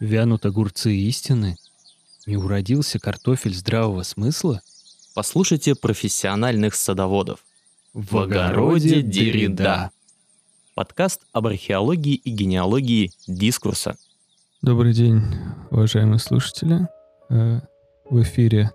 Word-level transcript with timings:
Вянут 0.00 0.46
огурцы 0.46 0.94
истины? 0.94 1.56
Не 2.26 2.36
уродился 2.36 3.00
картофель 3.00 3.54
здравого 3.54 4.02
смысла? 4.04 4.60
Послушайте 5.14 5.74
профессиональных 5.74 6.74
садоводов. 6.76 7.44
В 7.94 8.16
огороде 8.18 9.02
Деррида. 9.02 9.90
Подкаст 10.76 11.22
об 11.32 11.48
археологии 11.48 12.14
и 12.14 12.30
генеалогии 12.30 13.10
дискурса. 13.26 13.96
Добрый 14.62 14.92
день, 14.92 15.22
уважаемые 15.70 16.20
слушатели. 16.20 16.86
Э, 17.30 17.60
В 18.08 18.22
эфире 18.22 18.70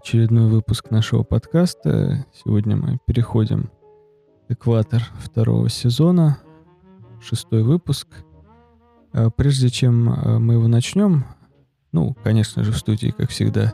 очередной 0.00 0.48
выпуск 0.48 0.90
нашего 0.90 1.24
подкаста. 1.24 2.24
Сегодня 2.42 2.76
мы 2.76 2.98
переходим 3.06 3.70
в 4.48 4.52
экватор 4.54 5.02
второго 5.20 5.68
сезона, 5.68 6.38
шестой 7.20 7.62
выпуск. 7.62 8.08
Э, 9.12 9.30
Прежде 9.34 9.68
чем 9.68 10.10
э, 10.10 10.38
мы 10.38 10.54
его 10.54 10.68
начнем, 10.68 11.24
ну, 11.92 12.16
конечно 12.22 12.64
же, 12.64 12.72
в 12.72 12.78
студии, 12.78 13.14
как 13.16 13.30
всегда, 13.30 13.72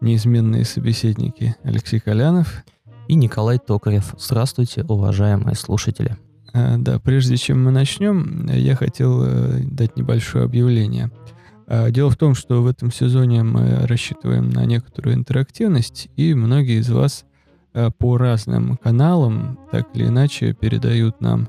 неизменные 0.00 0.64
собеседники 0.64 1.56
Алексей 1.62 2.00
Колянов. 2.00 2.64
И 3.08 3.14
Николай 3.14 3.58
Токарев. 3.58 4.14
Здравствуйте, 4.18 4.84
уважаемые 4.84 5.54
слушатели. 5.56 6.16
А, 6.54 6.76
Да, 6.78 6.98
прежде 6.98 7.36
чем 7.36 7.64
мы 7.64 7.70
начнем, 7.70 8.48
э, 8.48 8.58
я 8.58 8.74
хотел 8.76 9.22
э, 9.22 9.60
дать 9.64 9.96
небольшое 9.96 10.44
объявление. 10.44 11.10
Дело 11.90 12.10
в 12.10 12.16
том, 12.16 12.34
что 12.34 12.60
в 12.60 12.66
этом 12.66 12.92
сезоне 12.92 13.44
мы 13.44 13.86
рассчитываем 13.86 14.50
на 14.50 14.66
некоторую 14.66 15.14
интерактивность, 15.14 16.08
и 16.16 16.34
многие 16.34 16.80
из 16.80 16.90
вас 16.90 17.24
по 17.98 18.18
разным 18.18 18.76
каналам 18.76 19.58
так 19.70 19.86
или 19.94 20.08
иначе 20.08 20.52
передают 20.52 21.22
нам 21.22 21.48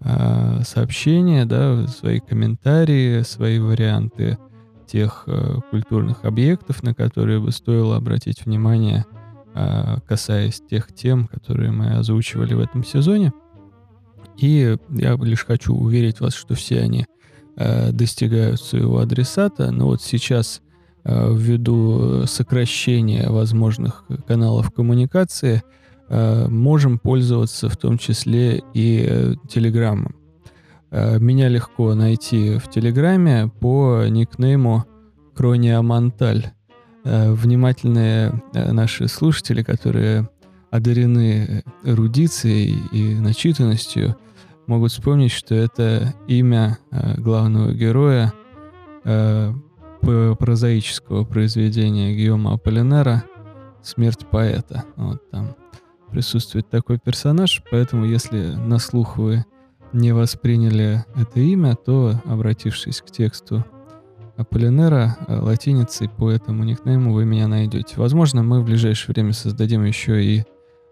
а, 0.00 0.62
сообщения, 0.64 1.44
да, 1.44 1.86
свои 1.88 2.20
комментарии, 2.20 3.22
свои 3.22 3.58
варианты 3.58 4.38
тех 4.86 5.24
э, 5.26 5.58
культурных 5.70 6.24
объектов, 6.24 6.82
на 6.82 6.94
которые 6.94 7.38
бы 7.38 7.52
стоило 7.52 7.96
обратить 7.96 8.44
внимание, 8.44 9.06
а, 9.54 10.00
касаясь 10.00 10.60
тех 10.68 10.92
тем, 10.92 11.28
которые 11.28 11.70
мы 11.70 11.96
озвучивали 11.96 12.54
в 12.54 12.60
этом 12.60 12.82
сезоне. 12.82 13.32
И 14.36 14.76
я 14.88 15.16
лишь 15.16 15.44
хочу 15.44 15.74
уверить 15.74 16.20
вас, 16.20 16.34
что 16.34 16.54
все 16.54 16.80
они 16.80 17.06
э, 17.56 17.92
достигают 17.92 18.60
своего 18.60 18.98
адресата. 18.98 19.70
Но 19.70 19.86
вот 19.86 20.02
сейчас, 20.02 20.62
э, 21.04 21.34
ввиду 21.34 22.26
сокращения 22.26 23.28
возможных 23.28 24.04
каналов 24.26 24.72
коммуникации, 24.72 25.62
можем 26.10 26.98
пользоваться 26.98 27.68
в 27.68 27.76
том 27.76 27.96
числе 27.96 28.62
и 28.74 29.06
э, 29.08 29.34
Телеграммом. 29.48 30.14
Э, 30.90 31.18
Меня 31.20 31.48
легко 31.48 31.94
найти 31.94 32.58
в 32.58 32.68
Телеграме 32.68 33.50
по 33.60 34.04
никнейму 34.08 34.84
Крония 35.34 35.80
Монталь. 35.82 36.50
Э, 37.04 37.32
Внимательные 37.32 38.42
э, 38.54 38.72
наши 38.72 39.06
слушатели, 39.06 39.62
которые 39.62 40.28
одарены 40.70 41.62
эрудицией 41.84 42.76
и 42.92 43.14
начитанностью, 43.14 44.16
могут 44.66 44.92
вспомнить, 44.92 45.32
что 45.32 45.54
это 45.54 46.14
имя 46.26 46.78
э, 46.90 47.20
главного 47.20 47.72
героя 47.72 48.32
э, 49.04 49.52
прозаического 50.00 51.24
произведения 51.24 52.14
Гийома 52.14 52.54
Аполлинера 52.54 53.22
«Смерть 53.82 54.26
поэта». 54.30 54.84
Вот 54.96 55.30
там 55.30 55.54
присутствует 56.10 56.68
такой 56.68 56.98
персонаж, 56.98 57.62
поэтому 57.70 58.04
если 58.04 58.52
на 58.54 58.78
слух 58.78 59.16
вы 59.16 59.44
не 59.92 60.12
восприняли 60.12 61.04
это 61.16 61.40
имя, 61.40 61.74
то, 61.74 62.14
обратившись 62.24 63.00
к 63.00 63.06
тексту 63.06 63.64
Аполлинера, 64.36 65.18
э, 65.28 65.38
латиницей 65.38 66.08
по 66.08 66.30
этому 66.30 66.64
никнейму 66.64 67.12
вы 67.12 67.24
меня 67.24 67.46
найдете. 67.46 67.96
Возможно, 67.96 68.42
мы 68.42 68.60
в 68.60 68.64
ближайшее 68.64 69.12
время 69.12 69.32
создадим 69.32 69.84
еще 69.84 70.24
и 70.24 70.44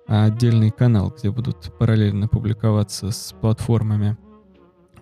отдельный 0.07 0.71
канал, 0.71 1.15
где 1.17 1.31
будут 1.31 1.73
параллельно 1.79 2.29
публиковаться 2.29 3.11
с 3.11 3.35
платформами 3.41 4.17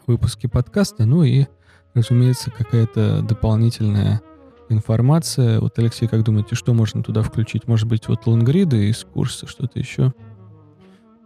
выпуски 0.06 0.46
подкаста, 0.46 1.06
ну 1.06 1.24
и, 1.24 1.46
разумеется, 1.94 2.50
какая-то 2.50 3.22
дополнительная 3.22 4.20
информация. 4.68 5.60
Вот, 5.60 5.78
Алексей, 5.78 6.08
как 6.08 6.24
думаете, 6.24 6.54
что 6.54 6.74
можно 6.74 7.02
туда 7.02 7.22
включить? 7.22 7.66
Может 7.68 7.88
быть, 7.88 8.08
вот 8.08 8.26
лонгриды 8.26 8.88
из 8.88 9.04
курса, 9.04 9.46
что-то 9.46 9.78
еще? 9.78 10.12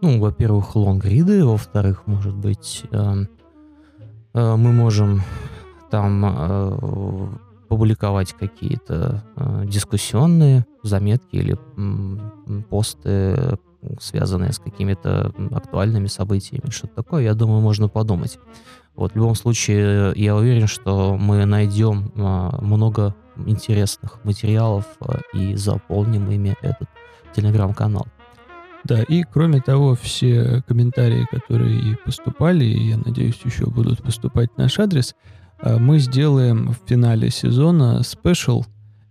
Ну, 0.01 0.19
во-первых, 0.19 0.75
лонгриды, 0.75 1.45
во-вторых, 1.45 2.07
может 2.07 2.35
быть, 2.35 2.83
эм, 2.91 3.29
э, 4.33 4.55
мы 4.55 4.71
можем 4.71 5.21
там 5.91 6.25
э, 6.25 7.27
публиковать 7.67 8.33
какие-то 8.33 9.23
э, 9.35 9.63
дискуссионные 9.67 10.65
заметки 10.83 11.35
или 11.35 11.57
м, 11.77 12.65
посты, 12.69 13.57
связанные 13.99 14.53
с 14.53 14.59
какими-то 14.59 15.33
актуальными 15.51 16.07
событиями, 16.07 16.69
что-то 16.69 16.95
такое, 16.95 17.23
я 17.23 17.33
думаю, 17.33 17.61
можно 17.61 17.87
подумать. 17.87 18.39
Вот 18.95 19.13
в 19.13 19.15
любом 19.15 19.35
случае, 19.35 20.13
я 20.15 20.35
уверен, 20.35 20.67
что 20.67 21.17
мы 21.17 21.45
найдем 21.45 22.11
а, 22.15 22.59
много 22.61 23.15
интересных 23.49 24.23
материалов 24.23 24.85
а, 25.01 25.19
и 25.33 25.55
заполним 25.55 26.29
ими 26.29 26.55
этот 26.61 26.87
телеграм-канал. 27.35 28.07
Да, 28.83 29.03
и 29.03 29.23
кроме 29.23 29.61
того, 29.61 29.95
все 29.95 30.63
комментарии, 30.67 31.27
которые 31.29 31.79
и 31.79 31.95
поступали, 31.95 32.65
и, 32.65 32.89
я 32.89 32.97
надеюсь, 32.97 33.39
еще 33.43 33.65
будут 33.67 34.01
поступать 34.01 34.49
в 34.53 34.57
наш 34.57 34.79
адрес, 34.79 35.15
а, 35.59 35.77
мы 35.77 35.99
сделаем 35.99 36.69
в 36.69 36.77
финале 36.87 37.29
сезона 37.29 38.01
спешл, 38.03 38.65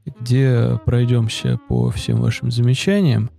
где 0.04 0.80
пройдемся 0.84 1.58
по 1.68 1.90
всем 1.90 2.20
вашим 2.20 2.50
замечаниям. 2.50 3.30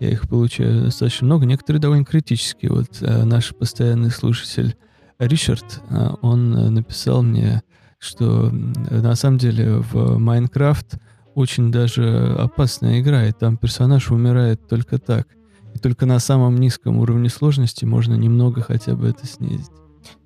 Я 0.00 0.10
их 0.10 0.28
получаю 0.28 0.84
достаточно 0.84 1.26
много, 1.26 1.44
некоторые 1.44 1.80
довольно 1.80 2.04
критические. 2.04 2.70
Вот 2.70 3.02
а, 3.02 3.24
наш 3.24 3.54
постоянный 3.54 4.10
слушатель 4.10 4.76
Ричард, 5.18 5.80
он 6.22 6.56
э, 6.56 6.70
написал 6.70 7.22
мне, 7.22 7.62
что 8.04 8.50
на 8.52 9.14
самом 9.14 9.38
деле 9.38 9.78
в 9.78 10.18
Майнкрафт 10.18 10.98
очень 11.34 11.72
даже 11.72 12.34
опасная 12.38 13.00
игра, 13.00 13.26
и 13.26 13.32
там 13.32 13.56
персонаж 13.56 14.10
умирает 14.10 14.68
только 14.68 14.98
так. 14.98 15.26
И 15.74 15.78
только 15.78 16.06
на 16.06 16.20
самом 16.20 16.58
низком 16.58 16.98
уровне 16.98 17.28
сложности 17.28 17.84
можно 17.84 18.14
немного 18.14 18.62
хотя 18.62 18.94
бы 18.94 19.08
это 19.08 19.26
снизить. 19.26 19.70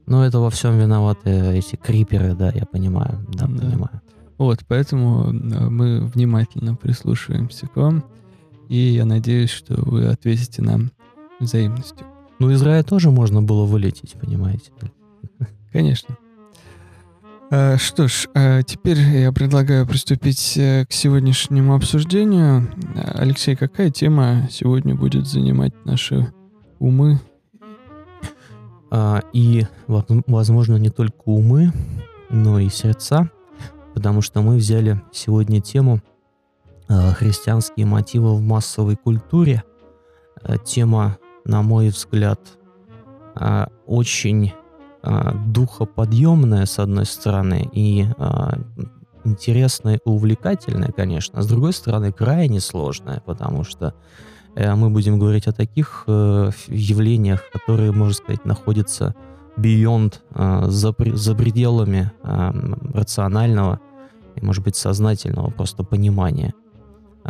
Но 0.06 0.24
это 0.24 0.40
во 0.40 0.50
всем 0.50 0.78
виноваты 0.78 1.30
эти 1.30 1.76
криперы, 1.76 2.34
да, 2.34 2.50
я 2.50 2.66
понимаю, 2.66 3.24
да, 3.32 3.46
Да. 3.46 3.66
понимаю. 3.66 4.00
Вот, 4.36 4.60
поэтому 4.68 5.30
э, 5.30 5.68
мы 5.68 6.04
внимательно 6.06 6.76
прислушиваемся 6.76 7.66
к 7.66 7.76
вам, 7.76 8.04
и 8.68 8.76
я 8.76 9.04
надеюсь, 9.04 9.50
что 9.50 9.74
вы 9.82 10.06
ответите 10.06 10.62
нам 10.62 10.90
взаимностью. 11.40 12.06
Ну, 12.38 12.50
из 12.50 12.62
рая 12.62 12.82
тоже 12.84 13.10
можно 13.10 13.42
было 13.42 13.64
вылететь, 13.64 14.14
понимаете. 14.20 14.70
Конечно. 15.72 16.16
А, 17.50 17.76
Что 17.78 18.08
ж, 18.08 18.28
а 18.34 18.62
теперь 18.62 18.98
я 18.98 19.32
предлагаю 19.32 19.86
приступить 19.86 20.56
э, 20.56 20.84
к 20.86 20.92
сегодняшнему 20.92 21.74
обсуждению. 21.74 22.68
Алексей, 23.14 23.56
какая 23.56 23.90
тема 23.90 24.48
сегодня 24.50 24.94
будет 24.94 25.26
занимать 25.26 25.72
наши 25.84 26.32
умы? 26.78 27.20
А, 28.90 29.22
и, 29.32 29.66
во- 29.86 30.04
возможно, 30.26 30.76
не 30.76 30.90
только 30.90 31.22
умы, 31.24 31.72
но 32.28 32.58
и 32.58 32.68
сердца, 32.68 33.30
потому 33.94 34.20
что 34.20 34.42
мы 34.42 34.56
взяли 34.56 35.00
сегодня 35.12 35.60
тему 35.60 36.00
христианские 36.88 37.84
мотивы 37.84 38.34
в 38.34 38.40
массовой 38.40 38.96
культуре. 38.96 39.62
Тема, 40.64 41.18
на 41.44 41.60
мой 41.60 41.88
взгляд, 41.90 42.40
очень 43.86 44.54
а, 45.10 45.32
духоподъемная, 45.32 46.66
с 46.66 46.78
одной 46.78 47.06
стороны, 47.06 47.66
и 47.72 48.06
а, 48.18 48.58
интересная 49.24 49.96
и 49.96 50.00
увлекательная, 50.04 50.92
конечно, 50.92 51.38
а 51.38 51.42
с 51.42 51.46
другой 51.46 51.72
стороны, 51.72 52.12
крайне 52.12 52.60
сложная, 52.60 53.22
потому 53.24 53.64
что 53.64 53.94
э, 54.54 54.74
мы 54.74 54.90
будем 54.90 55.18
говорить 55.18 55.46
о 55.46 55.52
таких 55.52 56.04
э, 56.06 56.50
явлениях, 56.66 57.42
которые, 57.50 57.90
можно 57.92 58.14
сказать, 58.14 58.44
находятся 58.44 59.14
beyond, 59.56 60.20
э, 60.34 60.66
за, 60.68 60.94
за 61.14 61.34
пределами 61.34 62.12
э, 62.22 62.52
рационального 62.92 63.80
и, 64.36 64.44
может 64.44 64.62
быть, 64.62 64.76
сознательного 64.76 65.48
просто 65.48 65.84
понимания, 65.84 66.52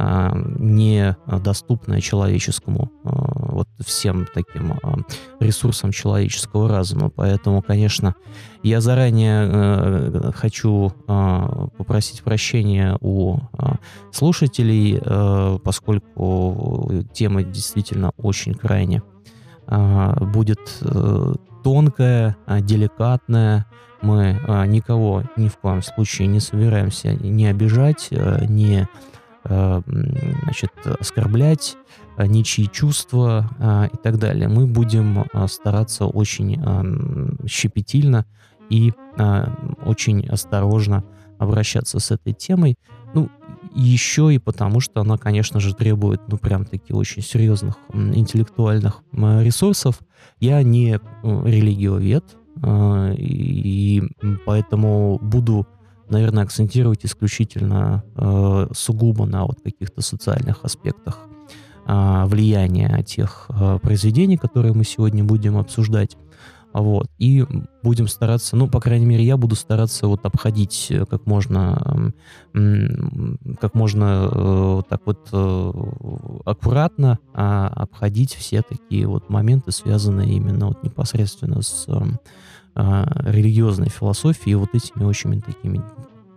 а, 0.00 0.32
не 0.60 1.16
доступное 1.26 2.00
человеческому, 2.00 2.92
э, 3.02 3.08
вот 3.08 3.68
всем 3.84 4.28
таким 4.32 4.74
э, 4.74 4.76
ресурсам 5.40 5.90
человеческого 5.90 6.68
разума. 6.68 7.10
Поэтому, 7.10 7.62
конечно, 7.62 8.14
я 8.62 8.80
заранее 8.80 9.48
э, 9.50 10.30
хочу 10.36 10.92
э, 11.08 11.68
попросить 11.76 12.22
прощения 12.22 12.96
у 13.00 13.38
э, 13.38 13.72
слушателей, 14.12 15.00
э, 15.04 15.58
поскольку 15.64 16.92
тема 17.12 17.42
действительно 17.42 18.12
очень 18.18 18.54
крайне 18.54 19.02
э, 19.66 20.24
будет 20.26 20.60
э, 20.80 21.34
тонкая, 21.64 22.36
э, 22.46 22.60
деликатная, 22.60 23.66
Мы 24.00 24.38
никого 24.68 25.24
ни 25.36 25.48
в 25.48 25.56
коем 25.56 25.82
случае 25.82 26.28
не 26.28 26.38
собираемся 26.38 27.14
не 27.14 27.50
обижать, 27.50 28.10
не 28.12 28.82
а, 28.82 28.86
значит, 29.48 30.70
оскорблять 31.00 31.76
а, 32.16 32.26
ничьи 32.26 32.68
чувства 32.70 33.50
а, 33.58 33.86
и 33.92 33.96
так 33.96 34.18
далее. 34.18 34.48
Мы 34.48 34.66
будем 34.66 35.24
стараться 35.48 36.06
очень 36.06 36.60
щепетильно 37.46 38.26
и 38.70 38.92
очень 39.84 40.26
осторожно 40.28 41.04
обращаться 41.38 41.98
с 41.98 42.10
этой 42.10 42.34
темой. 42.34 42.76
Ну, 43.14 43.30
еще 43.74 44.34
и 44.34 44.38
потому, 44.38 44.80
что 44.80 45.00
она, 45.00 45.16
конечно 45.16 45.60
же, 45.60 45.74
требует, 45.74 46.20
ну, 46.28 46.36
прям 46.36 46.64
таки 46.64 46.92
очень 46.92 47.22
серьезных 47.22 47.76
интеллектуальных 47.92 49.02
ресурсов. 49.12 50.00
Я 50.40 50.62
не 50.62 51.00
религиовед, 51.22 52.24
и 53.16 54.02
поэтому 54.44 55.18
буду, 55.22 55.66
наверное, 56.10 56.44
акцентировать 56.44 57.04
исключительно 57.04 58.04
а, 58.14 58.68
сугубо 58.74 59.26
на 59.26 59.44
вот 59.44 59.60
каких-то 59.62 60.02
социальных 60.02 60.64
аспектах 60.64 61.18
а, 61.86 62.26
влияния 62.26 63.02
тех 63.02 63.50
произведений, 63.82 64.36
которые 64.36 64.74
мы 64.74 64.84
сегодня 64.84 65.24
будем 65.24 65.56
обсуждать. 65.56 66.16
Вот. 66.72 67.08
И 67.18 67.44
будем 67.82 68.08
стараться, 68.08 68.56
ну, 68.56 68.68
по 68.68 68.80
крайней 68.80 69.06
мере, 69.06 69.24
я 69.24 69.36
буду 69.36 69.54
стараться 69.54 70.06
вот 70.06 70.24
обходить 70.24 70.88
э, 70.90 71.06
как 71.06 71.26
можно, 71.26 72.12
как 73.60 73.74
можно 73.74 74.28
э, 74.30 74.82
так 74.88 75.02
вот 75.06 75.28
э, 75.32 75.72
аккуратно 76.44 77.18
а, 77.32 77.68
обходить 77.68 78.34
все 78.34 78.62
такие 78.62 79.06
вот 79.06 79.30
моменты, 79.30 79.72
связанные 79.72 80.34
именно 80.34 80.68
вот 80.68 80.82
непосредственно 80.82 81.62
с 81.62 81.86
а, 82.78 83.06
религиозной 83.26 83.90
философией, 83.90 84.54
вот 84.54 84.70
этими 84.72 85.04
очень 85.04 85.42
такими 85.42 85.82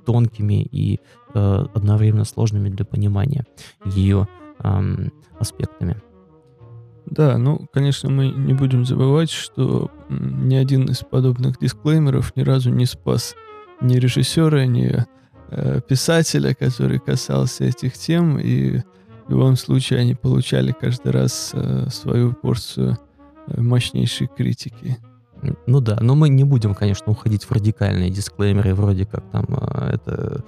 тонкими 0.06 0.64
и 0.64 1.00
одновременно 1.34 2.26
сложными 2.26 2.68
для 2.68 2.84
понимания 2.84 3.46
ее 3.86 4.28
аспектами. 5.40 5.96
Да, 7.06 7.38
ну, 7.38 7.68
конечно, 7.72 8.10
мы 8.10 8.30
не 8.30 8.54
будем 8.54 8.86
забывать, 8.86 9.30
что 9.30 9.92
ни 10.10 10.56
один 10.56 10.86
из 10.86 11.00
подобных 11.00 11.60
дисклеймеров 11.60 12.36
ни 12.36 12.42
разу 12.42 12.70
не 12.70 12.86
спас 12.86 13.36
ни 13.82 13.96
режиссера, 13.98 14.66
ни 14.66 15.06
э, 15.50 15.82
писателя, 15.88 16.54
который 16.54 17.00
касался 17.00 17.66
этих 17.66 17.98
тем, 17.98 18.40
и 18.40 18.80
в 19.28 19.32
любом 19.32 19.58
случае 19.58 20.00
они 20.00 20.16
получали 20.16 20.72
каждый 20.72 21.12
раз 21.12 21.52
э, 21.54 21.88
свою 21.90 22.34
порцию 22.34 22.98
э, 23.48 23.60
мощнейшей 23.62 24.28
критики. 24.28 24.98
Ну 25.66 25.80
да, 25.80 25.98
но 26.02 26.16
мы 26.16 26.30
не 26.30 26.44
будем, 26.44 26.76
конечно, 26.76 27.12
уходить 27.12 27.46
в 27.46 27.52
радикальные 27.52 28.10
дисклеймеры, 28.10 28.76
вроде 28.76 29.06
как 29.06 29.24
там 29.32 29.46
э, 29.50 29.94
это 29.94 30.44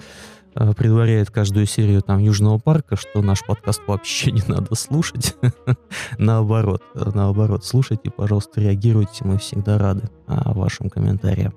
Э, 0.55 0.73
предваряет 0.73 1.31
каждую 1.31 1.65
серию 1.65 2.01
там 2.01 2.19
Южного 2.19 2.59
парка, 2.59 2.95
что 2.95 3.21
наш 3.21 3.43
подкаст 3.45 3.81
вообще 3.87 4.31
не 4.31 4.43
надо 4.47 4.75
слушать. 4.75 5.35
наоборот, 6.17 6.83
наоборот, 6.93 7.65
слушайте, 7.65 8.11
пожалуйста, 8.11 8.61
реагируйте, 8.61 9.25
мы 9.25 9.37
всегда 9.37 9.77
рады 9.77 10.09
а, 10.27 10.53
вашим 10.53 10.89
комментариям. 10.89 11.53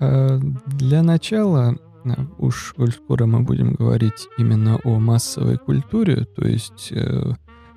Э, 0.00 0.38
для 0.66 1.02
начала, 1.02 1.76
э, 2.04 2.10
уж 2.38 2.74
коль 2.76 2.92
скоро 2.92 3.24
мы 3.24 3.40
будем 3.40 3.74
говорить 3.74 4.28
именно 4.36 4.78
о 4.84 4.98
массовой 4.98 5.56
культуре, 5.56 6.24
то 6.24 6.46
есть 6.46 6.92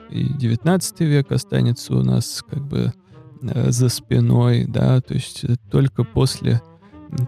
и 0.10 0.34
19 0.34 1.00
век 1.02 1.32
останется 1.32 1.94
у 1.94 2.02
нас 2.02 2.44
как 2.50 2.66
бы 2.66 2.94
за 3.42 3.90
спиной, 3.90 4.66
да, 4.68 5.02
то 5.02 5.14
есть 5.14 5.46
только 5.70 6.04
после 6.04 6.62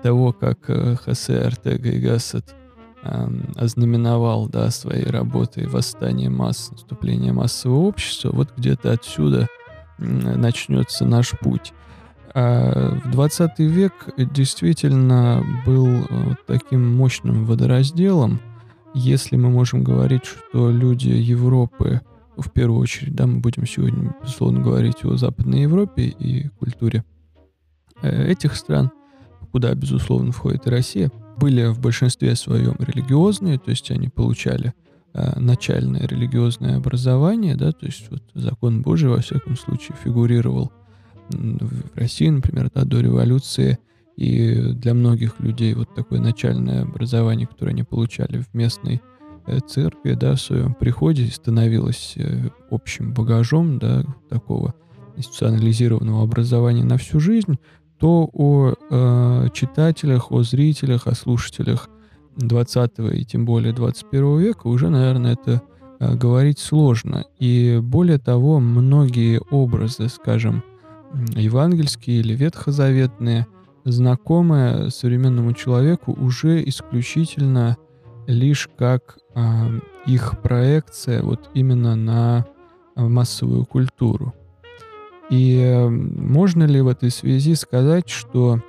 того, 0.03 0.33
как 0.33 0.69
э, 0.69 0.95
Хосе 0.95 1.39
Артега 1.39 1.89
и 1.89 1.99
Гассет 1.99 2.55
ознаменовал 3.55 4.49
да, 4.49 4.69
своей 4.71 5.05
работой 5.05 5.67
восстание 5.67 6.29
масс, 6.29 6.69
наступление 6.71 7.31
массового 7.31 7.79
общества, 7.87 8.29
вот 8.33 8.49
где-то 8.57 8.91
отсюда 8.91 9.47
начнется 9.97 11.05
наш 11.05 11.31
путь. 11.39 11.73
А 12.33 12.99
в 13.03 13.11
20 13.11 13.59
век 13.59 13.93
действительно 14.17 15.43
был 15.65 15.87
э, 15.87 16.35
таким 16.45 16.95
мощным 16.95 17.45
водоразделом, 17.45 18.39
если 18.93 19.35
мы 19.35 19.49
можем 19.49 19.83
говорить, 19.83 20.25
что 20.25 20.69
люди 20.69 21.09
Европы, 21.09 22.01
в 22.41 22.51
первую 22.51 22.79
очередь, 22.79 23.15
да, 23.15 23.27
мы 23.27 23.39
будем 23.39 23.65
сегодня, 23.65 24.15
безусловно, 24.21 24.61
говорить 24.61 25.03
о 25.03 25.17
Западной 25.17 25.61
Европе 25.61 26.03
и 26.07 26.47
культуре 26.59 27.03
э, 28.01 28.31
этих 28.31 28.55
стран, 28.55 28.91
куда, 29.51 29.73
безусловно, 29.73 30.31
входит 30.31 30.67
и 30.67 30.69
Россия, 30.69 31.11
были 31.37 31.67
в 31.67 31.79
большинстве 31.79 32.35
своем 32.35 32.75
религиозные, 32.79 33.57
то 33.57 33.69
есть 33.71 33.89
они 33.91 34.09
получали 34.09 34.73
э, 35.13 35.39
начальное 35.39 36.07
религиозное 36.07 36.77
образование, 36.77 37.55
да, 37.55 37.71
то 37.71 37.85
есть 37.85 38.09
вот 38.09 38.23
закон 38.33 38.81
Божий, 38.81 39.09
во 39.09 39.21
всяком 39.21 39.55
случае, 39.55 39.97
фигурировал 40.03 40.71
в 41.29 41.97
России, 41.97 42.27
например, 42.27 42.69
да, 42.73 42.83
до 42.83 42.99
революции, 42.99 43.77
и 44.17 44.73
для 44.73 44.93
многих 44.93 45.39
людей 45.39 45.73
вот 45.73 45.95
такое 45.95 46.19
начальное 46.19 46.81
образование, 46.81 47.47
которое 47.47 47.71
они 47.71 47.83
получали 47.83 48.39
в 48.39 48.53
местной 48.53 49.01
церкви, 49.67 50.13
да, 50.13 50.35
в 50.35 50.41
своем 50.41 50.73
приходе 50.73 51.27
становилось 51.27 52.13
э, 52.17 52.49
общим 52.69 53.13
багажом, 53.13 53.79
да, 53.79 54.03
такого 54.29 54.73
институционализированного 55.17 56.23
образования 56.23 56.83
на 56.83 56.97
всю 56.97 57.19
жизнь, 57.19 57.57
то 57.97 58.29
о 58.31 58.73
э, 58.89 59.47
читателях, 59.53 60.31
о 60.31 60.43
зрителях, 60.43 61.07
о 61.07 61.15
слушателях 61.15 61.89
20 62.37 62.91
и 63.13 63.25
тем 63.25 63.45
более 63.45 63.73
21 63.73 64.39
века 64.39 64.67
уже, 64.67 64.89
наверное, 64.89 65.33
это 65.33 65.61
э, 65.99 66.15
говорить 66.15 66.59
сложно. 66.59 67.25
И 67.37 67.79
более 67.81 68.17
того, 68.17 68.59
многие 68.59 69.41
образы, 69.51 70.07
скажем, 70.07 70.63
евангельские 71.35 72.19
или 72.19 72.35
ветхозаветные, 72.35 73.47
знакомые 73.83 74.91
современному 74.91 75.53
человеку 75.53 76.13
уже 76.13 76.63
исключительно 76.67 77.77
лишь 78.27 78.69
как 78.77 79.17
э, 79.17 79.28
их 80.05 80.41
проекция 80.41 81.21
вот 81.21 81.49
именно 81.53 81.95
на 81.95 82.45
массовую 82.95 83.65
культуру. 83.65 84.33
И 85.29 85.87
можно 85.89 86.63
ли 86.63 86.81
в 86.81 86.87
этой 86.87 87.11
связи 87.11 87.53
сказать, 87.55 88.09
что 88.09 88.61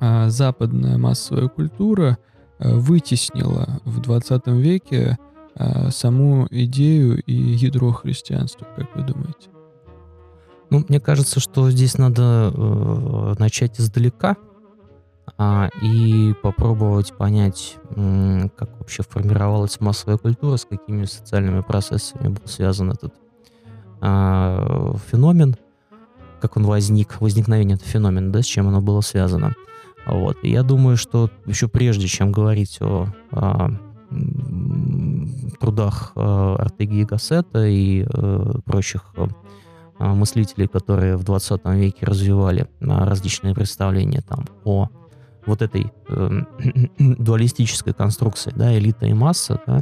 а, 0.00 0.28
западная 0.30 0.98
массовая 0.98 1.48
культура 1.48 2.18
а, 2.58 2.74
вытеснила 2.74 3.80
в 3.84 4.00
20 4.00 4.46
веке 4.48 5.18
а, 5.54 5.90
саму 5.90 6.46
идею 6.50 7.22
и 7.22 7.32
ядро 7.32 7.92
христианства, 7.92 8.66
как 8.76 8.94
вы 8.96 9.02
думаете? 9.02 9.50
Ну, 10.70 10.84
мне 10.88 11.00
кажется, 11.00 11.38
что 11.38 11.70
здесь 11.70 11.98
надо 11.98 12.50
э, 12.52 13.34
начать 13.38 13.78
издалека 13.78 14.36
и 15.82 16.34
попробовать 16.42 17.16
понять, 17.16 17.76
как 17.90 18.78
вообще 18.78 19.02
формировалась 19.02 19.80
массовая 19.80 20.18
культура, 20.18 20.56
с 20.56 20.64
какими 20.64 21.06
социальными 21.06 21.60
процессами 21.62 22.28
был 22.28 22.46
связан 22.46 22.90
этот 22.92 23.14
э, 24.00 24.94
феномен 25.10 25.56
как 26.44 26.58
он 26.58 26.64
возник, 26.64 27.22
возникновение 27.22 27.76
этого 27.76 27.90
феномена, 27.90 28.30
да, 28.30 28.42
с 28.42 28.44
чем 28.44 28.68
оно 28.68 28.82
было 28.82 29.00
связано. 29.00 29.54
Вот. 30.04 30.36
И 30.42 30.50
я 30.50 30.62
думаю, 30.62 30.98
что 30.98 31.30
еще 31.46 31.68
прежде, 31.68 32.06
чем 32.06 32.32
говорить 32.32 32.76
о, 32.82 33.06
о 33.30 33.70
трудах 35.58 36.12
э, 36.14 36.56
Артеги 36.58 36.96
и 36.96 37.04
Гассета 37.06 37.64
и 37.64 38.04
э, 38.06 38.52
прочих 38.66 39.14
мыслителей, 39.98 40.68
которые 40.68 41.16
в 41.16 41.24
20 41.24 41.64
веке 41.66 42.04
развивали 42.04 42.68
различные 42.80 43.54
представления 43.54 44.20
там 44.20 44.44
о 44.64 44.90
вот 45.46 45.62
этой 45.62 45.92
э, 46.08 46.40
дуалистической 46.98 47.94
конструкции, 47.94 48.52
да, 48.54 48.76
элита 48.76 49.06
и 49.06 49.12
масса, 49.12 49.60
да, 49.66 49.80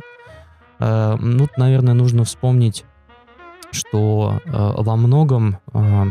э, 0.80 1.16
ну, 1.20 1.48
наверное, 1.56 1.94
нужно 1.94 2.24
вспомнить, 2.24 2.84
что 3.70 4.40
э, 4.44 4.50
во 4.52 4.96
многом 4.96 5.58
э, 5.72 6.04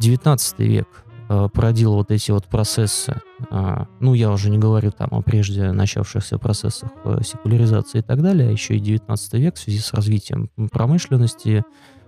19 0.00 0.58
век 0.60 1.04
э, 1.28 1.48
породил 1.52 1.94
вот 1.94 2.10
эти 2.10 2.30
вот 2.30 2.44
процессы, 2.46 3.20
э, 3.50 3.84
ну, 4.00 4.14
я 4.14 4.30
уже 4.30 4.50
не 4.50 4.58
говорю 4.58 4.90
там 4.90 5.08
о 5.12 5.22
прежде 5.22 5.72
начавшихся 5.72 6.38
процессах 6.38 6.90
э, 7.04 7.20
секуляризации 7.24 7.98
и 7.98 8.02
так 8.02 8.22
далее, 8.22 8.48
а 8.48 8.52
еще 8.52 8.76
и 8.76 8.80
19 8.80 9.34
век 9.34 9.56
в 9.56 9.58
связи 9.58 9.78
с 9.78 9.92
развитием 9.92 10.50
промышленности, 10.70 11.64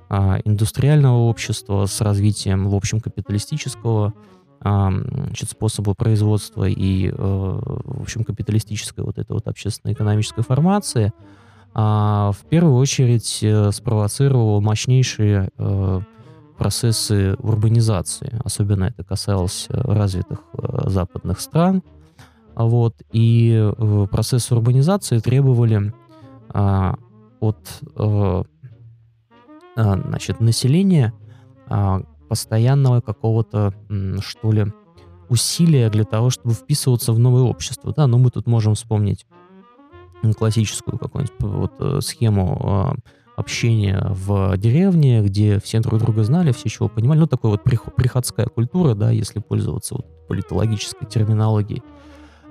э, 0.09 0.41
индустриального 0.45 1.19
общества, 1.19 1.87
с 1.87 2.01
развитием, 2.01 2.69
в 2.69 2.75
общем, 2.75 3.01
капиталистического 3.01 4.13
э, 4.17 4.40
значит, 4.63 5.51
способа 5.51 5.95
производства 5.95 6.65
и, 6.69 7.09
э, 7.09 7.13
в 7.15 8.03
общем, 8.03 8.25
капиталистической 8.25 9.03
вот 9.03 9.19
этой 9.19 9.33
вот 9.33 9.49
общественно-экономической 9.49 10.43
формации, 10.43 11.07
э, 11.07 11.11
в 11.75 12.39
первую 12.49 12.77
очередь 12.77 13.41
э, 13.43 13.73
спровоцировал 13.73 14.61
мощнейшие 14.61 15.49
э, 15.57 16.01
процессы 16.59 17.37
урбанизации. 17.39 18.39
Особенно 18.45 18.85
это 18.85 19.03
касалось 19.03 19.67
развитых 19.71 20.41
западных 20.85 21.41
стран. 21.41 21.83
Вот, 22.55 22.97
и 23.13 23.73
процессы 24.11 24.55
урбанизации 24.55 25.21
требовали 25.21 25.95
а, 26.51 26.97
от 27.41 27.81
а, 27.97 28.45
значит, 29.77 30.41
населения 30.41 31.15
а, 31.69 32.03
постоянного 32.31 33.01
какого-то, 33.01 33.75
что 34.21 34.53
ли, 34.53 34.73
усилия 35.29 35.91
для 35.91 36.05
того, 36.05 36.31
чтобы 36.31 36.55
вписываться 36.55 37.13
в 37.13 37.19
новое 37.19 37.43
общество. 37.43 37.93
Да, 37.95 38.07
но 38.07 38.19
мы 38.19 38.31
тут 38.31 38.47
можем 38.47 38.75
вспомнить 38.75 39.27
классическую 40.39 40.99
какую-нибудь 40.99 41.35
вот 41.41 41.73
э, 41.81 42.01
схему 42.01 42.97
общения 43.37 44.07
в 44.11 44.57
деревне, 44.57 45.23
где 45.23 45.59
все 45.59 45.81
друг 45.81 45.99
друга 45.99 46.23
знали, 46.25 46.53
все 46.53 46.69
чего 46.69 46.89
понимали. 46.89 47.19
Ну, 47.19 47.27
такой 47.27 47.51
вот 47.51 47.65
приходская 47.65 48.47
культура, 48.47 48.95
да, 48.95 49.11
если 49.11 49.41
пользоваться 49.41 49.97
вот 49.97 50.07
политологической 50.29 51.07
терминологией 51.07 51.83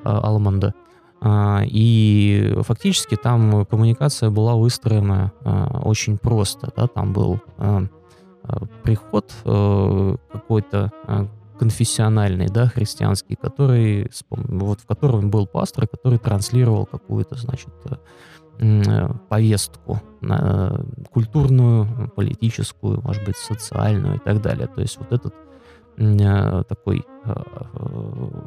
Алманда. 0.04 0.74
А, 1.22 1.64
и 1.66 2.56
фактически 2.62 3.16
там 3.16 3.66
коммуникация 3.66 4.30
была 4.30 4.56
выстроена 4.56 5.34
а, 5.44 5.82
очень 5.84 6.18
просто. 6.18 6.72
Да? 6.76 6.88
Там 6.88 7.14
был 7.14 7.40
а, 7.58 7.84
приход 8.84 9.32
э, 9.46 10.16
какой-то 10.32 10.92
конфессиональный, 11.60 12.48
да, 12.48 12.68
христианский, 12.68 13.36
который, 13.36 14.10
вот 14.30 14.80
в 14.80 14.86
котором 14.86 15.30
был 15.30 15.46
пастор, 15.46 15.88
который 15.88 16.18
транслировал 16.18 16.86
какую-то, 16.86 17.36
значит, 17.36 17.74
э, 18.60 19.10
повестку 19.30 20.02
культурную, 21.12 22.12
политическую, 22.16 23.02
может 23.02 23.24
быть, 23.26 23.38
социальную 23.38 24.16
и 24.16 24.20
так 24.20 24.42
далее. 24.42 24.68
То 24.68 24.82
есть 24.82 24.98
вот 24.98 25.12
этот 25.12 25.34
Э, 26.00 26.64
такой 26.64 27.04
э, 27.26 27.34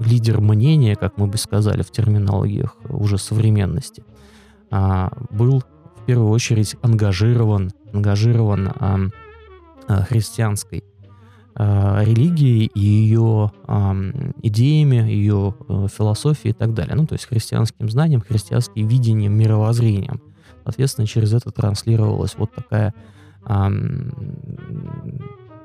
лидер 0.01 0.41
мнения, 0.41 0.97
как 0.97 1.19
мы 1.19 1.27
бы 1.27 1.37
сказали 1.37 1.83
в 1.83 1.91
терминологиях 1.91 2.75
уже 2.89 3.19
современности, 3.19 4.05
а, 4.71 5.13
был 5.29 5.61
в 5.61 6.07
первую 6.07 6.31
очередь 6.31 6.77
ангажирован, 6.81 7.73
ангажирован 7.93 8.73
христианской 10.09 10.85
религией 11.55 12.71
и 12.75 12.81
ее 12.81 13.53
идеями, 14.43 14.97
ее 15.11 15.55
э, 15.69 15.87
философией 15.95 16.53
и 16.53 16.55
так 16.55 16.73
далее. 16.73 16.95
Ну, 16.95 17.07
то 17.07 17.13
есть 17.13 17.27
христианским 17.27 17.91
знанием, 17.91 18.23
христианским 18.23 18.89
видением, 18.89 19.35
мировоззрением. 19.35 20.23
Соответственно, 20.65 21.07
через 21.07 21.35
это 21.35 21.51
транслировалась 21.51 22.37
вот 22.39 22.53
такая 22.55 22.95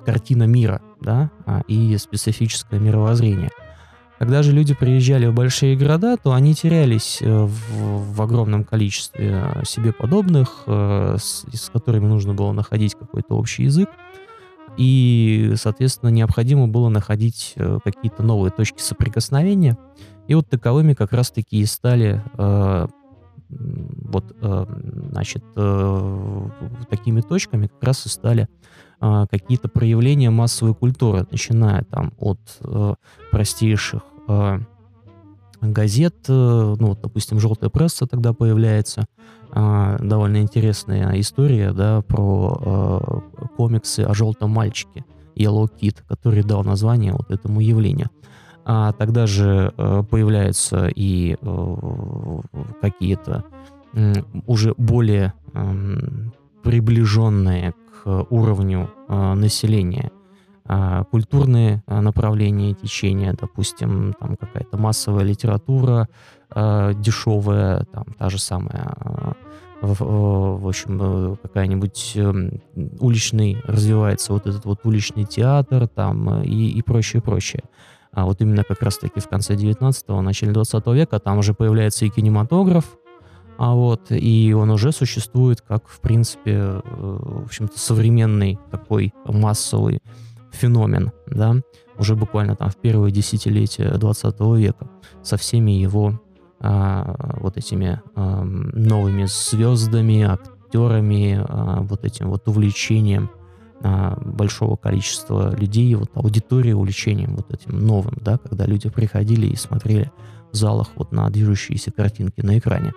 картина 0.08 0.44
мира, 0.44 0.82
да, 1.02 1.30
а, 1.46 1.62
и 1.68 1.98
специфическое 1.98 2.80
мировоззрение. 2.80 3.50
Когда 4.20 4.42
же 4.42 4.52
люди 4.52 4.74
приезжали 4.74 5.28
в 5.28 5.34
большие 5.34 5.78
города, 5.78 6.18
то 6.18 6.34
они 6.34 6.56
терялись 6.56 7.20
э, 7.22 7.46
в, 7.46 8.16
в 8.16 8.22
огромном 8.22 8.64
количестве 8.64 9.44
э, 9.44 9.64
себе 9.64 9.94
подобных, 9.94 10.64
э, 10.66 11.18
с, 11.20 11.46
с 11.54 11.70
которыми 11.70 12.08
нужно 12.08 12.34
было 12.34 12.52
находить 12.52 12.96
какой-то 12.96 13.36
общий 13.36 13.64
язык. 13.64 13.90
И, 14.76 15.54
соответственно, 15.56 16.10
необходимо 16.10 16.68
было 16.68 16.90
находить 16.90 17.56
какие-то 17.84 18.22
новые 18.22 18.52
точки 18.52 18.80
соприкосновения. 18.80 19.76
И 20.28 20.36
вот 20.36 20.50
таковыми 20.50 20.94
как 20.94 21.14
раз-таки 21.14 21.58
и 21.60 21.66
стали 21.66 22.22
вот, 23.50 24.36
значит, 24.40 25.44
такими 26.92 27.22
точками 27.22 27.66
как 27.68 27.84
раз 27.84 28.06
и 28.06 28.10
стали 28.10 28.48
а, 29.00 29.28
какие-то 29.28 29.68
проявления 29.68 30.30
массовой 30.30 30.74
культуры, 30.74 31.28
начиная 31.30 31.84
там 31.84 32.14
от 32.18 32.40
э, 32.62 32.96
простейших 33.32 34.02
э, 34.28 34.60
газет, 35.62 36.16
э, 36.28 36.76
ну, 36.80 36.88
вот, 36.88 37.02
допустим, 37.02 37.40
«Желтая 37.40 37.70
пресса» 37.70 38.08
тогда 38.08 38.34
появляется, 38.34 39.06
э, 39.54 39.98
довольно 40.02 40.38
интересная 40.42 41.20
история, 41.20 41.74
да, 41.74 42.02
про 42.02 43.22
э, 43.40 43.46
комиксы 43.56 44.00
о 44.00 44.16
желтом 44.16 44.50
мальчике, 44.50 45.06
Yellow 45.36 45.70
Kid, 45.80 45.98
который 46.08 46.42
дал 46.44 46.64
название 46.64 47.14
вот 47.14 47.30
этому 47.30 47.60
явлению. 47.60 48.10
А 48.66 48.94
тогда 48.94 49.28
же 49.28 49.74
э, 49.78 50.04
появляются 50.10 50.88
и 50.88 51.38
э, 51.40 51.76
какие-то 52.82 53.46
уже 54.46 54.74
более 54.78 55.34
э, 55.54 55.86
приближенные 56.64 57.74
Э, 58.08 58.24
уровню 58.30 58.90
э, 59.10 59.34
населения. 59.34 60.12
А, 60.64 61.04
культурные 61.04 61.84
э, 61.88 62.00
направления 62.00 62.74
течения, 62.74 63.36
допустим, 63.38 64.16
там 64.18 64.38
какая-то 64.38 64.78
массовая 64.78 65.24
литература 65.24 66.08
дешевая, 66.56 67.84
там 67.92 68.06
та 68.18 68.30
же 68.30 68.40
самая 68.40 68.96
в, 69.82 69.98
в 70.00 70.68
общем, 70.68 71.38
какая-нибудь 71.44 72.14
эм, 72.16 72.62
уличный, 73.02 73.58
развивается 73.66 74.32
вот 74.32 74.48
этот 74.48 74.64
вот 74.64 74.80
уличный 74.86 75.26
театр 75.26 75.90
там 75.90 76.42
и, 76.44 76.70
и 76.70 76.82
прочее, 76.82 77.22
прочее. 77.22 77.64
А 78.14 78.24
вот 78.24 78.40
именно 78.40 78.64
как 78.64 78.82
раз-таки 78.82 79.20
в 79.20 79.28
конце 79.28 79.56
19-го, 79.56 80.22
начале 80.22 80.54
20 80.54 80.88
века 80.88 81.20
там 81.20 81.40
уже 81.40 81.54
появляется 81.54 82.06
и 82.06 82.10
кинематограф, 82.10 82.86
а 83.58 83.74
вот, 83.74 84.08
и 84.10 84.54
он 84.54 84.70
уже 84.70 84.92
существует 84.92 85.62
как, 85.62 85.88
в 85.88 86.00
принципе, 86.00 86.52
э, 86.54 86.82
в 86.86 87.46
общем-то, 87.46 87.80
современный 87.80 88.60
такой 88.72 89.14
массовый 89.26 90.00
феномен, 90.52 91.12
да, 91.28 91.56
уже 91.98 92.16
буквально 92.16 92.56
там 92.56 92.70
в 92.70 92.78
первые 92.78 93.12
десятилетия 93.12 93.90
20 93.90 94.40
века 94.58 94.88
со 95.24 95.38
всеми 95.38 95.72
его 95.72 96.20
а, 96.60 97.36
вот 97.40 97.58
этими 97.58 98.02
а, 98.16 98.44
новыми 98.44 99.26
звездами, 99.26 100.24
актерами, 100.24 101.44
а, 101.48 101.82
вот 101.82 102.04
этим 102.06 102.30
вот 102.30 102.48
увлечением 102.48 103.30
а, 103.82 104.20
большого 104.24 104.76
количества 104.76 105.56
людей, 105.56 105.94
вот 105.96 106.10
аудитории 106.16 106.74
увлечением 106.74 107.36
вот 107.36 107.54
этим 107.54 107.80
новым, 107.80 108.14
да, 108.22 108.38
когда 108.38 108.66
люди 108.66 108.90
приходили 108.90 109.48
и 109.48 109.56
смотрели 109.56 110.12
залах 110.52 110.90
вот 110.96 111.12
на 111.12 111.30
движущиеся 111.30 111.92
картинки 111.92 112.42
на 112.42 112.58
экране. 112.58 112.94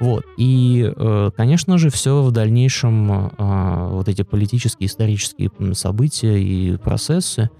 Вот. 0.00 0.24
И, 0.36 0.92
э, 0.94 1.30
конечно 1.36 1.78
же, 1.78 1.90
все 1.90 2.22
в 2.22 2.32
дальнейшем, 2.32 3.12
э, 3.12 3.88
вот 3.90 4.08
эти 4.08 4.22
политические, 4.22 4.86
исторические 4.86 5.50
события 5.74 6.42
и 6.42 6.76
процессы, 6.76 7.50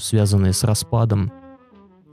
связанные 0.00 0.52
с 0.52 0.64
распадом 0.64 1.32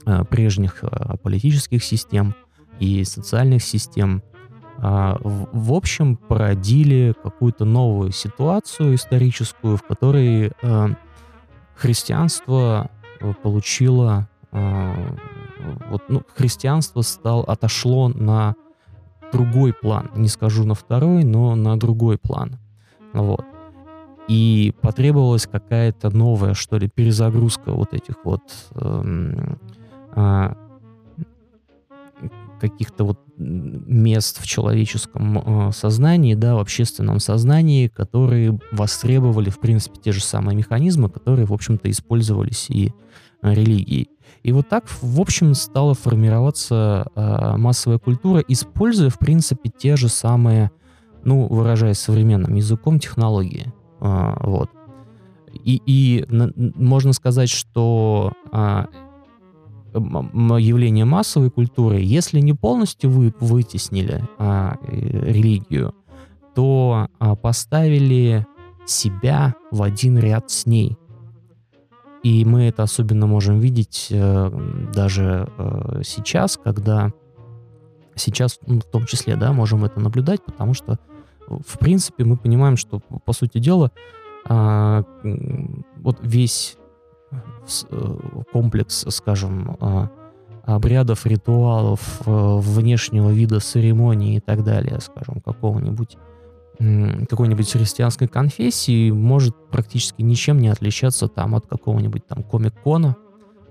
э, 0.06 0.24
прежних 0.24 0.84
политических 1.22 1.82
систем 1.82 2.34
и 2.78 3.02
социальных 3.04 3.62
систем, 3.64 4.22
в 4.78 5.72
общем, 5.72 6.16
породили 6.16 7.14
какую-то 7.22 7.64
новую 7.64 8.10
ситуацию 8.10 8.96
историческую, 8.96 9.76
в 9.76 9.82
которой 9.82 10.50
христианство 11.76 12.90
получило 13.44 14.28
вот, 15.90 16.02
ну, 16.08 16.22
христианство 16.34 17.02
стал, 17.02 17.40
отошло 17.40 18.08
на 18.08 18.54
другой 19.32 19.72
план. 19.72 20.10
Не 20.14 20.28
скажу 20.28 20.64
на 20.64 20.74
второй, 20.74 21.24
но 21.24 21.54
на 21.54 21.78
другой 21.78 22.18
план. 22.18 22.58
Вот. 23.12 23.44
И 24.28 24.74
потребовалась 24.80 25.46
какая-то 25.46 26.10
новая, 26.10 26.54
что 26.54 26.78
ли, 26.78 26.88
перезагрузка 26.88 27.72
вот 27.72 27.92
этих 27.92 28.14
вот 28.24 28.42
эм, 28.76 29.58
э, 30.14 30.54
каких-то 32.60 33.04
вот 33.04 33.18
мест 33.36 34.40
в 34.40 34.46
человеческом 34.46 35.38
э, 35.68 35.72
сознании, 35.72 36.34
да, 36.34 36.54
в 36.54 36.60
общественном 36.60 37.18
сознании, 37.18 37.88
которые 37.88 38.58
востребовали, 38.70 39.50
в 39.50 39.58
принципе, 39.58 39.98
те 40.00 40.12
же 40.12 40.22
самые 40.22 40.56
механизмы, 40.56 41.10
которые, 41.10 41.46
в 41.46 41.52
общем-то, 41.52 41.90
использовались 41.90 42.70
и 42.70 42.92
религией. 43.42 44.08
И 44.42 44.52
вот 44.52 44.68
так, 44.68 44.84
в 45.00 45.20
общем, 45.20 45.54
стала 45.54 45.94
формироваться 45.94 47.06
э, 47.14 47.56
массовая 47.56 47.98
культура, 47.98 48.42
используя, 48.48 49.08
в 49.08 49.18
принципе, 49.18 49.70
те 49.70 49.96
же 49.96 50.08
самые, 50.08 50.72
ну, 51.24 51.46
выражаясь 51.46 51.98
современным 51.98 52.54
языком, 52.54 52.98
технологии. 52.98 53.72
Э, 54.00 54.34
вот. 54.40 54.70
И, 55.52 55.80
и 55.86 56.24
на, 56.28 56.50
можно 56.56 57.12
сказать, 57.12 57.50
что 57.50 58.32
э, 58.52 58.84
явление 59.94 61.04
массовой 61.04 61.50
культуры, 61.50 62.00
если 62.00 62.40
не 62.40 62.54
полностью 62.54 63.10
вы, 63.10 63.34
вытеснили 63.38 64.22
э, 64.38 64.72
религию, 64.82 65.94
то 66.54 67.08
э, 67.20 67.36
поставили 67.36 68.46
себя 68.86 69.54
в 69.70 69.82
один 69.82 70.18
ряд 70.18 70.50
с 70.50 70.66
ней. 70.66 70.96
И 72.22 72.44
мы 72.44 72.68
это 72.68 72.84
особенно 72.84 73.26
можем 73.26 73.58
видеть 73.58 74.08
э, 74.10 74.88
даже 74.94 75.48
э, 75.58 76.02
сейчас, 76.04 76.56
когда 76.56 77.12
сейчас, 78.14 78.60
ну, 78.66 78.80
в 78.80 78.84
том 78.84 79.06
числе, 79.06 79.36
да, 79.36 79.52
можем 79.52 79.84
это 79.84 80.00
наблюдать, 80.00 80.44
потому 80.44 80.74
что, 80.74 80.98
в 81.48 81.78
принципе, 81.78 82.24
мы 82.24 82.36
понимаем, 82.36 82.76
что, 82.76 83.00
по 83.00 83.32
сути 83.32 83.58
дела, 83.58 83.90
а, 84.48 85.04
вот 86.00 86.18
весь 86.22 86.76
э, 87.90 88.16
комплекс, 88.52 89.06
скажем, 89.08 89.76
а, 89.80 90.10
обрядов, 90.64 91.26
ритуалов, 91.26 92.22
э, 92.26 92.30
внешнего 92.58 93.30
вида 93.30 93.60
церемонии 93.60 94.36
и 94.36 94.40
так 94.40 94.64
далее, 94.64 95.00
скажем, 95.00 95.40
какого-нибудь 95.40 96.16
какой-нибудь 97.28 97.70
христианской 97.70 98.28
конфессии 98.28 99.10
может 99.10 99.54
практически 99.70 100.22
ничем 100.22 100.58
не 100.58 100.68
отличаться 100.68 101.28
там 101.28 101.54
от 101.54 101.66
какого-нибудь 101.66 102.26
там 102.26 102.42
комик-кона, 102.42 103.16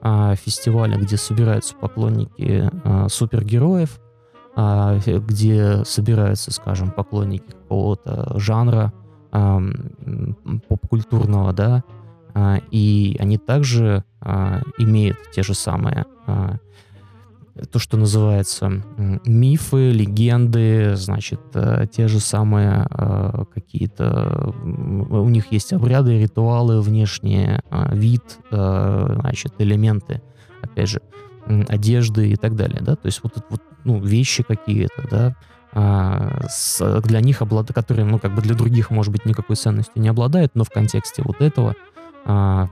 а, 0.01 0.35
фестиваля, 0.35 0.97
где 0.97 1.15
собираются 1.15 1.75
поклонники 1.75 2.71
а, 2.83 3.07
супергероев, 3.07 3.99
а, 4.55 4.97
где 4.97 5.85
собираются, 5.85 6.51
скажем, 6.51 6.91
поклонники 6.91 7.51
какого-то 7.51 8.39
жанра 8.39 8.93
поп-культурного, 10.67 11.53
да, 11.53 11.85
и 12.69 13.15
они 13.17 13.37
также 13.37 14.03
имеют 14.77 15.17
те 15.33 15.41
же 15.41 15.53
самые 15.53 16.05
то, 17.71 17.79
что 17.79 17.97
называется 17.97 18.83
мифы, 19.25 19.91
легенды, 19.91 20.95
значит, 20.95 21.41
э, 21.53 21.85
те 21.91 22.07
же 22.07 22.19
самые 22.19 22.87
э, 22.89 23.43
какие-то... 23.53 24.53
У 24.63 25.29
них 25.29 25.51
есть 25.51 25.73
обряды, 25.73 26.19
ритуалы, 26.19 26.81
внешние 26.81 27.61
э, 27.69 27.95
вид, 27.95 28.23
значит, 28.49 29.53
элементы, 29.59 30.21
опять 30.61 30.89
же, 30.89 31.01
одежды 31.67 32.29
и 32.29 32.35
так 32.35 32.55
далее, 32.55 32.79
да, 32.81 32.95
то 32.95 33.07
есть 33.07 33.21
вот, 33.23 33.33
вот 33.49 33.61
ну, 33.83 33.99
вещи 33.99 34.43
какие-то, 34.43 35.07
да, 35.09 35.35
а, 35.73 36.47
для 37.03 37.21
них, 37.21 37.41
облад... 37.41 37.73
которые, 37.73 38.05
ну, 38.05 38.19
как 38.19 38.35
бы 38.35 38.41
для 38.41 38.55
других, 38.55 38.89
может 38.89 39.11
быть, 39.11 39.25
никакой 39.25 39.55
ценностью 39.55 40.01
не 40.01 40.09
обладают, 40.09 40.53
но 40.53 40.63
в 40.63 40.69
контексте 40.69 41.23
вот 41.25 41.41
этого 41.41 41.75
а, 42.23 42.69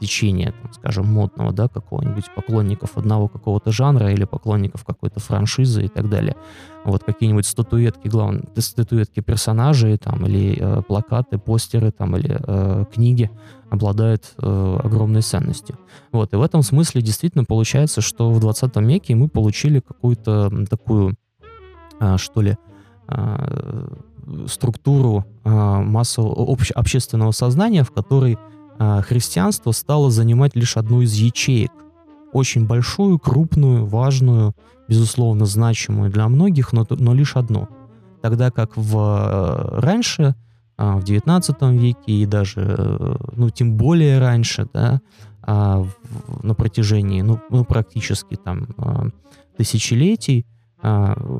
течения, 0.00 0.54
там, 0.62 0.72
скажем, 0.72 1.06
модного, 1.06 1.52
да, 1.52 1.68
какого-нибудь 1.68 2.24
поклонников 2.34 2.96
одного 2.96 3.28
какого-то 3.28 3.70
жанра 3.70 4.10
или 4.10 4.24
поклонников 4.24 4.84
какой-то 4.84 5.20
франшизы 5.20 5.84
и 5.84 5.88
так 5.88 6.08
далее. 6.08 6.36
Вот 6.84 7.04
какие-нибудь 7.04 7.44
статуэтки, 7.44 8.08
главное, 8.08 8.44
статуэтки 8.56 9.20
персонажей 9.20 9.98
там 9.98 10.24
или 10.24 10.56
э, 10.58 10.82
плакаты, 10.82 11.38
постеры 11.38 11.90
там 11.90 12.16
или 12.16 12.40
э, 12.40 12.84
книги 12.92 13.30
обладают 13.68 14.32
э, 14.38 14.78
огромной 14.82 15.20
ценностью. 15.20 15.78
Вот, 16.10 16.32
и 16.32 16.36
в 16.36 16.42
этом 16.42 16.62
смысле 16.62 17.02
действительно 17.02 17.44
получается, 17.44 18.00
что 18.00 18.32
в 18.32 18.40
20 18.40 18.74
веке 18.76 19.14
мы 19.14 19.28
получили 19.28 19.80
какую-то 19.80 20.50
такую, 20.70 21.14
э, 22.00 22.16
что 22.16 22.40
ли, 22.40 22.56
э, 23.08 23.88
структуру 24.46 25.26
э, 25.44 25.50
массового 25.50 26.50
обще, 26.52 26.72
общественного 26.72 27.32
сознания, 27.32 27.82
в 27.82 27.90
которой 27.90 28.36
а, 28.36 28.48
христианство 28.78 29.72
стало 29.72 30.10
занимать 30.10 30.54
лишь 30.54 30.76
одну 30.76 31.02
из 31.02 31.14
ячеек. 31.14 31.72
Очень 32.32 32.66
большую, 32.66 33.18
крупную, 33.18 33.86
важную, 33.86 34.54
безусловно, 34.88 35.46
значимую 35.46 36.10
для 36.10 36.28
многих, 36.28 36.72
но, 36.72 36.86
но 36.90 37.14
лишь 37.14 37.36
одну. 37.36 37.68
Тогда 38.22 38.50
как 38.50 38.76
в, 38.76 38.96
э, 38.96 39.80
раньше, 39.80 40.34
а, 40.76 40.96
в 40.96 41.04
19 41.04 41.62
веке 41.72 42.12
и 42.12 42.26
даже, 42.26 42.60
э, 42.60 43.16
ну, 43.34 43.50
тем 43.50 43.76
более 43.76 44.18
раньше, 44.18 44.68
да, 44.72 45.00
а, 45.42 45.84
на 46.42 46.54
протяжении, 46.54 47.22
ну, 47.22 47.40
ну 47.50 47.64
практически 47.64 48.36
там 48.36 48.68
тысячелетий, 49.56 50.46
а, 50.46 50.57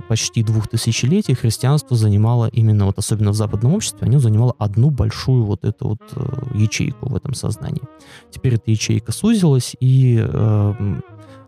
почти 0.08 0.42
двух 0.42 0.68
тысячелетий 0.68 1.34
христианство 1.34 1.96
занимало 1.96 2.48
именно, 2.48 2.86
вот 2.86 2.98
особенно 2.98 3.30
в 3.30 3.34
западном 3.34 3.74
обществе, 3.74 4.06
оно 4.08 4.18
занимало 4.18 4.54
одну 4.58 4.90
большую 4.90 5.44
вот 5.44 5.64
эту 5.64 5.90
вот 5.90 6.00
э, 6.16 6.58
ячейку 6.58 7.08
в 7.08 7.14
этом 7.14 7.34
сознании. 7.34 7.82
Теперь 8.30 8.54
эта 8.54 8.70
ячейка 8.70 9.12
сузилась 9.12 9.76
и 9.78 10.20
э, 10.20 10.74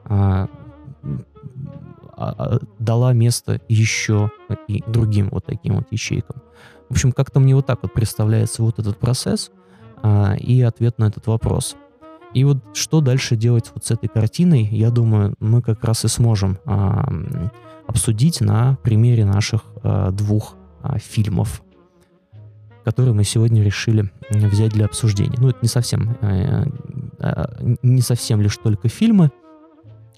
э, 0.09 0.47
дала 2.79 3.13
место 3.13 3.61
еще 3.69 4.31
и 4.69 4.85
другим 4.87 5.31
вот 5.31 5.47
таким 5.47 5.76
вот 5.76 5.87
ячейкам. 5.91 6.43
В 6.89 6.93
общем, 6.93 7.13
как-то 7.13 7.41
мне 7.41 7.55
вот 7.55 7.67
так 7.67 7.81
вот 7.83 7.93
представляется 7.93 8.63
вот 8.63 8.79
этот 8.79 8.99
процесс 8.99 9.50
э, 10.03 10.37
и 10.39 10.63
ответ 10.63 10.99
на 10.99 11.07
этот 11.07 11.26
вопрос. 11.26 11.76
И 12.35 12.45
вот 12.45 12.59
что 12.75 13.00
дальше 13.00 13.35
делать 13.35 13.71
вот 13.75 13.85
с 13.85 13.91
этой 13.91 14.09
картиной, 14.09 14.63
я 14.71 14.91
думаю, 14.91 15.35
мы 15.41 15.63
как 15.63 15.83
раз 15.83 16.05
и 16.05 16.09
сможем 16.09 16.59
э, 16.65 17.49
обсудить 17.91 18.41
на 18.41 18.76
примере 18.83 19.25
наших 19.25 19.65
э, 19.83 20.11
двух 20.13 20.57
э, 20.83 20.99
фильмов, 20.99 21.63
которые 22.85 23.15
мы 23.15 23.25
сегодня 23.25 23.63
решили 23.63 24.11
взять 24.31 24.73
для 24.73 24.87
обсуждения. 24.87 25.37
Ну, 25.39 25.49
это 25.49 25.59
не 25.61 25.69
совсем, 25.69 26.17
э, 26.21 26.65
э, 27.19 27.76
не 27.83 28.00
совсем 28.00 28.41
лишь 28.41 28.57
только 28.57 28.89
фильмы. 28.89 29.31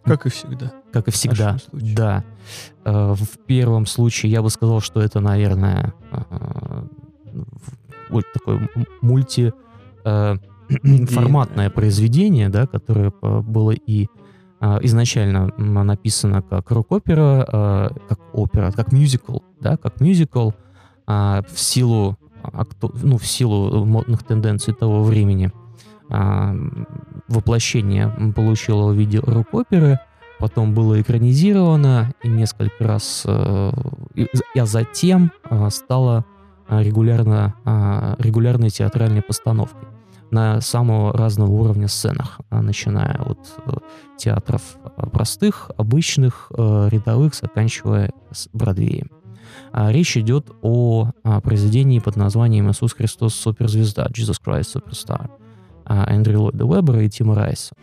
Как 0.04 0.26
и 0.26 0.28
всегда. 0.28 0.72
Как 0.92 1.08
и 1.08 1.10
всегда, 1.10 1.56
да. 1.72 2.24
Э, 2.84 3.14
в 3.14 3.38
первом 3.46 3.86
случае 3.86 4.30
я 4.30 4.42
бы 4.42 4.50
сказал, 4.50 4.80
что 4.80 5.00
это, 5.00 5.20
наверное, 5.20 5.94
э, 6.10 6.84
такое 8.34 8.68
мульти 9.00 9.52
э, 10.04 10.36
форматное 11.08 11.70
произведение, 11.70 12.50
да, 12.50 12.66
которое 12.66 13.10
было 13.20 13.70
и 13.70 14.06
а, 14.06 14.21
изначально 14.82 15.50
написано 15.56 16.42
как 16.42 16.70
рок-опера, 16.70 17.46
а, 17.48 17.90
как 18.08 18.20
опера, 18.32 18.70
как 18.70 18.92
мюзикл, 18.92 19.38
да, 19.60 19.76
как 19.76 20.00
мюзикл 20.00 20.50
а, 21.06 21.42
в 21.52 21.58
силу 21.58 22.16
ну, 23.02 23.18
в 23.18 23.26
силу 23.26 23.84
модных 23.84 24.24
тенденций 24.24 24.74
того 24.74 25.04
времени. 25.04 25.52
Воплощение 27.28 28.12
получило 28.34 28.90
в 28.90 28.96
виде 28.96 29.20
рок-оперы, 29.20 30.00
потом 30.40 30.74
было 30.74 31.00
экранизировано 31.00 32.12
и 32.20 32.28
несколько 32.28 32.82
раз, 32.84 33.22
а 33.24 33.72
затем 34.54 35.30
стало 35.68 36.24
регулярно, 36.68 37.54
регулярной 38.18 38.70
театральной 38.70 39.22
постановкой 39.22 39.91
на 40.32 40.60
самого 40.60 41.12
разного 41.12 41.50
уровня 41.50 41.88
сценах, 41.88 42.40
а, 42.50 42.62
начиная 42.62 43.20
от 43.22 43.38
э, 43.66 43.70
театров 44.18 44.62
э, 44.82 45.06
простых, 45.10 45.70
обычных, 45.76 46.50
э, 46.56 46.88
рядовых, 46.90 47.34
заканчивая 47.34 48.10
с 48.30 48.48
Бродвеем. 48.52 49.10
А, 49.72 49.92
речь 49.92 50.16
идет 50.16 50.50
о 50.62 51.10
а, 51.22 51.40
произведении 51.40 51.98
под 51.98 52.16
названием 52.16 52.70
«Иисус 52.70 52.94
Христос 52.94 53.34
суперзвезда» 53.34 54.06
Jesus 54.06 54.40
Christ 54.44 54.74
Superstar 54.74 55.30
Эндрю 55.84 56.40
Ллойда 56.40 56.64
Уэббера 56.64 57.02
и 57.02 57.10
Тима 57.10 57.34
Райса. 57.34 57.74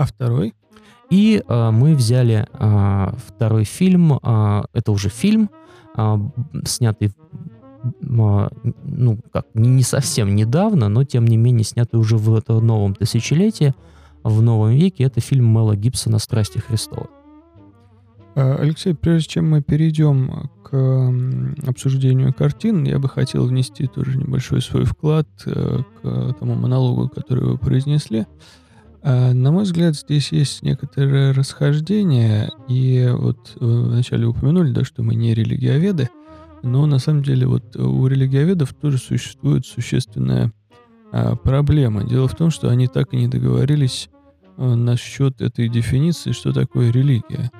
А 0.00 0.06
второй? 0.06 0.54
И 1.10 1.42
э, 1.46 1.70
мы 1.70 1.94
взяли 1.94 2.46
э, 2.50 3.12
второй 3.26 3.64
фильм, 3.64 4.14
э, 4.14 4.62
это 4.72 4.92
уже 4.92 5.10
фильм, 5.10 5.50
э, 5.94 6.16
снятый, 6.64 7.08
э, 7.08 7.10
ну, 8.02 9.18
как, 9.30 9.46
не, 9.52 9.68
не 9.68 9.82
совсем 9.82 10.34
недавно, 10.34 10.88
но 10.88 11.04
тем 11.04 11.26
не 11.26 11.36
менее 11.36 11.64
снятый 11.64 12.00
уже 12.00 12.16
в 12.16 12.34
этом 12.34 12.66
новом 12.66 12.94
тысячелетии, 12.94 13.74
в 14.22 14.40
новом 14.40 14.70
веке. 14.70 15.04
Это 15.04 15.20
фильм 15.20 15.44
Мэла 15.48 15.76
Гибсона 15.76 16.18
«Страсти 16.18 16.56
Христова». 16.56 17.10
Алексей, 18.34 18.94
прежде 18.94 19.28
чем 19.28 19.50
мы 19.50 19.60
перейдем 19.60 20.48
к 20.62 21.12
обсуждению 21.68 22.32
картин, 22.32 22.84
я 22.84 22.98
бы 22.98 23.08
хотел 23.10 23.44
внести 23.44 23.86
тоже 23.86 24.16
небольшой 24.16 24.62
свой 24.62 24.84
вклад 24.84 25.28
э, 25.44 25.80
к 26.00 26.36
тому 26.38 26.54
монологу, 26.54 27.10
который 27.10 27.44
вы 27.44 27.58
произнесли. 27.58 28.20
А, 28.20 28.26
на 29.02 29.50
мой 29.50 29.64
взгляд, 29.64 29.96
здесь 29.96 30.32
есть 30.32 30.62
некоторое 30.62 31.32
расхождение, 31.32 32.50
и 32.68 33.08
вот 33.12 33.56
вы 33.58 33.84
вначале 33.84 34.26
упомянули, 34.26 34.72
да, 34.72 34.84
что 34.84 35.02
мы 35.02 35.14
не 35.14 35.34
религиоведы, 35.34 36.10
но 36.62 36.86
на 36.86 36.98
самом 36.98 37.22
деле 37.22 37.46
вот 37.46 37.76
у 37.76 38.06
религиоведов 38.06 38.74
тоже 38.74 38.98
существует 38.98 39.66
существенное 39.66 40.52
а, 41.12 41.36
проблема. 41.36 42.04
Дело 42.04 42.28
в 42.28 42.36
том, 42.36 42.50
что 42.50 42.68
они 42.68 42.86
так 42.86 43.12
и 43.12 43.16
не 43.16 43.28
договорились 43.28 44.10
а, 44.56 44.74
насчет 44.74 45.40
этой 45.40 45.68
дефиниции, 45.68 46.32
что 46.32 46.52
такое 46.52 46.92
религия. 46.92 47.50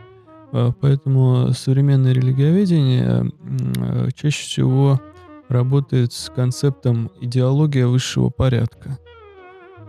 А, 0.52 0.72
поэтому 0.72 1.52
современное 1.54 2.12
религиоведение 2.12 3.32
а, 3.78 4.08
чаще 4.14 4.44
всего 4.44 5.00
работает 5.48 6.12
с 6.12 6.30
концептом 6.30 7.10
идеология 7.20 7.86
высшего 7.86 8.28
порядка. 8.28 8.98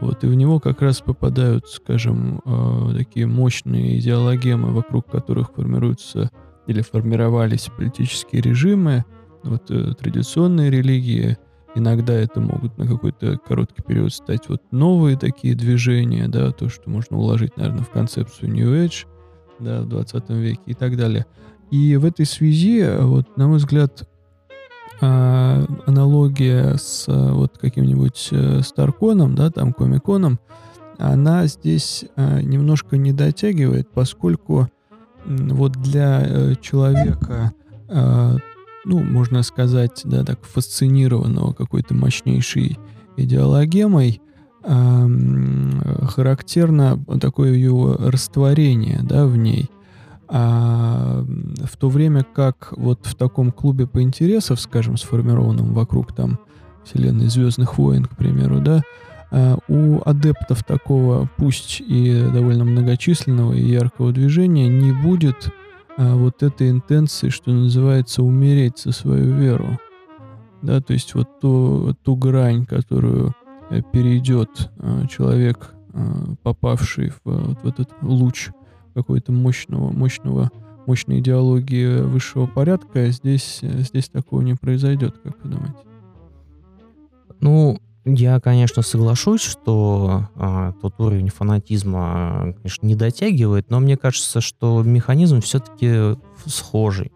Вот, 0.01 0.23
и 0.23 0.27
в 0.27 0.33
него 0.33 0.59
как 0.59 0.81
раз 0.81 0.99
попадают, 0.99 1.67
скажем, 1.67 2.41
э, 2.43 2.95
такие 2.97 3.27
мощные 3.27 3.99
идеологемы, 3.99 4.73
вокруг 4.73 5.05
которых 5.05 5.53
формируются 5.53 6.31
или 6.65 6.81
формировались 6.81 7.69
политические 7.77 8.41
режимы, 8.41 9.05
вот 9.43 9.69
э, 9.69 9.93
традиционные 9.93 10.71
религии, 10.71 11.37
иногда 11.75 12.13
это 12.13 12.41
могут 12.41 12.79
на 12.79 12.87
какой-то 12.87 13.37
короткий 13.37 13.83
период 13.83 14.11
стать 14.11 14.49
вот 14.49 14.63
новые 14.71 15.17
такие 15.17 15.53
движения, 15.53 16.27
да, 16.27 16.51
то, 16.51 16.67
что 16.67 16.89
можно 16.89 17.17
уложить, 17.17 17.55
наверное, 17.55 17.83
в 17.83 17.91
концепцию 17.91 18.51
New 18.51 18.73
Age, 18.73 19.05
да, 19.59 19.81
в 19.81 19.87
20 19.87 20.29
веке 20.31 20.61
и 20.65 20.73
так 20.73 20.97
далее. 20.97 21.27
И 21.69 21.95
в 21.95 22.05
этой 22.05 22.25
связи, 22.25 22.85
вот, 22.99 23.37
на 23.37 23.47
мой 23.47 23.57
взгляд, 23.57 24.09
а, 25.01 25.65
аналогия 25.87 26.77
с 26.77 27.05
а, 27.07 27.33
вот 27.33 27.57
каким-нибудь 27.57 28.29
э, 28.31 28.61
Старконом, 28.61 29.33
да, 29.33 29.49
там 29.49 29.73
Комиконом, 29.73 30.39
она 30.99 31.47
здесь 31.47 32.05
а, 32.15 32.39
немножко 32.39 32.97
не 32.97 33.11
дотягивает, 33.11 33.89
поскольку 33.91 34.69
вот 35.25 35.71
для 35.73 36.21
э, 36.23 36.53
человека, 36.61 37.53
ну, 37.87 39.03
можно 39.03 39.43
сказать, 39.43 40.01
да, 40.05 40.23
так 40.23 40.45
фасцинированного 40.45 41.53
какой-то 41.53 41.93
мощнейшей 41.93 42.79
идеологемой, 43.17 44.21
характерно 44.63 47.03
такое 47.19 47.51
его 47.53 47.97
растворение, 47.99 49.01
да, 49.03 49.25
в 49.25 49.35
ней– 49.35 49.69
а 50.34 51.26
в 51.65 51.76
то 51.76 51.89
время 51.89 52.24
как 52.24 52.74
вот 52.78 53.06
в 53.06 53.15
таком 53.15 53.52
клубе 53.52 53.86
по 53.86 54.02
интересам, 54.02 54.56
скажем, 54.56 54.96
сформированном 54.96 55.74
вокруг 55.74 56.15
там 56.15 56.39
вселенной 56.86 57.28
Звездных 57.28 57.78
войн, 57.78 58.06
к 58.06 58.15
примеру, 58.15 58.62
да, 58.62 58.82
а, 59.30 59.58
у 59.67 60.02
адептов 60.06 60.63
такого, 60.63 61.30
пусть 61.36 61.82
и 61.82 62.30
довольно 62.34 62.63
многочисленного 62.63 63.52
и 63.52 63.62
яркого 63.62 64.13
движения, 64.13 64.70
не 64.70 64.94
будет 64.94 65.50
а, 65.98 66.15
вот 66.15 66.44
этой 66.44 66.70
интенции, 66.70 67.28
что 67.28 67.52
называется, 67.52 68.24
умереть 68.24 68.80
за 68.80 68.94
свою 68.94 69.34
веру. 69.34 69.80
Да, 70.62 70.80
то 70.80 70.94
есть 70.94 71.13
вот 71.13 71.41
ту, 71.41 71.94
ту 72.04 72.15
грань, 72.15 72.65
которую 72.65 73.34
э, 73.70 73.82
перейдет 73.91 74.70
а, 74.78 75.08
человек, 75.08 75.74
попавший 76.44 77.10
в, 77.10 77.20
вот 77.26 77.63
в 77.63 77.67
этот 77.67 77.89
луч 78.02 78.52
какой-то 78.93 79.32
мощного, 79.32 79.91
мощного, 79.91 80.51
мощной 80.86 81.19
идеологии 81.19 82.01
высшего 82.01 82.47
порядка, 82.47 83.10
здесь, 83.10 83.60
здесь 83.62 84.10
такого 84.10 84.41
не 84.41 84.56
произойдет, 84.56 85.17
как 85.23 85.43
вы 85.43 85.49
думаете? 85.49 85.80
Ну, 87.39 87.80
я, 88.06 88.39
конечно, 88.39 88.82
соглашусь, 88.82 89.41
что 89.41 90.27
а, 90.36 90.73
тот 90.82 90.99
уровень 90.99 91.30
фанатизма, 91.30 92.54
конечно, 92.58 92.86
не 92.86 92.95
дотягивает, 92.95 93.69
но 93.69 93.80
мне 93.80 93.95
кажется, 93.95 94.41
что 94.41 94.82
механизм 94.82 95.41
все-таки 95.41 96.17
схожий. 96.45 97.12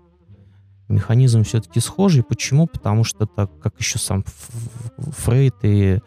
Механизм 0.87 1.43
все-таки 1.43 1.79
схожий. 1.79 2.23
Почему? 2.23 2.67
Потому 2.67 3.03
что 3.03 3.25
так, 3.25 3.49
как 3.59 3.79
еще 3.79 3.97
сам 3.97 4.23
Фрейд 4.97 5.55
и 5.63 5.99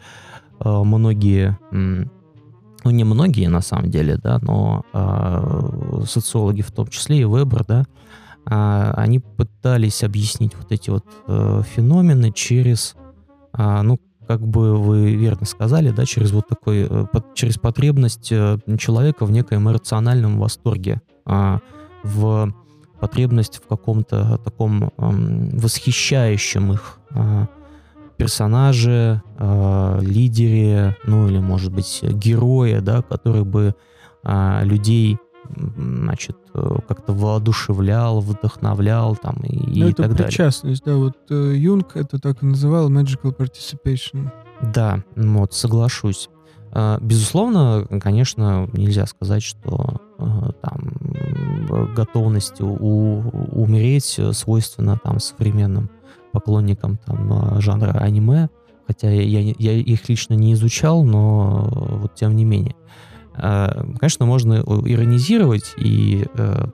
а, 0.59 0.83
многие 0.83 1.57
ну 2.83 2.91
не 2.91 3.03
многие 3.03 3.47
на 3.47 3.61
самом 3.61 3.89
деле, 3.89 4.17
да, 4.17 4.39
но 4.41 4.83
э, 4.93 6.03
социологи 6.07 6.61
в 6.61 6.71
том 6.71 6.87
числе 6.87 7.21
и 7.21 7.25
Вебер, 7.25 7.65
да, 7.65 7.85
э, 8.45 8.93
они 8.95 9.19
пытались 9.19 10.03
объяснить 10.03 10.55
вот 10.55 10.71
эти 10.71 10.89
вот 10.89 11.05
э, 11.27 11.61
феномены 11.75 12.31
через, 12.31 12.95
э, 13.57 13.81
ну, 13.81 13.99
как 14.27 14.45
бы 14.45 14.77
вы 14.77 15.15
верно 15.15 15.45
сказали, 15.45 15.91
да, 15.91 16.05
через 16.05 16.31
вот 16.31 16.47
такой, 16.47 16.87
э, 16.89 17.05
под, 17.11 17.33
через 17.33 17.57
потребность 17.57 18.31
э, 18.31 18.59
человека 18.77 19.25
в 19.25 19.31
некоем 19.31 19.69
эмоциональном 19.69 20.39
восторге, 20.39 21.01
э, 21.25 21.59
в 22.03 22.53
потребность 22.99 23.57
в 23.57 23.67
каком-то 23.67 24.37
таком 24.43 24.83
э, 24.83 24.89
восхищающем 24.97 26.73
их 26.73 26.99
э, 27.11 27.45
персонаже, 28.19 29.23
э, 29.37 29.99
лидере, 30.01 30.97
ну 31.05 31.27
или, 31.29 31.39
может 31.39 31.71
быть, 31.71 32.03
герое, 32.03 32.81
да, 32.81 33.01
который 33.01 33.45
бы 33.45 33.73
э, 34.23 34.59
людей 34.65 35.17
значит, 35.55 36.37
э, 36.53 36.75
как-то 36.87 37.13
воодушевлял, 37.13 38.19
вдохновлял 38.19 39.15
там 39.15 39.37
и, 39.43 39.57
ну, 39.79 39.87
и 39.87 39.91
это 39.91 40.03
так 40.03 40.17
причастность, 40.17 40.83
далее. 40.83 40.99
да, 40.99 41.05
вот 41.05 41.17
э, 41.31 41.55
Юнг 41.55 41.95
это 41.95 42.19
так 42.19 42.43
и 42.43 42.45
называл 42.45 42.91
magical 42.91 43.35
participation. 43.35 44.29
Да, 44.73 45.01
вот, 45.15 45.53
соглашусь. 45.53 46.29
Э, 46.73 46.97
безусловно, 47.01 47.87
конечно, 48.01 48.69
нельзя 48.73 49.05
сказать, 49.05 49.43
что 49.43 50.01
там 50.61 51.93
готовность 51.95 52.59
у, 52.59 53.23
умереть 53.53 54.19
свойственна 54.33 54.99
там 55.01 55.19
современным 55.19 55.89
поклонникам 56.31 56.97
там 57.05 57.33
а, 57.33 57.61
жанра 57.61 57.91
аниме, 57.91 58.49
хотя 58.87 59.09
я, 59.09 59.53
я 59.57 59.73
их 59.73 60.07
лично 60.09 60.33
не 60.33 60.53
изучал, 60.53 61.03
но 61.03 61.69
вот 62.01 62.15
тем 62.15 62.35
не 62.35 62.45
менее. 62.45 62.75
А, 63.35 63.85
конечно, 63.99 64.25
можно 64.25 64.55
иронизировать 64.55 65.73
и 65.77 66.25
э, 66.33 66.65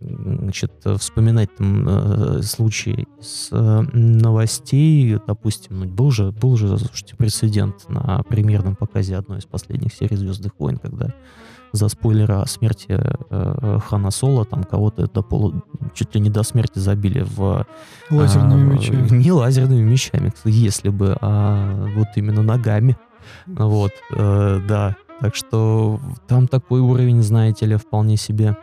значит, 0.00 0.72
вспоминать 0.98 1.54
там 1.56 1.88
э, 1.88 2.42
случаи 2.42 3.06
с 3.20 3.48
э, 3.52 3.80
новостей, 3.92 5.18
допустим, 5.26 5.80
ну, 5.80 5.86
был 5.86 6.10
же, 6.10 6.32
был 6.32 6.56
же, 6.56 6.76
слушайте, 6.78 7.16
прецедент 7.16 7.88
на 7.88 8.22
премьерном 8.24 8.76
показе 8.76 9.16
одной 9.16 9.38
из 9.38 9.44
последних 9.44 9.94
серий 9.94 10.16
«Звездных 10.16 10.52
войн», 10.58 10.78
когда 10.78 11.14
за 11.74 11.88
спойлеры 11.88 12.34
о 12.34 12.46
смерти 12.46 12.86
э, 12.88 13.78
Хана 13.86 14.10
Соло, 14.10 14.44
там 14.44 14.64
кого-то 14.64 15.06
до 15.06 15.22
полу, 15.22 15.62
чуть 15.94 16.14
ли 16.14 16.20
не 16.20 16.30
до 16.30 16.42
смерти 16.42 16.78
забили 16.78 17.24
в... 17.36 17.66
Лазерными 18.10 18.70
а, 18.70 18.74
мечами. 18.74 19.08
Не 19.10 19.32
лазерными 19.32 19.82
мечами, 19.82 20.32
если 20.44 20.88
бы, 20.88 21.16
а 21.20 21.86
вот 21.96 22.08
именно 22.16 22.42
ногами. 22.42 22.96
Вот, 23.46 23.92
э, 24.16 24.60
да. 24.68 24.96
Так 25.20 25.34
что 25.34 26.00
там 26.28 26.48
такой 26.48 26.80
уровень, 26.80 27.22
знаете 27.22 27.66
ли, 27.66 27.76
вполне 27.76 28.16
себе 28.16 28.56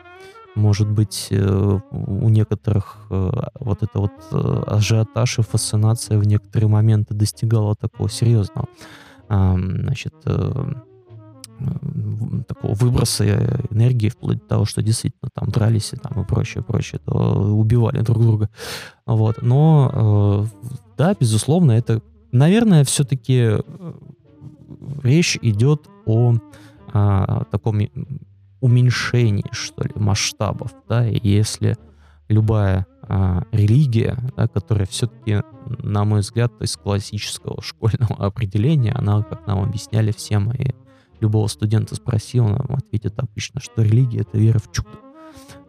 может 0.56 0.90
быть, 0.90 1.28
э, 1.32 1.80
у 1.92 2.30
некоторых 2.30 2.98
э, 3.10 3.32
вот 3.60 3.84
это 3.84 4.00
вот 4.00 4.12
э, 4.32 4.64
ажиотаж 4.68 5.40
и 5.40 5.42
фасцинация 5.44 6.18
в 6.18 6.26
некоторые 6.26 6.70
моменты 6.70 7.14
достигала 7.14 7.76
такого 7.76 8.10
серьезного, 8.10 8.68
значит, 9.30 10.14
такого 12.48 12.74
выброса 12.74 13.26
энергии, 13.70 14.10
вплоть 14.10 14.40
до 14.40 14.46
того, 14.46 14.66
что 14.66 14.82
действительно 14.82 15.30
там 15.34 15.50
дрались 15.50 15.94
и 15.94 15.98
там 15.98 16.22
и 16.22 16.26
прочее, 16.26 16.64
прочее, 16.64 17.00
то 17.04 17.12
убивали 17.54 18.02
друг 18.02 18.22
друга. 18.22 18.50
Вот. 19.06 19.42
Но 19.42 20.48
да, 20.98 21.16
безусловно, 21.20 21.72
это, 21.72 22.02
наверное, 22.32 22.84
все-таки 22.84 23.58
речь 25.04 25.38
идет 25.42 25.88
о, 26.06 26.36
о 26.94 27.44
таком 27.46 27.80
уменьшении, 28.62 29.46
что 29.52 29.84
ли, 29.84 29.92
масштабов, 29.96 30.74
да, 30.88 31.08
и 31.08 31.20
если 31.28 31.78
любая 32.30 32.86
а, 33.04 33.44
религия, 33.52 34.18
да, 34.38 34.48
которая 34.48 34.86
все-таки, 34.86 35.42
на 35.80 36.06
мой 36.06 36.22
взгляд, 36.22 36.58
то 36.58 36.62
есть 36.62 36.78
классического 36.78 37.62
школьного 37.62 38.16
определения, 38.26 38.94
она, 38.94 39.24
как 39.24 39.48
нам 39.48 39.64
объясняли 39.64 40.12
всем, 40.12 40.52
и 40.52 40.74
любого 41.22 41.48
студента 41.48 41.96
спросил, 41.96 42.46
он 42.46 42.58
ответит 42.70 43.14
обычно, 43.18 43.62
что 43.62 43.82
религия— 43.82 44.20
это 44.22 44.38
вера 44.38 44.60
в 44.60 44.72
чудо. 44.72 44.90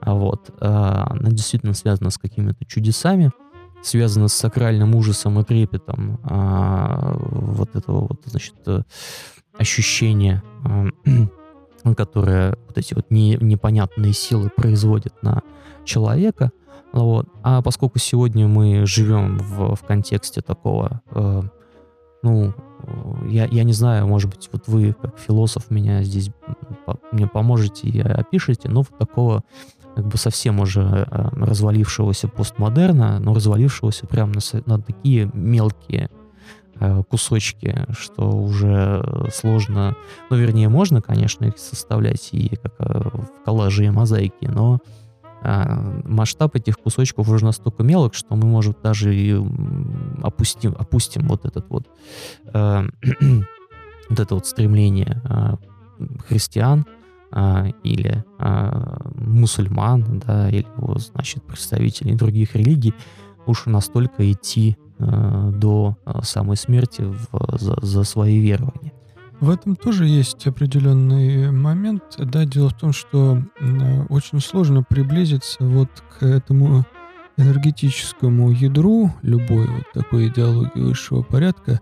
А 0.00 0.14
вот, 0.14 0.50
а, 0.60 1.08
она 1.10 1.30
действительно 1.30 1.74
связана 1.74 2.10
с 2.10 2.18
какими-то 2.18 2.64
чудесами, 2.64 3.30
связана 3.82 4.28
с 4.28 4.32
сакральным 4.34 4.94
ужасом 4.94 5.38
и 5.38 5.44
трепетом 5.44 6.18
а, 6.24 7.16
вот 7.18 7.76
этого 7.76 8.08
вот, 8.08 8.22
значит, 8.24 8.54
ощущения 9.56 10.42
а, 11.84 11.94
которые 11.94 12.56
вот 12.66 12.78
эти 12.78 12.94
вот 12.94 13.10
не, 13.10 13.36
непонятные 13.40 14.12
силы 14.12 14.50
производят 14.54 15.22
на 15.22 15.42
человека. 15.84 16.52
Вот. 16.92 17.26
А 17.42 17.62
поскольку 17.62 17.98
сегодня 17.98 18.46
мы 18.46 18.86
живем 18.86 19.38
в, 19.38 19.74
в 19.74 19.82
контексте 19.84 20.42
такого, 20.42 21.00
э, 21.10 21.42
ну, 22.22 22.54
я, 23.28 23.46
я 23.46 23.64
не 23.64 23.72
знаю, 23.72 24.06
может 24.06 24.30
быть, 24.30 24.48
вот 24.52 24.68
вы, 24.68 24.94
как 25.00 25.18
философ, 25.18 25.70
меня 25.70 26.02
здесь 26.02 26.30
мне 27.12 27.26
поможете 27.26 27.88
и 27.88 28.00
опишите, 28.00 28.68
но 28.68 28.80
вот 28.80 28.98
такого 28.98 29.42
как 29.94 30.06
бы 30.06 30.16
совсем 30.16 30.60
уже 30.60 30.80
э, 30.80 31.28
развалившегося 31.32 32.28
постмодерна, 32.28 33.18
но 33.18 33.34
развалившегося 33.34 34.06
прямо 34.06 34.32
на, 34.32 34.62
на 34.66 34.80
такие 34.80 35.30
мелкие 35.34 36.08
э, 36.80 37.02
кусочки, 37.08 37.86
что 37.90 38.30
уже 38.30 39.28
сложно, 39.32 39.94
ну, 40.30 40.36
вернее, 40.36 40.68
можно, 40.68 41.02
конечно, 41.02 41.44
их 41.44 41.58
составлять 41.58 42.30
и 42.32 42.56
как 42.56 42.74
в 42.78 43.44
коллаже 43.44 43.84
и 43.84 43.90
мозаике, 43.90 44.48
но 44.48 44.80
масштаб 45.44 46.54
этих 46.54 46.78
кусочков 46.78 47.28
уже 47.28 47.44
настолько 47.44 47.82
мелок, 47.82 48.14
что 48.14 48.36
мы, 48.36 48.46
может, 48.46 48.80
даже 48.82 49.14
и 49.14 49.36
опустим, 50.22 50.74
опустим 50.78 51.26
вот 51.26 51.44
этот 51.44 51.68
вот, 51.68 51.86
э, 52.52 52.82
вот 54.08 54.20
это 54.20 54.34
вот 54.34 54.46
стремление 54.46 55.20
э, 55.24 55.56
христиан 56.28 56.86
э, 57.32 57.70
или 57.82 58.24
мусульман, 59.16 60.22
да, 60.26 60.48
или, 60.48 60.66
значит, 60.98 61.42
представителей 61.42 62.14
других 62.14 62.54
религий, 62.54 62.94
уж 63.46 63.66
настолько 63.66 64.30
идти 64.30 64.76
э, 64.98 65.50
до 65.54 65.96
самой 66.22 66.56
смерти 66.56 67.02
в, 67.02 67.58
за, 67.58 67.76
за 67.82 68.04
свои 68.04 68.38
верования. 68.38 68.92
В 69.42 69.50
этом 69.50 69.74
тоже 69.74 70.06
есть 70.06 70.46
определенный 70.46 71.50
момент. 71.50 72.14
Да, 72.16 72.44
дело 72.44 72.68
в 72.68 72.78
том, 72.78 72.92
что 72.92 73.42
очень 74.08 74.38
сложно 74.38 74.84
приблизиться 74.84 75.64
вот 75.64 75.88
к 76.16 76.22
этому 76.22 76.86
энергетическому 77.36 78.52
ядру 78.52 79.12
любой 79.22 79.66
вот 79.66 79.82
такой 79.92 80.28
идеологии 80.28 80.82
высшего 80.82 81.22
порядка. 81.24 81.80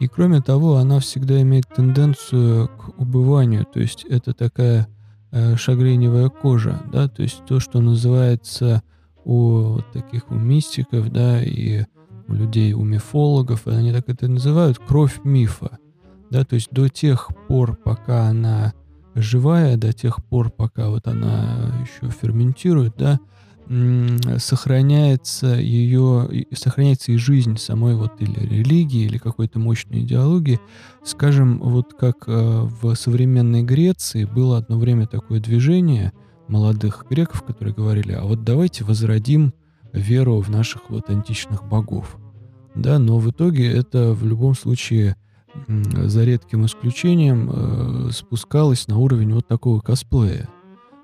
И 0.00 0.06
кроме 0.06 0.42
того, 0.42 0.76
она 0.76 1.00
всегда 1.00 1.40
имеет 1.40 1.66
тенденцию 1.74 2.68
к 2.68 3.00
убыванию. 3.00 3.64
То 3.64 3.80
есть 3.80 4.04
это 4.04 4.34
такая 4.34 4.86
э, 5.30 5.56
шагреневая 5.56 6.28
кожа, 6.28 6.82
да, 6.92 7.08
то 7.08 7.22
есть 7.22 7.42
то, 7.46 7.58
что 7.58 7.80
называется 7.80 8.82
у 9.24 9.76
вот 9.76 9.92
таких 9.92 10.30
у 10.30 10.34
мистиков, 10.34 11.08
да, 11.08 11.42
и 11.42 11.86
у 12.28 12.34
людей, 12.34 12.74
у 12.74 12.84
мифологов, 12.84 13.66
они 13.66 13.94
так 13.94 14.10
это 14.10 14.28
называют, 14.28 14.78
кровь 14.78 15.20
мифа 15.24 15.78
да, 16.30 16.44
то 16.44 16.54
есть 16.54 16.68
до 16.70 16.88
тех 16.88 17.30
пор, 17.46 17.76
пока 17.76 18.28
она 18.28 18.72
живая, 19.14 19.76
до 19.76 19.92
тех 19.92 20.24
пор, 20.24 20.50
пока 20.50 20.90
вот 20.90 21.06
она 21.06 21.72
еще 21.82 22.10
ферментирует, 22.10 22.94
да, 22.96 23.18
сохраняется 24.38 25.48
ее, 25.56 26.46
сохраняется 26.54 27.12
и 27.12 27.16
жизнь 27.16 27.58
самой 27.58 27.96
вот 27.96 28.20
или 28.20 28.40
религии, 28.40 29.04
или 29.04 29.18
какой-то 29.18 29.58
мощной 29.58 30.00
идеологии. 30.00 30.58
Скажем, 31.04 31.58
вот 31.58 31.92
как 31.92 32.24
э, 32.26 32.68
в 32.80 32.94
современной 32.94 33.62
Греции 33.62 34.24
было 34.24 34.56
одно 34.56 34.78
время 34.78 35.06
такое 35.06 35.40
движение 35.40 36.12
молодых 36.48 37.04
греков, 37.10 37.42
которые 37.42 37.74
говорили, 37.74 38.12
а 38.12 38.22
вот 38.22 38.42
давайте 38.42 38.84
возродим 38.84 39.52
веру 39.92 40.40
в 40.40 40.48
наших 40.48 40.88
вот 40.88 41.10
античных 41.10 41.64
богов. 41.68 42.16
Да, 42.74 42.98
но 42.98 43.18
в 43.18 43.30
итоге 43.30 43.70
это 43.70 44.12
в 44.12 44.24
любом 44.24 44.54
случае 44.54 45.16
за 45.66 46.24
редким 46.24 46.66
исключением, 46.66 47.50
э, 47.52 48.10
спускалась 48.12 48.88
на 48.88 48.98
уровень 48.98 49.32
вот 49.32 49.46
такого 49.46 49.80
косплея. 49.80 50.48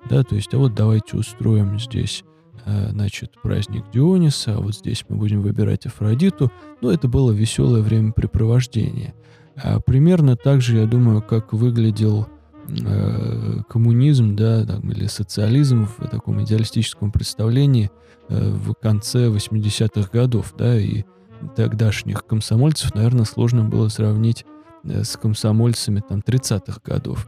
Да, 0.09 0.23
то 0.23 0.35
есть, 0.35 0.53
а 0.53 0.59
вот 0.59 0.75
давайте 0.75 1.17
устроим 1.17 1.79
здесь, 1.79 2.25
э, 2.67 2.90
значит, 2.90 3.33
праздник 3.43 3.85
Диониса, 3.93 4.57
а 4.57 4.61
вот 4.61 4.75
здесь 4.75 5.05
мы 5.09 5.17
будем 5.17 5.40
выбирать 5.40 5.87
Афродиту. 5.87 6.53
Ну, 6.81 6.90
это 6.90 7.09
было 7.09 7.33
веселое 7.33 7.83
времяпрепровождение. 7.83 9.14
А 9.57 9.81
примерно 9.81 10.37
так 10.37 10.61
же, 10.61 10.79
я 10.79 10.87
думаю, 10.87 11.23
как 11.23 11.53
выглядел 11.53 12.27
э, 12.69 13.61
коммунизм, 13.69 14.37
да, 14.37 14.64
там, 14.67 14.90
или 14.90 15.07
социализм 15.07 15.87
в 15.87 16.07
таком 16.09 16.43
идеалистическом 16.43 17.12
представлении 17.12 17.90
э, 18.29 18.51
в 18.51 18.75
конце 18.75 19.29
80-х 19.29 20.11
годов, 20.12 20.55
да, 20.59 20.79
и 20.79 21.05
тогдашних 21.49 22.27
комсомольцев, 22.27 22.95
наверное, 22.95 23.25
сложно 23.25 23.65
было 23.65 23.89
сравнить 23.89 24.45
э, 24.85 25.05
с 25.05 25.17
комсомольцами 25.17 26.03
там 26.07 26.21
30-х 26.21 26.81
годов, 26.85 27.27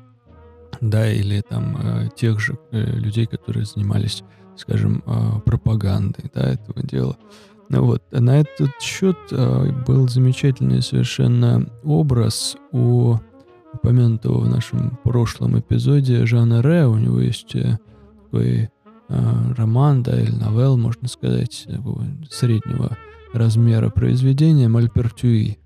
да, 0.81 1.11
или 1.11 1.41
там 1.41 1.77
э, 1.77 2.09
тех 2.17 2.41
же 2.41 2.59
э, 2.71 2.81
людей, 2.83 3.27
которые 3.27 3.65
занимались, 3.65 4.23
скажем, 4.57 5.03
пропагандой, 5.45 6.31
да, 6.35 6.49
этого 6.53 6.83
дела. 6.83 7.17
Ну 7.69 7.85
вот, 7.85 8.03
на 8.11 8.41
этот 8.41 8.81
счет 8.81 9.19
был 9.31 10.09
замечательный 10.09 10.81
совершенно 10.81 11.69
образ 11.83 12.57
у 12.73 13.17
упомянутого 13.75 14.39
в 14.39 14.49
нашем 14.49 14.99
прошлом 15.03 15.59
эпизоде 15.59 16.25
Жана 16.25 16.63
Ре. 16.63 16.87
У 16.87 16.97
него 16.97 17.21
есть 17.21 17.55
такой 18.25 18.71
роман, 19.09 20.03
да, 20.03 20.19
или 20.19 20.31
новелл, 20.31 20.79
можно 20.79 21.07
сказать, 21.09 21.67
среднего 22.31 22.97
размера 23.33 23.91
произведения 23.91 24.69
Мальпертюи. 24.69 25.59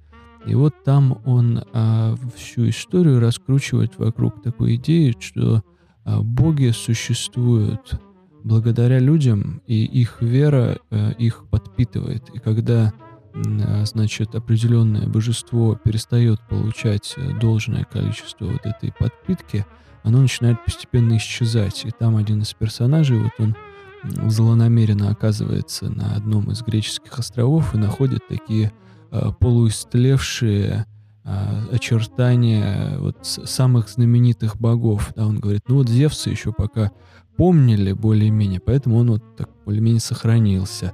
И 0.46 0.54
вот 0.54 0.74
там 0.84 1.20
он 1.24 1.64
а, 1.72 2.14
всю 2.34 2.68
историю 2.70 3.20
раскручивает 3.20 3.98
вокруг 3.98 4.42
такой 4.42 4.76
идеи, 4.76 5.14
что 5.18 5.62
а, 6.04 6.22
боги 6.22 6.70
существуют 6.70 8.00
благодаря 8.42 8.98
людям, 8.98 9.60
и 9.66 9.84
их 9.84 10.22
вера 10.22 10.78
а, 10.90 11.10
их 11.10 11.44
подпитывает. 11.50 12.30
И 12.32 12.38
когда 12.38 12.92
а, 13.34 13.84
значит, 13.84 14.34
определенное 14.34 15.06
божество 15.06 15.76
перестает 15.76 16.40
получать 16.48 17.14
должное 17.38 17.84
количество 17.84 18.46
вот 18.46 18.64
этой 18.64 18.92
подпитки, 18.98 19.66
оно 20.02 20.22
начинает 20.22 20.64
постепенно 20.64 21.16
исчезать. 21.18 21.84
И 21.84 21.90
там 21.90 22.16
один 22.16 22.40
из 22.40 22.54
персонажей, 22.54 23.18
вот 23.18 23.32
он 23.38 23.54
злонамеренно 24.02 25.10
оказывается 25.10 25.90
на 25.90 26.14
одном 26.14 26.50
из 26.50 26.62
греческих 26.62 27.18
островов 27.18 27.74
и 27.74 27.78
находит 27.78 28.26
такие 28.28 28.72
э, 29.10 29.30
полуистлевшие 29.38 30.86
э, 31.24 31.62
очертания 31.72 32.98
вот 32.98 33.18
самых 33.22 33.88
знаменитых 33.88 34.56
богов. 34.58 35.12
Да, 35.16 35.26
он 35.26 35.38
говорит, 35.38 35.62
ну 35.68 35.76
вот 35.76 35.88
Зевса 35.88 36.30
еще 36.30 36.52
пока 36.52 36.90
помнили 37.36 37.92
более-менее, 37.92 38.60
поэтому 38.60 38.98
он 38.98 39.10
вот 39.12 39.36
так 39.36 39.48
более-менее 39.64 40.00
сохранился. 40.00 40.92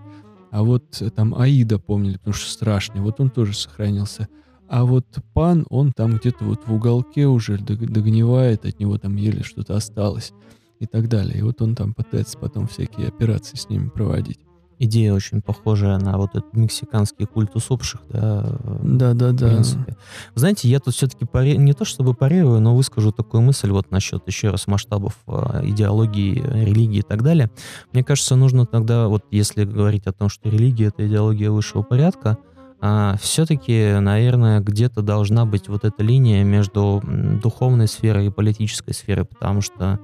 А 0.51 0.63
вот 0.63 1.03
там 1.15 1.35
Аида 1.35 1.79
помнили, 1.79 2.19
потому 2.19 2.35
что 2.35 2.51
страшный, 2.51 3.01
вот 3.01 3.21
он 3.21 3.31
тоже 3.31 3.55
сохранился. 3.55 4.29
А 4.69 4.85
вот 4.85 5.07
пан, 5.33 5.65
он 5.71 5.93
там 5.93 6.17
где-то 6.17 6.45
вот 6.45 6.67
в 6.67 6.75
уголке 6.75 7.27
уже 7.27 7.59
догнивает, 7.59 8.65
от 8.65 8.81
него 8.81 8.99
там 8.99 9.17
еле 9.17 9.43
что-то 9.43 9.77
осталось 9.77 10.33
и 10.81 10.87
так 10.87 11.09
далее. 11.09 11.39
И 11.39 11.43
вот 11.43 11.61
он 11.63 11.75
там 11.75 11.95
пытается 11.95 12.39
потом 12.39 12.67
всякие 12.67 13.09
операции 13.09 13.57
с 13.57 13.69
ними 13.69 13.89
проводить. 13.89 14.39
Идея 14.79 15.15
очень 15.15 15.41
похожая 15.41 15.99
на 15.99 16.19
вот 16.19 16.31
этот 16.35 16.53
мексиканский 16.53 17.25
культ 17.25 17.57
усопших, 17.57 18.03
да? 18.11 18.59
Да, 18.83 19.15
да, 19.15 19.33
да. 19.33 19.47
В 19.47 19.51
принципе. 19.53 19.97
Знаете, 20.35 20.69
я 20.69 20.81
тут 20.81 20.95
все-таки 20.95 21.25
паре... 21.25 21.57
не 21.57 21.73
то 21.73 21.87
чтобы 21.87 22.13
парирую, 22.13 22.61
но 22.61 22.77
выскажу 22.77 23.11
такую 23.11 23.41
мысль 23.41 23.71
вот 23.71 23.91
насчет 23.91 24.27
еще 24.27 24.51
раз 24.51 24.67
масштабов 24.67 25.17
э, 25.29 25.63
идеологии, 25.65 26.43
религии 26.43 26.99
и 26.99 27.03
так 27.03 27.23
далее. 27.23 27.51
Мне 27.95 28.05
кажется, 28.05 28.37
нужно 28.37 28.67
тогда, 28.67 29.09
вот 29.09 29.25
если 29.31 29.65
говорить 29.65 30.07
о 30.07 30.13
том, 30.13 30.29
что 30.29 30.51
религия— 30.51 30.87
это 30.89 31.07
идеология 31.09 31.51
высшего 31.51 31.81
порядка, 31.81 32.37
а 32.79 33.17
все-таки, 33.19 33.99
наверное, 33.99 34.61
где-то 34.61 35.01
должна 35.01 35.47
быть 35.47 35.69
вот 35.69 35.87
эта 35.87 36.03
линия 36.03 36.45
между 36.45 37.03
духовной 37.43 37.89
сферой 37.89 38.27
и 38.27 38.31
политической 38.31 38.93
сферой, 38.93 39.25
потому 39.25 39.63
что 39.63 40.01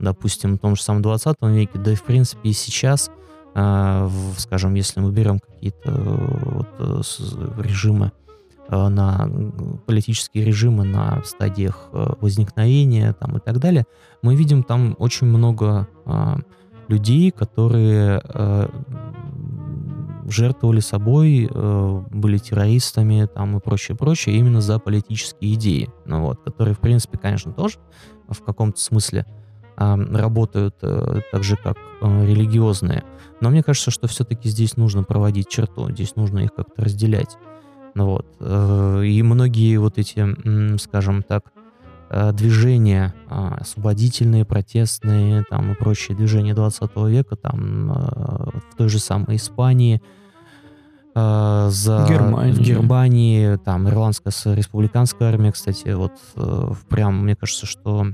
допустим, 0.00 0.56
в 0.56 0.58
том 0.58 0.76
же 0.76 0.82
самом 0.82 1.02
20 1.02 1.36
веке, 1.42 1.78
да 1.78 1.92
и 1.92 1.94
в 1.94 2.02
принципе 2.02 2.48
и 2.48 2.52
сейчас, 2.52 3.10
э, 3.54 4.04
в, 4.08 4.38
скажем, 4.38 4.74
если 4.74 5.00
мы 5.00 5.12
берем 5.12 5.38
какие-то 5.38 5.92
вот, 5.92 6.68
э, 6.78 7.02
режимы, 7.62 8.12
э, 8.68 8.88
на 8.88 9.30
политические 9.86 10.44
режимы 10.44 10.84
на 10.84 11.22
стадиях 11.24 11.88
э, 11.92 12.14
возникновения 12.20 13.12
там, 13.12 13.36
и 13.36 13.40
так 13.40 13.58
далее, 13.58 13.84
мы 14.22 14.34
видим 14.34 14.62
там 14.62 14.96
очень 14.98 15.26
много 15.26 15.86
э, 16.06 16.36
людей, 16.88 17.30
которые 17.30 18.20
э, 18.24 18.68
жертвовали 20.26 20.80
собой, 20.80 21.48
э, 21.52 22.02
были 22.10 22.38
террористами 22.38 23.28
там 23.32 23.56
и 23.56 23.60
прочее, 23.60 23.96
прочее, 23.96 24.36
именно 24.36 24.60
за 24.60 24.78
политические 24.78 25.54
идеи, 25.54 25.90
ну, 26.06 26.22
вот, 26.22 26.40
которые, 26.42 26.74
в 26.74 26.80
принципе, 26.80 27.18
конечно, 27.18 27.52
тоже 27.52 27.78
в 28.28 28.42
каком-то 28.42 28.80
смысле 28.80 29.26
работают 29.80 30.76
э, 30.82 31.20
так 31.32 31.42
же, 31.42 31.56
как 31.56 31.78
э, 32.02 32.26
религиозные. 32.26 33.02
Но 33.40 33.48
мне 33.48 33.62
кажется, 33.62 33.90
что 33.90 34.06
все-таки 34.08 34.48
здесь 34.48 34.76
нужно 34.76 35.02
проводить 35.02 35.48
черту, 35.48 35.90
здесь 35.90 36.16
нужно 36.16 36.40
их 36.40 36.54
как-то 36.54 36.82
разделять. 36.84 37.38
Ну 37.94 38.06
вот. 38.06 38.26
Э, 38.40 39.02
и 39.04 39.22
многие 39.22 39.78
вот 39.78 39.98
эти, 39.98 40.78
скажем 40.78 41.22
так, 41.22 41.44
движения 42.32 43.14
а, 43.28 43.58
освободительные, 43.60 44.44
протестные 44.44 45.44
там 45.48 45.70
и 45.70 45.74
прочие 45.76 46.16
движения 46.16 46.54
20 46.54 46.90
века, 47.06 47.36
там 47.36 47.92
в 47.92 48.76
той 48.76 48.88
же 48.88 48.98
самой 48.98 49.36
Испании, 49.36 50.02
за 51.14 52.06
Германии. 52.08 52.52
в 52.52 52.58
Германии, 52.58 53.56
там 53.58 53.88
ирландская 53.88 54.32
республиканская 54.56 55.28
армия, 55.28 55.52
кстати, 55.52 55.90
вот 55.90 56.14
прям 56.88 57.22
мне 57.22 57.36
кажется, 57.36 57.66
что 57.66 58.08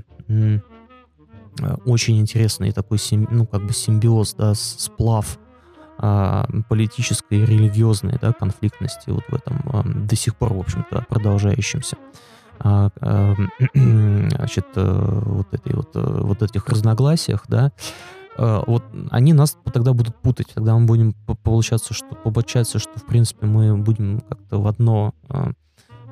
очень 1.85 2.19
интересный 2.19 2.71
такой, 2.71 2.99
ну, 3.11 3.45
как 3.45 3.65
бы 3.65 3.73
симбиоз, 3.73 4.33
да, 4.33 4.53
сплав 4.53 5.39
а, 5.99 6.47
политической 6.69 7.39
и 7.39 7.45
религиозной 7.45 8.17
да, 8.21 8.31
конфликтности 8.31 9.09
вот 9.09 9.23
в 9.29 9.33
этом 9.33 10.07
до 10.07 10.15
сих 10.15 10.35
пор, 10.35 10.53
в 10.53 10.59
общем-то, 10.59 11.05
продолжающемся. 11.09 11.97
А, 12.59 12.89
а, 13.01 13.35
значит, 13.73 14.65
э, 14.75 15.21
вот, 15.25 15.53
этой 15.53 15.75
вот, 15.75 15.95
э, 15.95 16.21
вот 16.23 16.41
этих 16.41 16.67
разногласиях, 16.67 17.45
да, 17.47 17.71
э, 18.37 18.63
вот 18.65 18.83
они 19.11 19.33
нас 19.33 19.57
тогда 19.73 19.93
будут 19.93 20.15
путать, 20.21 20.47
тогда 20.53 20.75
мы 20.77 20.85
будем 20.85 21.13
получаться, 21.43 21.93
что 21.93 22.15
получается, 22.15 22.79
что 22.79 22.99
в 22.99 23.05
принципе 23.05 23.45
мы 23.45 23.77
будем 23.77 24.21
как-то 24.21 24.59
в 24.59 24.67
одно 24.67 25.13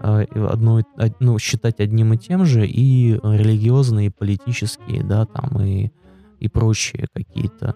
одно, 0.01 0.81
ну, 1.19 1.39
считать 1.39 1.79
одним 1.79 2.13
и 2.13 2.17
тем 2.17 2.45
же, 2.45 2.67
и 2.67 3.13
религиозные, 3.13 4.07
и 4.07 4.11
политические, 4.11 5.03
да, 5.03 5.25
там, 5.25 5.61
и, 5.61 5.91
и 6.39 6.49
прочие 6.49 7.07
какие-то 7.13 7.75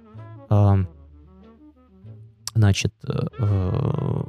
значит, 2.59 2.93
э, 3.07 3.27
э, 3.39 4.23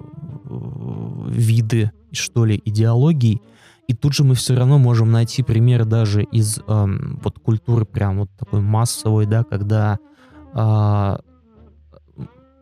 виды, 1.28 1.90
что 2.12 2.44
ли, 2.44 2.60
идеологий. 2.64 3.42
И 3.88 3.94
тут 3.94 4.14
же 4.14 4.24
мы 4.24 4.34
все 4.34 4.54
равно 4.54 4.78
можем 4.78 5.10
найти 5.10 5.42
пример 5.42 5.84
даже 5.84 6.22
из 6.22 6.58
э, 6.58 6.62
вот 6.66 7.38
культуры 7.40 7.84
прям 7.84 8.20
вот 8.20 8.30
такой 8.38 8.60
массовой, 8.60 9.26
да, 9.26 9.44
когда 9.44 9.98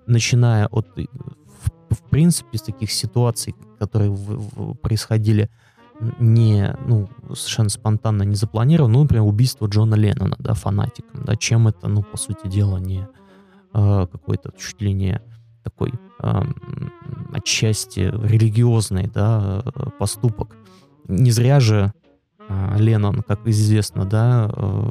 начиная 0.06 0.66
от, 0.66 0.88
в 0.94 2.02
принципе, 2.10 2.50
из 2.52 2.60
таких 2.60 2.92
ситуаций, 2.92 3.54
которые 3.78 4.10
в, 4.10 4.16
в, 4.16 4.74
происходили 4.74 5.50
не, 6.20 6.76
ну, 6.86 7.08
совершенно 7.34 7.68
спонтанно, 7.68 8.22
не 8.22 8.36
запланированно, 8.36 8.94
ну, 8.94 9.02
например, 9.02 9.24
убийство 9.24 9.66
Джона 9.66 9.94
Леннона, 9.94 10.36
да, 10.38 10.54
фанатиком, 10.54 11.24
да, 11.24 11.36
чем 11.36 11.68
это, 11.68 11.88
ну, 11.88 12.02
по 12.02 12.16
сути 12.16 12.46
дела, 12.46 12.78
не 12.78 13.08
э, 13.74 14.06
какой-то 14.10 14.52
чуть 14.56 14.80
ли 14.80 14.92
не 14.92 15.20
такой 15.64 15.92
э, 16.22 16.42
отчасти 17.32 18.00
религиозный 18.00 19.08
да, 19.08 19.64
поступок. 19.98 20.56
Не 21.08 21.30
зря 21.30 21.58
же 21.58 21.92
э, 22.48 22.76
Леннон, 22.78 23.22
как 23.22 23.46
известно, 23.48 24.04
да, 24.04 24.50
э, 24.54 24.90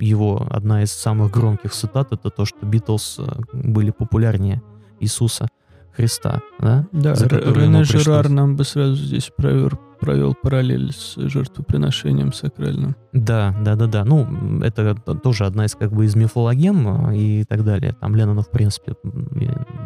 его 0.00 0.46
одна 0.50 0.82
из 0.82 0.92
самых 0.92 1.32
громких 1.32 1.72
цитат 1.72 2.12
это 2.12 2.30
то, 2.30 2.44
что 2.44 2.64
Битлз 2.64 3.18
э, 3.18 3.26
были 3.52 3.90
популярнее 3.90 4.62
Иисуса 5.00 5.48
Христа, 5.96 6.42
да? 6.58 6.86
Да, 6.92 7.14
Рене 7.14 7.84
Жерар 7.84 8.28
нам 8.28 8.56
бы 8.56 8.64
сразу 8.64 8.96
здесь 8.96 9.30
провер, 9.36 9.78
провел 10.00 10.34
параллель 10.34 10.92
с 10.92 11.14
жертвоприношением 11.16 12.32
сакральным. 12.32 12.96
Да, 13.12 13.54
да, 13.64 13.76
да, 13.76 13.86
да. 13.86 14.04
Ну, 14.04 14.60
это 14.62 14.94
тоже 14.94 15.46
одна 15.46 15.66
из 15.66 15.74
как 15.74 15.92
бы 15.92 16.04
из 16.04 16.16
мифологем 16.16 17.10
э, 17.10 17.16
и 17.16 17.44
так 17.44 17.64
далее. 17.64 17.94
Там 18.00 18.16
Леннону, 18.16 18.42
в 18.42 18.50
принципе, 18.50 18.94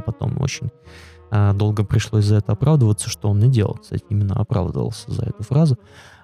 потом 0.07 0.41
очень 0.41 0.71
а, 1.31 1.53
долго 1.53 1.85
пришлось 1.85 2.25
за 2.25 2.37
это 2.37 2.53
оправдываться, 2.53 3.11
что 3.11 3.29
он 3.29 3.39
не 3.39 3.51
делал, 3.51 3.75
кстати, 3.75 4.05
именно 4.09 4.35
оправдывался 4.37 5.11
за 5.11 5.25
эту 5.25 5.43
фразу. 5.43 5.79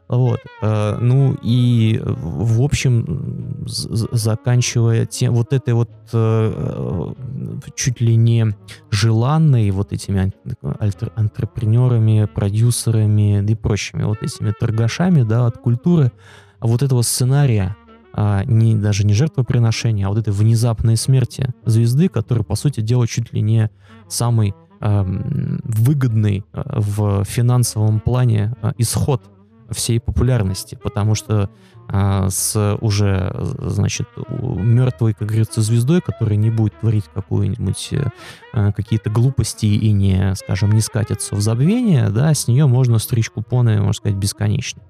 Вот. 0.09 0.40
Э, 0.61 0.99
ну 1.01 1.37
и, 1.43 2.01
в 2.05 2.62
общем, 2.62 3.64
заканчивая 3.67 5.07
тем, 5.07 5.35
вот 5.35 5.53
этой 5.53 5.73
вот 5.73 5.90
э, 6.12 7.12
чуть 7.75 8.01
ли 8.01 8.14
не 8.17 8.55
желанной 8.90 9.71
вот 9.71 9.93
этими 9.93 10.33
антрепренерами, 11.17 12.27
продюсерами 12.27 13.45
и 13.45 13.55
прочими 13.55 14.03
вот 14.03 14.23
этими 14.23 14.53
торгашами, 14.59 15.23
да, 15.23 15.47
от 15.47 15.59
культуры, 15.59 16.12
вот 16.61 16.83
этого 16.83 17.03
сценария, 17.03 17.77
а, 18.12 18.45
не, 18.45 18.75
даже 18.77 19.05
не 19.05 19.12
жертвоприношения, 19.12 20.07
а 20.07 20.11
вот 20.11 20.19
этой 20.19 20.33
внезапной 20.33 20.97
смерти 20.97 21.53
звезды, 21.64 22.09
которая, 22.09 22.45
по 22.45 22.55
сути 22.55 22.81
дела, 22.81 23.07
чуть 23.07 23.33
ли 23.33 23.40
не 23.40 23.71
самый 24.09 24.55
выгодный 24.81 26.45
э, 26.53 26.62
в 26.77 27.25
финансовом 27.25 28.01
плане 28.01 28.55
исход 28.77 29.23
всей 29.70 30.00
популярности, 30.00 30.79
потому 30.81 31.14
что 31.14 31.50
а, 31.88 32.31
с 32.31 32.79
уже, 32.81 33.35
значит, 33.59 34.09
мертвой, 34.40 35.14
как 35.14 35.29
говорится, 35.29 35.61
звездой, 35.61 36.00
которая 36.00 36.37
не 36.37 36.50
будет 36.50 36.79
творить 36.81 37.05
какую-нибудь 37.12 37.94
а, 38.53 38.72
какие-то 38.72 39.11
глупости 39.11 39.66
и 39.66 39.92
не, 39.92 40.35
скажем, 40.37 40.72
не 40.72 40.81
скатится 40.81 41.35
в 41.35 41.40
забвение, 41.40 42.09
да, 42.09 42.33
с 42.33 42.48
нее 42.48 42.66
можно 42.66 42.98
стричь 42.98 43.31
купоны, 43.31 43.79
можно 43.79 43.92
сказать, 43.92 44.16
бесконечно. 44.16 44.83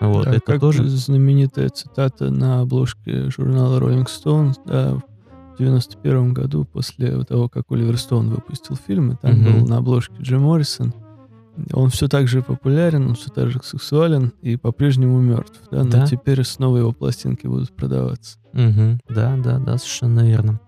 Вот, 0.00 0.24
да, 0.24 0.32
это 0.32 0.40
как 0.40 0.60
тоже 0.60 0.88
знаменитая 0.88 1.68
цитата 1.68 2.30
на 2.30 2.60
обложке 2.60 3.30
журнала 3.30 3.78
Rolling 3.78 4.06
Stone, 4.06 4.54
да, 4.64 4.94
в 4.94 5.58
91 5.58 6.32
году, 6.32 6.64
после 6.64 7.24
того, 7.24 7.48
как 7.48 7.64
Оливер 7.70 7.98
Стоун 7.98 8.30
выпустил 8.30 8.76
фильм, 8.76 9.12
и 9.12 9.16
там 9.16 9.32
mm-hmm. 9.32 9.60
был 9.60 9.66
на 9.66 9.78
обложке 9.78 10.14
Джим 10.20 10.42
Моррисон, 10.42 10.94
он 11.72 11.90
все 11.90 12.08
так 12.08 12.28
же 12.28 12.42
популярен, 12.42 13.08
он 13.08 13.14
все 13.14 13.30
так 13.30 13.50
же 13.50 13.60
сексуален 13.62 14.32
и 14.42 14.56
по-прежнему 14.56 15.20
мертв, 15.20 15.60
да, 15.70 15.84
но 15.84 15.90
да? 15.90 16.06
теперь 16.06 16.44
снова 16.44 16.78
его 16.78 16.92
пластинки 16.92 17.46
будут 17.46 17.74
продаваться. 17.74 18.38
Угу, 18.52 18.98
да, 19.08 19.36
да, 19.36 19.58
да, 19.58 19.78
совершенно 19.78 20.26
верно. 20.26 20.60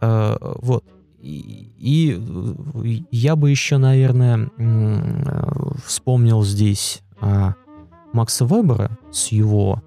А, 0.00 0.36
вот. 0.60 0.84
И, 1.20 1.72
и 1.78 3.06
я 3.10 3.34
бы 3.34 3.50
еще, 3.50 3.78
наверное, 3.78 4.50
вспомнил 5.84 6.42
здесь 6.44 7.02
а, 7.20 7.54
Макса 8.12 8.44
Вебера 8.44 8.98
с 9.10 9.28
его 9.28 9.82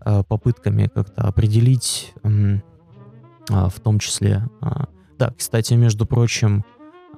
а, 0.00 0.22
попытками 0.22 0.90
как-то 0.92 1.22
определить, 1.22 2.12
а, 2.22 3.68
в 3.68 3.80
том 3.80 3.98
числе, 3.98 4.42
а, 4.60 4.88
да, 5.18 5.32
кстати, 5.36 5.74
между 5.74 6.04
прочим, 6.04 6.64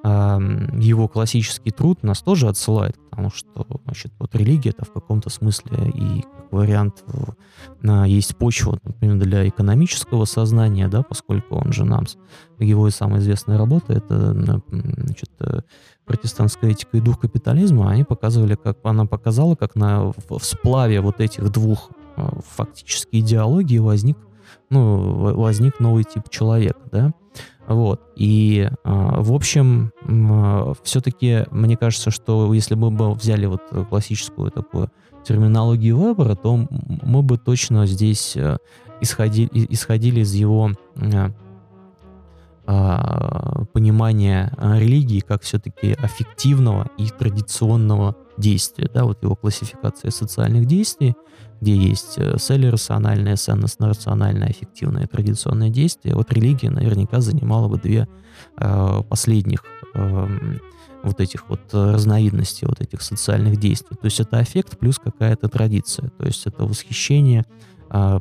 его 0.03 1.07
классический 1.07 1.71
труд 1.71 2.03
нас 2.03 2.21
тоже 2.21 2.47
отсылает 2.47 2.95
к 2.97 3.15
тому, 3.15 3.29
что 3.29 3.67
значит, 3.85 4.13
вот 4.19 4.33
религия 4.35 4.69
это 4.69 4.85
в 4.85 4.91
каком-то 4.91 5.29
смысле 5.29 5.89
и 5.89 6.21
как 6.21 6.51
вариант 6.51 7.03
есть 8.05 8.35
почва, 8.37 8.79
например, 8.83 9.17
для 9.17 9.47
экономического 9.47 10.25
сознания, 10.25 10.87
да, 10.87 11.03
поскольку 11.03 11.55
он 11.55 11.73
же 11.73 11.85
нам, 11.85 12.05
его 12.59 12.89
самая 12.89 13.19
известная 13.19 13.57
работа, 13.57 13.93
это 13.93 14.33
значит, 14.33 15.29
э, 15.39 15.61
протестантская 16.05 16.71
этика 16.71 16.97
и 16.97 17.01
дух 17.01 17.19
капитализма, 17.19 17.89
они 17.91 18.03
показывали, 18.03 18.55
как 18.55 18.79
она 18.83 19.05
показала, 19.05 19.55
как 19.55 19.75
на 19.75 20.11
в 20.29 20.39
сплаве 20.41 21.01
вот 21.01 21.19
этих 21.19 21.49
двух 21.51 21.91
э, 22.17 22.27
фактически 22.55 23.17
идеологий 23.17 23.79
возник, 23.79 24.17
ну, 24.69 25.35
возник 25.35 25.79
новый 25.79 26.03
тип 26.03 26.29
человека, 26.29 26.79
да, 26.91 27.13
вот. 27.69 28.01
И, 28.15 28.67
а, 28.83 29.21
в 29.21 29.31
общем, 29.31 29.91
а, 30.03 30.73
все-таки 30.83 31.45
мне 31.51 31.77
кажется, 31.77 32.09
что 32.09 32.51
если 32.51 32.73
бы 32.73 32.89
мы 32.89 33.13
взяли 33.13 33.45
вот 33.45 33.61
классическую 33.89 34.49
такую 34.49 34.91
терминологию 35.23 35.95
выбора, 35.95 36.35
то 36.35 36.67
мы 37.03 37.21
бы 37.21 37.37
точно 37.37 37.85
здесь 37.85 38.35
э, 38.35 38.57
исходили, 39.01 39.49
исходили 39.69 40.21
из 40.21 40.33
его 40.33 40.71
а, 42.65 43.65
понимания 43.73 44.51
религии 44.57 45.19
как 45.19 45.43
все-таки 45.43 45.93
аффективного 45.93 46.89
и 46.97 47.09
традиционного 47.09 48.15
действия. 48.37 48.89
Да, 48.91 49.03
вот 49.03 49.21
его 49.21 49.35
классификация 49.35 50.09
социальных 50.09 50.65
действий, 50.65 51.15
где 51.61 51.75
есть 51.75 52.15
э, 52.17 52.37
селли-рациональное, 52.37 53.35
сеннос-рациональное, 53.35 54.51
эффективное, 54.51 55.07
традиционное 55.07 55.69
действие. 55.69 56.15
Вот 56.15 56.31
религия 56.31 56.69
наверняка 56.69 57.21
занимала 57.21 57.67
бы 57.67 57.77
две 57.77 58.07
э, 58.57 59.03
последних 59.09 59.63
э, 59.93 60.27
вот 61.03 61.19
этих 61.19 61.49
вот 61.49 61.61
разновидностей 61.71 62.67
вот 62.67 62.81
этих 62.81 63.01
социальных 63.01 63.57
действий. 63.57 63.97
То 63.99 64.05
есть 64.05 64.19
это 64.19 64.39
аффект 64.39 64.77
плюс 64.77 64.99
какая-то 64.99 65.47
традиция. 65.47 66.09
То 66.17 66.25
есть 66.25 66.45
это 66.45 66.65
восхищение, 66.65 67.45
э, 67.89 68.19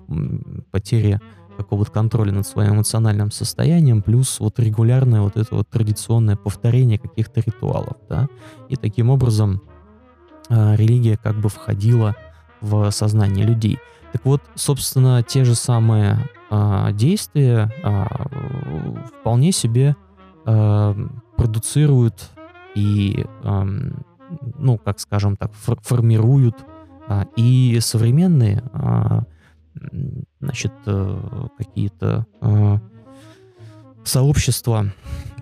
потеря 0.71 1.21
какого-то 1.59 1.91
контроля 1.91 2.33
над 2.33 2.47
своим 2.47 2.75
эмоциональным 2.75 3.33
состоянием, 3.33 4.01
плюс 4.01 4.39
вот 4.39 4.61
регулярное 4.61 5.23
вот 5.23 5.37
это 5.37 5.57
вот 5.57 5.69
традиционное 5.69 6.37
повторение 6.37 7.01
каких-то 7.01 7.41
ритуалов, 7.41 7.97
да, 8.09 8.29
и 8.69 8.77
таким 8.77 9.11
образом 9.11 9.61
э, 10.49 10.77
религия 10.77 11.17
как 11.17 11.41
бы 11.41 11.49
входила 11.49 12.15
в 12.15 12.28
сознание 12.91 13.45
людей. 13.45 13.79
Так 14.13 14.25
вот, 14.25 14.43
собственно, 14.55 15.23
те 15.23 15.45
же 15.45 15.55
самые 15.55 16.19
э, 16.51 16.89
действия 16.93 17.71
э, 17.83 18.05
вполне 19.21 19.53
себе 19.53 19.97
э, 20.47 20.95
продуцируют 21.37 22.31
и, 22.75 23.27
э, 23.43 23.65
ну, 24.59 24.79
как 24.79 25.01
скажем 25.01 25.37
так, 25.37 25.53
фор 25.53 25.79
формируют 25.83 26.57
э, 27.09 27.25
и 27.37 27.79
современные, 27.81 28.63
э, 28.73 29.21
значит, 30.41 30.73
э, 30.87 31.49
какие-то 31.59 32.27
э, 32.41 32.79
сообщества 34.05 34.87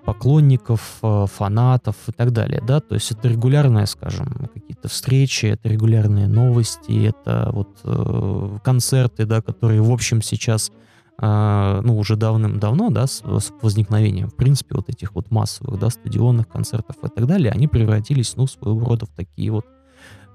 поклонников, 0.07 0.99
э, 1.03 1.27
фанатов 1.29 1.97
и 2.07 2.13
так 2.13 2.33
далее, 2.33 2.63
да, 2.67 2.81
то 2.81 2.95
есть 2.95 3.11
это 3.11 3.29
регулярные, 3.29 3.87
скажем, 3.87 4.49
какие-то 4.55 4.89
встречи, 4.89 5.47
это 5.47 5.69
регулярные 5.69 6.29
новости, 6.29 7.09
это 7.09 7.51
вот 7.53 7.81
э, 7.85 8.59
концерты, 8.65 9.27
да, 9.27 9.43
которые, 9.43 9.83
в 9.83 9.91
общем, 9.91 10.23
сейчас 10.23 10.71
а, 11.19 11.81
ну, 11.83 11.97
уже 11.97 12.17
давным-давно, 12.17 12.91
да, 12.91 13.07
с, 13.07 13.23
с 13.23 13.53
возникновением, 13.63 14.29
в 14.29 14.37
принципе, 14.37 14.75
вот 14.77 14.91
этих 14.91 15.15
вот 15.15 15.31
массовых, 15.31 15.81
да, 15.81 15.89
стадионных 15.89 16.47
концертов 16.47 16.97
и 17.03 17.09
так 17.09 17.27
далее, 17.27 17.51
они 17.51 17.67
превратились, 17.69 18.37
ну, 18.37 18.47
своего 18.47 18.85
рода 18.85 19.07
в 19.07 19.11
такие 19.17 19.51
вот 19.51 19.65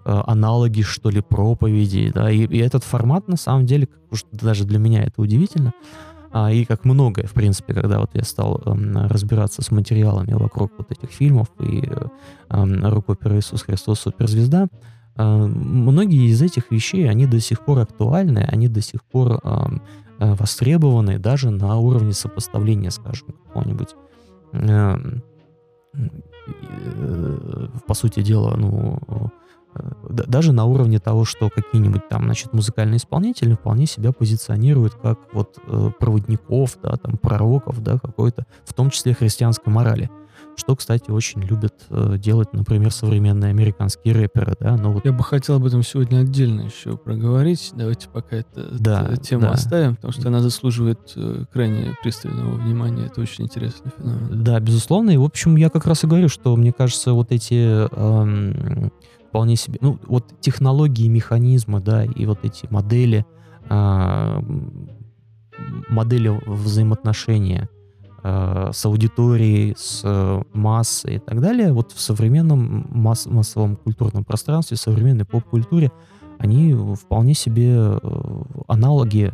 э, 0.06 0.22
аналоги, 0.26 0.82
что 0.82 1.12
ли, 1.12 1.22
проповедей, 1.22 2.12
да, 2.12 2.32
и, 2.32 2.48
и 2.48 2.58
этот 2.58 2.84
формат, 2.84 3.28
на 3.28 3.38
самом 3.38 3.68
деле, 3.68 3.86
как 3.86 4.02
уж 4.12 4.26
даже 4.32 4.66
для 4.66 4.80
меня 4.80 5.04
это 5.04 5.22
удивительно, 5.22 5.72
а, 6.34 6.52
и 6.52 6.66
как 6.66 6.86
многое, 6.86 7.26
в 7.26 7.34
принципе, 7.34 7.74
когда 7.74 8.00
вот 8.00 8.12
я 8.14 8.24
стал 8.24 8.62
э, 8.66 8.72
разбираться 9.08 9.62
с 9.62 9.72
материалами 9.72 10.34
вокруг 10.34 10.72
вот 10.78 10.92
этих 10.92 11.10
фильмов 11.10 11.48
и 11.60 11.84
э, 11.86 12.08
э, 12.50 13.38
«Иисус 13.38 13.64
Христос. 13.64 14.00
Суперзвезда», 14.00 14.68
э, 15.18 15.24
многие 15.24 16.30
из 16.30 16.42
этих 16.42 16.72
вещей, 16.72 17.10
они 17.10 17.26
до 17.26 17.40
сих 17.40 17.66
пор 17.66 17.80
актуальны, 17.80 18.48
они 18.50 18.68
до 18.68 18.82
сих 18.82 19.04
пор 19.04 19.40
э, 19.44 19.66
Э, 20.22 20.36
востребованы 20.36 21.18
даже 21.18 21.50
на 21.50 21.78
уровне 21.78 22.14
сопоставления, 22.14 22.92
скажем, 22.92 23.30
какого-нибудь 23.48 23.96
э, 24.54 24.98
по 27.88 27.94
сути 27.96 28.22
дела, 28.22 28.56
ну, 28.56 29.00
даже 30.10 30.52
на 30.52 30.66
уровне 30.66 31.00
того, 31.00 31.26
что 31.26 31.50
какие-нибудь 31.50 32.10
там, 32.10 32.26
значит, 32.26 32.54
музыкальные 32.54 32.98
исполнители 32.98 33.54
вполне 33.54 33.86
себя 33.86 34.12
позиционируют 34.12 34.96
как 34.96 35.20
вот 35.34 35.58
проводников, 36.00 36.78
да, 36.84 36.98
там, 36.98 37.18
пророков, 37.18 37.82
да, 37.82 37.98
какой-то, 37.98 38.46
в 38.66 38.74
том 38.74 38.90
числе 38.90 39.14
христианской 39.14 39.72
морали. 39.72 40.10
Что, 40.58 40.76
кстати, 40.76 41.10
очень 41.10 41.42
любят 41.42 41.74
э, 41.90 42.18
делать, 42.18 42.52
например, 42.52 42.92
современные 42.92 43.52
американские 43.52 44.14
рэперы, 44.14 44.56
да. 44.60 44.76
Но 44.76 44.92
вот... 44.92 45.06
Я 45.06 45.14
бы 45.14 45.24
хотел 45.24 45.56
об 45.56 45.66
этом 45.66 45.82
сегодня 45.82 46.20
отдельно 46.20 46.62
еще 46.62 46.98
проговорить. 46.98 47.72
Давайте 47.74 48.10
пока 48.10 48.38
это, 48.38 48.68
да, 48.78 49.08
эту 49.08 49.22
тему 49.22 49.44
да. 49.44 49.52
оставим, 49.52 49.96
потому 49.96 50.12
что 50.12 50.28
она 50.28 50.42
заслуживает 50.42 51.14
э, 51.16 51.46
крайне 51.52 51.96
пристального 52.04 52.56
внимания. 52.56 53.06
Это 53.06 53.22
очень 53.22 53.46
интересный 53.46 53.92
феномен. 53.98 54.44
Да, 54.44 54.60
безусловно. 54.60 55.12
И, 55.12 55.18
в 55.18 55.24
общем, 55.24 55.56
я 55.56 55.70
как 55.70 55.86
раз 55.86 56.04
и 56.04 56.08
говорю, 56.08 56.28
что, 56.28 56.56
мне 56.56 56.74
кажется, 56.74 57.14
вот 57.14 57.32
эти 57.32 57.88
эм, 57.90 58.92
вполне 59.32 59.56
себе... 59.56 59.80
Ну, 59.82 59.98
вот 60.08 60.40
технологии, 60.42 61.08
механизмы, 61.08 61.80
да, 61.80 62.04
и 62.04 62.26
вот 62.26 62.44
эти 62.44 62.68
модели, 62.70 63.26
э, 63.70 64.42
модели 65.90 66.42
взаимоотношения— 66.46 67.70
Э, 68.24 68.70
с 68.72 68.86
аудиторией, 68.86 69.74
с 69.76 70.02
э, 70.04 70.42
массой 70.54 71.16
и 71.16 71.20
так 71.20 71.42
далее, 71.42 71.74
вот 71.74 71.92
в 71.92 72.00
современном 72.00 72.86
масс 72.92 73.26
массовом 73.26 73.76
культурном 73.76 74.24
пространстве, 74.24 74.78
в 74.78 74.80
современной 74.80 75.26
поп-культуре, 75.26 75.92
они 76.38 76.76
вполне 76.96 77.34
себе 77.34 77.74
э, 77.74 78.00
аналоги 78.68 79.32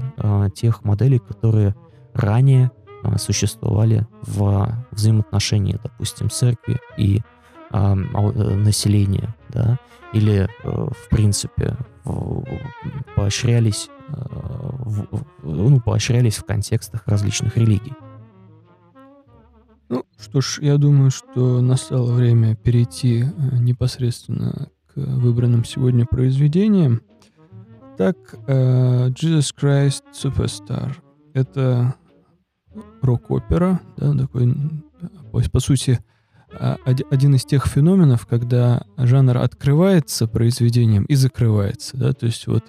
тех 0.56 0.86
моделей, 0.86 1.20
которые 1.20 1.76
ранее 2.14 2.72
существовали 3.18 4.08
в 4.22 4.86
взаимоотношении, 4.92 5.78
допустим, 5.84 6.30
церкви 6.30 6.80
и 6.98 7.22
населения, 7.72 9.36
да, 9.50 9.80
или 10.14 10.50
в 10.64 11.10
принципе 11.10 11.76
поощрялись, 13.16 13.90
ну, 15.44 15.82
поощрялись 15.82 16.38
в 16.38 16.46
контекстах 16.46 17.04
различных 17.06 17.58
религий. 17.58 17.94
Ну, 19.90 20.04
что 20.20 20.42
ж, 20.42 20.60
я 20.62 20.78
думаю, 20.78 21.12
что 21.12 21.62
настало 21.62 22.12
время 22.12 22.56
перейти 22.56 23.24
э, 23.24 23.58
непосредственно 23.58 24.70
к 24.88 24.98
выбранным 24.98 25.64
сегодня 25.64 26.06
произведениям. 26.06 27.02
Так, 27.98 28.18
э, 28.48 29.08
Jesus 29.10 29.54
Christ 29.58 30.04
Superstar. 30.14 30.94
Это 31.34 31.96
рок-опера, 33.02 33.80
да, 33.96 34.14
такой, 34.14 34.54
по, 35.32 35.60
сути, 35.60 36.00
а, 36.00 36.07
один 36.52 37.36
из 37.36 37.46
тех 37.46 37.68
феноменов, 37.68 38.26
когда 38.26 38.84
жанр 38.98 39.38
открывается 39.38 40.28
произведением 40.28 41.04
и 41.04 41.16
закрывается, 41.16 41.98
да, 41.98 42.14
то 42.14 42.26
есть 42.26 42.48
вот, 42.48 42.64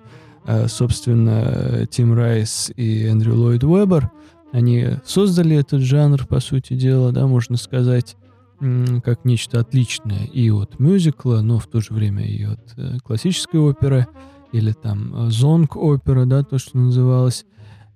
э, 0.47 0.67
собственно, 0.69 1.87
Тим 1.91 2.13
Райс 2.15 2.73
и 2.77 3.05
Эндрю 3.07 3.37
Ллойд 3.37 3.65
Уэббер— 3.65 4.11
они 4.53 4.87
создали 5.05 5.57
этот 5.57 5.83
жанр, 5.83 6.27
по 6.27 6.41
сути 6.41 6.75
дела, 6.75 7.13
да, 7.13 7.27
можно 7.27 7.57
сказать, 7.57 8.17
как 8.59 9.25
нечто 9.25 9.61
отличное 9.61 10.25
и 10.25 10.51
от 10.51 10.81
мюзикла, 10.81 11.41
но 11.43 11.59
в 11.59 11.67
то 11.67 11.81
же 11.81 11.93
время 11.93 12.25
и 12.25 12.45
от 12.45 12.75
э, 12.77 12.99
классической 13.05 13.61
оперы, 13.61 14.09
или 14.51 14.73
там 14.73 15.31
зонг 15.31 15.77
опера, 15.77 16.25
да, 16.25 16.43
то, 16.43 16.59
что 16.59 16.77
называлось. 16.79 17.45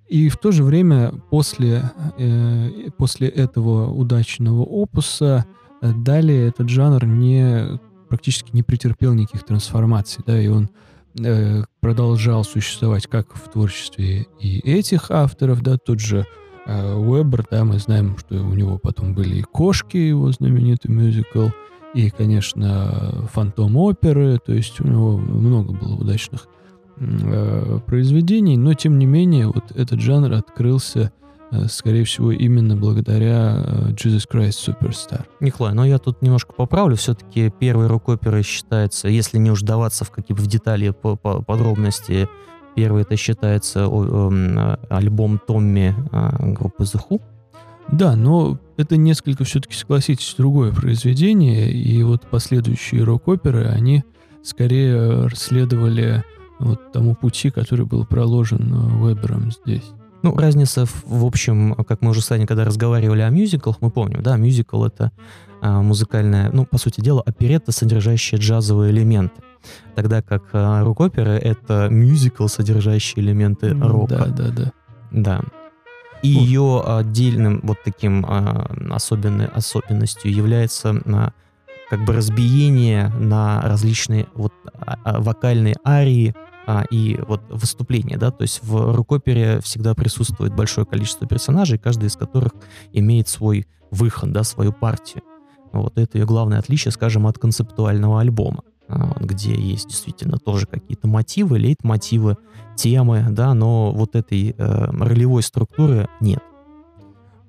И 0.07 0.29
в 0.29 0.37
то 0.37 0.51
же 0.51 0.63
время 0.63 1.11
после, 1.29 1.91
э, 2.17 2.69
после 2.97 3.27
этого 3.27 3.91
удачного 3.91 4.61
опуса 4.61 5.45
э, 5.45 5.62
далее 5.91 6.47
этот 6.47 6.69
жанр 6.69 7.05
не, 7.05 7.79
практически 8.09 8.51
не 8.53 8.63
претерпел 8.63 9.13
никаких 9.13 9.43
трансформаций, 9.43 10.23
да, 10.25 10.39
и 10.39 10.47
он 10.47 10.69
э, 11.19 11.63
продолжал 11.81 12.43
существовать 12.43 13.07
как 13.07 13.35
в 13.35 13.51
творчестве 13.51 14.27
и 14.39 14.59
этих 14.59 15.11
авторов, 15.11 15.61
да, 15.61 15.77
тот 15.77 15.99
же 15.99 16.25
Э, 16.65 16.95
Уэббер, 16.95 17.45
да, 17.49 17.65
мы 17.65 17.77
знаем, 17.79 18.17
что 18.17 18.35
у 18.35 18.53
него 18.53 18.77
потом 18.77 19.13
были 19.13 19.37
и 19.37 19.41
«Кошки», 19.41 19.97
его 19.97 20.31
знаменитый 20.31 20.91
мюзикл, 20.91 21.49
и, 21.93 22.09
конечно, 22.09 23.27
«Фантом 23.33 23.75
оперы», 23.75 24.39
то 24.43 24.53
есть 24.53 24.79
у 24.79 24.87
него 24.87 25.17
много 25.17 25.73
было 25.73 25.95
удачных 25.95 26.47
э, 26.97 27.79
произведений, 27.85 28.57
но, 28.57 28.73
тем 28.73 28.97
не 28.97 29.05
менее, 29.05 29.47
вот 29.47 29.71
этот 29.75 29.99
жанр 29.99 30.33
открылся 30.33 31.01
э, 31.01 31.22
скорее 31.67 32.03
всего, 32.03 32.31
именно 32.31 32.75
благодаря 32.75 33.55
э, 33.57 33.91
Jesus 33.91 34.27
Christ 34.31 34.57
Superstar. 34.67 35.25
Николай, 35.39 35.73
но 35.73 35.85
я 35.85 35.97
тут 35.97 36.21
немножко 36.21 36.53
поправлю. 36.53 36.95
Все-таки 36.95 37.49
первой 37.49 37.87
рок-оперой 37.87 38.43
считается, 38.43 39.07
если 39.07 39.37
не 39.37 39.51
уж 39.51 39.61
даваться 39.61 40.05
в 40.05 40.11
какие-то 40.11 40.41
в 40.41 40.47
детали, 40.47 40.89
по, 40.89 41.15
по 41.15 41.41
подробности, 41.41 42.27
Первый 42.75 43.03
это 43.03 43.15
считается 43.17 43.81
эм, 43.81 44.77
альбом 44.89 45.39
Томми 45.45 45.95
группы 46.55 46.83
The 46.85 46.99
Who. 47.07 47.21
Да, 47.91 48.15
но 48.15 48.59
это 48.77 48.97
несколько 48.97 49.43
все-таки, 49.43 49.75
согласитесь, 49.75 50.33
другое 50.37 50.71
произведение, 50.71 51.71
и 51.71 52.01
вот 52.03 52.23
последующие 52.23 53.03
рок-оперы, 53.03 53.65
они 53.67 54.03
скорее 54.41 55.27
расследовали 55.27 56.23
вот 56.59 56.91
тому 56.91 57.13
пути, 57.15 57.49
который 57.49 57.85
был 57.85 58.05
проложен 58.05 58.73
э, 58.73 59.05
Вебером 59.05 59.51
здесь. 59.51 59.91
Ну, 60.23 60.35
разница, 60.35 60.85
в, 60.85 61.03
в 61.05 61.25
общем, 61.25 61.75
как 61.75 62.01
мы 62.01 62.09
уже 62.11 62.21
с 62.21 62.29
вами, 62.29 62.45
когда 62.45 62.65
разговаривали 62.65 63.21
о 63.21 63.29
мюзиклах, 63.29 63.77
мы 63.81 63.91
помним, 63.91 64.23
да, 64.23 64.37
мюзикл— 64.37 64.83
это 64.85 65.11
а, 65.61 65.81
музыкальная, 65.81 66.49
ну, 66.51 66.65
по 66.65 66.77
сути 66.77 67.01
дела, 67.01 67.21
оперетта, 67.25 67.71
содержащая 67.71 68.39
джазовые 68.39 68.91
элементы 68.91 69.41
тогда 69.95 70.21
как 70.21 70.43
а, 70.53 70.83
рок-опера— 70.83 71.31
это 71.41 71.87
мюзикл, 71.89 72.47
содержащий 72.47 73.21
элементы 73.21 73.73
рока. 73.73 74.25
Да, 74.25 74.25
да, 74.27 74.49
да. 74.49 74.71
Да. 75.11 75.41
И 76.21 76.29
ее 76.29 76.81
отдельным 76.85 77.59
вот 77.63 77.77
таким 77.83 78.25
а, 78.25 78.71
особенной, 78.91 79.47
особенностью 79.47 80.33
является 80.33 81.01
а, 81.05 81.31
как 81.89 82.05
бы 82.05 82.13
разбиение 82.13 83.09
на 83.19 83.61
различные 83.61 84.27
вот 84.33 84.53
а, 84.73 84.97
а, 85.03 85.21
вокальные 85.21 85.75
арии 85.85 86.33
а, 86.65 86.83
и 86.89 87.19
вот 87.27 87.41
выступления, 87.49 88.17
да, 88.17 88.31
то 88.31 88.43
есть 88.43 88.63
в 88.63 88.95
рукопере 88.95 89.59
всегда 89.61 89.93
присутствует 89.93 90.55
большое 90.55 90.85
количество 90.85 91.27
персонажей, 91.27 91.77
каждый 91.77 92.07
из 92.07 92.15
которых 92.15 92.53
имеет 92.91 93.27
свой 93.27 93.67
выход, 93.91 94.31
да, 94.31 94.43
свою 94.43 94.71
партию. 94.71 95.23
Вот 95.71 95.97
это 95.97 96.17
ее 96.17 96.25
главное 96.25 96.59
отличие, 96.59 96.91
скажем, 96.91 97.27
от 97.27 97.39
концептуального 97.39 98.21
альбома. 98.21 98.63
А, 98.87 99.15
где 99.19 99.55
есть 99.55 99.87
действительно 99.87 100.37
тоже 100.37 100.67
какие-то 100.67 101.07
мотивы, 101.07 101.57
лейтмотивы, 101.57 102.37
темы, 102.75 103.25
да, 103.29 103.53
но 103.53 103.91
вот 103.91 104.15
этой 104.15 104.55
э, 104.57 104.85
ролевой 104.91 105.41
структуры 105.41 106.07
нет. 106.19 106.43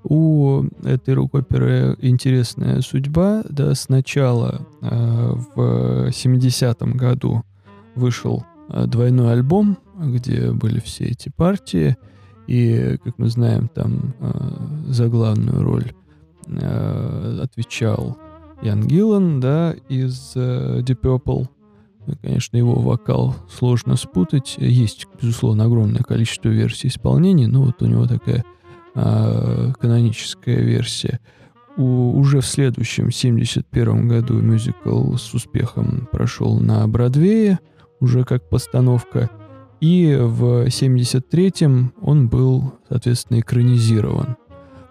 У 0.05 0.65
этой 0.85 1.15
рок-оперы 1.15 1.97
интересная 2.01 2.83
судьба. 2.83 3.43
Да, 3.49 3.75
сначала 3.75 4.67
э, 4.83 5.33
в 5.55 6.09
70-м 6.09 6.93
году 6.93 7.43
вышел 7.95 8.45
двойной 8.69 9.33
альбом, 9.33 9.79
где 9.97 10.51
были 10.53 10.81
все 10.81 11.05
эти 11.05 11.29
партии, 11.29 11.97
и, 12.47 12.99
как 13.03 13.19
мы 13.19 13.29
знаем, 13.29 13.69
там 13.69 14.15
э, 14.21 14.31
за 14.89 15.09
главную 15.09 15.63
роль 15.63 15.93
э, 16.47 17.41
отвечал 17.43 18.19
Ян 18.63 18.87
Гиллан, 18.87 19.41
да, 19.41 19.75
из 19.89 20.37
uh, 20.37 20.81
Deep 20.83 21.01
Purple. 21.01 21.49
Конечно, 22.23 22.57
его 22.57 22.75
вокал 22.75 23.35
сложно 23.51 23.97
спутать. 23.97 24.57
Есть, 24.59 25.07
безусловно, 25.21 25.65
огромное 25.65 26.03
количество 26.03 26.49
версий 26.51 26.89
исполнений, 26.89 27.47
но 27.47 27.63
вот 27.63 27.81
у 27.83 27.87
него 27.87 28.07
такая 28.07 28.45
э, 28.95 29.73
каноническая 29.81 30.61
версия. 30.61 31.21
У, 31.77 32.19
уже 32.19 32.41
в 32.41 32.47
следующем, 32.47 33.11
71 33.11 34.09
году, 34.09 34.35
мюзикл 34.35 35.15
с 35.17 35.33
успехом 35.33 36.07
прошел 36.13 36.61
на 36.61 36.87
Бродвее, 36.87 37.59
уже 38.01 38.25
как 38.25 38.49
постановка. 38.49 39.31
И 39.81 40.17
в 40.19 40.67
73-м 40.67 41.93
он 42.01 42.29
был, 42.29 42.75
соответственно, 42.89 43.41
экранизирован. 43.41 44.37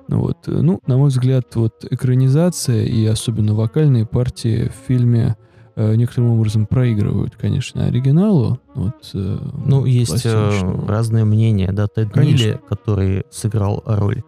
Вот. 0.07 0.37
Ну, 0.45 0.79
на 0.85 0.97
мой 0.97 1.09
взгляд, 1.09 1.55
вот 1.55 1.85
экранизация 1.89 2.83
и 2.83 3.05
особенно 3.05 3.55
вокальные 3.55 4.05
партии 4.05 4.69
в 4.69 4.87
фильме 4.87 5.35
э, 5.75 5.95
некоторым 5.95 6.31
образом 6.31 6.67
проигрывают, 6.67 7.35
конечно, 7.35 7.85
оригиналу. 7.85 8.59
Вот, 8.75 9.09
э, 9.13 9.37
ну, 9.65 9.85
есть 9.85 10.25
э, 10.25 10.85
разные 10.87 11.25
мнения, 11.25 11.71
да, 11.71 11.87
Тед 11.87 12.15
Милли, 12.15 12.59
который 12.67 13.23
сыграл 13.31 13.81
роль 13.85 14.21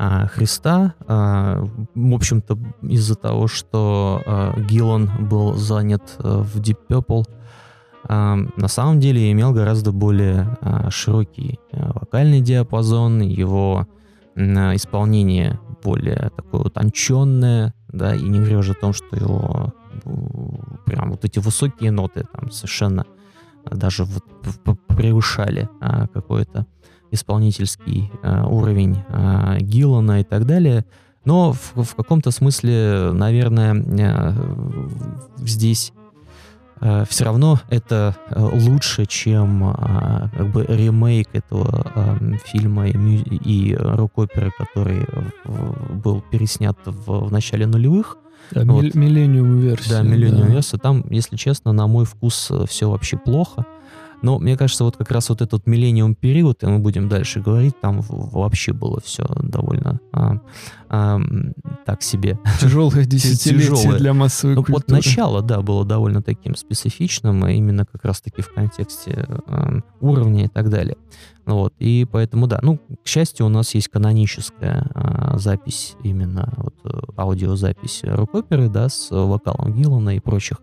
а, 0.00 0.28
Христа, 0.28 0.94
а, 1.08 1.68
в 1.94 2.14
общем-то, 2.14 2.56
из-за 2.82 3.16
того, 3.16 3.48
что 3.48 4.22
а, 4.24 4.58
Гиллан 4.60 5.10
был 5.28 5.54
занят 5.54 6.14
а, 6.18 6.42
в 6.44 6.60
Deep 6.60 6.78
Purple, 6.88 7.24
на 8.08 8.68
самом 8.68 9.00
деле 9.00 9.30
имел 9.30 9.52
гораздо 9.52 9.92
более 9.92 10.56
а, 10.60 10.90
широкий 10.90 11.60
а, 11.72 11.92
вокальный 11.92 12.40
диапазон, 12.40 13.20
его 13.20 13.86
исполнение 14.36 15.58
более 15.82 16.30
такое 16.36 16.62
утонченное, 16.62 17.74
да, 17.88 18.14
и 18.14 18.22
не 18.22 18.38
говоря 18.38 18.58
уже 18.58 18.72
о 18.72 18.76
том, 18.76 18.92
что 18.92 19.16
его 19.16 19.74
прям 20.86 21.10
вот 21.10 21.24
эти 21.24 21.40
высокие 21.40 21.90
ноты 21.90 22.24
там 22.32 22.52
совершенно 22.52 23.04
даже 23.68 24.04
вот 24.04 24.24
превышали 24.86 25.68
а, 25.80 26.06
какой-то 26.06 26.66
исполнительский 27.10 28.12
а, 28.22 28.46
уровень 28.46 29.02
а, 29.08 29.58
Гиллана 29.58 30.20
и 30.20 30.24
так 30.24 30.46
далее. 30.46 30.86
Но 31.24 31.52
в, 31.52 31.82
в 31.82 31.94
каком-то 31.96 32.30
смысле, 32.30 33.10
наверное, 33.12 33.74
а, 33.74 34.34
здесь 35.38 35.92
Э, 35.97 35.97
все 37.08 37.24
равно 37.24 37.60
это 37.68 38.16
э, 38.30 38.40
лучше, 38.40 39.06
чем 39.06 39.64
а, 39.64 40.30
как 40.36 40.52
бы 40.52 40.64
ремейк 40.68 41.28
этого 41.32 41.86
фильма 42.46 42.88
и, 42.88 42.92
и 42.92 43.74
рок-оперы, 43.74 44.52
который 44.56 45.06
был 45.44 46.22
переснят 46.30 46.76
в, 46.84 47.26
в 47.26 47.32
начале 47.32 47.66
нулевых. 47.66 48.16
Да, 48.50 48.64
вот. 48.64 48.84
Millennium 48.84 49.60
версия. 49.60 49.90
Да, 49.90 50.02
Millennium 50.02 50.46
да. 50.46 50.48
версия. 50.48 50.78
Там, 50.78 51.04
если 51.10 51.36
честно, 51.36 51.72
на 51.72 51.86
мой 51.86 52.04
вкус 52.04 52.48
э, 52.50 52.64
все 52.66 52.88
вообще 52.90 53.16
плохо. 53.16 53.66
Но 54.22 54.38
мне 54.38 54.56
кажется, 54.56 54.84
вот 54.84 54.96
как 54.96 55.10
раз 55.10 55.28
вот 55.28 55.42
этот 55.42 55.66
миллениум 55.66 56.14
период, 56.14 56.62
и 56.62 56.66
мы 56.66 56.78
будем 56.78 57.08
дальше 57.08 57.40
говорить, 57.40 57.80
там 57.80 58.00
вообще 58.00 58.72
было 58.72 59.00
все 59.00 59.24
довольно 59.42 60.00
а, 60.12 60.40
а, 60.88 61.20
так 61.86 62.02
себе. 62.02 62.38
Тяжелое 62.60 63.04
десятилетие 63.06 63.94
для 63.94 64.14
массовой 64.14 64.54
ну, 64.54 64.64
культуры. 64.64 64.84
Вот 64.86 64.88
начало, 64.88 65.42
да, 65.42 65.62
было 65.62 65.84
довольно 65.84 66.22
таким 66.22 66.56
специфичным, 66.56 67.44
а 67.44 67.50
именно 67.52 67.84
как 67.84 68.04
раз-таки 68.04 68.42
в 68.42 68.52
контексте 68.52 69.26
а, 69.46 69.80
уровня 70.00 70.46
и 70.46 70.48
так 70.48 70.70
далее. 70.70 70.96
Вот, 71.46 71.72
и 71.78 72.06
поэтому, 72.10 72.46
да, 72.46 72.58
ну, 72.60 72.78
к 73.02 73.06
счастью, 73.06 73.46
у 73.46 73.48
нас 73.48 73.74
есть 73.74 73.88
каноническая 73.88 74.90
а, 74.94 75.38
запись, 75.38 75.96
именно 76.02 76.52
вот 76.56 76.74
аудиозапись 77.16 78.00
рок-оперы, 78.04 78.68
да, 78.68 78.88
с 78.88 79.08
вокалом 79.10 79.72
Гиллана 79.72 80.16
и 80.16 80.20
прочих 80.20 80.58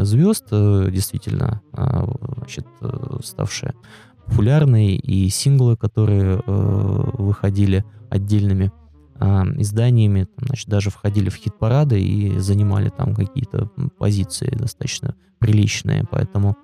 звезд, 0.00 0.46
э, 0.50 0.88
действительно, 0.90 1.60
а, 1.72 2.06
значит, 2.38 2.66
э, 2.80 3.18
ставшие 3.22 3.74
популярной, 4.26 4.94
и 4.94 5.28
синглы, 5.28 5.76
которые 5.76 6.38
э, 6.38 7.10
выходили 7.18 7.84
отдельными 8.10 8.72
изданиями, 9.58 10.26
значит, 10.36 10.68
даже 10.68 10.90
входили 10.90 11.28
в 11.28 11.36
хит-парады 11.36 12.00
и 12.00 12.40
занимали 12.40 12.88
там 12.88 13.14
какие-то 13.14 13.70
позиции 13.96 14.50
достаточно 14.50 15.14
приличные, 15.38 16.04
поэтому 16.10 16.56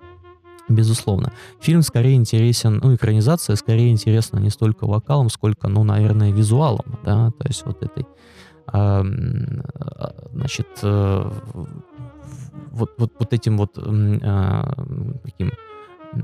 Безусловно. 0.68 1.32
Фильм 1.61 1.80
скорее 1.82 2.14
интересен, 2.14 2.78
ну, 2.82 2.95
экранизация 2.95 3.57
скорее 3.57 3.91
интересна 3.91 4.39
не 4.39 4.51
столько 4.51 4.86
вокалом, 4.86 5.30
сколько, 5.30 5.68
ну, 5.68 5.82
наверное, 5.82 6.30
визуалом, 6.30 6.99
да, 7.05 7.30
то 7.30 7.49
есть 7.49 7.64
вот 7.64 7.82
этой, 7.82 8.07
значит, 8.72 10.68
э, 10.82 11.30
вот, 12.70 12.90
вот, 12.98 13.12
вот 13.18 13.32
этим 13.32 13.56
вот 13.56 13.78
э, 13.78 14.62
таким 15.24 15.52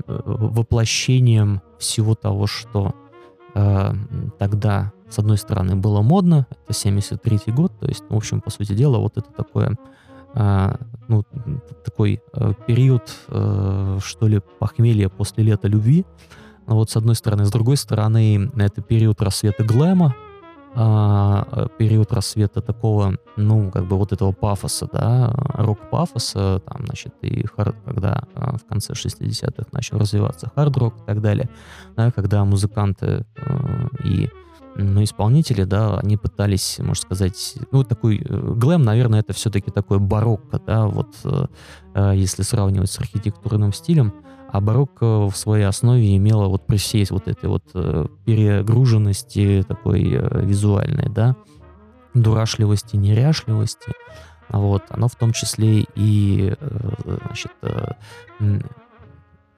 воплощением 0.07 1.61
всего 1.79 2.15
того, 2.15 2.47
что 2.47 2.95
э, 3.53 3.93
тогда, 4.39 4.91
с 5.09 5.19
одной 5.19 5.37
стороны, 5.37 5.75
было 5.75 6.01
модно, 6.01 6.47
это 6.49 6.73
73 6.73 7.39
год, 7.47 7.71
то 7.79 7.87
есть, 7.87 8.03
в 8.09 8.15
общем, 8.15 8.41
по 8.41 8.49
сути 8.49 8.73
дела, 8.73 8.97
вот 8.97 9.17
это 9.17 9.31
такое, 9.31 9.77
э, 10.33 10.75
ну, 11.07 11.23
такой 11.83 12.21
э, 12.33 12.53
период, 12.67 13.03
э, 13.27 13.99
что 14.03 14.27
ли, 14.27 14.41
похмелья 14.59 15.09
после 15.09 15.43
лета 15.43 15.67
любви, 15.67 16.05
вот 16.67 16.89
с 16.89 16.97
одной 16.97 17.15
стороны. 17.15 17.45
С 17.45 17.51
другой 17.51 17.77
стороны, 17.77 18.49
это 18.55 18.81
период 18.81 19.21
рассвета 19.21 19.63
глэма, 19.63 20.15
а, 20.15 20.24
период 20.75 22.11
рассвета 22.11 22.61
такого, 22.61 23.17
ну, 23.37 23.71
как 23.71 23.87
бы 23.87 23.97
вот 23.97 24.11
этого 24.11 24.31
пафоса, 24.33 24.89
да, 24.91 25.33
рок-пафоса, 25.53 26.61
там, 26.65 26.85
значит, 26.85 27.13
и 27.21 27.45
хард, 27.47 27.75
когда 27.85 28.23
а, 28.35 28.57
в 28.57 28.65
конце 28.65 28.93
60-х 28.93 29.67
начал 29.71 29.97
развиваться 29.97 30.51
хард-рок 30.53 30.95
и 31.01 31.05
так 31.05 31.21
далее, 31.21 31.49
да, 31.95 32.11
когда 32.11 32.43
музыканты 32.43 33.25
а, 33.37 33.87
и 34.03 34.29
ну, 34.77 35.03
исполнители, 35.03 35.63
да, 35.63 35.97
они 35.97 36.17
пытались, 36.17 36.79
можно 36.79 36.95
сказать, 36.95 37.55
ну, 37.71 37.83
такой 37.83 38.17
э, 38.17 38.53
глэм, 38.55 38.83
наверное, 38.83 39.21
это 39.21 39.31
все-таки 39.31 39.71
такое 39.71 39.99
барокко, 39.99 40.59
да, 40.59 40.85
вот 40.85 41.15
э, 41.23 42.13
если 42.15 42.43
сравнивать 42.43 42.91
с 42.91 42.99
архитектурным 42.99 43.71
стилем, 43.71 44.13
а 44.51 44.61
барокко 44.61 45.29
в 45.29 45.35
своей 45.35 45.65
основе 45.65 46.15
имело 46.15 46.47
вот 46.47 46.65
при 46.65 46.77
всей 46.77 47.05
вот 47.09 47.27
этой 47.27 47.49
вот 47.49 47.63
э, 47.73 48.05
перегруженности 48.25 49.65
такой 49.67 50.13
э, 50.13 50.45
визуальной, 50.45 51.09
да, 51.09 51.35
дурашливости, 52.13 52.95
неряшливости, 52.95 53.91
вот, 54.49 54.83
оно 54.89 55.07
в 55.07 55.15
том 55.15 55.33
числе 55.33 55.85
и, 55.95 56.55
э, 56.57 57.17
значит, 57.25 57.51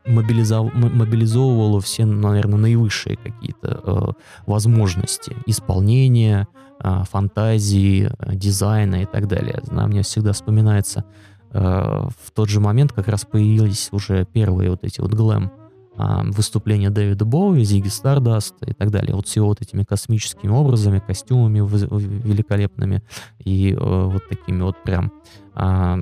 мобилизов... 0.06 0.74
мобилизовывало 0.74 1.82
все, 1.82 2.06
наверное, 2.06 2.58
наивысшие 2.58 3.18
какие-то 3.18 4.16
возможности 4.46 5.36
исполнения, 5.46 6.48
фантазии, 6.80 8.12
дизайна 8.34 9.02
и 9.02 9.06
так 9.06 9.28
далее. 9.28 9.60
Знаю, 9.64 9.90
мне 9.90 10.04
всегда 10.04 10.32
вспоминается 10.32 11.04
в 11.52 12.32
тот 12.34 12.50
же 12.50 12.60
момент 12.60 12.92
как 12.92 13.08
раз 13.08 13.26
появились 13.26 13.90
уже 13.92 14.26
первые 14.26 14.70
вот 14.70 14.84
эти 14.84 15.02
вот 15.02 15.14
глэм 15.14 15.52
а, 16.00 16.24
выступления 16.26 16.92
Дэвида 16.92 17.26
Боуи, 17.26 17.64
Зиги 17.64 17.88
Стардаст 17.88 18.54
и 18.62 18.74
так 18.74 18.92
далее. 18.92 19.16
Вот 19.16 19.28
его 19.30 19.48
вот 19.48 19.62
этими 19.62 19.84
космическими 19.84 20.52
образами, 20.52 21.00
костюмами 21.00 21.58
великолепными 21.58 23.02
и 23.40 23.74
э, 23.74 23.78
вот 23.78 24.22
такими 24.30 24.62
вот 24.62 24.82
прям 24.84 25.12
а, 25.56 25.98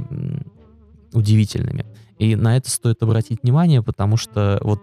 удивительными. 1.13 1.85
И 2.17 2.35
на 2.35 2.55
это 2.55 2.69
стоит 2.69 3.03
обратить 3.03 3.43
внимание, 3.43 3.83
потому 3.83 4.15
что 4.15 4.59
вот 4.61 4.81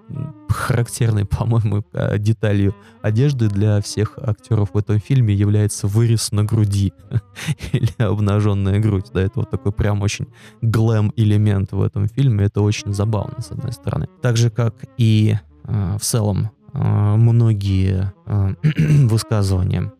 характерной, 0.49 1.25
по-моему, 1.27 1.85
э, 1.93 2.19
деталью 2.19 2.75
одежды 3.01 3.49
для 3.49 3.81
всех 3.81 4.19
актеров 4.19 4.71
в 4.75 4.79
этом 4.79 4.99
фильме 4.99 5.35
является 5.35 5.87
вырез 5.87 6.31
на 6.33 6.45
груди 6.45 6.93
или 7.73 7.91
обнаженная 7.99 8.81
грудь. 8.81 9.07
Да, 9.13 9.23
это 9.23 9.41
вот 9.41 9.51
такой 9.51 9.73
прям 9.73 10.03
очень 10.03 10.27
глэм-элемент 10.61 11.73
в 11.73 11.83
этом 11.83 12.09
фильме. 12.09 12.45
Это 12.45 12.61
очень 12.61 12.93
забавно, 12.93 13.41
с 13.41 13.51
одной 13.51 13.73
стороны. 13.73 14.09
Так 14.21 14.37
же, 14.37 14.51
как 14.51 14.75
и 14.99 15.37
э, 15.65 15.97
в 15.99 16.03
целом 16.03 16.51
э, 16.75 17.17
многие 17.17 18.13
э, 18.27 18.55
высказывания, 19.07 19.93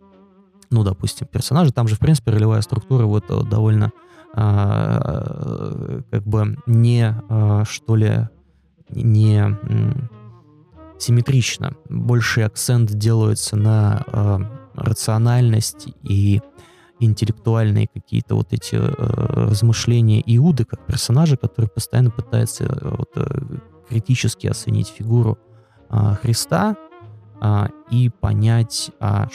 ну, 0.71 0.85
допустим, 0.85 1.27
персонажи, 1.31 1.73
там 1.73 1.89
же, 1.89 1.97
в 1.97 1.99
принципе, 1.99 2.31
ролевая 2.31 2.61
структура 2.63 3.05
вот 3.05 3.27
довольно 3.49 3.87
а, 3.87 3.91
как 4.35 6.23
бы 6.25 6.57
не, 6.67 7.15
а, 7.29 7.65
что 7.65 7.97
ли, 7.97 8.29
не 8.91 9.57
симметрично. 10.99 11.75
Больший 11.89 12.45
акцент 12.45 12.93
делается 12.93 13.57
на 13.57 14.05
а, 14.07 14.41
рациональность 14.75 15.89
и 16.03 16.41
интеллектуальные 17.05 17.89
какие-то 17.93 18.37
вот 18.37 18.53
эти 18.53 18.77
э, 18.77 18.81
размышления 19.49 20.23
Иуды 20.25 20.65
как 20.65 20.87
персонажа, 20.87 21.37
который 21.37 21.67
постоянно 21.67 22.11
пытается 22.11 22.65
э, 22.65 22.97
вот, 22.97 23.11
э, 23.17 23.59
критически 23.89 24.47
оценить 24.47 24.89
фигуру 24.89 25.39
э, 25.91 26.15
Христа 26.23 26.77
э, 27.41 27.67
и 27.91 28.09
понять, 28.09 28.93
э, 29.01 29.27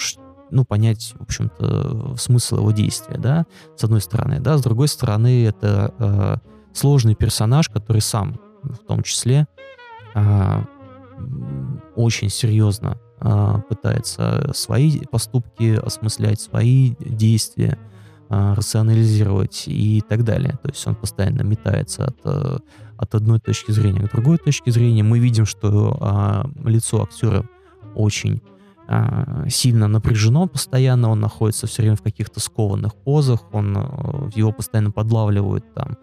ну, 0.51 0.65
понять, 0.65 1.13
в 1.17 1.23
общем-то, 1.23 2.15
смысл 2.17 2.57
его 2.57 2.71
действия, 2.71 3.17
да, 3.17 3.45
с 3.75 3.83
одной 3.83 4.01
стороны, 4.01 4.39
да, 4.39 4.57
с 4.57 4.61
другой 4.61 4.87
стороны, 4.87 5.45
это 5.45 5.93
э, 5.99 6.35
сложный 6.73 7.15
персонаж, 7.15 7.69
который 7.69 8.01
сам, 8.01 8.39
в 8.63 8.77
том 8.87 9.03
числе, 9.03 9.47
э, 10.15 10.63
очень 11.95 12.29
серьезно 12.29 12.97
э, 13.19 13.53
пытается 13.69 14.51
свои 14.53 14.99
поступки 15.01 15.75
осмыслять, 15.75 16.39
свои 16.39 16.95
действия, 16.99 17.77
э, 18.29 18.53
рационализировать 18.53 19.63
и 19.67 20.01
так 20.07 20.23
далее. 20.23 20.57
То 20.61 20.69
есть 20.69 20.85
он 20.87 20.95
постоянно 20.95 21.41
метается 21.41 22.05
от 22.05 22.17
э, 22.25 22.57
от 22.97 23.13
одной 23.15 23.39
точки 23.39 23.71
зрения 23.71 24.07
к 24.07 24.11
другой 24.11 24.37
точке 24.37 24.71
зрения. 24.71 25.03
Мы 25.03 25.19
видим, 25.19 25.45
что 25.45 25.97
а, 26.01 26.49
лицо 26.65 27.03
актера 27.03 27.45
очень 27.95 28.41
сильно 29.49 29.87
напряжено 29.87 30.47
постоянно, 30.47 31.09
он 31.09 31.19
находится 31.19 31.67
все 31.67 31.81
время 31.81 31.97
в 31.97 32.01
каких-то 32.01 32.39
скованных 32.39 32.95
позах, 32.95 33.41
он, 33.51 33.75
а, 33.77 34.29
его 34.33 34.51
постоянно 34.51 34.91
подлавливают 34.91 35.65
там 35.73 35.97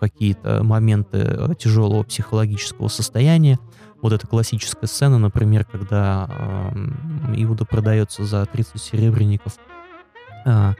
какие-то 0.00 0.62
моменты 0.64 1.54
тяжелого 1.58 2.04
психологического 2.04 2.88
состояния. 2.88 3.58
Вот 4.00 4.12
эта 4.12 4.26
классическая 4.26 4.86
сцена, 4.86 5.18
например, 5.18 5.64
когда 5.64 6.26
э, 6.30 7.34
Иуда 7.42 7.64
продается 7.64 8.24
за 8.24 8.46
30 8.46 8.80
серебряников 8.80 9.56
э, 10.46 10.74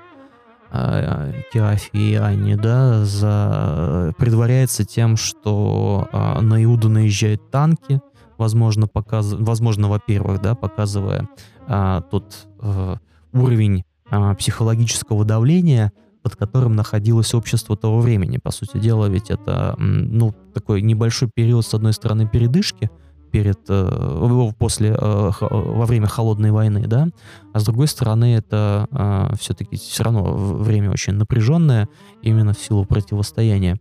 э, 0.70 1.42
Киафе 1.52 1.90
и 1.92 2.14
Анне, 2.14 2.56
да, 2.56 3.04
за, 3.04 4.14
предваряется 4.16 4.84
тем, 4.84 5.16
что 5.16 6.08
э, 6.12 6.40
на 6.40 6.62
Иуду 6.62 6.88
наезжают 6.88 7.50
танки, 7.50 8.00
возможно, 8.38 8.86
показ... 8.86 9.32
возможно, 9.32 9.88
во-первых, 9.88 10.40
да, 10.40 10.54
показывая 10.54 11.28
э, 11.66 12.00
тот 12.10 12.48
э, 12.60 12.96
уровень 13.32 13.84
э, 14.10 14.34
психологического 14.36 15.24
давления, 15.24 15.92
под 16.22 16.36
которым 16.36 16.74
находилось 16.74 17.34
общество 17.34 17.76
того 17.76 18.00
времени. 18.00 18.38
По 18.38 18.50
сути 18.50 18.78
дела, 18.78 19.06
ведь 19.06 19.30
это, 19.30 19.74
ну, 19.78 20.34
такой 20.54 20.82
небольшой 20.82 21.30
период, 21.32 21.64
с 21.66 21.74
одной 21.74 21.92
стороны, 21.92 22.28
передышки, 22.28 22.90
перед, 23.30 23.58
э, 23.68 24.52
после, 24.58 24.90
э, 24.90 25.30
во 25.40 25.86
время 25.86 26.06
холодной 26.06 26.50
войны, 26.50 26.86
да, 26.86 27.08
а 27.52 27.60
с 27.60 27.64
другой 27.64 27.88
стороны 27.88 28.36
это 28.36 28.86
э, 28.90 29.36
все-таки 29.38 29.76
все 29.76 30.02
равно 30.04 30.34
время 30.34 30.90
очень 30.90 31.14
напряженное 31.14 31.88
именно 32.22 32.52
в 32.52 32.58
силу 32.58 32.84
противостояния 32.84 33.78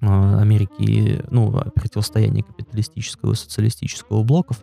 Америки, 0.00 1.24
ну, 1.30 1.50
противостояния 1.74 2.42
капиталистического 2.42 3.32
и 3.32 3.36
социалистического 3.36 4.22
блоков, 4.22 4.60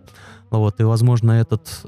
вот, 0.49 0.79
и, 0.79 0.83
возможно, 0.83 1.33
этот, 1.33 1.85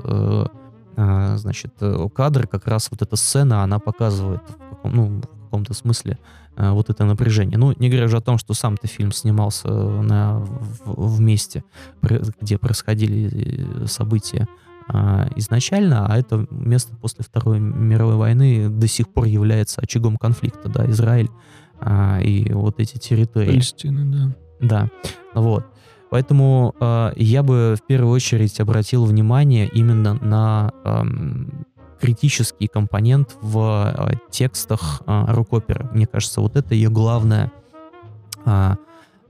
значит, 0.95 1.73
кадр, 2.13 2.47
как 2.47 2.67
раз 2.67 2.89
вот 2.91 3.01
эта 3.01 3.15
сцена, 3.15 3.63
она 3.63 3.79
показывает, 3.79 4.41
ну, 4.83 5.21
в 5.21 5.43
каком-то 5.45 5.73
смысле, 5.73 6.17
Э, 6.57 6.71
вот 6.71 6.89
это 6.89 7.05
напряжение. 7.05 7.57
Ну, 7.57 7.73
не 7.77 7.89
говоря 7.89 8.05
уже 8.05 8.17
о 8.17 8.21
том, 8.21 8.37
что 8.37 8.53
сам-то 8.53 8.87
фильм 8.87 9.11
снимался 9.11 9.69
на, 9.69 10.39
в, 10.39 11.15
в 11.17 11.21
месте, 11.21 11.63
где 12.01 12.57
происходили 12.57 13.83
э, 13.83 13.85
события 13.85 14.47
а, 14.89 15.27
изначально, 15.35 16.05
а 16.07 16.17
это 16.17 16.47
место 16.49 16.95
после 16.95 17.23
Второй 17.23 17.59
мировой 17.59 18.15
войны 18.15 18.69
до 18.69 18.87
сих 18.87 19.09
пор 19.09 19.25
является 19.25 19.81
очагом 19.81 20.15
конфликта, 20.15 20.69
да, 20.69 20.89
Израиль 20.89 21.29
а, 21.79 22.19
и 22.21 22.51
вот 22.51 22.79
эти 22.79 22.97
территории. 22.97 23.47
Палестина, 23.47 24.05
да. 24.11 24.35
Да, 24.59 24.89
вот. 25.33 25.65
Поэтому 26.09 26.73
э, 26.79 27.11
я 27.17 27.43
бы 27.43 27.75
в 27.77 27.85
первую 27.85 28.13
очередь 28.13 28.59
обратил 28.59 29.05
внимание 29.05 29.67
именно 29.67 30.13
на 30.13 30.71
э, 30.85 31.03
критический 31.99 32.67
компонент 32.67 33.35
в 33.41 33.93
э, 33.95 34.13
текстах 34.29 35.01
э, 35.05 35.25
рок-оперы. 35.27 35.89
Мне 35.91 36.07
кажется, 36.07 36.41
вот 36.41 36.55
это 36.55 36.73
ее 36.73 36.89
главная 36.89 37.51
а, 38.45 38.77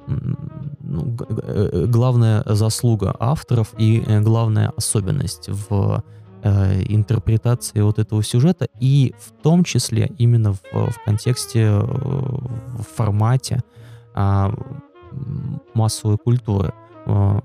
ну, 0.06 1.18
э, 1.30 1.86
главная 1.88 2.44
заслуга 2.46 3.16
авторов 3.20 3.74
и 3.78 4.00
главная 4.22 4.72
особенность 4.78 5.50
в 5.50 6.04
интерпретации 6.44 7.82
вот 7.82 8.00
этого 8.00 8.24
сюжета 8.24 8.68
и 8.80 9.14
в 9.20 9.32
том 9.42 9.64
числе 9.64 10.12
именно 10.18 10.54
в, 10.54 10.62
в 10.72 11.04
контексте, 11.04 11.72
в 11.72 12.86
формате 12.96 13.62
а, 14.14 14.54
массовой 15.74 16.18
культуры. 16.18 16.74
А, 17.10 17.42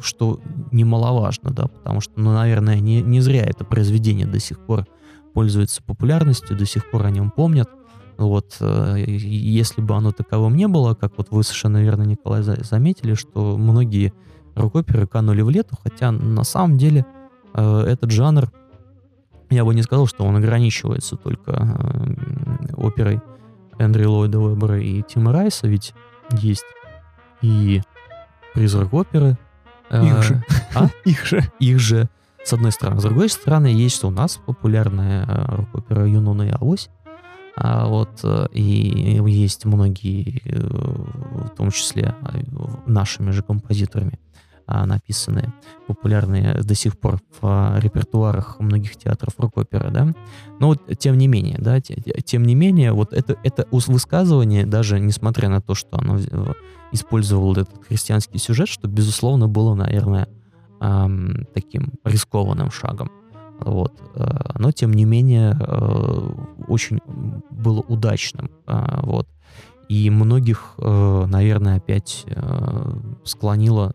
что 0.00 0.40
немаловажно, 0.72 1.50
да, 1.50 1.68
потому 1.68 2.00
что, 2.00 2.12
ну, 2.16 2.34
наверное, 2.34 2.80
не, 2.80 3.00
не 3.00 3.20
зря 3.20 3.42
это 3.42 3.64
произведение 3.64 4.26
до 4.26 4.38
сих 4.38 4.60
пор 4.60 4.86
пользуется 5.32 5.82
популярностью, 5.82 6.56
до 6.56 6.66
сих 6.66 6.90
пор 6.90 7.06
о 7.06 7.10
нем 7.10 7.30
помнят. 7.30 7.70
Вот, 8.18 8.56
э, 8.60 9.04
если 9.06 9.80
бы 9.80 9.94
оно 9.94 10.12
таковым 10.12 10.56
не 10.56 10.68
было, 10.68 10.94
как 10.94 11.16
вот 11.16 11.28
вы 11.30 11.44
совершенно 11.44 11.82
верно, 11.82 12.02
Николай, 12.02 12.42
заметили, 12.42 13.14
что 13.14 13.56
многие 13.56 14.12
рок-оперы 14.54 15.06
канули 15.06 15.40
в 15.42 15.48
лету, 15.48 15.76
хотя 15.82 16.10
на 16.10 16.44
самом 16.44 16.76
деле 16.76 17.06
э, 17.06 17.17
этот 17.54 18.10
жанр, 18.10 18.50
я 19.50 19.64
бы 19.64 19.74
не 19.74 19.82
сказал, 19.82 20.06
что 20.06 20.24
он 20.24 20.36
ограничивается 20.36 21.16
только 21.16 21.52
э, 21.52 22.72
оперой 22.76 23.20
Эндрю 23.78 24.10
Ллойда 24.10 24.38
Вебера 24.38 24.78
и 24.78 25.02
Тима 25.02 25.32
Райса, 25.32 25.68
ведь 25.68 25.94
есть 26.32 26.64
и 27.40 27.82
призрак 28.54 28.92
оперы. 28.92 29.38
Э, 29.90 30.04
их 30.04 30.22
же. 30.22 30.44
А? 30.74 30.88
Их 31.04 31.24
же. 31.24 31.42
Их 31.60 31.78
же. 31.78 32.08
С 32.44 32.52
одной 32.52 32.72
стороны. 32.72 33.00
С 33.00 33.04
другой 33.04 33.28
стороны, 33.28 33.66
есть 33.66 33.96
что 33.96 34.08
у 34.08 34.10
нас 34.10 34.38
популярная 34.44 35.24
э, 35.26 35.56
рок-опера 35.56 36.06
Юнона 36.06 36.42
и 36.42 36.50
Авось. 36.50 36.90
А 37.56 37.86
вот, 37.86 38.20
э, 38.22 38.46
и 38.52 39.20
есть 39.26 39.64
многие, 39.64 40.42
в 40.44 41.50
том 41.56 41.70
числе 41.70 42.14
нашими 42.86 43.30
же 43.30 43.42
композиторами, 43.42 44.18
а, 44.70 44.86
написанные, 44.86 45.52
популярные 45.86 46.60
до 46.62 46.74
сих 46.74 46.98
пор 46.98 47.16
в 47.16 47.38
а, 47.42 47.78
репертуарах 47.80 48.60
многих 48.60 48.96
театров 48.96 49.34
рок-оперы, 49.38 49.90
да. 49.90 50.12
Но 50.60 50.68
вот 50.68 50.82
тем 50.98 51.16
не 51.16 51.26
менее, 51.26 51.56
да, 51.58 51.80
тем 51.80 52.44
не 52.44 52.54
менее, 52.54 52.92
вот 52.92 53.12
это, 53.12 53.36
это 53.42 53.66
высказывание, 53.70 54.66
даже 54.66 55.00
несмотря 55.00 55.48
на 55.48 55.60
то, 55.60 55.74
что 55.74 55.98
оно 55.98 56.18
использовало 56.92 57.52
этот 57.52 57.84
христианский 57.86 58.38
сюжет, 58.38 58.68
что, 58.68 58.88
безусловно, 58.88 59.48
было, 59.48 59.74
наверное, 59.74 60.28
эм, 60.80 61.46
таким 61.54 61.94
рискованным 62.04 62.70
шагом. 62.70 63.10
Вот. 63.60 64.00
Э, 64.14 64.52
но, 64.58 64.70
тем 64.70 64.92
не 64.92 65.04
менее, 65.04 65.56
э, 65.58 66.30
очень 66.68 67.00
было 67.50 67.80
удачным. 67.80 68.50
Э, 68.66 69.00
вот. 69.02 69.28
И 69.88 70.10
многих, 70.10 70.74
наверное, 70.76 71.78
опять 71.78 72.26
склонило 73.24 73.94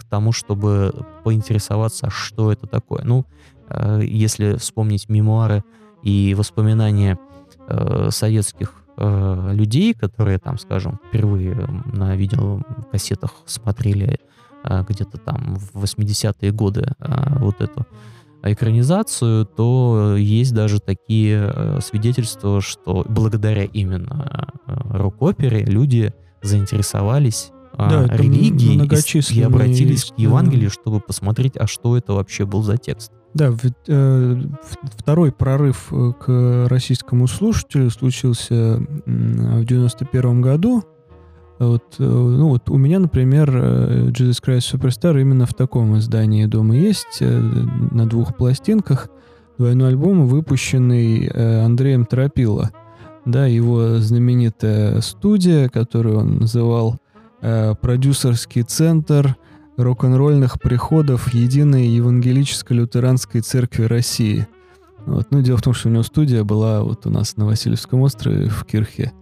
к 0.00 0.04
тому, 0.04 0.32
чтобы 0.32 0.92
поинтересоваться, 1.24 2.10
что 2.10 2.52
это 2.52 2.66
такое. 2.66 3.02
Ну, 3.04 3.26
э, 3.68 4.00
если 4.02 4.56
вспомнить 4.56 5.08
мемуары 5.08 5.62
и 6.02 6.34
воспоминания 6.34 7.18
э, 7.68 8.08
советских 8.10 8.82
э, 8.96 9.50
людей, 9.52 9.94
которые 9.94 10.38
там, 10.38 10.58
скажем, 10.58 10.98
впервые 11.08 11.54
на 11.92 12.16
видеокассетах 12.16 13.32
смотрели 13.46 14.18
где-то 14.62 15.16
там 15.16 15.56
в 15.56 15.84
80-е 15.84 16.52
годы 16.52 16.92
вот 17.38 17.62
эту 17.62 17.86
экранизацию, 18.42 19.46
то 19.46 20.16
есть 20.18 20.52
даже 20.52 20.80
такие 20.80 21.80
свидетельства, 21.80 22.60
что 22.60 23.06
благодаря 23.08 23.64
именно 23.64 24.52
рок-опере 24.66 25.64
люди 25.64 26.12
заинтересовались 26.42 27.52
да, 27.76 28.06
а, 28.08 28.16
религии 28.16 28.74
и, 28.74 29.38
и 29.38 29.42
обратились 29.42 30.02
есть, 30.02 30.14
к 30.14 30.18
Евангелию, 30.18 30.70
да. 30.70 30.74
чтобы 30.74 31.00
посмотреть, 31.00 31.56
а 31.56 31.66
что 31.66 31.96
это 31.96 32.12
вообще 32.12 32.44
был 32.44 32.62
за 32.62 32.76
текст. 32.76 33.12
Да, 33.32 33.52
в, 33.52 33.60
э, 33.86 34.42
второй 34.98 35.30
прорыв 35.30 35.88
э, 35.92 36.12
к 36.18 36.66
российскому 36.68 37.28
слушателю 37.28 37.90
случился 37.90 38.84
в 39.06 39.64
91 39.64 40.40
году. 40.40 40.82
Вот, 41.60 41.84
э, 41.98 42.02
ну 42.02 42.48
вот 42.48 42.68
у 42.70 42.76
меня, 42.76 42.98
например, 42.98 43.50
э, 43.54 44.08
Jesus 44.08 44.42
Christ 44.44 44.74
Superstar 44.74 45.20
именно 45.20 45.46
в 45.46 45.54
таком 45.54 45.96
издании 45.98 46.46
дома 46.46 46.74
есть, 46.74 47.20
на 47.20 48.06
двух 48.06 48.36
пластинках. 48.36 49.08
Двойной 49.58 49.90
альбом, 49.90 50.26
выпущенный 50.26 51.28
Андреем 51.28 52.06
Тропило. 52.06 52.70
Да, 53.26 53.44
его 53.44 53.98
знаменитая 53.98 55.02
студия, 55.02 55.68
которую 55.68 56.18
он 56.18 56.38
называл 56.38 56.98
Э, 57.42 57.74
продюсерский 57.80 58.62
центр 58.62 59.36
рок-н-ролльных 59.78 60.60
приходов 60.60 61.32
Единой 61.32 61.86
Евангелической 61.86 62.76
Лютеранской 62.76 63.40
Церкви 63.40 63.84
России. 63.84 64.46
Вот. 65.06 65.28
Ну, 65.30 65.40
дело 65.40 65.56
в 65.56 65.62
том, 65.62 65.72
что 65.72 65.88
у 65.88 65.92
него 65.92 66.02
студия 66.02 66.44
была 66.44 66.82
вот 66.82 67.06
у 67.06 67.10
нас 67.10 67.38
на 67.38 67.46
Васильевском 67.46 68.02
острове 68.02 68.50
в 68.50 68.64
Кирхе. 68.64 69.12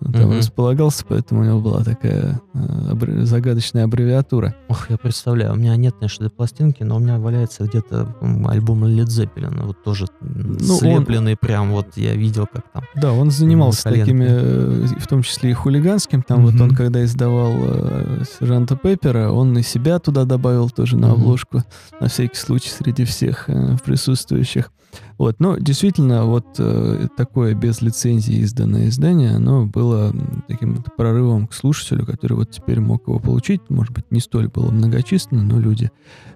Он 0.00 0.12
там 0.12 0.30
mm-hmm. 0.30 0.38
располагался, 0.38 1.04
поэтому 1.08 1.40
у 1.40 1.44
него 1.44 1.60
была 1.60 1.82
такая 1.82 2.40
э, 2.54 3.24
загадочная 3.24 3.84
аббревиатура. 3.84 4.54
Ох, 4.68 4.90
я 4.90 4.96
представляю, 4.96 5.54
у 5.54 5.56
меня 5.56 5.74
нет, 5.74 5.96
конечно, 5.98 6.30
пластинки, 6.30 6.84
но 6.84 6.96
у 6.96 6.98
меня 7.00 7.18
валяется 7.18 7.64
где-то 7.64 8.16
альбом 8.46 8.84
Led 8.84 9.06
Zeppelin, 9.06 9.66
вот 9.66 9.82
тоже 9.82 10.06
ну, 10.20 10.78
слепленный 10.78 11.32
он... 11.32 11.38
прям, 11.38 11.72
вот 11.72 11.96
я 11.96 12.14
видел, 12.14 12.46
как 12.46 12.70
там. 12.72 12.84
Да, 12.94 13.12
он 13.12 13.32
занимался 13.32 13.90
такими, 13.90 14.26
э, 14.28 14.86
в 15.00 15.06
том 15.08 15.22
числе 15.22 15.50
и 15.50 15.54
хулиганским, 15.54 16.22
там 16.22 16.46
mm-hmm. 16.46 16.50
вот 16.52 16.60
он, 16.60 16.76
когда 16.76 17.04
издавал 17.04 17.54
э, 17.56 18.22
Сержанта 18.38 18.76
Пеппера, 18.76 19.32
он 19.32 19.58
и 19.58 19.62
себя 19.62 19.98
туда 19.98 20.24
добавил 20.24 20.70
тоже 20.70 20.96
на 20.96 21.10
обложку, 21.12 21.58
mm-hmm. 21.58 21.96
на 22.00 22.08
всякий 22.08 22.36
случай 22.36 22.70
среди 22.70 23.04
всех 23.04 23.48
э, 23.48 23.76
присутствующих. 23.84 24.70
Вот, 25.18 25.40
но 25.40 25.56
действительно, 25.58 26.26
вот 26.26 26.46
э, 26.58 27.08
такое 27.16 27.54
без 27.54 27.82
лицензии 27.82 28.36
изданное 28.36 28.88
издание, 28.88 29.30
оно 29.30 29.66
было 29.66 30.14
таким 30.46 30.80
прорывом 30.96 31.48
к 31.48 31.54
слушателю, 31.54 32.06
который 32.06 32.34
вот 32.34 32.52
теперь 32.52 32.78
мог 32.78 33.08
его 33.08 33.18
получить. 33.18 33.60
Может 33.68 33.92
быть, 33.92 34.04
не 34.12 34.20
столь 34.20 34.46
было 34.46 34.70
многочисленно, 34.70 35.42
но 35.42 35.58
люди 35.58 35.90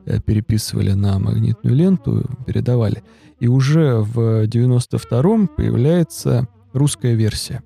э, 0.04 0.20
переписывали 0.20 0.92
на 0.92 1.20
магнитную 1.20 1.76
ленту, 1.76 2.28
передавали. 2.44 3.04
И 3.38 3.46
уже 3.46 3.98
в 3.98 4.46
92-м 4.46 5.46
появляется 5.46 6.48
русская 6.72 7.14
версия. 7.14 7.62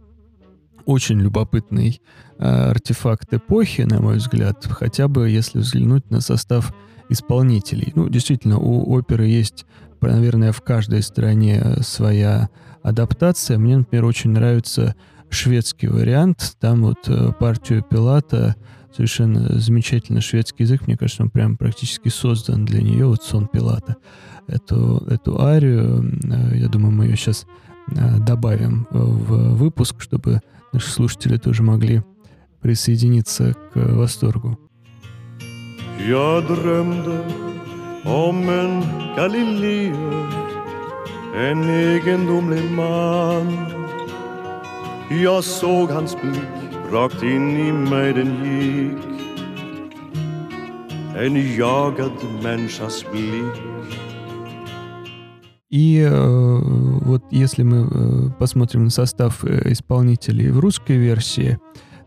Очень 0.85 1.19
любопытный 1.21 2.03
э, 2.39 2.45
артефакт 2.45 3.33
эпохи, 3.33 3.83
на 3.83 4.03
мой 4.03 4.17
взгляд, 4.17 4.67
хотя 4.69 5.09
бы 5.09 5.31
если 5.31 5.61
взглянуть 5.61 6.11
на 6.11 6.21
состав 6.21 6.75
исполнителей. 7.09 7.93
Ну, 7.95 8.09
действительно, 8.09 8.59
у 8.59 8.93
оперы 8.93 9.27
есть 9.27 9.64
наверное, 10.01 10.53
в 10.53 10.61
каждой 10.62 11.03
стране 11.03 11.76
своя 11.82 12.49
адаптация. 12.82 13.59
Мне, 13.59 13.78
например, 13.78 14.05
очень 14.05 14.30
нравится 14.30 14.94
шведский 15.28 15.88
вариант. 15.88 16.57
Там 16.61 16.82
вот 16.82 17.09
э, 17.09 17.32
партию 17.38 17.82
Пилата 17.82 18.57
совершенно 18.94 19.59
замечательный 19.59 20.20
шведский 20.20 20.62
язык. 20.62 20.86
Мне 20.86 20.97
кажется, 20.97 21.22
он 21.22 21.30
прям 21.30 21.57
практически 21.57 22.09
создан 22.09 22.64
для 22.64 22.82
нее, 22.82 23.07
вот 23.07 23.22
сон 23.22 23.49
Пилата. 23.49 23.97
Эту, 24.47 25.05
эту 25.09 25.40
арию, 25.42 26.05
э, 26.24 26.59
я 26.59 26.68
думаю, 26.68 26.92
мы 26.92 27.07
ее 27.07 27.16
сейчас 27.16 27.47
э, 27.90 28.18
добавим 28.18 28.86
в 28.90 29.55
выпуск, 29.55 30.01
чтобы 30.01 30.40
наши 30.72 30.90
слушатели 30.90 31.36
тоже 31.36 31.62
могли 31.62 32.03
присоединиться 32.61 33.55
к 33.72 33.76
восторгу. 33.76 34.59
Я 35.99 36.40
drömde 36.40 37.56
om 38.07 38.49
en 38.49 38.83
Galileo, 39.17 40.27
en 41.35 41.69
egendomlig 41.69 42.71
man. 42.71 43.57
Jag 45.11 45.45
såg 45.45 45.91
hans 45.91 46.17
blick, 46.23 46.93
rakt 46.93 47.23
in 47.23 47.57
i 47.57 47.73
mig 47.73 48.13
den 48.15 48.45
gick. 48.45 49.03
En 51.17 51.57
jagad 51.57 52.13
människas 52.43 53.05
blick. 53.13 53.63
И 55.69 55.99
э, 55.99 56.61
вот 57.05 57.23
если 57.31 57.65
мы 57.65 57.89
э, 57.91 58.31
посмотрим 58.39 58.85
на 58.85 58.91
состав 58.91 59.45
э, 59.45 59.73
исполнителей 59.73 60.51
в 60.51 60.61
русской 60.61 60.97
версии, 60.97 61.59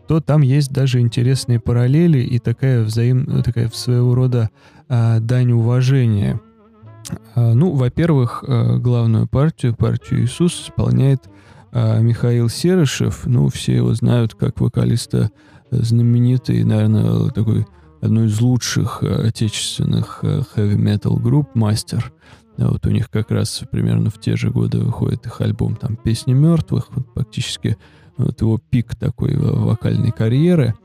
то 0.10 0.22
там 0.22 0.42
есть 0.42 0.72
даже 0.72 1.02
интересные 1.02 1.60
параллели 1.60 2.18
и 2.18 2.40
такая 2.40 2.82
взаим, 2.82 3.44
такая 3.44 3.70
своего 3.70 4.16
рода 4.16 4.50
а, 4.88 5.20
дань 5.20 5.52
уважения. 5.52 6.42
А, 7.36 7.54
ну, 7.54 7.76
во-первых, 7.76 8.44
а, 8.48 8.80
главную 8.80 9.28
партию, 9.28 9.76
партию 9.76 10.24
Иисус, 10.24 10.64
исполняет 10.64 11.30
а, 11.72 12.00
Михаил 12.00 12.50
Серышев. 12.50 13.28
Ну, 13.28 13.50
все 13.50 13.76
его 13.76 13.94
знают 13.94 14.34
как 14.34 14.60
вокалиста 14.62 15.30
знаменитый, 15.70 16.64
наверное, 16.64 17.30
такой 17.30 17.68
одной 18.02 18.30
из 18.30 18.42
лучших 18.42 19.04
отечественных 19.04 20.24
metal 20.24 21.20
групп 21.20 21.54
«Мастер». 21.54 22.12
Вот 22.58 22.84
у 22.88 22.90
них 22.90 23.12
как 23.12 23.30
раз 23.30 23.62
примерно 23.72 24.10
в 24.10 24.20
те 24.20 24.36
же 24.36 24.50
годы 24.50 24.80
выходит 24.80 25.28
их 25.28 25.40
альбом 25.40 25.76
там 25.76 25.96
«Песни 25.98 26.34
мертвых», 26.34 26.88
вот 26.90 27.14
практически 27.14 27.78
вот 28.26 28.42
его 28.42 28.60
пик 28.70 28.96
такой 28.96 29.36
вокальной 29.36 30.12
карьеры. 30.12 30.76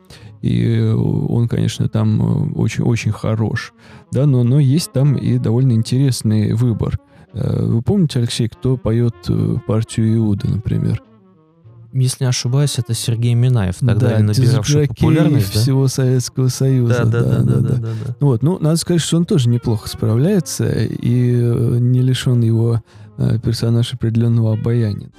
И 0.40 0.78
он, 0.80 1.48
конечно, 1.48 1.88
там 1.88 2.52
очень-очень 2.56 3.12
хорош. 3.12 3.72
Да, 4.12 4.26
но, 4.26 4.44
но 4.44 4.60
есть 4.60 4.92
там 4.92 5.16
и 5.16 5.38
довольно 5.38 5.72
интересный 5.72 6.52
выбор. 6.52 6.98
Э, 7.32 7.64
вы 7.64 7.82
помните, 7.82 8.18
Алексей, 8.18 8.48
кто 8.48 8.76
поет 8.76 9.14
э, 9.28 9.56
партию 9.66 10.16
Иуда, 10.18 10.48
например? 10.48 11.02
Если 11.92 12.24
не 12.24 12.28
ошибаюсь, 12.28 12.78
это 12.78 12.92
Сергей 12.92 13.34
Минаев, 13.34 13.76
тогда 13.78 14.16
да, 14.16 14.18
набиравший 14.18 14.88
популярность. 14.88 15.54
Да? 15.54 15.60
всего 15.60 15.88
Советского 15.88 16.48
Союза. 16.48 17.04
Да, 17.04 17.22
да, 17.22 17.22
да, 17.22 17.42
да, 17.42 17.60
да, 17.60 17.78
да, 17.78 17.90
да. 18.06 18.16
Вот, 18.20 18.42
ну, 18.42 18.58
надо 18.58 18.76
сказать, 18.76 19.00
что 19.00 19.16
он 19.16 19.24
тоже 19.24 19.48
неплохо 19.48 19.88
справляется 19.88 20.68
и 20.70 21.40
э, 21.40 21.78
не 21.78 22.02
лишен 22.02 22.42
его 22.42 22.82
персонаж 23.44 23.94
определенного 23.94 24.54
обаяния 24.54 25.12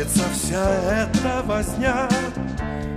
нравится 0.00 0.24
вся 0.32 0.66
эта 0.90 1.42
возня. 1.44 2.08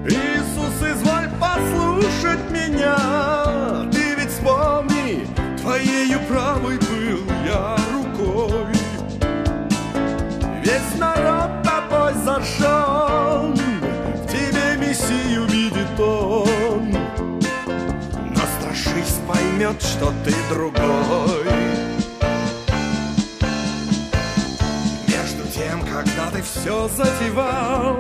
Иисус, 0.06 0.76
изволь 0.80 1.30
послушать 1.39 2.49
меня. 2.49 3.89
Ты 3.91 4.16
ведь 4.16 4.30
вспомни, 4.30 5.28
твоею 5.62 6.20
правой 6.28 6.78
был 6.78 7.20
я 7.45 7.78
рукой. 7.93 8.74
Весь 10.64 10.97
народ 10.97 11.64
тобой 11.64 12.14
зажжен, 12.24 13.54
в 13.54 14.28
тебе 14.28 14.78
Мессию 14.78 15.45
видит 15.45 15.99
он. 15.99 16.91
Но 18.30 18.41
страшись, 18.60 19.20
поймет, 19.28 19.82
что 19.82 20.14
ты 20.24 20.34
другой. 20.49 21.53
Когда 26.04 26.32
ты 26.32 26.41
все 26.41 26.89
затевал, 26.89 27.97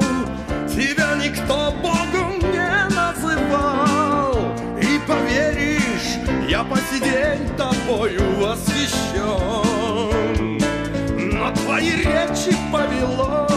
тебя 0.67 1.15
никто 1.15 1.73
Богом 1.81 2.39
не 2.51 2.87
называл. 2.95 4.33
И 4.77 4.99
поверишь, 5.07 6.17
я 6.49 6.63
по 6.63 6.77
сей 6.77 6.99
день 6.99 7.47
тобою 7.57 8.21
восхищен. 8.39 9.83
Но 11.37 11.51
твои 11.53 11.91
речи 11.91 12.55
повелось 12.71 13.53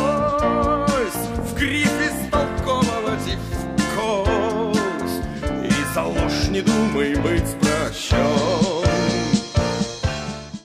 не 6.57 6.63
думай 6.63 7.15
быть 7.17 7.57
прощен. 7.61 8.87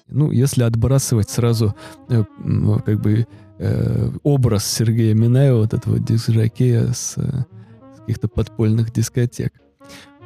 Ну, 0.07 0.31
если 0.31 0.63
отбрасывать 0.63 1.29
сразу, 1.29 1.75
э, 2.09 2.23
как 2.85 3.01
бы, 3.01 3.27
э, 3.61 4.09
образ 4.23 4.65
Сергея 4.65 5.13
Минаева, 5.13 5.59
вот 5.59 5.73
этого 5.73 5.99
диск-жокея 5.99 6.91
с, 6.93 7.13
э, 7.17 7.45
с 7.95 7.99
каких-то 7.99 8.27
подпольных 8.27 8.91
дискотек. 8.91 9.53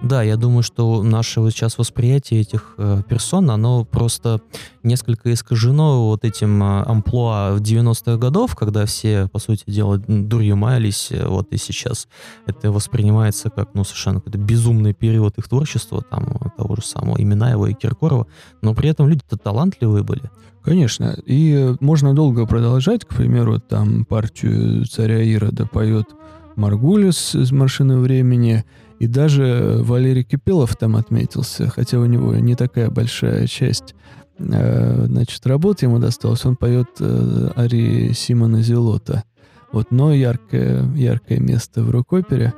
Да, 0.01 0.21
я 0.21 0.35
думаю, 0.35 0.61
что 0.61 1.01
наше 1.03 1.39
вот 1.39 1.51
сейчас 1.51 1.77
восприятие 1.77 2.41
этих 2.41 2.75
э, 2.77 3.01
персон, 3.07 3.49
оно 3.49 3.85
просто 3.85 4.41
несколько 4.83 5.33
искажено 5.33 6.07
вот 6.07 6.25
этим 6.25 6.61
э, 6.61 6.83
амплуа 6.83 7.53
в 7.53 7.61
90-х 7.61 8.17
годов, 8.17 8.55
когда 8.55 8.85
все, 8.85 9.27
по 9.29 9.39
сути 9.39 9.63
дела, 9.67 9.97
дурью 9.97 10.57
маялись, 10.57 11.07
э, 11.11 11.25
вот 11.25 11.47
и 11.51 11.57
сейчас 11.57 12.07
это 12.45 12.71
воспринимается 12.71 13.49
как, 13.49 13.69
ну, 13.73 13.83
совершенно 13.83 14.19
какой-то 14.19 14.37
безумный 14.37 14.93
период 14.93 15.37
их 15.37 15.47
творчества, 15.47 16.03
там, 16.07 16.51
того 16.57 16.75
же 16.75 16.83
самого 16.83 17.19
Именаева 17.19 17.67
и 17.67 17.73
Киркорова, 17.73 18.27
но 18.61 18.75
при 18.75 18.89
этом 18.89 19.07
люди-то 19.07 19.37
талантливые 19.37 20.03
были. 20.03 20.29
Конечно, 20.61 21.15
и 21.25 21.75
можно 21.79 22.13
долго 22.13 22.45
продолжать, 22.45 23.05
к 23.05 23.15
примеру, 23.15 23.59
там 23.59 24.03
партию 24.03 24.85
царя 24.85 25.21
Ирода 25.21 25.65
поет 25.65 26.07
Маргулис 26.55 27.35
из 27.35 27.51
«Машины 27.51 27.99
времени», 27.99 28.65
и 29.05 29.07
даже 29.07 29.81
Валерий 29.81 30.23
Кипелов 30.23 30.75
там 30.75 30.95
отметился, 30.95 31.69
хотя 31.69 31.99
у 31.99 32.05
него 32.05 32.33
не 32.37 32.55
такая 32.55 32.89
большая 32.89 33.45
часть 33.45 33.93
э, 34.39 35.05
значит, 35.05 35.45
работ 35.45 35.83
ему 35.83 35.99
досталась. 35.99 36.43
Он 36.43 36.55
поет 36.55 36.89
э, 36.99 37.51
арии 37.55 38.13
Симона 38.13 38.63
Зелота. 38.63 39.23
Вот, 39.71 39.91
но 39.91 40.11
яркое, 40.11 40.91
яркое 40.95 41.39
место 41.39 41.83
в 41.83 41.91
рок-опере. 41.91 42.55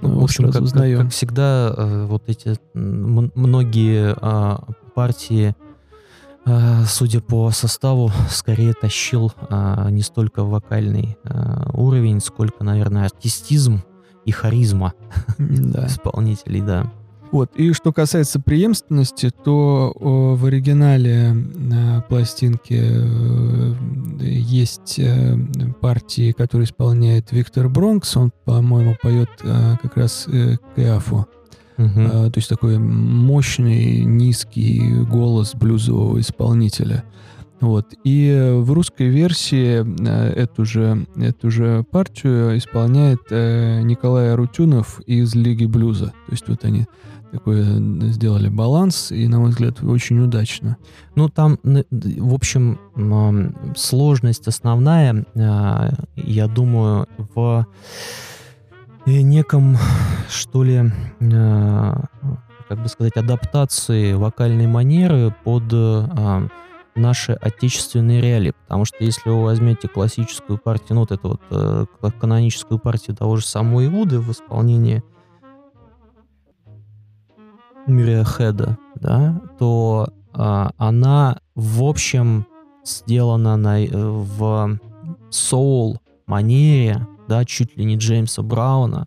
Ну, 0.00 0.18
в 0.18 0.24
общем, 0.24 0.50
как, 0.50 0.64
как, 0.64 0.72
как 0.72 1.10
всегда, 1.10 1.74
э, 1.76 2.06
вот 2.06 2.22
эти 2.28 2.56
многие 2.72 4.16
э, 4.18 4.56
партии, 4.94 5.54
э, 6.46 6.84
судя 6.86 7.20
по 7.20 7.50
составу, 7.50 8.10
скорее 8.30 8.72
тащил 8.72 9.30
э, 9.50 9.88
не 9.90 10.00
столько 10.00 10.42
вокальный 10.42 11.18
э, 11.22 11.70
уровень, 11.74 12.20
сколько, 12.20 12.64
наверное, 12.64 13.04
артистизм 13.04 13.82
и 14.24 14.30
харизма 14.30 14.94
да. 15.38 15.86
исполнителей, 15.88 16.60
да. 16.60 16.90
Вот. 17.32 17.50
И 17.56 17.72
что 17.72 17.92
касается 17.94 18.40
преемственности, 18.40 19.30
то 19.30 19.94
о, 19.98 20.34
в 20.36 20.44
оригинале 20.44 21.32
на 21.32 22.04
пластинке 22.06 22.82
э, 22.82 23.74
есть 24.20 24.98
э, 24.98 25.38
партии, 25.80 26.32
которые 26.32 26.66
исполняет 26.66 27.32
Виктор 27.32 27.70
Бронкс. 27.70 28.18
Он, 28.18 28.32
по-моему, 28.44 28.96
поет 29.02 29.30
э, 29.42 29.76
как 29.80 29.96
раз 29.96 30.26
э, 30.28 30.56
Кэафу. 30.76 31.26
Угу. 31.78 31.86
Uh 31.86 32.30
то 32.30 32.38
есть 32.38 32.50
такой 32.50 32.78
мощный, 32.78 34.04
низкий 34.04 35.02
голос 35.04 35.54
блюзового 35.54 36.20
исполнителя. 36.20 37.02
Вот. 37.62 37.94
И 38.02 38.54
в 38.56 38.72
русской 38.72 39.06
версии 39.06 39.84
э, 39.84 40.32
эту 40.32 40.64
же, 40.64 41.06
эту 41.14 41.48
же 41.48 41.84
партию 41.88 42.58
исполняет 42.58 43.20
э, 43.30 43.82
Николай 43.82 44.32
Арутюнов 44.32 44.98
из 45.06 45.36
Лиги 45.36 45.66
Блюза. 45.66 46.06
То 46.06 46.32
есть 46.32 46.48
вот 46.48 46.64
они 46.64 46.86
такой 47.30 47.60
э, 47.60 48.08
сделали 48.08 48.48
баланс, 48.48 49.12
и, 49.12 49.28
на 49.28 49.38
мой 49.38 49.50
взгляд, 49.50 49.80
очень 49.80 50.18
удачно. 50.18 50.76
Ну, 51.14 51.28
там, 51.28 51.56
в 51.62 52.34
общем, 52.34 52.80
сложность 53.76 54.48
основная, 54.48 55.24
я 55.36 56.48
думаю, 56.48 57.06
в 57.16 57.64
неком, 59.06 59.78
что 60.28 60.64
ли, 60.64 60.90
как 61.20 62.82
бы 62.82 62.88
сказать, 62.88 63.16
адаптации 63.16 64.14
вокальной 64.14 64.66
манеры 64.66 65.32
под 65.44 65.72
наши 66.94 67.32
отечественные 67.32 68.20
реалии. 68.20 68.54
Потому 68.64 68.84
что 68.84 69.02
если 69.02 69.30
вы 69.30 69.42
возьмете 69.42 69.88
классическую 69.88 70.58
партию, 70.58 70.94
ну, 70.94 71.00
вот 71.00 71.12
эту 71.12 71.28
вот 71.28 71.40
э, 71.50 72.10
каноническую 72.20 72.78
партию 72.78 73.16
того 73.16 73.36
же 73.36 73.46
самого 73.46 73.84
Иуды 73.86 74.20
в 74.20 74.30
исполнении 74.30 75.02
Мюррея 77.86 78.24
Хеда, 78.24 78.78
да, 78.94 79.40
то 79.58 80.08
а, 80.34 80.70
она, 80.76 81.38
в 81.54 81.82
общем, 81.82 82.46
сделана 82.84 83.56
на, 83.56 83.84
э, 83.84 83.88
в 83.92 84.78
соул 85.30 85.98
манере, 86.26 87.06
да, 87.28 87.44
чуть 87.44 87.76
ли 87.76 87.84
не 87.84 87.96
Джеймса 87.96 88.42
Брауна. 88.42 89.06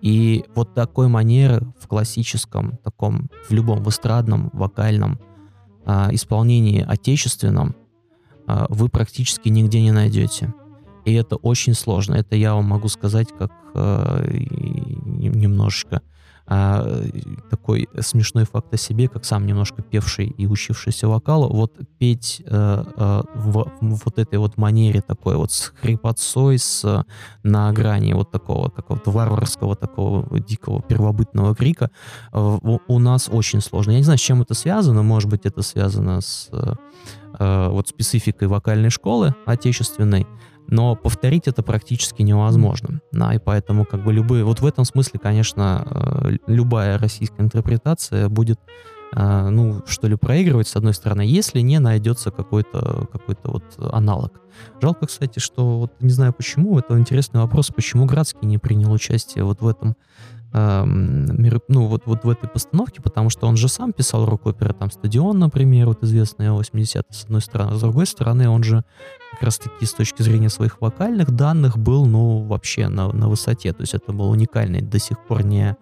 И 0.00 0.44
вот 0.54 0.74
такой 0.74 1.08
манеры 1.08 1.66
в 1.80 1.88
классическом, 1.88 2.78
таком, 2.84 3.28
в 3.48 3.52
любом, 3.52 3.82
в 3.82 3.88
эстрадном, 3.88 4.50
вокальном 4.52 5.18
исполнении 6.12 6.84
отечественном 6.86 7.76
а, 8.46 8.66
вы 8.68 8.88
практически 8.88 9.48
нигде 9.48 9.80
не 9.80 9.92
найдете. 9.92 10.52
И 11.04 11.14
это 11.14 11.36
очень 11.36 11.74
сложно. 11.74 12.14
Это 12.14 12.34
я 12.36 12.54
вам 12.54 12.64
могу 12.64 12.88
сказать 12.88 13.28
как 13.38 13.52
и 13.74 14.48
немножечко 15.04 16.02
а, 16.48 17.02
такой 17.50 17.88
смешной 18.00 18.44
факт 18.44 18.72
о 18.72 18.76
себе, 18.76 19.08
как 19.08 19.24
сам 19.24 19.46
немножко 19.46 19.82
певший 19.82 20.26
и 20.26 20.46
учившийся 20.46 21.08
вокалу, 21.08 21.48
вот 21.52 21.74
петь 21.98 22.40
э, 22.46 22.84
э, 22.96 23.22
в, 23.34 23.72
в 23.80 24.00
вот 24.04 24.18
этой 24.18 24.38
вот 24.38 24.56
манере 24.56 25.00
такой 25.00 25.36
вот 25.36 25.50
с 25.50 25.72
хрипотцой, 25.80 26.58
с 26.58 26.84
э, 26.84 27.02
на 27.42 27.72
грани 27.72 28.12
вот 28.12 28.30
такого 28.30 28.68
какого-то 28.68 29.10
варварского 29.10 29.74
такого 29.74 30.38
дикого 30.38 30.82
первобытного 30.82 31.54
крика 31.56 31.90
у, 32.32 32.98
нас 32.98 33.28
очень 33.30 33.60
сложно. 33.60 33.92
Я 33.92 33.98
не 33.98 34.04
знаю, 34.04 34.18
с 34.18 34.22
чем 34.22 34.42
это 34.42 34.54
связано, 34.54 35.02
может 35.02 35.28
быть, 35.28 35.46
это 35.46 35.62
связано 35.62 36.20
с 36.20 36.50
вот 37.38 37.88
спецификой 37.88 38.48
вокальной 38.48 38.88
школы 38.88 39.34
отечественной, 39.44 40.26
но 40.68 40.96
повторить 40.96 41.48
это 41.48 41.62
практически 41.62 42.22
невозможно. 42.22 43.00
Да, 43.12 43.34
и 43.34 43.38
поэтому 43.38 43.84
как 43.84 44.04
бы 44.04 44.12
любые... 44.12 44.44
Вот 44.44 44.60
в 44.60 44.66
этом 44.66 44.84
смысле, 44.84 45.20
конечно, 45.22 45.86
э, 45.86 46.36
любая 46.46 46.98
российская 46.98 47.42
интерпретация 47.42 48.28
будет, 48.28 48.60
э, 49.14 49.48
ну, 49.48 49.82
что 49.86 50.08
ли, 50.08 50.16
проигрывать, 50.16 50.68
с 50.68 50.76
одной 50.76 50.94
стороны, 50.94 51.22
если 51.22 51.60
не 51.60 51.78
найдется 51.78 52.30
какой-то 52.30 53.08
какой 53.12 53.36
вот 53.44 53.64
аналог. 53.78 54.40
Жалко, 54.80 55.06
кстати, 55.06 55.38
что 55.38 55.78
вот 55.78 55.92
не 56.00 56.10
знаю 56.10 56.32
почему, 56.32 56.78
это 56.78 56.98
интересный 56.98 57.40
вопрос, 57.40 57.68
почему 57.68 58.06
Градский 58.06 58.46
не 58.46 58.58
принял 58.58 58.92
участие 58.92 59.44
вот 59.44 59.60
в 59.60 59.68
этом 59.68 59.96
ну, 60.52 61.86
вот, 61.86 62.02
вот 62.06 62.24
в 62.24 62.30
этой 62.30 62.48
постановке, 62.48 63.02
потому 63.02 63.30
что 63.30 63.46
он 63.46 63.56
же 63.56 63.68
сам 63.68 63.92
писал 63.92 64.24
рок-оперы, 64.24 64.72
там, 64.72 64.90
«Стадион», 64.90 65.38
например, 65.38 65.86
вот 65.88 66.02
известная 66.02 66.52
80 66.52 67.06
с 67.10 67.24
одной 67.24 67.40
стороны, 67.40 67.72
а 67.72 67.74
с 67.76 67.80
другой 67.80 68.06
стороны, 68.06 68.48
он 68.48 68.62
же 68.62 68.84
как 69.32 69.42
раз-таки 69.42 69.84
с 69.84 69.92
точки 69.92 70.22
зрения 70.22 70.48
своих 70.48 70.80
вокальных 70.80 71.30
данных 71.32 71.76
был, 71.76 72.06
ну, 72.06 72.44
вообще 72.44 72.88
на, 72.88 73.12
на 73.12 73.28
высоте, 73.28 73.72
то 73.72 73.82
есть 73.82 73.94
это 73.94 74.12
был 74.12 74.30
уникальный, 74.30 74.80
до 74.80 74.98
сих 74.98 75.18
пор 75.26 75.44
не, 75.44 75.76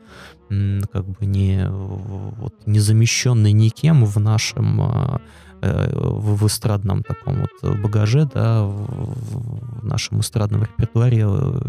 как 0.92 1.06
бы 1.06 1.26
не, 1.26 1.68
вот, 1.68 2.54
не 2.66 2.80
замещенный 2.80 3.52
никем 3.52 4.04
в 4.04 4.18
нашем 4.18 4.80
э, 4.80 5.18
э, 5.62 5.90
в, 5.94 6.46
эстрадном 6.46 7.02
таком 7.02 7.42
вот 7.42 7.78
багаже, 7.78 8.28
да, 8.32 8.64
в, 8.64 9.80
в 9.80 9.84
нашем 9.84 10.20
эстрадном 10.20 10.62
репертуаре 10.62 11.26
э, 11.28 11.60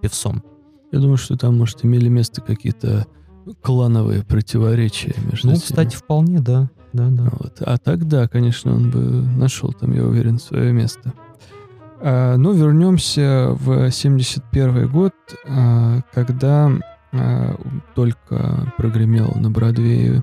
певцом. 0.00 0.42
Я 0.92 1.00
думаю, 1.00 1.16
что 1.16 1.36
там, 1.36 1.58
может, 1.58 1.84
имели 1.84 2.08
место 2.08 2.42
какие-то 2.42 3.06
клановые 3.62 4.22
противоречия 4.22 5.14
между 5.30 5.48
Ну, 5.48 5.54
всеми. 5.54 5.66
кстати, 5.66 5.96
вполне, 5.96 6.38
да. 6.40 6.70
Да, 6.92 7.08
да. 7.08 7.28
Вот. 7.32 7.62
А 7.62 7.78
тогда, 7.78 8.28
конечно, 8.28 8.74
он 8.74 8.90
бы 8.90 9.00
нашел 9.00 9.72
там, 9.72 9.92
я 9.92 10.04
уверен, 10.04 10.38
свое 10.38 10.72
место. 10.72 11.14
А, 12.00 12.36
ну, 12.36 12.52
вернемся 12.52 13.48
в 13.58 13.90
71 13.90 14.88
год, 14.88 15.14
а, 15.48 16.00
когда 16.12 16.70
а, 17.12 17.56
только 17.94 18.72
прогремел 18.76 19.32
на 19.36 19.50
Бродвее 19.50 20.22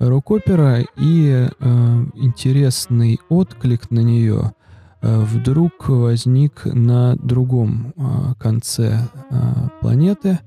рок-опера, 0.00 0.80
и 0.96 1.48
а, 1.60 2.04
интересный 2.14 3.20
отклик 3.28 3.90
на 3.90 4.00
нее 4.00 4.52
вдруг 5.00 5.88
возник 5.88 6.64
на 6.64 7.16
другом 7.16 7.92
а, 7.96 8.34
конце 8.34 9.00
а, 9.30 9.68
планеты, 9.80 10.40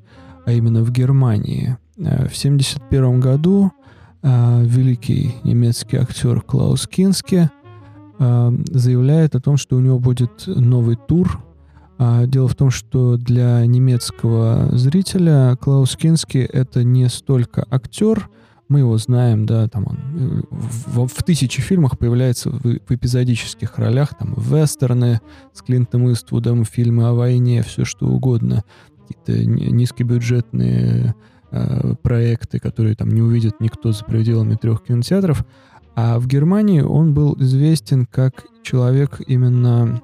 а 0.45 0.52
именно 0.52 0.84
в 0.84 0.91
Германии. 0.91 1.78
В 1.97 2.36
71 2.36 3.20
году 3.20 3.72
великий 4.24 5.36
немецкий 5.43 5.97
актер 5.97 6.41
Клаус 6.41 6.88
Кински 6.88 7.49
заявляет 8.18 9.36
о 9.36 9.39
том, 9.39 9.58
что 9.58 9.78
у 9.78 9.80
него 9.80 9.99
будет 9.99 10.43
новый 10.47 10.95
тур. 10.95 11.43
А, 12.04 12.26
Дело 12.26 12.47
в 12.47 12.56
том, 12.56 12.72
что 12.72 13.18
для 13.18 13.64
немецкого 13.68 14.70
зрителя 14.72 15.56
Клаус 15.62 15.95
Кински 15.95 16.39
это 16.39 16.84
не 16.84 17.08
столько 17.10 17.66
актер, 17.70 18.30
мы 18.72 18.80
его 18.80 18.98
знаем, 18.98 19.46
да, 19.46 19.68
там 19.68 19.86
он 19.88 19.98
э, 20.16 20.42
в, 20.50 21.08
в 21.08 21.24
тысячи 21.24 21.62
фильмах 21.62 22.00
появляется 22.00 22.50
в, 22.50 22.62
в 22.62 22.92
эпизодических 22.92 23.78
ролях, 23.78 24.18
там 24.18 24.34
вестерны 24.38 25.20
с 25.54 25.62
Клинтом 25.62 26.12
Иствудом, 26.12 26.64
фильмы 26.64 27.08
о 27.08 27.14
войне, 27.14 27.64
все 27.64 27.84
что 27.84 28.08
угодно, 28.08 28.64
какие-то 29.08 29.46
ни- 29.46 29.72
низкобюджетные 29.72 31.16
э, 31.52 31.96
проекты, 32.02 32.60
которые 32.60 32.96
там 32.96 33.10
не 33.10 33.22
увидит 33.22 33.60
никто 33.60 33.92
за 33.92 34.06
пределами 34.06 34.56
трех 34.56 34.84
кинотеатров. 34.84 35.46
А 35.96 36.18
в 36.18 36.28
Германии 36.28 36.80
он 36.80 37.14
был 37.14 37.36
известен 37.40 38.06
как 38.06 38.46
человек 38.64 39.20
именно 39.28 40.02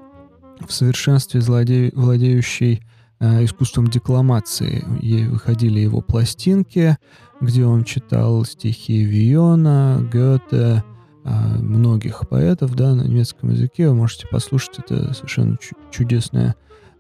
в 0.68 0.74
совершенстве 0.74 1.40
злоде- 1.40 1.94
владеющий 1.96 2.82
э, 3.20 3.46
искусством 3.46 3.88
декламации. 3.88 4.84
Ей 5.02 5.28
выходили 5.28 5.80
его 5.80 6.02
пластинки, 6.02 6.98
где 7.42 7.66
он 7.66 7.84
читал 7.84 8.44
стихи 8.46 9.04
Виона, 9.04 10.08
Гёте, 10.12 10.84
э, 11.24 11.58
многих 11.60 12.28
поэтов 12.30 12.76
да, 12.76 12.96
на 12.96 13.04
немецком 13.04 13.52
языке. 13.52 13.90
Вы 13.90 13.96
можете 13.96 14.28
послушать 14.28 14.80
это 14.80 15.14
совершенно 15.14 15.58
чу- 15.58 15.76
чудесное 15.92 16.56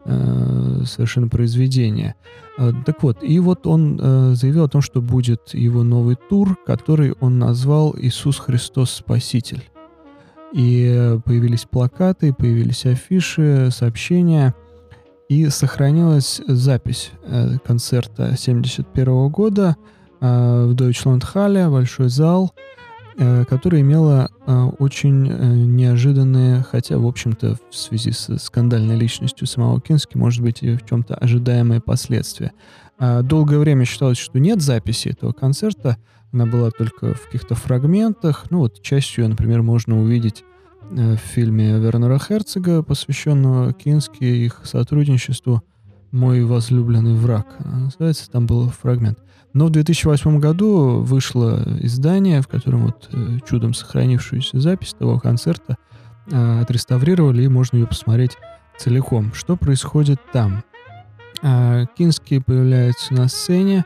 э, 0.06 0.84
совершенно 0.86 1.28
произведение. 1.28 2.16
Э, 2.58 2.72
Так 2.86 3.04
вот, 3.04 3.24
и 3.24 3.40
вот 3.40 3.68
он 3.68 4.00
э, 4.02 4.34
заявил 4.36 4.66
о 4.66 4.70
том, 4.70 4.82
что 4.82 5.02
будет 5.02 5.54
его 5.54 5.84
новый 5.84 6.18
тур, 6.30 6.58
который 6.66 7.14
он 7.20 7.40
назвал 7.40 7.96
«Иисус 7.98 8.38
Христос 8.40 8.92
Спаситель». 8.92 9.64
И 10.54 11.18
появились 11.26 11.66
плакаты, 11.70 12.34
появились 12.34 12.86
афиши, 12.86 13.70
сообщения, 13.72 14.56
и 15.28 15.50
сохранилась 15.50 16.42
запись 16.48 17.12
э, 17.24 17.58
концерта 17.66 18.36
71 18.38 19.28
года 19.28 19.76
в 20.20 20.74
Дойчландхале, 20.74 21.70
большой 21.70 22.10
зал, 22.10 22.54
э, 23.18 23.46
которая 23.46 23.82
имела 23.82 24.30
э, 24.46 24.70
очень 24.80 25.30
э, 25.30 25.56
неожиданные, 25.56 26.64
хотя, 26.70 26.98
в 26.98 27.06
общем-то, 27.06 27.58
в 27.70 27.76
связи 27.76 28.12
с 28.12 28.38
скандальной 28.38 28.96
личностью 28.98 29.48
самого 29.48 29.82
Кински, 29.82 30.18
может 30.18 30.42
быть, 30.42 30.64
и 30.64 30.76
в 30.76 30.86
чем-то 30.86 31.16
ожидаемые 31.16 31.82
последствия. 31.82 32.52
Долгое 33.00 33.60
время 33.60 33.86
считалось, 33.86 34.18
что 34.18 34.40
нет 34.40 34.60
записи 34.60 35.10
этого 35.10 35.32
концерта, 35.32 35.98
она 36.34 36.46
была 36.46 36.72
только 36.72 37.14
в 37.14 37.26
каких-то 37.26 37.56
фрагментах. 37.56 38.46
Ну 38.50 38.60
вот 38.60 38.82
частью, 38.82 39.24
ее, 39.24 39.30
например, 39.30 39.62
можно 39.62 40.00
увидеть 40.00 40.44
э, 40.92 41.16
в 41.16 41.20
фильме 41.20 41.80
Вернера 41.80 42.20
Херцога, 42.20 42.84
посвященного 42.84 43.74
Кински 43.74 44.24
и 44.24 44.46
их 44.46 44.62
сотрудничеству 44.64 45.64
«Мой 46.12 46.44
возлюбленный 46.44 47.16
враг». 47.16 47.48
Она 47.60 47.86
называется, 47.86 48.30
там 48.30 48.46
был 48.46 48.70
фрагмент. 48.70 49.20
Но 49.58 49.66
в 49.66 49.72
2008 49.72 50.40
году 50.40 51.00
вышло 51.02 51.64
издание, 51.80 52.44
в 52.44 52.48
котором 52.48 52.86
вот 52.86 53.10
э, 53.12 53.40
чудом 53.50 53.74
сохранившуюся 53.74 54.60
запись 54.60 54.94
того 54.94 55.18
концерта 55.18 55.78
э, 56.30 56.62
отреставрировали, 56.62 57.42
и 57.42 57.48
можно 57.48 57.78
ее 57.78 57.88
посмотреть 57.88 58.38
целиком. 58.78 59.34
Что 59.34 59.58
происходит 59.58 60.22
там? 60.32 60.64
А, 61.42 61.86
Кински 61.98 62.38
появляется 62.38 63.16
на 63.16 63.28
сцене 63.28 63.84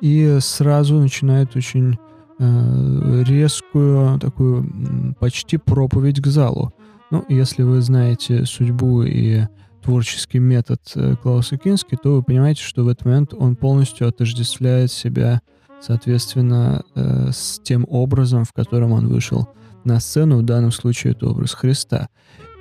и 0.00 0.38
сразу 0.40 0.94
начинает 0.94 1.54
очень 1.54 1.98
э, 2.38 3.22
резкую, 3.26 4.18
такую 4.20 5.14
почти 5.20 5.58
проповедь 5.58 6.22
к 6.22 6.28
залу. 6.28 6.72
Ну, 7.10 7.26
если 7.28 7.62
вы 7.62 7.82
знаете 7.82 8.46
судьбу 8.46 9.02
и 9.02 9.42
творческий 9.82 10.38
метод 10.38 10.80
э, 10.94 11.16
Клауса 11.22 11.56
Кински, 11.56 11.96
то 12.02 12.16
вы 12.16 12.22
понимаете, 12.22 12.62
что 12.62 12.84
в 12.84 12.88
этот 12.88 13.04
момент 13.04 13.34
он 13.34 13.56
полностью 13.56 14.08
отождествляет 14.08 14.92
себя 14.92 15.40
соответственно, 15.80 16.84
э, 16.94 17.30
с 17.32 17.58
тем 17.58 17.86
образом, 17.88 18.44
в 18.44 18.52
котором 18.52 18.92
он 18.92 19.08
вышел 19.08 19.48
на 19.84 19.98
сцену, 19.98 20.38
в 20.38 20.42
данном 20.42 20.72
случае 20.72 21.12
это 21.12 21.26
образ 21.28 21.54
Христа. 21.54 22.08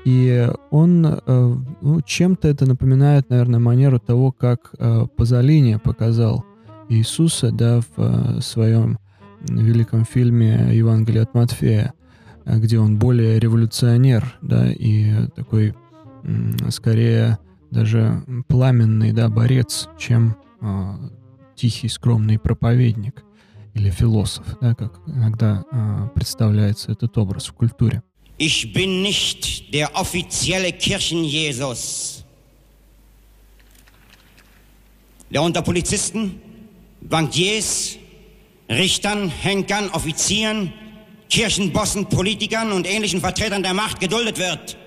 И 0.06 0.50
он, 0.72 1.06
э, 1.06 1.56
ну, 1.82 2.02
чем-то 2.02 2.48
это 2.48 2.66
напоминает, 2.66 3.30
наверное, 3.30 3.60
манеру 3.60 4.00
того, 4.00 4.32
как 4.32 4.72
Пазолини 5.18 5.76
показал 5.76 6.46
Иисуса, 6.88 7.52
да, 7.52 7.82
в 7.96 8.42
своем 8.42 8.98
великом 9.42 10.06
фильме 10.06 10.70
«Евангелие 10.72 11.24
от 11.24 11.34
Матфея», 11.34 11.94
где 12.46 12.80
он 12.80 12.98
более 12.98 13.38
революционер, 13.40 14.38
да, 14.42 14.72
и 14.72 15.28
такой, 15.36 15.76
скорее, 16.70 17.38
даже 17.72 18.24
пламенный, 18.48 19.12
да, 19.12 19.30
борец, 19.30 19.88
чем 19.98 20.36
тихий, 21.56 21.90
скромный 21.90 22.40
проповедник 22.40 23.24
или 23.74 23.90
философ, 23.92 24.46
да, 24.62 24.74
как 24.74 25.00
иногда 25.08 25.64
представляется 26.16 26.92
этот 26.92 27.18
образ 27.18 27.48
в 27.48 27.54
культуре. 27.54 28.02
Ich 28.38 28.74
bin 28.74 29.02
nicht 29.04 29.74
der 29.74 29.94
offizielle 29.96 30.72
Kirchenjesus, 30.72 32.24
der 35.30 35.44
unter 35.44 35.62
Polizisten, 35.62 36.40
Bankiers, 37.02 37.98
Richtern, 38.70 39.30
Henkern, 39.30 39.90
Offizieren, 39.90 40.72
Kirchenbossen, 41.28 42.06
Politikern 42.06 42.72
und 42.72 42.88
ähnlichen 42.88 43.20
Vertretern 43.20 43.62
der 43.62 43.74
Macht 43.74 44.00
geduldet 44.00 44.40
wird. 44.40 44.78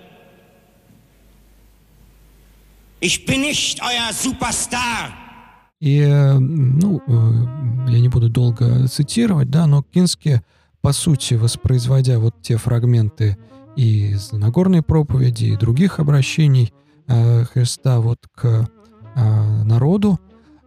Ich 3.02 3.26
bin 3.26 3.40
nicht 3.40 3.80
euer 3.82 4.12
Superstar. 4.12 5.12
И, 5.80 6.06
ну, 6.38 7.02
я 7.88 7.98
не 7.98 8.08
буду 8.08 8.30
долго 8.30 8.86
цитировать, 8.86 9.50
да, 9.50 9.66
но 9.66 9.82
Кински 9.82 10.40
по 10.82 10.92
сути, 10.92 11.34
воспроизводя 11.34 12.18
вот 12.18 12.34
те 12.42 12.56
фрагменты 12.56 13.38
из 13.76 14.32
Нагорной 14.32 14.82
проповеди 14.82 15.46
и 15.46 15.56
других 15.56 16.00
обращений 16.00 16.74
э, 17.06 17.44
Христа 17.44 18.00
вот 18.00 18.18
к 18.34 18.68
э, 19.14 19.62
народу, 19.64 20.18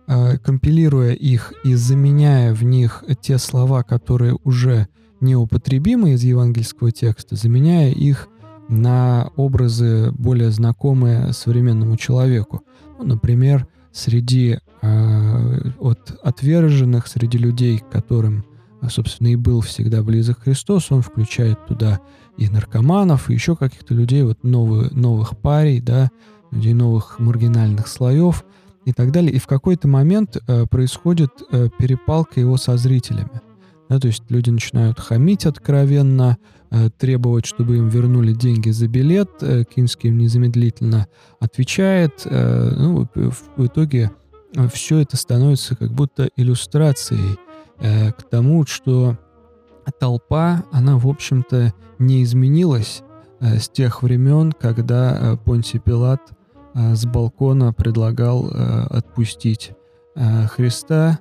э, 0.08 0.38
компилируя 0.38 1.12
их 1.12 1.54
и 1.66 1.76
заменяя 1.76 2.54
в 2.54 2.64
них 2.64 3.04
те 3.22 3.38
слова, 3.38 3.84
которые 3.84 4.38
уже 4.46 4.88
неупотребимы 5.20 6.14
из 6.14 6.24
евангельского 6.24 6.92
текста, 6.92 7.36
заменяя 7.36 7.92
их 7.92 8.30
на 8.68 9.32
образы 9.36 10.12
более 10.12 10.52
знакомые 10.52 11.34
современному 11.34 11.98
человеку. 11.98 12.64
Ну, 13.00 13.06
например, 13.06 13.68
среди 13.92 14.60
э, 14.82 15.70
от 15.80 16.20
отверженных, 16.24 17.08
среди 17.08 17.38
людей, 17.38 17.82
которым 17.92 18.46
а, 18.86 18.90
собственно, 18.90 19.30
и 19.30 19.36
был 19.36 19.62
всегда 19.62 20.04
близок 20.04 20.44
Христос, 20.44 20.92
он 20.92 21.02
включает 21.02 21.66
туда 21.66 22.02
и 22.38 22.50
наркоманов, 22.50 23.30
и 23.30 23.34
еще 23.34 23.56
каких-то 23.56 23.96
людей, 23.96 24.22
вот 24.22 24.44
новые, 24.44 24.92
новых 24.92 25.38
парей, 25.38 25.82
да, 25.82 26.12
людей 26.52 26.74
новых 26.74 27.18
маргинальных 27.18 27.88
слоев 27.88 28.46
и 28.86 28.94
так 28.94 29.12
далее. 29.12 29.32
И 29.32 29.40
в 29.40 29.48
какой-то 29.48 29.88
момент 29.88 30.38
э, 30.48 30.66
происходит 30.68 31.32
э, 31.52 31.70
перепалка 31.80 32.40
его 32.40 32.58
со 32.58 32.78
зрителями. 32.78 33.42
Да, 33.90 34.00
то 34.00 34.08
есть 34.08 34.24
люди 34.30 34.52
начинают 34.52 35.00
хамить 35.00 35.46
откровенно, 35.48 36.38
э, 36.38 36.55
требовать, 36.98 37.46
чтобы 37.46 37.78
им 37.78 37.90
вернули 37.90 38.34
деньги 38.34 38.70
за 38.70 38.88
билет. 38.88 39.30
Э, 39.42 39.64
Кинский 39.64 40.10
им 40.10 40.18
незамедлительно 40.18 41.08
отвечает. 41.40 42.22
Э, 42.26 42.72
ну, 42.76 43.08
в, 43.14 43.66
итоге 43.66 44.12
э, 44.56 44.68
все 44.68 45.00
это 45.00 45.18
становится 45.18 45.76
как 45.76 45.92
будто 45.92 46.30
иллюстрацией 46.36 47.38
э, 47.80 48.12
к 48.12 48.24
тому, 48.24 48.66
что 48.66 49.18
толпа, 50.00 50.64
она, 50.72 50.98
в 50.98 51.08
общем-то, 51.08 51.74
не 52.00 52.24
изменилась 52.24 53.04
э, 53.40 53.60
с 53.60 53.70
тех 53.70 54.04
времен, 54.04 54.52
когда 54.52 55.18
э, 55.18 55.38
Понтий 55.38 55.80
Пилат 55.80 56.22
э, 56.74 56.96
с 56.96 57.06
балкона 57.06 57.74
предлагал 57.74 58.50
э, 58.50 58.88
отпустить 58.90 59.72
э, 60.16 60.48
Христа, 60.48 61.20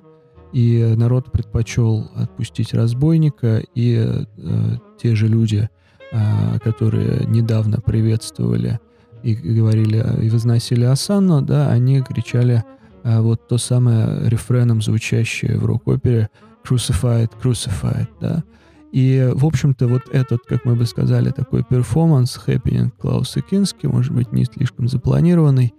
и 0.53 0.93
народ 0.95 1.33
предпочел 1.33 2.09
отпустить 2.15 2.73
разбойника, 2.73 3.61
и 3.75 4.25
э, 4.37 4.77
те 4.97 5.15
же 5.15 5.27
люди, 5.27 5.69
э, 6.11 6.59
которые 6.59 7.25
недавно 7.25 7.79
приветствовали 7.81 8.79
и 9.23 9.33
говорили 9.33 10.03
и 10.21 10.29
возносили 10.29 10.83
Осанну, 10.83 11.41
да, 11.41 11.69
они 11.69 12.01
кричали 12.01 12.63
э, 13.03 13.19
вот 13.19 13.47
то 13.47 13.57
самое 13.57 14.29
рефреном 14.29 14.81
звучащее 14.81 15.57
в 15.57 15.65
рок-опере 15.65 16.29
Crucify, 16.63 17.31
Crucify, 17.41 18.07
да. 18.19 18.43
И, 18.91 19.29
в 19.33 19.45
общем-то, 19.45 19.87
вот 19.87 20.03
этот, 20.11 20.43
как 20.47 20.63
мы 20.63 20.75
бы 20.75 20.85
сказали, 20.85 21.29
такой 21.31 21.63
перформанс, 21.63 22.37
хэппенинг 22.37 22.95
Клауса 22.95 23.41
Кински, 23.41 23.87
может 23.87 24.13
быть, 24.13 24.31
не 24.31 24.45
слишком 24.45 24.87
запланированный, 24.87 25.73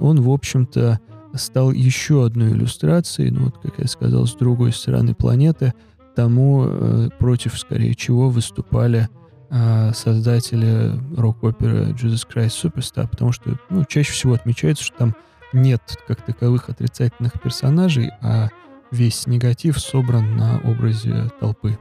он, 0.00 0.20
в 0.20 0.30
общем-то, 0.30 0.98
стал 1.34 1.70
еще 1.70 2.24
одной 2.24 2.50
иллюстрацией, 2.50 3.30
ну 3.30 3.44
вот, 3.44 3.58
как 3.62 3.78
я 3.78 3.86
сказал, 3.86 4.26
с 4.26 4.34
другой 4.34 4.72
стороны 4.72 5.14
планеты, 5.14 5.74
тому, 6.16 6.64
э, 6.66 7.08
против, 7.18 7.56
скорее 7.58 7.94
чего, 7.94 8.30
выступали 8.30 9.08
э, 9.50 9.92
создатели 9.94 10.92
рок-оперы 11.16 11.92
Jesus 11.92 12.26
Christ 12.28 12.60
Superstar, 12.64 13.06
потому 13.08 13.30
что, 13.30 13.56
ну, 13.70 13.84
чаще 13.84 14.12
всего 14.12 14.34
отмечается, 14.34 14.82
что 14.82 14.96
там 14.98 15.14
нет 15.52 15.82
как 16.08 16.22
таковых 16.22 16.68
отрицательных 16.68 17.40
персонажей, 17.40 18.10
а 18.20 18.48
весь 18.90 19.26
негатив 19.26 19.78
собран 19.78 20.36
на 20.36 20.60
образе 20.64 21.30
толпы. 21.38 21.78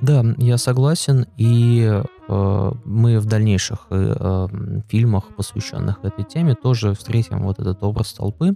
Да, 0.00 0.24
я 0.36 0.58
согласен, 0.58 1.26
и 1.36 2.02
э, 2.28 2.72
мы 2.84 3.18
в 3.18 3.26
дальнейших 3.26 3.86
э, 3.90 4.14
э, 4.18 4.48
фильмах, 4.88 5.34
посвященных 5.34 6.04
этой 6.04 6.24
теме, 6.24 6.54
тоже 6.54 6.94
встретим 6.94 7.42
вот 7.42 7.58
этот 7.58 7.82
образ 7.82 8.12
толпы. 8.12 8.54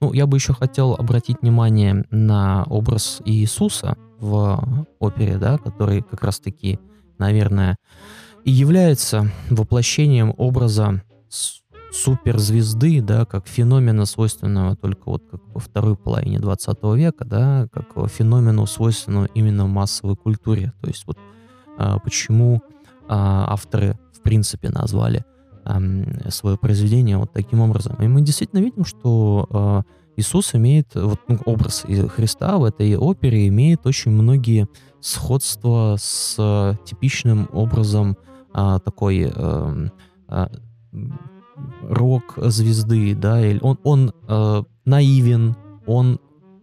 Ну, 0.00 0.14
я 0.14 0.26
бы 0.26 0.38
еще 0.38 0.54
хотел 0.54 0.94
обратить 0.94 1.42
внимание 1.42 2.06
на 2.10 2.64
образ 2.64 3.20
Иисуса 3.26 3.96
в 4.18 4.86
опере, 4.98 5.36
да, 5.36 5.58
который 5.58 6.02
как 6.02 6.24
раз-таки, 6.24 6.78
наверное, 7.18 7.76
и 8.44 8.50
является 8.50 9.30
воплощением 9.50 10.34
образа 10.38 11.02
суперзвезды, 11.92 13.02
да, 13.02 13.26
как 13.26 13.46
феномена, 13.46 14.06
свойственного 14.06 14.74
только 14.76 15.02
вот 15.10 15.24
как 15.30 15.42
во 15.48 15.60
второй 15.60 15.96
половине 15.96 16.38
20 16.38 16.78
века, 16.94 17.24
да, 17.26 17.68
как 17.70 18.08
феномену, 18.10 18.66
свойственного 18.66 19.26
именно 19.34 19.66
массовой 19.66 20.16
культуре. 20.16 20.72
То 20.80 20.88
есть 20.88 21.06
вот 21.06 21.18
а, 21.78 21.98
почему 21.98 22.62
а, 23.08 23.52
авторы 23.52 23.98
в 24.14 24.22
принципе 24.22 24.70
назвали 24.70 25.24
свое 26.28 26.56
произведение 26.56 27.16
вот 27.16 27.32
таким 27.32 27.60
образом. 27.60 27.96
И 28.00 28.08
мы 28.08 28.22
действительно 28.22 28.60
видим, 28.60 28.84
что 28.84 29.46
а, 29.50 29.82
Иисус 30.16 30.54
имеет, 30.54 30.94
вот 30.94 31.20
ну, 31.28 31.38
образ 31.44 31.84
Христа 32.14 32.58
в 32.58 32.64
этой 32.64 32.96
опере 32.96 33.46
имеет 33.48 33.86
очень 33.86 34.10
многие 34.10 34.68
сходства 35.00 35.96
с 35.98 36.76
типичным 36.84 37.48
образом 37.52 38.16
а, 38.52 38.78
такой 38.78 39.30
а, 39.34 39.88
рок-звезды, 41.82 43.14
да, 43.14 43.44
или 43.44 43.58
он, 43.62 43.78
он 43.82 44.12
э, 44.28 44.62
наивен, 44.84 45.56
он 45.86 46.20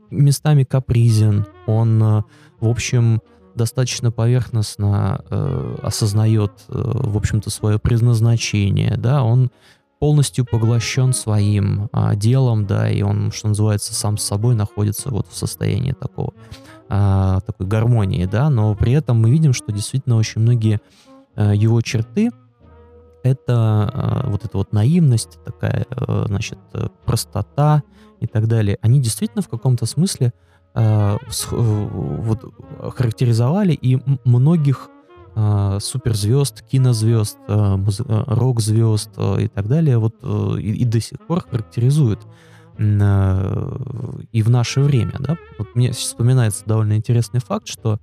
местами 0.09 0.63
капризен, 0.63 1.45
он, 1.65 2.01
э, 2.01 2.23
в 2.59 2.67
общем, 2.67 3.21
достаточно 3.57 4.11
поверхностно 4.11 5.23
э, 5.29 5.75
осознает, 5.81 6.51
э, 6.69 6.73
в 6.73 7.17
общем-то, 7.17 7.49
свое 7.49 7.79
предназначение, 7.79 8.95
да, 8.97 9.23
он 9.23 9.51
полностью 9.99 10.45
поглощен 10.45 11.13
своим 11.13 11.89
э, 11.91 12.15
делом, 12.15 12.65
да, 12.65 12.89
и 12.89 13.01
он, 13.01 13.31
что 13.31 13.49
называется, 13.49 13.93
сам 13.93 14.17
с 14.17 14.23
собой 14.23 14.55
находится 14.55 15.09
вот 15.09 15.27
в 15.27 15.35
состоянии 15.35 15.93
такого, 15.93 16.33
э, 16.89 17.39
такой 17.45 17.65
гармонии, 17.65 18.25
да, 18.25 18.49
но 18.49 18.75
при 18.75 18.93
этом 18.93 19.21
мы 19.21 19.31
видим, 19.31 19.53
что 19.53 19.71
действительно 19.71 20.17
очень 20.17 20.41
многие 20.41 20.79
э, 21.35 21.53
его 21.55 21.81
черты, 21.81 22.29
это 23.23 23.91
э, 23.93 24.29
вот 24.29 24.45
эта 24.45 24.57
вот 24.57 24.71
наивность, 24.71 25.39
такая, 25.43 25.85
э, 25.89 26.25
значит, 26.27 26.59
э, 26.73 26.87
простота 27.05 27.83
и 28.19 28.27
так 28.27 28.47
далее, 28.47 28.77
они 28.81 29.01
действительно 29.01 29.41
в 29.41 29.49
каком-то 29.49 29.85
смысле 29.85 30.27
э, 30.27 30.31
вот, 31.51 32.53
характеризовали 32.95 33.73
и 33.73 33.99
многих 34.25 34.89
э, 35.35 35.77
суперзвезд, 35.81 36.63
кинозвезд, 36.63 37.37
э, 37.47 37.77
э, 37.77 38.23
рок-звезд 38.27 39.11
э, 39.17 39.43
и 39.43 39.47
так 39.47 39.67
далее, 39.67 39.97
вот 39.97 40.15
э, 40.21 40.57
и, 40.59 40.73
и 40.73 40.85
до 40.85 40.99
сих 40.99 41.19
пор 41.25 41.43
характеризуют 41.49 42.19
э, 42.77 43.77
и 44.31 44.41
в 44.43 44.49
наше 44.49 44.81
время, 44.81 45.13
да. 45.19 45.37
Вот 45.57 45.75
мне 45.75 45.91
вспоминается 45.93 46.63
довольно 46.65 46.93
интересный 46.93 47.39
факт, 47.39 47.67
что 47.67 47.99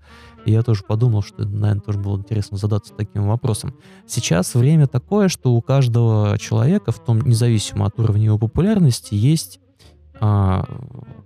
я 0.47 0.63
тоже 0.63 0.83
подумал, 0.87 1.23
что, 1.23 1.45
наверное, 1.45 1.81
тоже 1.81 1.99
было 1.99 2.19
интересно 2.19 2.57
задаться 2.59 2.93
таким 2.95 3.27
вопросом. 3.29 3.75
Сейчас 4.07 4.55
время 4.55 4.87
такое, 4.87 5.29
что 5.29 5.53
у 5.53 5.63
каждого 5.63 6.37
человека, 6.39 6.93
в 6.93 7.03
том 7.03 7.21
независимо 7.21 7.87
от 7.87 7.99
уровня 7.99 8.27
его 8.27 8.39
популярности, 8.39 9.15
есть 9.15 9.61
а, 10.21 10.65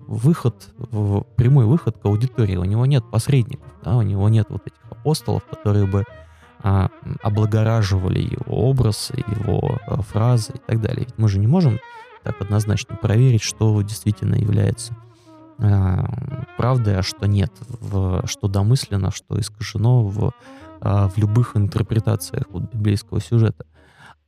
выход, 0.07 0.73
в, 0.77 1.23
прямой 1.37 1.67
выход 1.67 1.99
к 1.99 2.05
аудитории. 2.07 2.57
У 2.57 2.65
него 2.65 2.87
нет 2.87 3.05
посредников, 3.11 3.67
да, 3.85 3.97
у 3.97 4.03
него 4.03 4.29
нет 4.29 4.47
вот 4.49 4.67
этих 4.67 4.81
апостолов, 4.91 5.45
которые 5.45 5.87
бы 5.87 6.05
а, 6.61 6.91
облагораживали 7.23 8.21
его 8.21 8.69
образ, 8.69 9.13
его 9.15 9.79
а, 9.87 10.03
фразы 10.03 10.53
и 10.55 10.61
так 10.67 10.81
далее. 10.81 11.05
Ведь 11.07 11.19
мы 11.19 11.29
же 11.29 11.39
не 11.39 11.47
можем 11.47 11.79
так 12.23 12.41
однозначно 12.41 12.97
проверить, 12.97 13.43
что 13.43 13.81
действительно 13.83 14.35
является 14.35 14.97
а, 15.59 16.09
правдой, 16.57 16.99
а 16.99 17.03
что 17.03 17.27
нет, 17.27 17.53
в, 17.69 18.27
что 18.27 18.49
домысленно, 18.49 19.11
что 19.11 19.39
искажено 19.39 20.05
в, 20.05 20.33
а, 20.81 21.09
в 21.09 21.19
любых 21.19 21.57
интерпретациях 21.57 22.45
вот, 22.51 22.73
библейского 22.73 23.21
сюжета. 23.21 23.65
А 23.65 23.78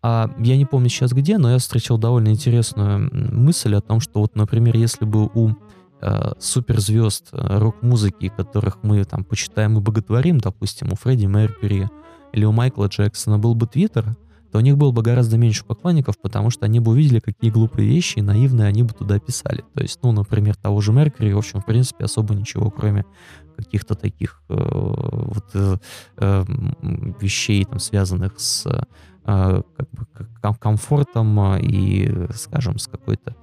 я 0.02 0.56
не 0.56 0.64
помню 0.64 0.88
сейчас 0.88 1.12
где, 1.12 1.38
но 1.38 1.50
я 1.50 1.58
встречал 1.58 1.98
довольно 1.98 2.28
интересную 2.28 3.10
мысль 3.12 3.74
о 3.74 3.80
том, 3.80 4.00
что 4.00 4.20
вот, 4.20 4.34
например, 4.34 4.76
если 4.76 5.04
бы 5.04 5.26
у 5.26 5.54
э, 6.00 6.32
суперзвезд 6.38 7.28
э, 7.32 7.58
рок-музыки, 7.58 8.32
которых 8.34 8.78
мы 8.82 9.04
там 9.04 9.24
почитаем 9.24 9.76
и 9.76 9.80
боготворим, 9.80 10.38
допустим, 10.38 10.88
у 10.92 10.96
Фредди 10.96 11.26
Меркьюри 11.26 11.88
или 12.32 12.44
у 12.44 12.52
Майкла 12.52 12.86
Джексона 12.86 13.38
был 13.38 13.54
бы 13.54 13.66
Твиттер, 13.66 14.16
то 14.50 14.58
у 14.58 14.60
них 14.60 14.76
было 14.76 14.90
бы 14.90 15.02
гораздо 15.02 15.38
меньше 15.38 15.64
поклонников, 15.64 16.18
потому 16.20 16.50
что 16.50 16.66
они 16.66 16.80
бы 16.80 16.92
увидели, 16.92 17.20
какие 17.20 17.50
глупые 17.50 17.88
вещи 17.88 18.18
и 18.18 18.22
наивные 18.22 18.66
они 18.66 18.82
бы 18.82 18.92
туда 18.92 19.18
писали. 19.20 19.64
То 19.74 19.82
есть, 19.82 20.00
ну, 20.02 20.12
например, 20.12 20.56
того 20.56 20.80
же 20.80 20.92
Меркьюри, 20.92 21.32
в 21.32 21.38
общем, 21.38 21.60
в 21.60 21.66
принципе, 21.66 22.04
особо 22.04 22.34
ничего, 22.34 22.70
кроме 22.70 23.04
каких-то 23.56 23.94
таких 23.94 24.42
э, 24.48 24.54
вот, 24.56 25.44
э, 25.54 25.76
э, 26.16 26.44
вещей, 27.20 27.64
там, 27.64 27.78
связанных 27.78 28.40
с 28.40 28.66
как 29.76 29.88
бы, 29.92 30.58
комфортом 30.58 31.38
э, 31.40 31.60
и, 31.62 32.26
скажем, 32.34 32.78
с 32.78 32.86
какой-то 32.86 33.34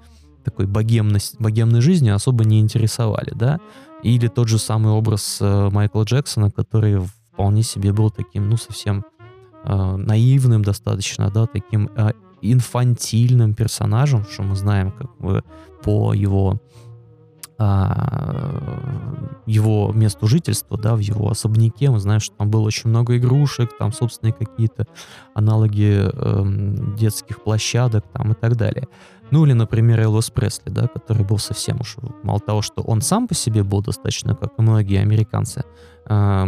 такой 0.43 0.65
богемность, 0.65 1.39
богемной 1.39 1.81
жизнью 1.81 2.15
особо 2.15 2.45
не 2.45 2.59
интересовали, 2.59 3.33
да. 3.35 3.59
Или 4.03 4.27
тот 4.27 4.47
же 4.47 4.59
самый 4.59 4.91
образ 4.93 5.39
э, 5.41 5.69
Майкла 5.71 6.03
Джексона, 6.03 6.51
который 6.51 6.99
вполне 7.33 7.63
себе 7.63 7.91
был 7.91 8.09
таким, 8.09 8.49
ну, 8.49 8.57
совсем 8.57 9.05
э, 9.63 9.95
наивным 9.95 10.63
достаточно, 10.63 11.29
да, 11.29 11.47
таким 11.47 11.89
э, 11.95 12.11
инфантильным 12.41 13.53
персонажем, 13.53 14.25
что 14.31 14.43
мы 14.43 14.55
знаем 14.55 14.91
как 14.91 15.17
бы 15.17 15.43
по 15.83 16.13
его 16.13 16.53
а, 16.53 16.59
его 19.47 19.91
месту 19.93 20.27
жительства, 20.27 20.77
да, 20.77 20.95
в 20.95 20.99
его 20.99 21.31
особняке. 21.31 21.89
Мы 21.89 21.99
знаем, 21.99 22.19
что 22.19 22.35
там 22.35 22.51
было 22.51 22.61
очень 22.61 22.89
много 22.89 23.17
игрушек, 23.17 23.71
там 23.79 23.91
собственные 23.91 24.33
какие-то 24.33 24.85
аналоги 25.33 26.03
э, 26.03 26.43
детских 26.97 27.41
площадок 27.41 28.05
там 28.13 28.33
и 28.33 28.35
так 28.35 28.57
далее. 28.57 28.87
Ну 29.31 29.45
или, 29.45 29.53
например, 29.53 29.99
Элвис 29.99 30.29
Пресли, 30.29 30.69
да, 30.69 30.87
который 30.87 31.25
был 31.25 31.39
совсем 31.39 31.81
уж, 31.81 31.97
мало 32.23 32.39
того, 32.39 32.61
что 32.61 32.81
он 32.81 33.01
сам 33.01 33.27
по 33.27 33.33
себе 33.33 33.63
был 33.63 33.81
достаточно, 33.81 34.35
как 34.35 34.53
и 34.57 34.61
многие 34.61 35.01
американцы, 35.01 35.63
э, 36.05 36.45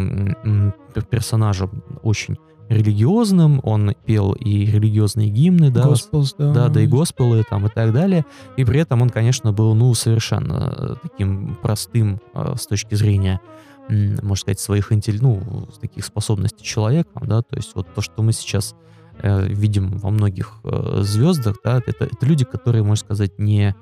персонажем 1.09 1.83
очень 2.03 2.37
религиозным, 2.69 3.59
он 3.63 3.95
пел 4.05 4.33
и 4.33 4.65
религиозные 4.65 5.29
гимны, 5.29 5.71
да, 5.71 5.87
Gospels, 5.87 6.35
да. 6.37 6.53
да, 6.53 6.67
да 6.69 6.81
и 6.81 6.87
госпелы 6.87 7.43
там 7.49 7.65
и 7.65 7.69
так 7.69 7.91
далее, 7.91 8.25
и 8.57 8.63
при 8.63 8.79
этом 8.79 9.01
он, 9.01 9.09
конечно, 9.09 9.51
был, 9.51 9.73
ну, 9.73 9.93
совершенно 9.95 10.73
э, 10.77 10.95
таким 11.01 11.57
простым 11.61 12.21
э, 12.33 12.53
с 12.57 12.67
точки 12.67 12.95
зрения, 12.95 13.41
можно 13.89 14.35
сказать, 14.35 14.59
своих 14.59 14.91
интеллект, 14.91 15.23
ну, 15.23 15.67
таких 15.81 16.05
способностей 16.05 16.63
человеком, 16.63 17.27
да, 17.27 17.41
то 17.41 17.55
есть 17.55 17.71
вот 17.73 17.87
то, 17.93 18.01
что 18.01 18.21
мы 18.21 18.33
сейчас 18.33 18.75
э, 19.21 19.47
видим 19.47 19.97
во 19.97 20.11
многих 20.11 20.59
э, 20.63 21.01
звездах, 21.01 21.57
да, 21.63 21.81
это, 21.85 22.05
это 22.05 22.25
люди, 22.25 22.45
которые, 22.45 22.83
можно 22.83 23.03
сказать, 23.03 23.39
не 23.39 23.75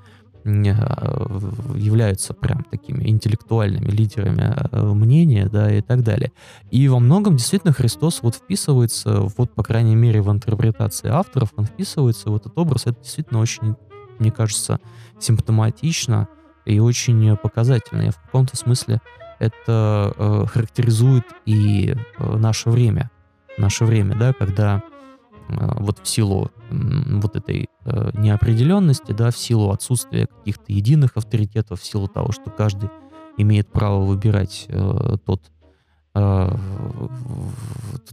являются 0.48 2.34
прям 2.34 2.64
такими 2.64 3.08
интеллектуальными 3.10 3.90
лидерами 3.90 4.56
э, 4.72 4.94
мнения, 4.94 5.48
да, 5.48 5.74
и 5.74 5.82
так 5.82 6.04
далее. 6.04 6.32
И 6.72 6.88
во 6.88 7.00
многом 7.00 7.36
действительно 7.36 7.74
Христос 7.74 8.22
вот 8.22 8.36
вписывается, 8.36 9.22
вот, 9.38 9.52
по 9.54 9.64
крайней 9.64 9.96
мере, 9.96 10.22
в 10.22 10.32
интерпретации 10.32 11.10
авторов, 11.10 11.54
он 11.56 11.66
вписывается 11.66 12.30
в 12.30 12.36
этот 12.36 12.58
образ. 12.58 12.88
Это 12.88 13.00
действительно 13.02 13.40
очень, 13.40 13.76
мне 14.20 14.32
кажется, 14.32 14.80
симптоматично 15.20 16.28
и 16.66 16.80
очень 16.80 17.36
показательно. 17.38 18.04
И 18.04 18.10
в 18.12 18.18
каком-то 18.18 18.58
смысле 18.58 19.02
это 19.40 20.14
э, 20.18 20.46
характеризует 20.48 21.26
и 21.46 21.96
э, 22.18 22.38
наше 22.38 22.70
время. 22.70 23.12
Наше 23.58 23.86
время, 23.86 24.16
да, 24.16 24.34
когда 24.34 24.84
э, 25.50 25.54
вот 25.80 26.00
в 26.00 26.08
силу 26.08 26.52
вот 26.70 27.36
этой 27.36 27.64
э, 27.64 27.68
неопределенности, 28.14 29.12
да, 29.12 29.32
в 29.32 29.38
силу 29.38 29.72
отсутствия 29.72 30.28
каких-то 30.28 30.72
единых 30.74 31.12
авторитетов, 31.16 31.82
в 31.82 31.86
силу 31.86 32.08
того, 32.08 32.32
что 32.32 32.50
каждый 32.50 32.90
имеет 33.38 33.72
право 33.72 34.04
выбирать 34.04 34.66
э, 34.68 35.18
тот, 35.26 35.42
э, 36.16 36.56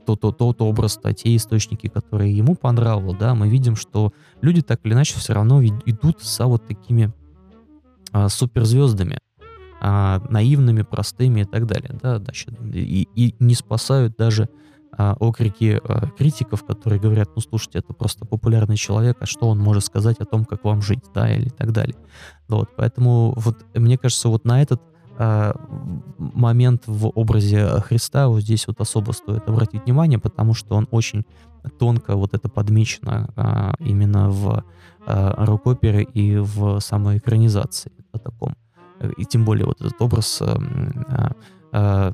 тот, 0.05 0.21
тот, 0.21 0.39
тот 0.39 0.63
образ, 0.63 1.01
те 1.17 1.35
источники, 1.35 1.89
которые 1.89 2.37
ему 2.37 2.55
понравилось, 2.55 3.17
да, 3.19 3.35
мы 3.35 3.49
видим, 3.49 3.75
что 3.75 4.13
люди 4.43 4.63
так 4.63 4.81
или 4.85 4.93
иначе 4.93 5.19
все 5.19 5.33
равно 5.33 5.65
идут 5.65 6.23
за 6.23 6.47
вот 6.47 6.67
такими 6.67 7.13
э, 8.13 8.29
суперзвездами, 8.29 9.19
э, 9.81 10.21
наивными, 10.29 10.83
простыми 10.83 11.41
и 11.41 11.45
так 11.45 11.67
далее, 11.67 11.99
да, 12.01 12.19
значит, 12.19 12.55
и, 12.73 13.09
и 13.15 13.35
не 13.41 13.55
спасают 13.55 14.17
даже 14.17 14.45
а, 14.45 14.64
окрики 14.99 15.81
а, 15.83 16.09
критиков, 16.17 16.65
которые 16.65 17.01
говорят, 17.01 17.31
ну 17.35 17.43
слушайте, 17.43 17.79
это 17.79 17.93
просто 17.93 18.25
популярный 18.25 18.77
человек, 18.77 19.17
а 19.21 19.27
что 19.27 19.49
он 19.49 19.59
может 19.59 19.85
сказать 19.85 20.19
о 20.21 20.25
том, 20.25 20.45
как 20.45 20.65
вам 20.65 20.83
жить, 20.83 21.05
да, 21.15 21.33
или 21.33 21.49
так 21.49 21.73
далее. 21.73 21.97
Вот, 22.49 22.71
поэтому 22.77 23.35
вот 23.37 23.65
мне 23.75 23.99
кажется, 23.99 24.29
вот 24.29 24.45
на 24.45 24.63
этот 24.63 24.81
а, 25.17 25.55
момент 26.19 26.85
в 26.87 27.09
образе 27.09 27.67
Христа 27.81 28.29
вот 28.29 28.41
здесь 28.41 28.67
вот 28.67 28.81
особо 28.81 29.13
стоит 29.13 29.49
обратить 29.49 29.85
внимание, 29.85 30.19
потому 30.19 30.55
что 30.55 30.75
он 30.75 30.89
очень 30.91 31.25
тонко 31.79 32.17
вот 32.17 32.35
это 32.35 32.49
подмечено 32.49 33.31
а, 33.37 33.75
именно 33.79 34.31
в 34.31 34.65
а, 35.07 35.45
рок-опере 35.45 36.03
и 36.03 36.37
в 36.37 36.81
самой 36.81 37.19
экранизации 37.19 37.93
о 38.13 38.19
таком. 38.19 38.57
И 39.17 39.25
тем 39.25 39.45
более 39.45 39.67
вот 39.67 39.81
этот 39.81 40.01
образ 40.01 40.41
а, 40.41 41.33
а, 41.77 42.13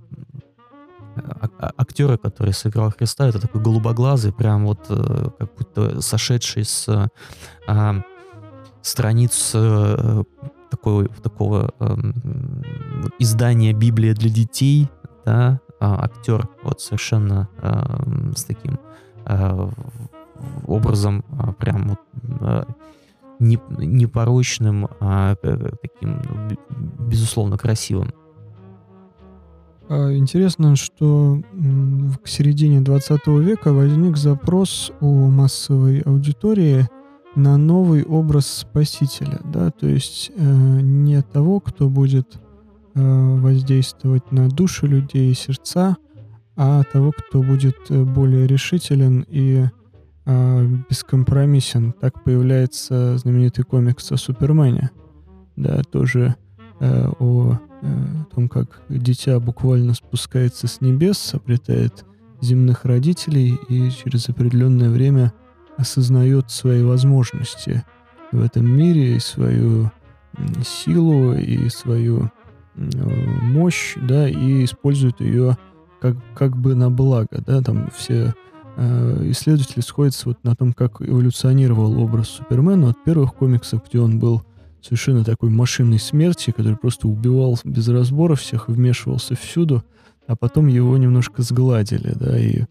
а, 1.25 1.49
а, 1.59 1.73
актера, 1.77 2.17
который 2.17 2.53
сыграл 2.53 2.91
Христа, 2.91 3.29
это 3.29 3.41
такой 3.41 3.61
голубоглазый, 3.61 4.33
прям 4.33 4.67
вот 4.67 4.87
э, 4.89 5.27
как 5.39 5.55
будто 5.57 6.01
сошедший 6.01 6.65
с 6.65 7.11
а, 7.67 8.03
страниц 8.83 9.53
а, 9.55 10.23
такого, 10.71 11.09
такого 11.09 11.73
а, 11.79 11.97
издания 13.19 13.73
Библия 13.73 14.15
для 14.15 14.31
детей, 14.31 14.89
да, 15.25 15.61
а, 15.81 16.05
актер 16.05 16.49
вот 16.63 16.81
совершенно 16.81 17.49
а, 17.59 18.03
с 18.37 18.45
таким 18.45 18.79
а, 19.25 19.71
образом 20.67 21.25
а, 21.39 21.53
прям 21.53 21.89
вот 21.89 22.01
а, 22.41 22.67
не, 23.39 23.59
непорочным, 23.79 24.89
а 25.01 25.35
таким, 25.35 26.21
безусловно, 26.99 27.57
красивым. 27.57 28.13
А, 29.91 30.15
интересно, 30.15 30.77
что 30.77 31.43
к 32.23 32.29
середине 32.29 32.81
20 32.81 33.27
века 33.27 33.73
возник 33.73 34.17
запрос 34.17 34.93
у 35.01 35.27
массовой 35.27 36.03
аудитории 36.03 36.87
на 37.35 37.57
новый 37.57 38.05
образ 38.05 38.47
спасителя, 38.47 39.41
да, 39.45 39.73
то 39.73 39.89
есть 39.89 40.31
э, 40.37 40.81
не 40.81 41.21
того, 41.23 41.59
кто 41.59 41.89
будет 41.89 42.39
э, 42.95 43.37
воздействовать 43.41 44.31
на 44.31 44.49
души 44.49 44.87
людей 44.87 45.33
и 45.33 45.35
сердца, 45.35 45.97
а 46.55 46.85
того, 46.85 47.11
кто 47.11 47.43
будет 47.43 47.77
э, 47.89 48.05
более 48.05 48.47
решителен 48.47 49.25
и 49.29 49.65
э, 50.25 50.67
бескомпромиссен. 50.89 51.95
Так 52.01 52.23
появляется 52.23 53.19
знаменитый 53.19 53.65
комикс 53.65 54.13
о 54.13 54.17
Супермене, 54.17 54.91
да, 55.57 55.83
тоже 55.83 56.37
э, 56.79 57.09
о 57.19 57.59
о 57.83 58.25
том, 58.35 58.49
как 58.49 58.83
дитя 58.89 59.39
буквально 59.41 59.95
спускается 59.95 60.67
с 60.67 60.81
небес, 60.81 61.35
обретает 61.35 62.05
земных 62.41 62.85
родителей 62.85 63.59
и 63.69 63.91
через 63.91 64.29
определенное 64.29 64.91
время 64.91 65.33
осознает 65.77 66.51
свои 66.51 66.83
возможности 66.83 67.85
в 68.33 68.43
этом 68.43 68.67
мире, 68.67 69.17
и 69.17 69.21
свою 69.21 69.91
силу, 70.65 71.35
и 71.35 71.69
свою 71.69 72.31
мощь, 72.75 73.97
да, 73.97 74.29
и 74.29 74.65
использует 74.65 75.21
ее 75.21 75.57
как, 76.01 76.17
как 76.35 76.57
бы 76.57 76.75
на 76.75 76.91
благо, 76.91 77.43
да, 77.47 77.61
там 77.61 77.91
все 77.95 78.35
э, 78.77 79.31
исследователи 79.31 79.81
сходятся 79.81 80.29
вот 80.29 80.43
на 80.45 80.55
том, 80.55 80.73
как 80.73 81.03
эволюционировал 81.03 82.01
образ 82.01 82.29
Супермена. 82.29 82.91
От 82.91 83.05
первых 83.05 83.35
комиксов, 83.35 83.83
где 83.87 84.01
он 84.01 84.19
был 84.19 84.43
совершенно 84.83 85.25
такой 85.25 85.51
машинной 85.51 85.99
смерти, 85.99 86.51
который 86.51 86.77
просто 86.77 87.09
убивал 87.09 87.59
без 87.65 87.89
разбора 87.89 88.35
всех, 88.35 88.69
вмешивался 88.69 89.35
всюду, 89.35 89.85
а 90.27 90.37
потом 90.37 90.67
его 90.67 90.97
немножко 90.97 91.43
сгладили, 91.43 92.13
да, 92.15 92.39
и 92.39 92.65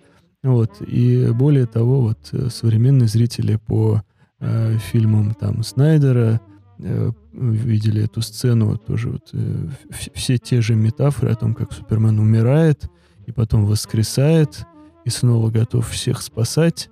вот, 0.44 0.82
и 0.82 1.30
более 1.32 1.66
того, 1.66 2.02
вот 2.02 2.30
э, 2.32 2.50
современные 2.50 3.08
зрители 3.08 3.58
по 3.58 4.02
э, 4.40 4.78
фильмам 4.78 5.34
там 5.34 5.64
Снайдера, 5.64 6.40
э, 6.80 7.12
видели 7.34 8.06
эту 8.06 8.22
сцену, 8.22 8.78
тоже 8.78 9.10
вот 9.10 9.30
э, 9.34 9.68
все 10.14 10.38
те 10.38 10.62
же 10.62 10.76
метафоры 10.76 11.34
о 11.34 11.36
том, 11.36 11.54
как 11.54 11.74
Супермен 11.74 12.20
умирает 12.20 12.90
и 13.26 13.34
потом 13.34 13.66
воскресает 13.66 14.66
и 15.04 15.10
снова 15.10 15.50
готов 15.50 15.90
всех 15.90 16.22
спасать. 16.22 16.90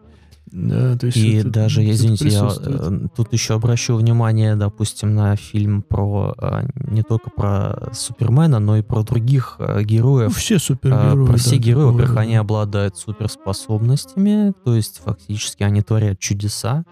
Да, 0.51 0.97
то 0.97 1.07
есть 1.07 1.17
И 1.17 1.33
это 1.35 1.49
даже, 1.49 1.81
тут 1.81 1.89
извините, 1.91 2.27
я 2.29 2.49
э, 2.61 2.99
тут 3.15 3.33
еще 3.33 3.55
обращу 3.55 3.95
внимание, 3.97 4.55
допустим, 4.55 5.13
на 5.13 5.35
фильм 5.35 5.81
про 5.81 6.33
э, 6.39 6.67
не 6.89 7.03
только 7.03 7.29
про 7.29 7.89
Супермена, 7.93 8.59
но 8.59 8.77
и 8.77 8.81
про 8.81 9.03
других 9.03 9.57
э, 9.59 9.79
Ну, 9.79 9.83
героев. 9.85 10.35
все 10.37 10.55
А, 10.55 10.59
супергерои. 10.59 11.25
про 11.25 11.33
да, 11.33 11.37
все 11.37 11.57
герои, 11.57 11.91
во-первых, 11.91 12.17
они 12.17 12.31
рода. 12.37 12.39
обладают 12.41 12.95
суперспособностями, 12.97 14.53
то 14.63 14.73
есть 14.75 15.01
фактически 15.03 15.63
они 15.63 15.81
творят 15.81 16.19
чудеса, 16.19 16.85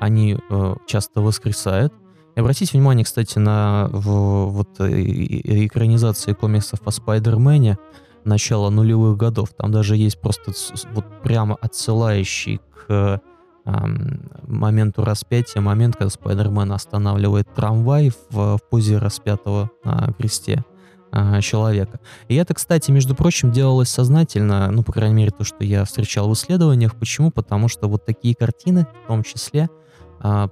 они 0.00 0.38
часто 0.86 1.20
воскресают. 1.22 1.92
И 2.36 2.40
обратите 2.40 2.76
внимание, 2.76 3.04
кстати, 3.04 3.38
на 3.38 3.88
в- 3.92 4.46
вот 4.50 4.80
экранизации 4.80 6.32
комиксов 6.32 6.80
о 6.84 6.90
Спайдермене 6.90 7.78
начала 8.24 8.70
нулевых 8.70 9.16
годов. 9.16 9.50
Там 9.56 9.72
даже 9.72 9.96
есть 9.96 10.20
просто 10.20 10.52
вот 10.92 11.04
прямо 11.22 11.56
отсылающий 11.60 12.60
к 12.86 13.20
моменту 13.64 15.04
распятия, 15.04 15.60
момент, 15.60 15.96
когда 15.96 16.10
Спайдермен 16.10 16.72
останавливает 16.72 17.52
трамвай 17.54 18.10
в, 18.30 18.56
в 18.56 18.60
позе 18.68 18.98
распятого 18.98 19.70
на 19.84 20.12
кресте 20.18 20.64
а, 21.12 21.40
человека. 21.40 22.00
И 22.28 22.34
это, 22.34 22.54
кстати, 22.54 22.90
между 22.90 23.14
прочим, 23.14 23.52
делалось 23.52 23.90
сознательно, 23.90 24.70
ну, 24.70 24.82
по 24.82 24.92
крайней 24.92 25.14
мере, 25.14 25.30
то, 25.30 25.44
что 25.44 25.62
я 25.62 25.84
встречал 25.84 26.28
в 26.28 26.32
исследованиях. 26.32 26.96
Почему? 26.96 27.30
Потому 27.30 27.68
что 27.68 27.86
вот 27.86 28.04
такие 28.04 28.34
картины, 28.34 28.86
в 29.04 29.08
том 29.08 29.22
числе, 29.22 29.68
а, 30.20 30.48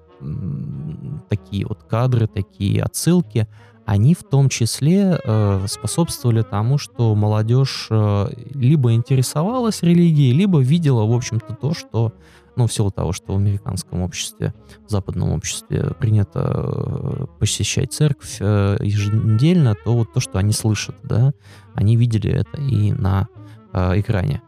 такие 1.28 1.66
вот 1.66 1.82
кадры, 1.84 2.26
такие 2.26 2.82
отсылки, 2.82 3.48
они 3.90 4.14
в 4.14 4.22
том 4.22 4.48
числе 4.48 5.18
э, 5.24 5.66
способствовали 5.66 6.42
тому, 6.42 6.78
что 6.78 7.12
молодежь 7.16 7.88
э, 7.90 8.26
либо 8.54 8.92
интересовалась 8.92 9.82
религией, 9.82 10.32
либо 10.32 10.60
видела, 10.60 11.04
в 11.04 11.12
общем-то, 11.12 11.56
то, 11.60 11.74
что, 11.74 12.12
ну, 12.54 12.68
в 12.68 12.72
силу 12.72 12.92
того, 12.92 13.12
что 13.12 13.32
в 13.32 13.36
американском 13.36 14.02
обществе, 14.02 14.54
в 14.86 14.90
западном 14.92 15.32
обществе 15.32 15.90
принято 15.98 16.40
э, 16.54 17.26
посещать 17.40 17.92
церковь 17.92 18.36
э, 18.38 18.76
еженедельно, 18.80 19.74
то 19.84 19.96
вот 19.96 20.12
то, 20.12 20.20
что 20.20 20.38
они 20.38 20.52
слышат, 20.52 20.94
да, 21.02 21.32
они 21.74 21.96
видели 21.96 22.30
это 22.30 22.62
и 22.62 22.92
на 22.92 23.26
э, 23.72 23.98
экране. 23.98 24.40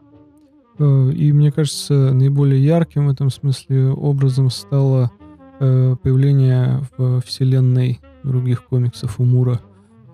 Э, 0.79 1.11
И 1.11 1.33
мне 1.33 1.51
кажется, 1.51 2.13
наиболее 2.13 2.63
ярким 2.63 3.07
в 3.07 3.11
этом 3.11 3.29
смысле 3.29 3.89
образом 3.89 4.49
стало 4.49 5.11
э, 5.59 5.97
появление 6.01 6.87
в 6.97 7.19
вселенной 7.23 7.99
других 8.23 8.63
комиксов 8.65 9.19
у 9.19 9.23
Мура 9.23 9.59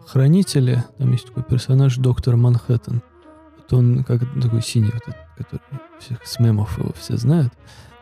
Хранители. 0.08 0.84
Там 0.98 1.12
есть 1.12 1.28
такой 1.28 1.44
персонаж, 1.44 1.96
доктор 1.98 2.36
Манхэттен. 2.36 3.02
Вот 3.58 3.74
он 3.74 4.04
как 4.04 4.22
такой 4.42 4.62
синий, 4.62 4.92
вот 4.94 5.04
этот, 5.04 5.16
который 5.38 5.62
всех 6.00 6.26
с 6.26 6.40
мемов 6.40 6.78
его 6.80 6.92
все 6.98 7.18
знают. 7.18 7.54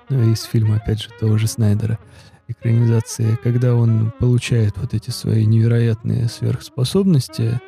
Ну, 0.10 0.32
из 0.32 0.44
фильма, 0.44 0.78
опять 0.78 1.02
же, 1.02 1.10
того 1.20 1.38
же 1.38 1.48
Снайдера 1.48 2.00
экранизации, 2.48 3.38
когда 3.44 3.76
он 3.76 4.14
получает 4.20 4.78
вот 4.78 4.94
эти 4.94 5.10
свои 5.10 5.46
невероятные 5.46 6.30
сверхспособности, 6.30 7.60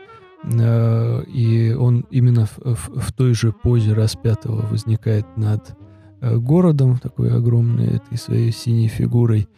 э, 0.43 1.23
и 1.23 1.73
он 1.73 2.05
именно 2.09 2.45
в, 2.45 2.57
в- 2.59 2.99
в 3.01 3.11
той 3.11 3.33
же 3.33 3.51
позе 3.51 3.91
распятого 3.91 4.65
возникает 4.67 5.25
над 5.35 5.75
э, 6.21 6.37
городом, 6.37 6.97
такой 6.99 7.35
огромной 7.35 7.97
этой 7.97 8.17
своей 8.17 8.53
синей 8.53 8.87
фигурой. 8.87 9.49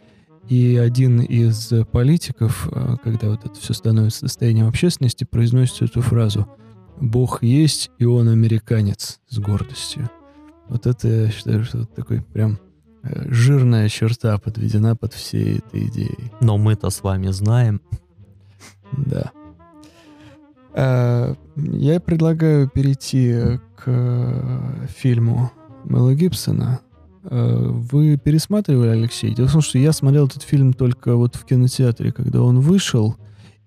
И 0.48 0.76
один 0.76 1.20
из 1.20 1.72
политиков, 1.92 2.68
э, 2.72 2.96
когда 3.02 3.28
вот 3.28 3.44
это 3.44 3.54
все 3.54 3.72
становится 3.74 4.22
достоянием 4.22 4.66
общественности, 4.68 5.24
произносит 5.24 5.82
эту 5.82 6.02
фразу 6.02 6.46
«Бог 7.00 7.42
есть, 7.42 7.90
и 7.98 8.04
он 8.04 8.28
американец» 8.28 9.20
с 9.28 9.38
гордостью. 9.38 10.10
Вот 10.68 10.86
это, 10.86 11.08
я 11.08 11.30
считаю, 11.30 11.64
что 11.64 11.78
это 11.78 11.86
такой 11.94 12.22
прям 12.22 12.58
э, 13.02 13.30
жирная 13.30 13.88
черта 13.88 14.36
подведена 14.38 14.96
под 14.96 15.14
всей 15.14 15.58
этой 15.58 15.86
идеей. 15.88 16.32
Но 16.40 16.58
мы-то 16.58 16.90
с 16.90 17.02
вами 17.02 17.28
знаем, 17.28 17.80
Да. 18.92 19.30
Э, 20.74 21.34
Я 21.56 22.00
предлагаю 22.00 22.68
перейти 22.68 23.58
к 23.76 23.82
э, 23.86 24.86
фильму 24.88 25.50
Мэла 25.84 26.14
Гибсона. 26.14 26.80
Э, 27.24 27.68
Вы 27.70 28.16
пересматривали, 28.16 28.88
Алексей? 28.88 29.34
Дело 29.34 29.48
в 29.48 29.52
том, 29.52 29.60
что 29.60 29.78
я 29.78 29.92
смотрел 29.92 30.26
этот 30.26 30.42
фильм 30.42 30.72
только 30.72 31.16
вот 31.16 31.36
в 31.36 31.44
кинотеатре, 31.44 32.12
когда 32.12 32.42
он 32.42 32.60
вышел, 32.60 33.16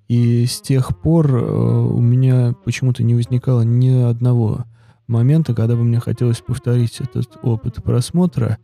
и 0.08 0.46
с 0.46 0.62
тех 0.62 1.00
пор 1.00 1.36
э, 1.36 1.42
у 1.42 2.00
меня 2.00 2.54
почему-то 2.66 3.04
не 3.04 3.16
возникало 3.16 3.62
ни 3.62 3.90
одного 3.90 4.66
момента, 5.08 5.54
когда 5.54 5.76
бы 5.76 5.84
мне 5.84 6.00
хотелось 6.00 6.42
повторить 6.42 7.00
этот 7.00 7.38
опыт 7.44 7.84
просмотра. 7.84 8.58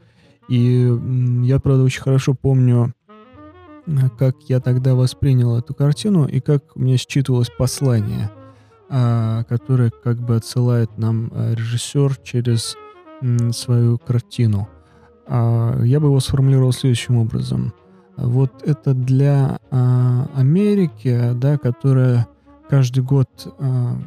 И 0.50 0.92
я, 1.44 1.60
правда, 1.60 1.84
очень 1.84 2.02
хорошо 2.02 2.34
помню 2.34 2.94
э, 3.88 3.92
как 4.18 4.36
я 4.48 4.60
тогда 4.60 4.96
воспринял 4.96 5.58
эту 5.58 5.74
картину 5.74 6.28
и 6.28 6.42
как 6.42 6.76
у 6.76 6.82
меня 6.82 6.98
считывалось 6.98 7.50
послание, 7.58 8.30
а, 8.90 9.44
которое 9.46 9.90
как 9.90 10.20
бы 10.20 10.36
отсылает 10.36 10.98
нам 10.98 11.32
режиссер 11.34 12.18
через 12.18 12.76
свою 13.52 13.98
картину. 13.98 14.68
А, 15.34 15.82
Я 15.84 16.02
бы 16.02 16.08
его 16.08 16.20
сформулировал 16.20 16.74
следующим 16.74 17.16
образом. 17.18 17.74
Вот 18.18 18.52
это 18.64 18.94
для 18.94 19.60
а, 19.72 20.28
Америки, 20.36 21.32
да, 21.36 21.58
которая 21.58 22.28
каждый 22.70 23.02
год 23.02 23.30
а, 23.58 23.98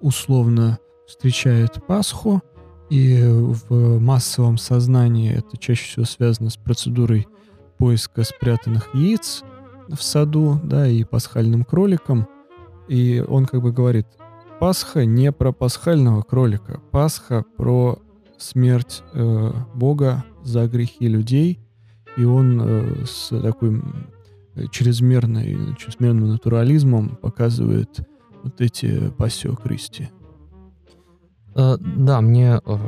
условно 0.00 0.78
встречает 1.06 1.84
Пасху, 1.86 2.40
и 2.88 3.22
в 3.22 3.98
массовом 4.00 4.56
сознании 4.56 5.34
это 5.34 5.58
чаще 5.58 5.84
всего 5.84 6.04
связано 6.06 6.48
с 6.48 6.56
процедурой 6.56 7.28
поиска 7.76 8.22
спрятанных 8.24 8.94
яиц 8.94 9.44
в 9.88 10.02
саду, 10.02 10.58
да, 10.64 10.88
и 10.88 11.04
пасхальным 11.04 11.64
кроликом. 11.64 12.26
И 12.88 13.22
он 13.28 13.44
как 13.44 13.60
бы 13.62 13.72
говорит, 13.72 14.06
Пасха 14.58 15.04
не 15.04 15.32
про 15.32 15.52
пасхального 15.52 16.22
кролика, 16.22 16.80
Пасха 16.90 17.44
про 17.56 17.98
смерть 18.42 19.02
э, 19.14 19.52
Бога 19.74 20.24
за 20.42 20.66
грехи 20.66 21.08
людей, 21.08 21.60
и 22.16 22.24
он 22.24 22.60
э, 22.60 23.04
с 23.06 23.28
таким 23.28 24.06
э, 24.54 24.64
чрезмерной, 24.70 25.76
чрезмерным 25.76 26.28
натурализмом 26.28 27.16
показывает 27.16 28.00
вот 28.42 28.60
эти 28.60 29.10
пассио 29.10 29.54
Кристи. 29.54 30.10
Э, 31.54 31.76
Да, 31.78 32.20
мне 32.20 32.60
э, 32.64 32.78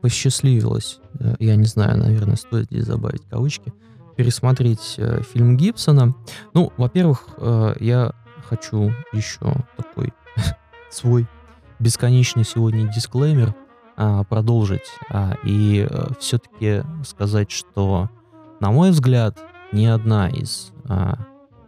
посчастливилось, 0.00 1.00
э, 1.18 1.34
я 1.40 1.56
не 1.56 1.66
знаю, 1.66 1.98
наверное, 1.98 2.36
стоит 2.36 2.70
ли 2.70 2.82
добавить 2.82 3.22
кавычки, 3.28 3.72
пересмотреть 4.16 4.94
э, 4.98 5.22
фильм 5.22 5.56
Гибсона. 5.56 6.14
Ну, 6.54 6.72
во-первых, 6.76 7.26
э, 7.36 7.74
я 7.80 8.12
хочу 8.48 8.92
еще 9.12 9.64
такой 9.76 10.12
свой 10.90 11.26
бесконечный 11.80 12.44
сегодня 12.44 12.92
дисклеймер 12.92 13.54
продолжить 14.28 14.88
а, 15.10 15.36
и 15.44 15.86
все-таки 16.20 16.82
сказать, 17.04 17.50
что, 17.50 18.08
на 18.60 18.70
мой 18.70 18.90
взгляд, 18.90 19.38
ни 19.72 19.86
одна 19.86 20.28
из 20.28 20.72
а, 20.88 21.18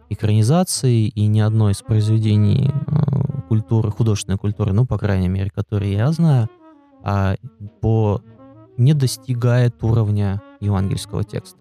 экранизаций 0.09 1.07
и 1.07 1.27
ни 1.27 1.39
одно 1.39 1.69
из 1.69 1.81
произведений 1.81 2.71
а, 2.87 3.41
культуры, 3.47 3.91
художественной 3.91 4.37
культуры, 4.37 4.73
ну, 4.73 4.85
по 4.85 4.97
крайней 4.97 5.29
мере, 5.29 5.49
которые 5.49 5.93
я 5.93 6.11
знаю, 6.11 6.49
а, 7.03 7.35
по 7.81 8.21
не 8.77 8.93
достигает 8.93 9.81
уровня 9.83 10.41
евангельского 10.59 11.23
текста. 11.23 11.59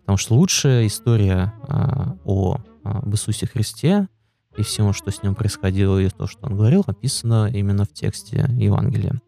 Потому 0.00 0.18
что 0.18 0.34
лучшая 0.34 0.86
история 0.86 1.52
а, 1.68 2.16
о, 2.24 2.58
об 2.84 3.12
Иисусе 3.12 3.46
Христе 3.46 4.08
и 4.56 4.62
всему, 4.62 4.92
что 4.92 5.10
с 5.10 5.22
ним 5.22 5.34
происходило, 5.34 5.98
и 5.98 6.08
то, 6.08 6.26
что 6.26 6.46
он 6.46 6.56
говорил, 6.56 6.84
описано 6.86 7.50
именно 7.52 7.84
в 7.84 7.92
тексте 7.92 8.46
Евангелия. 8.56 9.20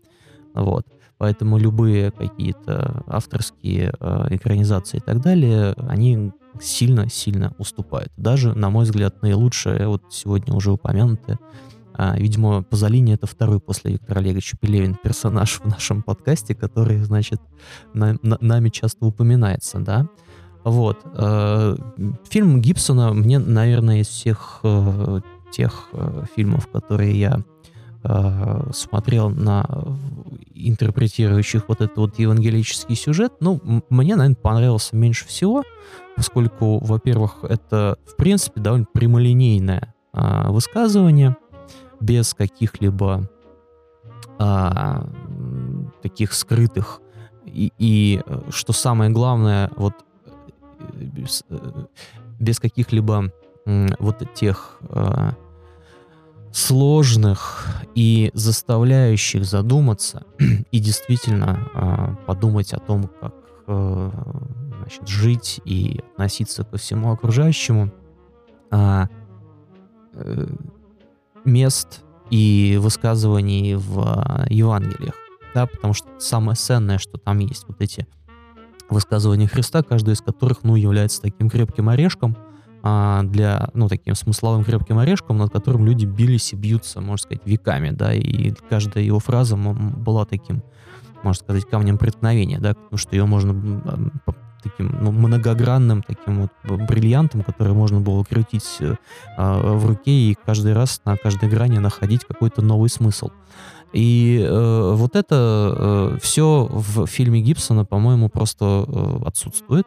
Вот. 0.55 0.87
Поэтому 1.19 1.59
любые 1.59 2.11
какие-то 2.11 3.03
авторские 3.07 3.93
э, 4.01 4.27
экранизации 4.31 4.99
и 4.99 5.01
так 5.01 5.21
далее, 5.21 5.75
они 5.89 6.33
сильно-сильно 6.61 7.55
уступают. 7.59 8.11
Даже, 8.17 8.55
на 8.55 8.71
мой 8.71 8.85
взгляд, 8.85 9.23
наилучшее, 9.23 9.87
вот 9.87 10.03
сегодня 10.11 10.55
уже 10.55 10.73
упомянутое, 10.73 11.39
а, 11.93 12.17
видимо, 12.19 12.63
Пазолини— 12.63 13.13
это 13.15 13.27
второй 13.27 13.61
после 13.61 13.93
Виктора 13.93 14.21
Олеговича 14.21 14.57
Пелевин 14.59 14.95
персонаж 14.95 15.61
в 15.61 15.67
нашем 15.67 16.03
подкасте, 16.03 16.55
который, 16.55 16.99
значит, 17.03 17.41
на- 17.93 18.17
на- 18.23 18.39
нами 18.41 18.71
часто 18.71 19.05
упоминается, 19.05 19.79
да. 19.81 20.09
Вот. 20.65 20.99
э, 21.05 21.77
Фильм 22.31 22.61
Гибсона 22.63 23.13
мне, 23.13 23.39
наверное, 23.39 24.01
из 24.01 24.09
всех 24.09 24.61
э, 24.63 25.21
тех 25.53 25.89
э, 25.93 26.25
фильмов, 26.35 26.69
которые 26.69 27.19
я 27.19 27.41
э, 28.03 28.71
смотрел 28.73 29.31
на 29.31 29.67
э, 29.69 29.83
интерпретирующих 30.55 31.69
вот 31.69 31.81
этот 31.81 31.97
вот 31.97 32.19
евангелический 32.19 32.97
сюжет, 32.97 33.35
ну, 33.41 33.61
мне, 33.89 34.17
наверное, 34.17 34.37
понравился 34.37 34.97
меньше 34.97 35.27
всего, 35.27 35.65
поскольку, 36.17 36.79
во-первых, 36.79 37.45
это, 37.45 37.99
в 38.07 38.17
принципе, 38.17 38.61
довольно 38.61 38.87
прямолинейное 38.93 39.95
а, 40.13 40.51
высказывание, 40.51 41.37
без 42.01 42.35
каких-либо 42.35 43.29
а, 44.39 45.07
таких 46.03 46.33
скрытых. 46.33 47.01
И, 47.47 47.73
и 47.79 48.23
что 48.51 48.73
самое 48.73 49.11
главное, 49.11 49.71
вот 49.77 49.95
без, 50.95 51.45
без 52.39 52.59
каких-либо 52.59 53.33
вот 53.99 54.35
тех 54.35 54.79
а, 54.89 55.35
сложных 56.53 57.67
и 57.95 58.31
заставляющих 58.35 59.45
задуматься 59.45 60.25
и 60.71 60.79
действительно 60.79 61.69
а, 61.75 62.15
подумать 62.27 62.73
о 62.73 62.79
том, 62.79 63.09
как 63.21 63.35
а, 63.67 64.11
значит, 64.79 65.07
жить 65.07 65.61
и 65.65 66.01
относиться 66.13 66.65
ко 66.65 66.77
всему 66.77 67.13
окружающему, 67.13 67.93
а, 68.71 69.09
а, 70.15 70.49
мест 71.45 72.03
и 72.31 72.79
высказываний 72.81 73.75
в 73.75 74.01
а, 74.01 74.47
Евангелиях. 74.49 75.15
Да, 75.55 75.67
потому 75.67 75.95
что 75.95 76.09
самое 76.19 76.57
ценное, 76.57 76.99
что 76.99 77.19
там 77.19 77.39
есть, 77.41 77.65
вот 77.67 77.81
эти 77.81 78.07
высказывания 78.89 79.49
Христа, 79.49 79.83
каждое 79.83 80.15
из 80.15 80.21
которых, 80.21 80.63
ну, 80.63 80.77
является 80.77 81.23
таким 81.23 81.49
крепким 81.49 81.89
орешком– 81.89 82.37
а, 82.83 83.23
для, 83.23 83.69
ну, 83.75 83.89
таким 83.89 84.15
смысловым 84.15 84.65
крепким 84.65 84.99
орешком, 84.99 85.39
над 85.39 85.53
которым 85.53 85.85
люди 85.85 86.07
бились 86.07 86.53
и 86.53 86.57
бьются, 86.57 87.01
можно 87.01 87.23
сказать, 87.25 87.43
веками, 87.45 87.91
да, 87.91 88.15
и 88.15 88.53
каждая 88.69 89.05
его 89.05 89.19
фраза 89.19 89.57
была 89.57 90.25
таким, 90.25 90.63
можно 91.23 91.45
сказать, 91.45 91.65
камнем 91.65 91.99
преткновения, 91.99 92.59
да, 92.59 92.75
потому 92.75 92.99
что 92.99 93.15
ее 93.17 93.27
можно 93.27 93.53
таким 94.63 94.95
ну, 95.01 95.11
многогранным, 95.11 96.03
таким 96.03 96.43
вот 96.43 96.81
бриллиантом, 96.87 97.43
который 97.43 97.73
можно 97.73 98.01
было 98.01 98.25
крутить 98.25 98.77
э, 98.81 98.95
в 99.37 99.87
руке 99.87 100.11
и 100.11 100.37
каждый 100.45 100.75
раз 100.75 101.01
на 101.07 101.17
каждой 101.17 101.49
грани 101.49 101.79
находить 101.79 102.27
какой-то 102.27 102.61
новый 102.61 102.91
смысл. 102.91 103.31
И 103.93 104.41
э, 104.41 104.93
вот 104.95 105.17
это 105.17 105.75
э, 106.15 106.19
все 106.23 106.69
в 106.71 107.07
фильме 107.07 107.41
Гибсона, 107.41 107.85
по-моему, 107.85 108.29
просто 108.29 108.85
э, 108.87 109.23
отсутствует. 109.27 109.87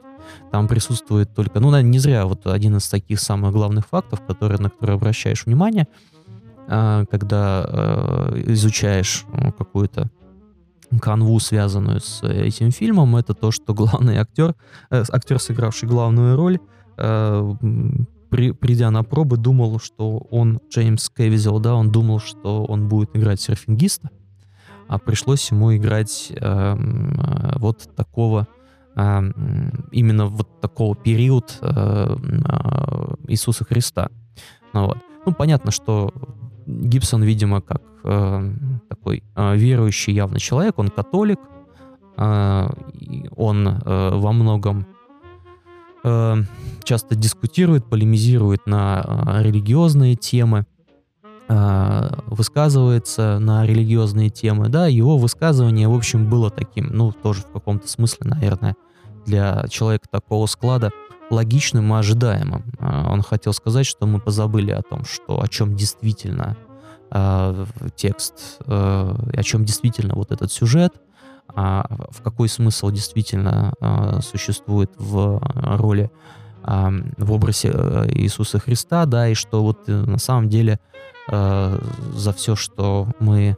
Там 0.51 0.67
присутствует 0.67 1.33
только, 1.33 1.59
ну, 1.59 1.69
наверное, 1.69 1.91
не 1.91 1.99
зря 1.99 2.25
вот 2.25 2.47
один 2.47 2.77
из 2.77 2.87
таких 2.87 3.19
самых 3.19 3.51
главных 3.53 3.87
фактов, 3.87 4.21
которые, 4.25 4.59
на 4.59 4.69
которые 4.69 4.95
обращаешь 4.95 5.45
внимание, 5.45 5.87
э, 6.67 7.05
когда 7.09 7.65
э, 7.67 8.43
изучаешь 8.47 9.25
э, 9.33 9.51
какую-то 9.51 10.09
канву, 10.99 11.39
связанную 11.39 11.99
с 12.01 12.23
этим 12.23 12.71
фильмом, 12.71 13.15
это 13.15 13.33
то, 13.33 13.51
что 13.51 13.73
главный 13.73 14.17
актер, 14.17 14.55
э, 14.89 15.03
актер, 15.11 15.39
сыгравший 15.39 15.89
главную 15.89 16.35
роль, 16.35 16.59
э, 16.97 17.53
при, 18.29 18.51
придя 18.51 18.89
на 18.89 19.03
пробы, 19.03 19.37
думал, 19.37 19.79
что 19.79 20.17
он, 20.31 20.59
Джеймс 20.69 21.09
Кевизел, 21.09 21.59
да, 21.59 21.75
он 21.75 21.91
думал, 21.91 22.19
что 22.19 22.65
он 22.65 22.87
будет 22.87 23.15
играть 23.15 23.39
серфингиста, 23.39 24.09
а 24.87 24.97
пришлось 24.97 25.51
ему 25.51 25.75
играть 25.75 26.31
э, 26.31 26.35
э, 26.35 27.53
вот 27.57 27.89
такого, 27.95 28.47
э, 28.49 28.62
именно 28.95 30.27
вот 30.27 30.61
такого 30.61 30.95
период 30.95 31.57
э, 31.61 32.15
э, 32.15 33.15
Иисуса 33.27 33.65
Христа. 33.65 34.09
Ну, 34.73 34.85
вот. 34.85 34.97
ну, 35.25 35.33
понятно, 35.33 35.71
что 35.71 36.13
Гибсон, 36.65 37.23
видимо, 37.23 37.61
как 37.61 37.81
э, 38.03 38.53
такой 38.89 39.23
э, 39.35 39.55
верующий 39.55 40.13
явно 40.13 40.39
человек, 40.39 40.79
он 40.79 40.89
католик, 40.89 41.39
э, 42.17 42.69
он 43.35 43.79
во 43.85 44.31
многом 44.31 44.85
часто 46.83 47.15
дискутирует, 47.15 47.85
полемизирует 47.85 48.67
на 48.67 49.39
религиозные 49.41 50.15
темы, 50.15 50.65
высказывается 51.47 53.37
на 53.39 53.65
религиозные 53.65 54.29
темы, 54.29 54.69
да, 54.69 54.87
его 54.87 55.17
высказывание, 55.17 55.87
в 55.87 55.95
общем, 55.95 56.29
было 56.29 56.49
таким, 56.49 56.87
ну, 56.93 57.11
тоже 57.11 57.41
в 57.41 57.51
каком-то 57.51 57.87
смысле, 57.87 58.29
наверное, 58.29 58.75
для 59.25 59.65
человека 59.69 60.07
такого 60.09 60.45
склада 60.45 60.91
логичным 61.29 61.93
и 61.93 61.97
ожидаемым. 61.97 62.63
Э, 62.79 63.07
он 63.09 63.21
хотел 63.21 63.53
сказать, 63.53 63.85
что 63.85 64.05
мы 64.05 64.19
позабыли 64.19 64.71
о 64.71 64.81
том, 64.81 65.03
что 65.05 65.41
о 65.41 65.47
чем 65.47 65.75
действительно 65.75 66.57
э, 67.11 67.65
текст, 67.95 68.59
э, 68.65 68.71
о 68.71 69.43
чем 69.43 69.65
действительно 69.65 70.15
вот 70.15 70.31
этот 70.31 70.51
сюжет, 70.51 70.93
а 71.55 71.85
в 72.09 72.21
какой 72.21 72.49
смысл 72.49 72.89
действительно 72.89 73.73
а, 73.79 74.21
существует 74.21 74.91
в 74.97 75.39
роли, 75.43 76.09
а, 76.63 76.89
в 77.17 77.31
образе 77.31 77.69
э, 77.73 78.07
Иисуса 78.11 78.57
Христа, 78.59 79.05
да, 79.05 79.27
и 79.27 79.33
что 79.33 79.61
вот 79.61 79.87
э, 79.87 79.91
на 79.91 80.17
самом 80.17 80.49
деле 80.49 80.79
а, 81.27 81.79
за 82.13 82.33
все, 82.33 82.55
что 82.55 83.07
мы 83.19 83.57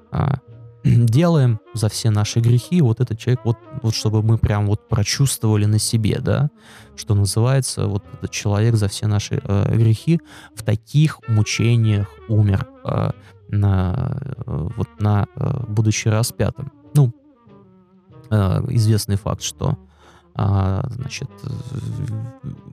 делаем, 0.84 1.60
за 1.74 1.90
все 1.90 2.10
наши 2.10 2.40
грехи, 2.40 2.82
вот 2.82 3.00
этот 3.00 3.18
человек, 3.20 3.42
вот, 3.44 3.58
вот 3.82 3.96
чтобы 3.96 4.22
мы 4.22 4.38
прям 4.38 4.68
вот 4.68 4.88
прочувствовали 4.88 5.66
на 5.66 5.80
себе, 5.80 6.20
да, 6.20 6.50
что 6.96 7.16
называется, 7.16 7.88
вот 7.88 8.04
этот 8.14 8.32
человек 8.32 8.76
за 8.76 8.88
все 8.88 9.08
наши 9.08 9.42
э, 9.44 9.76
грехи 9.76 10.20
в 10.54 10.64
таких 10.64 11.20
мучениях 11.28 12.08
умер, 12.30 12.68
э, 12.84 13.12
на, 13.50 14.18
э, 14.46 14.68
вот 14.78 14.88
на, 15.00 15.28
э, 15.36 15.64
будучи 15.68 16.08
распятым. 16.08 16.72
Ну, 16.94 17.14
Э, 18.30 18.62
известный 18.70 19.18
факт, 19.18 19.42
что 19.42 19.78
а, 20.38 20.86
значит, 20.90 21.30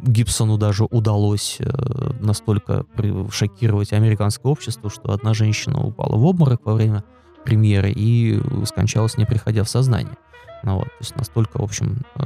Гибсону 0.02 0.58
даже 0.58 0.84
удалось 0.84 1.58
э, 1.60 2.10
настолько 2.20 2.84
шокировать 3.30 3.92
американское 3.92 4.50
общество, 4.50 4.90
что 4.90 5.12
одна 5.12 5.32
женщина 5.32 5.80
упала 5.80 6.16
в 6.16 6.24
обморок 6.24 6.62
во 6.64 6.74
время 6.74 7.04
премьеры 7.44 7.92
и 7.94 8.40
скончалась, 8.66 9.16
не 9.16 9.26
приходя 9.26 9.62
в 9.62 9.68
сознание. 9.68 10.16
Ну, 10.64 10.78
вот, 10.78 10.86
то 10.86 10.96
есть 11.00 11.16
настолько, 11.16 11.58
в 11.58 11.62
общем, 11.62 11.98
э, 12.16 12.24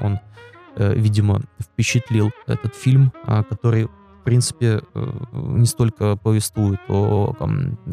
он, 0.00 0.18
видимо, 0.76 1.42
впечатлил 1.60 2.32
этот 2.48 2.74
фильм, 2.74 3.12
а, 3.24 3.44
который 3.44 3.84
в 3.86 4.24
принципе, 4.24 4.80
э, 4.94 5.12
не 5.34 5.66
столько 5.66 6.16
повествует 6.16 6.80
о, 6.88 7.34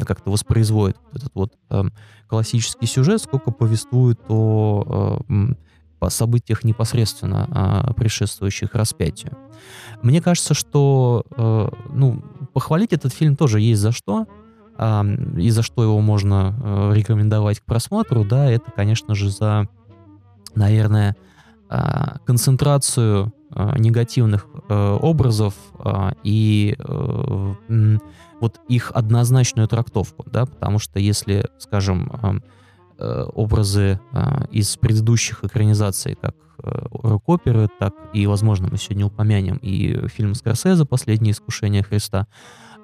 как-то 0.06 0.30
воспроизводит 0.30 0.96
этот 1.12 1.30
вот 1.34 1.52
эм, 1.68 1.92
классический 2.26 2.86
сюжет, 2.86 3.20
сколько 3.20 3.50
повествует 3.50 4.18
о, 4.30 5.20
о 6.06 6.10
событиях 6.10 6.64
непосредственно 6.64 7.48
а, 7.50 7.92
предшествующих 7.94 8.74
распятию. 8.74 9.36
Мне 10.02 10.20
кажется, 10.20 10.54
что 10.54 11.24
э, 11.36 11.68
ну, 11.92 12.22
похвалить 12.52 12.92
этот 12.92 13.12
фильм 13.12 13.36
тоже 13.36 13.60
есть 13.60 13.80
за 13.80 13.92
что, 13.92 14.26
и 15.38 15.50
за 15.50 15.62
что 15.62 15.84
его 15.84 16.00
можно 16.00 16.56
э, 16.58 16.94
рекомендовать 16.94 17.60
к 17.60 17.64
просмотру, 17.64 18.24
да, 18.24 18.50
это, 18.50 18.72
конечно 18.72 19.14
же, 19.14 19.30
за, 19.30 19.68
наверное, 20.56 21.14
а, 21.68 22.18
концентрацию 22.26 23.32
а, 23.54 23.78
негативных 23.78 24.46
э, 24.68 24.98
образов 25.00 25.54
а, 25.78 26.14
и 26.22 26.74
э, 26.78 27.54
вот 28.40 28.60
их 28.68 28.92
однозначную 28.94 29.68
трактовку, 29.68 30.24
да, 30.30 30.46
потому 30.46 30.78
что 30.78 30.98
если, 30.98 31.46
скажем, 31.58 32.10
э, 32.22 32.32
образы 33.34 34.00
из 34.50 34.76
предыдущих 34.76 35.44
экранизаций, 35.44 36.16
как 36.20 36.36
рок-оперы, 36.58 37.68
так 37.78 37.94
и, 38.12 38.26
возможно, 38.26 38.68
мы 38.70 38.78
сегодня 38.78 39.06
упомянем 39.06 39.56
и 39.56 40.06
фильм 40.08 40.34
Скорсезе 40.34 40.84
«Последнее 40.84 41.32
искушение 41.32 41.82
Христа», 41.82 42.26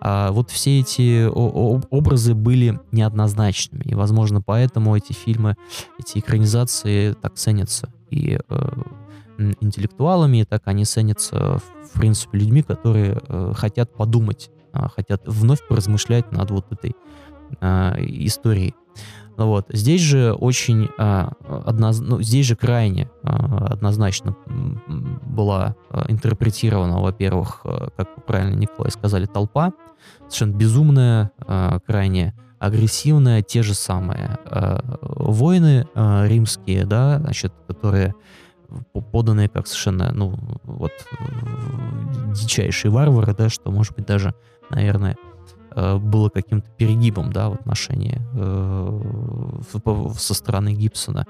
вот 0.01 0.51
все 0.51 0.81
эти 0.81 1.27
образы 1.27 2.35
были 2.35 2.79
неоднозначными, 2.93 3.83
и, 3.83 3.95
возможно, 3.95 4.41
поэтому 4.41 4.97
эти 4.97 5.13
фильмы, 5.13 5.57
эти 5.99 6.19
экранизации 6.19 7.15
так 7.15 7.35
ценятся 7.35 7.93
и 8.11 8.39
интеллектуалами, 9.61 10.45
так 10.49 10.63
они 10.67 10.85
ценятся, 10.85 11.59
в 11.93 11.99
принципе, 11.99 12.39
людьми, 12.39 12.63
которые 12.63 13.21
э, 13.29 13.53
хотят 13.55 13.95
подумать, 13.95 14.51
э, 14.73 14.81
хотят 14.95 15.23
вновь 15.27 15.67
поразмышлять 15.67 16.33
над 16.33 16.51
вот 16.51 16.67
этой 16.73 16.95
э, 17.61 17.95
историей. 18.01 18.75
Вот. 19.39 19.67
Здесь 19.73 20.01
же 20.01 20.33
очень 20.33 20.91
э, 20.99 21.29
одноз... 21.47 22.01
ну, 22.01 22.21
здесь 22.21 22.45
же 22.45 22.57
крайне 22.57 23.09
э, 23.23 23.29
однозначно 23.29 24.37
была 25.25 25.77
э, 25.91 26.07
интерпретирована, 26.09 27.01
во-первых, 27.01 27.61
э, 27.65 27.89
как 27.97 28.27
правильно 28.27 28.57
Николай 28.57 28.91
сказали, 28.91 29.27
толпа, 29.27 29.73
совершенно 30.23 30.57
безумная, 30.57 31.31
э, 31.47 31.79
крайне 31.87 32.35
агрессивная, 32.59 33.43
те 33.43 33.63
же 33.63 33.75
самые 33.75 34.39
э, 34.45 34.81
воины 35.01 35.87
э, 35.95 36.27
римские, 36.27 36.85
да, 36.85 37.21
значит, 37.21 37.53
которые 37.69 38.17
поданные 39.13 39.49
как 39.49 39.69
совершенно, 39.69 40.11
ну, 40.13 40.37
вот, 40.65 40.93
дичайшие 42.35 42.91
варвары, 42.91 43.35
да, 43.35 43.49
что, 43.49 43.71
может 43.71 43.95
быть, 43.95 44.07
даже, 44.07 44.35
наверное, 44.71 45.17
было 45.99 46.29
каким-то 46.29 46.69
перегибом, 46.77 47.33
да, 47.33 47.51
в 47.51 47.55
отношении 47.55 48.21
э, 48.35 50.13
со 50.17 50.35
стороны 50.35 50.75
Гибсона. 50.75 51.27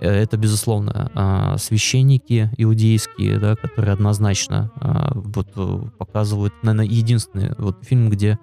Э, 0.00 0.10
это, 0.10 0.36
безусловно, 0.36 1.10
э, 1.14 1.58
священники 1.58 2.50
иудейские, 2.56 3.38
да, 3.38 3.54
которые 3.54 3.92
однозначно 3.92 4.70
э, 4.80 5.12
вот 5.14 5.96
показывают, 5.98 6.52
наверное, 6.62 6.86
единственный 6.86 7.54
вот 7.58 7.84
фильм, 7.84 8.10
где 8.10 8.38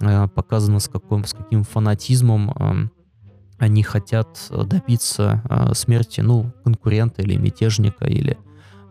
э, 0.00 0.28
показано 0.28 0.80
с, 0.80 0.88
каким, 0.88 1.24
с 1.24 1.34
каким 1.34 1.64
фанатизмом 1.64 2.50
э, 2.50 2.88
они 3.58 3.82
хотят 3.82 4.28
добиться 4.50 5.42
э, 5.48 5.74
смерти, 5.74 6.20
ну, 6.22 6.52
конкурента 6.64 7.22
или 7.22 7.36
мятежника, 7.36 8.06
или 8.06 8.38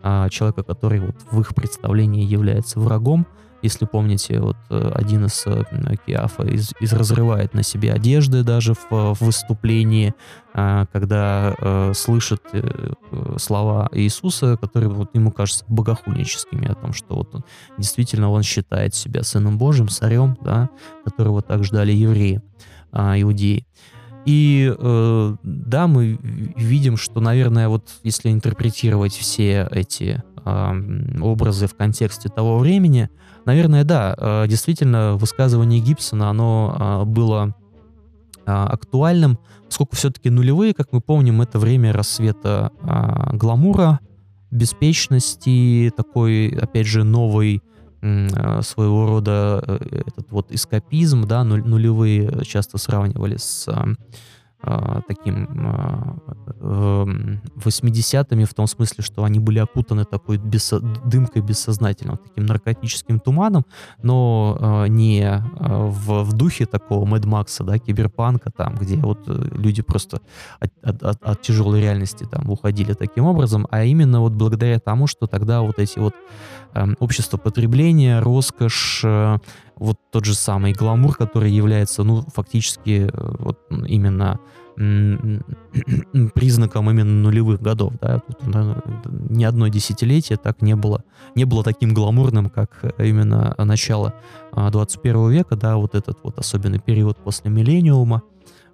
э, 0.02 0.28
человека, 0.30 0.62
который 0.62 1.00
вот 1.00 1.16
в 1.30 1.40
их 1.40 1.54
представлении 1.54 2.24
является 2.24 2.78
врагом. 2.78 3.26
Если 3.62 3.86
помните, 3.86 4.40
вот 4.40 4.56
э, 4.70 4.92
один 4.94 5.26
из 5.26 5.44
э, 5.46 5.64
Киафа 6.06 6.44
из, 6.44 6.72
из 6.80 6.92
разрывает 6.92 7.54
на 7.54 7.62
себе 7.62 7.92
одежды 7.92 8.44
даже 8.44 8.74
в, 8.74 8.90
в 8.90 9.20
выступлении, 9.20 10.14
э, 10.54 10.86
когда 10.92 11.54
э, 11.58 11.92
слышит 11.94 12.42
э, 12.52 12.92
слова 13.36 13.88
Иисуса, 13.92 14.56
которые 14.56 14.90
вот 14.90 15.14
ему 15.14 15.32
кажутся 15.32 15.64
богохульническими, 15.68 16.68
о 16.68 16.74
том, 16.74 16.92
что 16.92 17.16
вот 17.16 17.34
он, 17.34 17.44
действительно 17.78 18.30
он 18.30 18.44
считает 18.44 18.94
себя 18.94 19.24
сыном 19.24 19.58
Божьим, 19.58 19.88
царем, 19.88 20.38
да, 20.40 20.70
которого 21.04 21.42
так 21.42 21.64
ждали 21.64 21.92
евреи, 21.92 22.40
э, 22.92 23.22
иудеи. 23.22 23.66
И 24.24 24.72
э, 24.76 25.36
да, 25.42 25.86
мы 25.86 26.18
видим, 26.56 26.96
что, 26.96 27.20
наверное, 27.20 27.68
вот 27.68 27.88
если 28.02 28.30
интерпретировать 28.30 29.14
все 29.14 29.66
эти 29.70 30.22
э, 30.44 31.20
образы 31.22 31.66
в 31.66 31.74
контексте 31.74 32.28
того 32.28 32.58
времени, 32.58 33.08
наверное, 33.48 33.82
да, 33.82 34.14
э, 34.16 34.46
действительно, 34.46 35.16
высказывание 35.16 35.80
Гибсона, 35.80 36.28
оно 36.28 36.76
э, 36.78 37.04
было 37.06 37.54
э, 38.44 38.50
актуальным, 38.52 39.38
поскольку 39.66 39.96
все-таки 39.96 40.28
нулевые, 40.28 40.74
как 40.74 40.92
мы 40.92 41.00
помним, 41.00 41.40
это 41.40 41.58
время 41.58 41.94
рассвета 41.94 42.72
э, 42.82 43.36
гламура, 43.36 44.00
беспечности, 44.50 45.90
такой, 45.96 46.48
опять 46.48 46.86
же, 46.86 47.04
новый 47.04 47.62
своего 48.00 49.06
рода 49.06 49.80
этот 49.90 50.30
вот 50.30 50.52
эскапизм, 50.52 51.26
да, 51.26 51.42
нулевые 51.42 52.44
часто 52.44 52.78
сравнивали 52.78 53.36
с 53.38 53.66
э, 53.66 53.94
таким 54.60 55.48
э, 56.60 57.38
80-ми 57.56 58.44
в 58.44 58.54
том 58.54 58.66
смысле, 58.66 59.04
что 59.04 59.22
они 59.24 59.38
были 59.38 59.60
окутаны 59.60 60.04
такой 60.04 60.38
бес, 60.38 60.72
дымкой 61.04 61.42
бессознательного, 61.42 62.18
таким 62.18 62.46
наркотическим 62.46 63.20
туманом, 63.20 63.64
но 64.02 64.58
э, 64.60 64.88
не 64.88 65.44
в, 65.58 66.24
в 66.24 66.32
духе 66.32 66.66
такого 66.66 67.04
Мэд 67.04 67.24
Макса, 67.24 67.64
да, 67.64 67.78
киберпанка, 67.78 68.50
там, 68.50 68.74
где 68.74 68.96
вот 68.96 69.20
э, 69.28 69.48
люди 69.52 69.82
просто 69.82 70.20
от, 70.60 70.72
от, 70.82 71.22
от, 71.22 71.42
тяжелой 71.42 71.80
реальности 71.80 72.26
там 72.30 72.50
уходили 72.50 72.94
таким 72.94 73.24
образом, 73.24 73.66
а 73.70 73.84
именно 73.84 74.20
вот 74.20 74.32
благодаря 74.32 74.78
тому, 74.78 75.06
что 75.06 75.26
тогда 75.26 75.62
вот 75.62 75.78
эти 75.78 75.98
вот 75.98 76.14
э, 76.74 76.84
общество 76.98 77.36
потребления, 77.36 78.20
роскошь, 78.20 79.02
э, 79.04 79.38
вот 79.78 79.98
тот 80.10 80.24
же 80.24 80.34
самый 80.34 80.72
гламур, 80.72 81.16
который 81.16 81.50
является, 81.50 82.02
ну, 82.02 82.22
фактически 82.34 83.10
э, 83.12 83.34
вот 83.38 83.58
именно 83.86 84.40
признаком 86.34 86.88
именно 86.88 87.10
нулевых 87.10 87.60
годов, 87.60 87.94
да, 88.00 88.20
Тут, 88.20 88.36
да, 88.46 88.80
ни 89.28 89.42
одно 89.42 89.66
десятилетие 89.66 90.38
так 90.38 90.62
не 90.62 90.76
было, 90.76 91.02
не 91.34 91.44
было 91.44 91.64
таким 91.64 91.92
гламурным, 91.92 92.48
как 92.48 92.84
именно 92.98 93.56
начало 93.58 94.14
21 94.52 95.16
а, 95.16 95.28
века, 95.30 95.56
да, 95.56 95.76
вот 95.76 95.96
этот 95.96 96.18
вот 96.22 96.38
особенный 96.38 96.78
период 96.78 97.18
после 97.18 97.50
миллениума, 97.50 98.22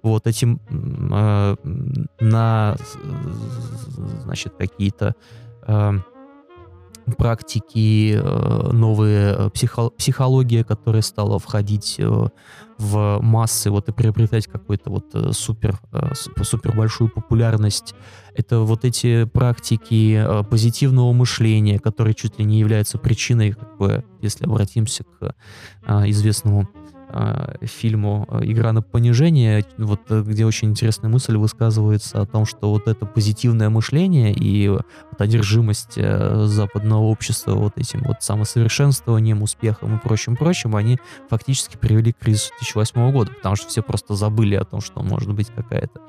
вот 0.03 0.27
этим 0.27 0.61
э, 0.69 1.55
на, 2.19 2.75
значит, 4.21 4.53
какие-то 4.59 5.15
э, 5.67 5.99
практики, 7.17 8.15
э, 8.15 8.71
новые 8.71 9.35
э, 9.37 9.49
психо 9.51 9.89
психология, 9.89 10.63
которая 10.63 11.01
стала 11.01 11.39
входить 11.39 11.95
э, 11.99 12.27
в 12.77 13.19
массы, 13.21 13.69
вот 13.69 13.87
и 13.87 13.93
приобретать 13.93 14.47
какой-то 14.47 14.89
вот 14.89 15.15
супер, 15.31 15.79
супер 16.41 16.75
большую 16.75 17.09
популярность. 17.09 17.95
Это 18.35 18.59
вот 18.59 18.83
эти 18.83 19.23
практики 19.23 20.21
позитивного 20.49 21.13
мышления, 21.13 21.79
которые 21.79 22.13
чуть 22.15 22.37
ли 22.37 22.43
не 22.43 22.59
являются 22.59 22.97
причиной, 22.97 23.53
как 23.53 23.77
бы, 23.77 24.03
если 24.21 24.43
обратимся 24.43 25.05
к 25.05 25.35
известному 25.87 26.67
э, 27.15 27.65
фильму 27.65 28.27
э, 28.29 28.41
«Игра 28.43 28.71
на 28.73 28.81
понижение», 28.81 29.65
вот 29.77 30.01
э, 30.09 30.21
где 30.21 30.45
очень 30.45 30.69
интересная 30.69 31.09
мысль 31.09 31.37
высказывается 31.37 32.21
о 32.21 32.25
том, 32.25 32.45
что 32.45 32.69
вот 32.69 32.87
это 32.87 33.05
позитивное 33.05 33.69
мышление 33.69 34.33
и 34.33 34.67
вот 34.67 34.85
одержимость 35.17 35.93
э, 35.97 36.45
западного 36.45 37.03
общества 37.03 37.53
вот 37.53 37.73
этим 37.77 38.03
вот 38.03 38.17
самосовершенствованием, 38.21 39.41
успехом 39.41 39.95
и 39.95 39.99
прочим-прочим, 39.99 40.75
они 40.75 40.97
фактически 41.29 41.77
привели 41.77 42.11
к 42.11 42.19
кризису 42.19 42.49
2008 42.59 43.11
года, 43.11 43.31
потому 43.31 43.55
что 43.55 43.67
все 43.69 43.81
просто 43.81 44.15
забыли 44.15 44.55
о 44.55 44.65
том, 44.65 44.81
что 44.81 45.01
может 45.01 45.33
быть 45.33 45.47
какая-то 45.47 46.01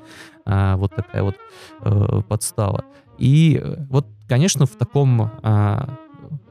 э, 0.45 0.75
вот 0.75 0.93
такая 0.95 1.23
вот 1.23 1.35
э, 1.81 2.21
подстава. 2.27 2.83
И 3.17 3.63
вот, 3.89 4.07
конечно, 4.27 4.65
в 4.65 4.75
таком 4.75 5.31
э, 5.41 5.87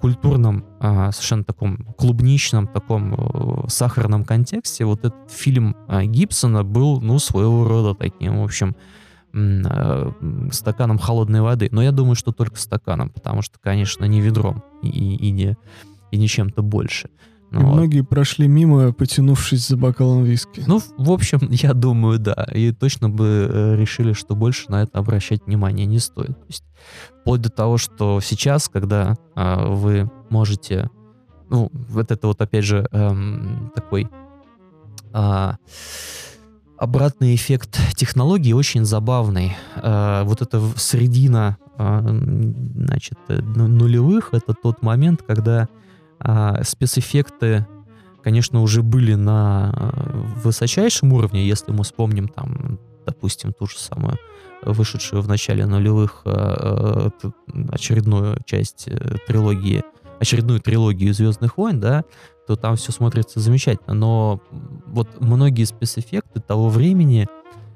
культурном, 0.01 0.65
а, 0.81 1.13
совершенно 1.13 1.45
таком 1.45 1.79
клубничном, 1.97 2.67
таком 2.67 3.15
э, 3.15 3.69
сахарном 3.69 4.25
контексте 4.25 4.85
вот 4.85 5.01
этот 5.01 5.31
фильм 5.31 5.77
а, 5.89 6.05
Гибсона 6.05 6.65
был, 6.65 7.01
ну, 7.01 7.19
своего 7.19 7.65
рода 7.65 7.95
таким, 7.95 8.41
в 8.41 8.45
общем, 8.45 8.77
э, 9.35 10.13
стаканом 10.53 10.99
холодной 10.99 11.41
воды. 11.41 11.69
Но 11.73 11.83
я 11.83 11.93
думаю, 11.93 12.15
что 12.15 12.33
только 12.33 12.59
стаканом, 12.59 13.11
потому 13.11 13.43
что, 13.43 13.59
конечно, 13.61 14.05
не 14.05 14.21
ведром 14.21 14.63
и, 14.83 14.89
и, 14.89 15.31
не, 15.31 15.57
и 16.11 16.19
не 16.19 16.29
чем-то 16.29 16.63
больше. 16.63 17.11
Ну, 17.51 17.61
и 17.61 17.65
вот. 17.65 17.75
многие 17.75 18.03
прошли 18.03 18.49
мимо, 18.49 18.93
потянувшись 18.93 19.69
за 19.69 19.77
бокалом 19.77 20.25
виски. 20.25 20.65
Ну, 20.67 20.81
в 20.99 21.11
общем, 21.11 21.41
я 21.51 21.75
думаю, 21.75 22.19
да. 22.19 22.47
И 22.55 22.73
точно 22.73 23.09
бы 23.09 23.49
э, 23.51 23.77
решили, 23.77 24.13
что 24.13 24.35
больше 24.35 24.71
на 24.71 24.83
это 24.83 24.99
обращать 24.99 25.47
внимание 25.47 25.87
не 25.87 25.99
стоит. 25.99 26.39
То 26.39 26.47
есть, 26.49 26.65
вплоть 27.21 27.41
до 27.41 27.51
того, 27.51 27.79
что 27.79 28.21
сейчас, 28.21 28.69
когда 28.69 29.17
э, 29.35 29.67
вы 29.69 30.11
можете... 30.31 30.91
Ну, 31.49 31.71
вот 31.73 32.11
это 32.11 32.27
вот, 32.27 32.41
опять 32.41 32.65
же, 32.65 32.87
эм, 32.91 33.71
такой... 33.75 34.09
Э, 35.15 35.53
обратный 36.79 37.35
эффект 37.35 37.79
технологии 37.95 38.53
очень 38.53 38.85
забавный. 38.85 39.57
Э, 39.77 40.25
вот 40.25 40.43
эта 40.43 40.61
средина, 40.77 41.57
э, 41.79 42.01
значит, 42.75 43.19
нулевых, 43.29 44.31
это 44.33 44.53
тот 44.53 44.83
момент, 44.83 45.23
когда 45.23 45.69
а, 46.19 46.63
спецэффекты, 46.63 47.67
конечно, 48.23 48.61
уже 48.63 48.83
были 48.83 49.15
на 49.15 49.73
э, 49.73 50.41
высочайшем 50.43 51.13
уровне, 51.13 51.47
если 51.47 51.73
мы 51.73 51.85
вспомним 51.85 52.29
там, 52.29 52.79
допустим, 53.07 53.53
ту 53.53 53.67
же 53.67 53.79
самую 53.79 54.19
вышедшую 54.63 55.23
в 55.23 55.29
начале 55.29 55.67
нулевых 55.67 56.23
э, 56.25 57.11
э, 57.23 57.29
очередную 57.71 58.39
часть 58.45 58.89
трилогии, 59.29 59.85
очередную 60.19 60.61
трилогию 60.61 61.15
Звездных 61.15 61.57
войн, 61.59 61.79
да, 61.79 62.05
то 62.47 62.57
там 62.57 62.77
все 62.77 62.91
смотрится 62.91 63.39
замечательно. 63.39 63.95
Но 63.95 64.41
вот 64.87 65.21
многие 65.21 65.65
спецэффекты 65.65 66.41
того 66.41 66.69
времени 66.69 67.29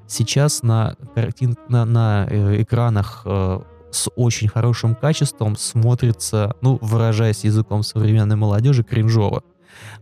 сейчас 0.07 0.63
на 0.63 0.95
картин, 1.15 1.55
на, 1.69 1.85
на 1.85 2.27
экранах 2.29 3.25
с 3.91 4.09
очень 4.15 4.47
хорошим 4.47 4.95
качеством 4.95 5.55
смотрится, 5.55 6.55
ну, 6.61 6.77
выражаясь 6.81 7.43
языком 7.43 7.83
современной 7.83 8.35
молодежи, 8.35 8.83
кринжово. 8.83 9.43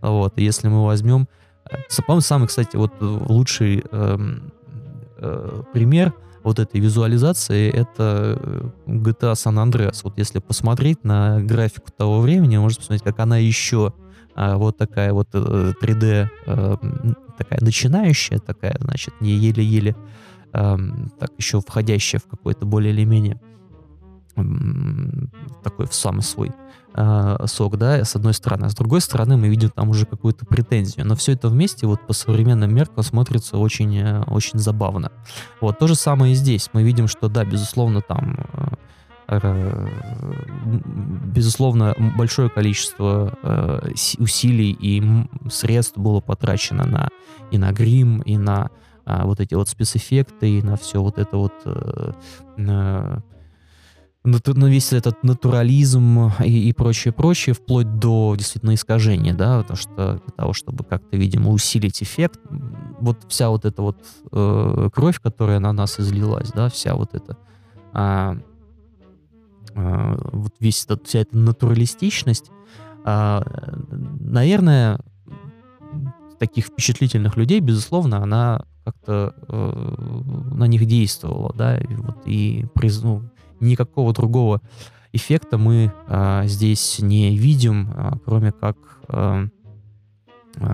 Вот, 0.01 0.37
если 0.37 0.67
мы 0.67 0.85
возьмем... 0.85 1.27
Э, 1.69 1.77
по-моему, 2.05 2.21
самый, 2.21 2.47
кстати, 2.47 2.75
вот 2.75 2.93
лучший 3.01 3.83
э, 3.91 4.17
э, 5.17 5.63
пример 5.73 6.13
вот 6.43 6.59
этой 6.59 6.79
визуализации— 6.79 7.69
это 7.71 8.39
э, 8.39 8.69
GTA 8.87 9.33
San 9.33 9.63
Andreas. 9.63 10.01
Вот 10.03 10.17
если 10.17 10.39
посмотреть 10.39 11.03
на 11.03 11.41
графику 11.41 11.91
того 11.95 12.21
времени, 12.21 12.57
можно 12.57 12.77
посмотреть, 12.77 13.03
как 13.03 13.19
она 13.19 13.37
еще 13.37 13.93
а, 14.35 14.57
вот 14.57 14.77
такая 14.77 15.11
вот 15.11 15.29
3D, 15.33 16.29
э, 16.45 16.75
такая 17.37 17.59
начинающая, 17.61 18.39
такая, 18.39 18.77
значит, 18.79 19.13
не 19.19 19.31
еле-еле, 19.31 19.95
так 20.51 21.29
еще 21.37 21.61
входящая 21.61 22.19
в 22.19 22.27
какой-то 22.27 22.65
более 22.65 22.91
или 22.91 23.03
менее 23.05 23.39
такой 25.63 25.87
в 25.87 25.93
самый 25.93 26.21
свой 26.21 26.51
э, 26.93 27.37
сок, 27.45 27.77
да, 27.77 28.03
с 28.03 28.15
одной 28.15 28.33
стороны. 28.33 28.65
А 28.65 28.69
с 28.69 28.75
другой 28.75 29.01
стороны 29.01 29.37
мы 29.37 29.47
видим 29.47 29.69
там 29.69 29.89
уже 29.89 30.05
какую-то 30.05 30.45
претензию. 30.45 31.05
Но 31.05 31.15
все 31.15 31.33
это 31.33 31.49
вместе 31.49 31.87
вот 31.87 32.05
по 32.05 32.13
современным 32.13 32.73
меркам 32.73 33.03
смотрится 33.03 33.57
очень, 33.57 33.97
э, 33.97 34.23
очень 34.23 34.59
забавно. 34.59 35.11
Вот 35.61 35.79
то 35.79 35.87
же 35.87 35.95
самое 35.95 36.33
и 36.33 36.35
здесь. 36.35 36.69
Мы 36.73 36.83
видим, 36.83 37.07
что 37.07 37.29
да, 37.29 37.45
безусловно, 37.45 38.01
там 38.01 38.37
э, 39.27 39.87
безусловно, 41.25 41.95
большое 42.17 42.49
количество 42.49 43.37
э, 43.43 43.91
усилий 44.17 44.71
и 44.71 45.03
средств 45.49 45.97
было 45.97 46.19
потрачено 46.19 46.85
на 46.85 47.09
и 47.51 47.57
на 47.57 47.71
грим, 47.71 48.21
и 48.21 48.37
на 48.37 48.69
а, 49.05 49.25
вот 49.25 49.39
эти 49.39 49.55
вот 49.55 49.67
спецэффекты, 49.67 50.59
и 50.59 50.61
на 50.61 50.77
все 50.77 51.01
вот 51.01 51.17
это 51.17 51.37
вот 51.37 51.53
на, 54.23 54.39
на 54.45 54.65
весь 54.65 54.91
этот 54.93 55.23
натурализм 55.23 56.31
и, 56.43 56.69
и 56.69 56.73
прочее, 56.73 57.13
прочее, 57.13 57.55
вплоть 57.55 57.99
до 57.99 58.35
действительно 58.35 58.73
искажения, 58.73 59.33
да, 59.33 59.61
потому 59.61 59.77
что 59.77 60.21
для 60.25 60.33
того, 60.35 60.53
чтобы 60.53 60.83
как-то, 60.83 61.15
видимо, 61.15 61.51
усилить 61.51 62.03
эффект, 62.03 62.39
вот 62.99 63.25
вся 63.29 63.49
вот 63.49 63.65
эта 63.65 63.81
вот 63.81 63.97
э, 64.31 64.89
кровь, 64.93 65.19
которая 65.21 65.59
на 65.59 65.71
нас 65.71 65.99
излилась, 65.99 66.51
да, 66.51 66.69
вся 66.69 66.95
вот 66.95 67.13
эта 67.13 67.37
а, 67.93 68.37
а, 69.75 70.17
вот 70.33 70.53
весь 70.59 70.83
этот, 70.83 71.07
вся 71.07 71.19
эта 71.19 71.37
натуралистичность, 71.37 72.51
а, 73.05 73.43
наверное, 74.19 74.99
таких 76.39 76.67
впечатлительных 76.67 77.37
людей, 77.37 77.59
безусловно, 77.59 78.21
она 78.21 78.65
как-то 78.85 79.35
э, 79.47 80.53
на 80.55 80.65
них 80.65 80.85
действовала, 80.85 81.53
да, 81.53 81.77
и 81.77 81.95
вот 81.95 82.17
и 82.25 82.65
ну, 83.03 83.29
никакого 83.59 84.13
другого 84.13 84.61
эффекта 85.11 85.57
мы 85.57 85.91
э, 86.07 86.41
здесь 86.45 86.99
не 86.99 87.35
видим, 87.35 87.91
э, 87.91 88.11
кроме 88.25 88.51
как 88.51 88.77
э, 89.09 89.47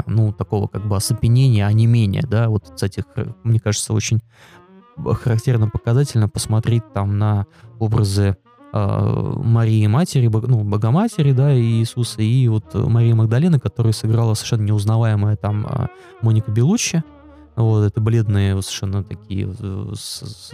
ну, 0.07 0.33
такого 0.33 0.67
как 0.67 0.87
бы 0.87 0.95
осопенения, 0.95 1.67
онемения, 1.67 2.23
да, 2.27 2.49
вот, 2.49 2.71
кстати, 2.73 3.03
мне 3.43 3.59
кажется, 3.59 3.93
очень 3.93 4.21
характерно 4.97 5.69
показательно 5.69 6.29
посмотреть 6.29 6.83
там 6.93 7.17
на 7.17 7.45
образы 7.79 8.37
э, 8.73 9.33
Марии 9.43 9.85
Матери, 9.87 10.27
ну, 10.27 10.63
Богоматери, 10.63 11.33
да, 11.33 11.53
и 11.53 11.61
Иисуса, 11.61 12.21
и 12.21 12.47
вот 12.47 12.73
Марии 12.73 13.13
Магдалены, 13.13 13.59
которая 13.59 13.93
сыграла 13.93 14.33
совершенно 14.33 14.63
неузнаваемая 14.63 15.35
там 15.35 15.67
э, 15.67 15.87
Моника 16.21 16.51
Белуччи, 16.51 17.03
вот, 17.63 17.83
это 17.83 18.01
бледные, 18.01 18.61
совершенно 18.61 19.03
такие, 19.03 19.51
с, 19.93 20.21
с, 20.21 20.53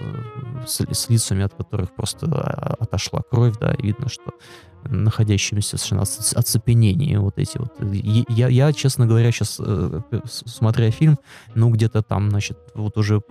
с, 0.65 0.81
с 0.91 1.09
лицами, 1.09 1.43
от 1.43 1.53
которых 1.53 1.95
просто 1.95 2.27
а, 2.27 2.75
отошла 2.79 3.21
кровь, 3.29 3.55
да, 3.59 3.73
и 3.73 3.87
видно, 3.87 4.09
что 4.09 4.33
находящимися 4.83 5.77
совершенно 5.77 6.01
оцепенении 6.01 7.15
вот 7.15 7.37
эти 7.37 7.57
вот. 7.57 7.73
Я, 7.93 8.47
я 8.47 8.73
честно 8.73 9.05
говоря, 9.05 9.31
сейчас, 9.31 9.59
э, 9.59 10.01
смотря 10.25 10.89
фильм, 10.91 11.17
ну, 11.55 11.69
где-то 11.69 12.01
там, 12.01 12.29
значит, 12.29 12.57
вот 12.73 12.97
уже 12.97 13.21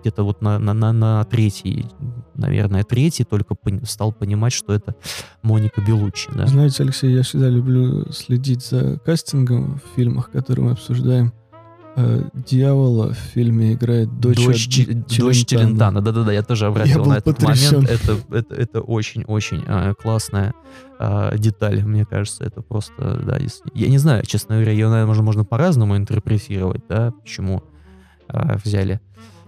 где-то 0.00 0.22
вот 0.22 0.42
на, 0.42 0.58
на, 0.58 0.72
на, 0.72 0.92
на 0.92 1.24
третий, 1.24 1.86
наверное, 2.34 2.84
третий 2.84 3.24
только 3.24 3.54
пон- 3.54 3.84
стал 3.86 4.12
понимать, 4.12 4.52
что 4.52 4.72
это 4.72 4.94
Моника 5.42 5.80
Белуччи. 5.80 6.30
Да? 6.34 6.46
Знаете, 6.46 6.82
Алексей, 6.82 7.12
я 7.12 7.22
всегда 7.22 7.48
люблю 7.48 8.10
следить 8.12 8.64
за 8.64 8.98
кастингом 8.98 9.80
в 9.80 9.96
фильмах, 9.96 10.30
которые 10.30 10.66
мы 10.66 10.72
обсуждаем. 10.72 11.32
Э, 11.98 12.24
дьявола 12.34 13.14
в 13.14 13.16
фильме 13.16 13.72
играет 13.72 14.20
дочь, 14.20 14.44
дочь, 14.44 14.68
Ч- 14.68 14.84
дочь 15.18 15.46
Челентана. 15.46 16.02
Да-да-да, 16.02 16.30
я 16.30 16.42
тоже 16.42 16.66
обратил 16.66 17.04
я 17.04 17.08
на 17.08 17.16
этот 17.16 17.38
потрясен. 17.38 17.76
момент. 17.76 17.90
Это, 17.90 18.36
это, 18.36 18.54
это 18.54 18.80
очень-очень 18.82 19.64
э, 19.66 19.94
классная 19.94 20.52
э, 20.98 21.38
деталь, 21.38 21.82
мне 21.82 22.04
кажется. 22.04 22.44
Это 22.44 22.60
просто, 22.60 23.22
да, 23.24 23.38
я 23.72 23.88
не 23.88 23.96
знаю, 23.96 24.26
честно 24.26 24.56
говоря, 24.56 24.72
ее, 24.72 24.90
наверное, 24.90 25.06
можно, 25.06 25.22
можно 25.22 25.44
по-разному 25.46 25.96
интерпретировать, 25.96 26.82
да, 26.86 27.12
почему 27.12 27.62
э, 28.28 28.58
взяли 28.62 29.00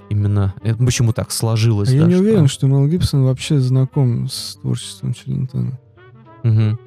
именно, 0.09 0.55
это 0.63 0.83
почему 0.83 1.13
так 1.13 1.31
сложилось. 1.31 1.91
А 1.91 1.93
да, 1.93 1.99
я 1.99 2.05
не 2.07 2.15
что... 2.15 2.23
уверен, 2.23 2.49
что 2.49 2.67
Мел 2.67 2.89
Гибсон 2.89 3.25
вообще 3.25 3.59
знаком 3.59 4.27
с 4.27 4.57
творчеством 4.57 5.13
Челентана. 5.13 5.79
Угу. 6.45 6.79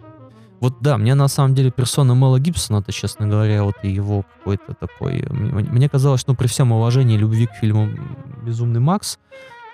Вот 0.62 0.76
да, 0.80 0.98
мне 0.98 1.16
на 1.16 1.28
самом 1.28 1.56
деле 1.56 1.72
персона 1.72 2.14
Мэла 2.14 2.40
Гибсона, 2.40 2.78
это, 2.78 2.92
честно 2.92 3.28
говоря, 3.28 3.64
вот 3.64 3.76
и 3.82 3.90
его 3.90 4.24
какой-то 4.38 4.76
такой... 4.76 5.26
Мне, 5.30 5.90
казалось, 5.90 6.26
ну, 6.28 6.36
при 6.36 6.48
всем 6.48 6.72
уважении 6.72 7.18
любви 7.18 7.48
к 7.48 7.56
фильму 7.56 7.90
«Безумный 8.46 8.80
Макс», 8.80 9.18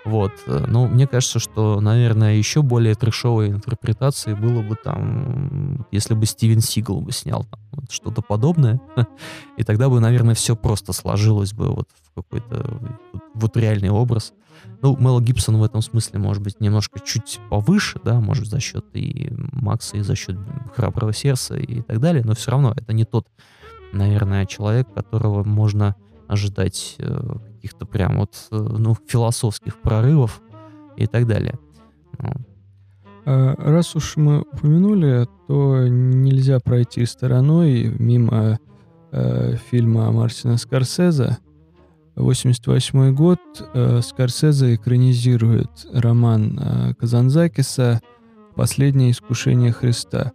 вот. 0.07 0.31
Э, 0.45 0.63
но 0.65 0.87
мне 0.87 1.05
кажется, 1.05 1.39
что, 1.39 1.81
наверное, 1.81 2.35
еще 2.35 2.61
более 2.61 2.95
трешовой 2.95 3.49
интерпретацией 3.49 4.37
было 4.37 4.61
бы 4.61 4.77
там, 4.81 5.85
если 5.91 6.13
бы 6.13 6.25
Стивен 6.25 6.61
Сигал 6.61 7.01
бы 7.01 7.11
снял 7.11 7.43
там, 7.43 7.59
вот 7.73 7.91
что-то 7.91 8.21
подобное, 8.21 8.79
и 9.57 9.63
тогда 9.63 9.89
бы, 9.89 9.99
наверное, 9.99 10.33
все 10.33 10.55
просто 10.55 10.93
сложилось 10.93 11.51
бы 11.51 11.67
вот 11.67 11.89
в 12.03 12.15
какой-то 12.15 12.79
вот 13.33 13.57
реальный 13.57 13.89
образ. 13.89 14.33
Ну, 14.81 14.95
Мел 14.97 15.19
Гибсон 15.19 15.57
в 15.57 15.63
этом 15.63 15.81
смысле, 15.81 16.19
может 16.19 16.43
быть, 16.43 16.59
немножко 16.59 16.99
чуть 16.99 17.39
повыше, 17.49 17.99
да, 18.03 18.19
может, 18.19 18.47
за 18.47 18.59
счет 18.59 18.85
и 18.93 19.29
Макса, 19.51 19.97
и 19.97 20.01
за 20.01 20.15
счет 20.15 20.37
храброго 20.75 21.13
сердца 21.13 21.55
и 21.55 21.81
так 21.81 21.99
далее, 21.99 22.23
но 22.23 22.35
все 22.35 22.51
равно 22.51 22.73
это 22.75 22.93
не 22.93 23.03
тот, 23.03 23.27
наверное, 23.91 24.45
человек, 24.45 24.87
которого 24.93 25.43
можно 25.43 25.95
ожидать 26.27 26.95
э, 26.99 27.19
каких-то 27.55 27.85
прям 27.85 28.19
вот, 28.19 28.35
э, 28.51 28.55
ну, 28.55 28.95
философских 29.07 29.81
прорывов 29.81 30.41
и 30.95 31.07
так 31.07 31.25
далее. 31.25 31.57
Ну. 32.19 32.33
А, 33.25 33.55
раз 33.57 33.95
уж 33.95 34.15
мы 34.15 34.41
упомянули, 34.41 35.27
то 35.47 35.87
нельзя 35.87 36.59
пройти 36.59 37.05
стороной 37.05 37.93
мимо 37.99 38.59
э, 39.11 39.55
фильма 39.69 40.11
Мартина 40.11 40.57
Скорсезе. 40.57 41.37
88 42.17 43.13
год. 43.13 43.39
Э, 43.73 44.01
Скорсезе 44.01 44.75
экранизирует 44.75 45.69
роман 45.93 46.59
э, 46.59 46.93
Казанзакиса 46.99 48.01
«Последнее 48.55 49.11
искушение 49.11 49.71
Христа». 49.71 50.33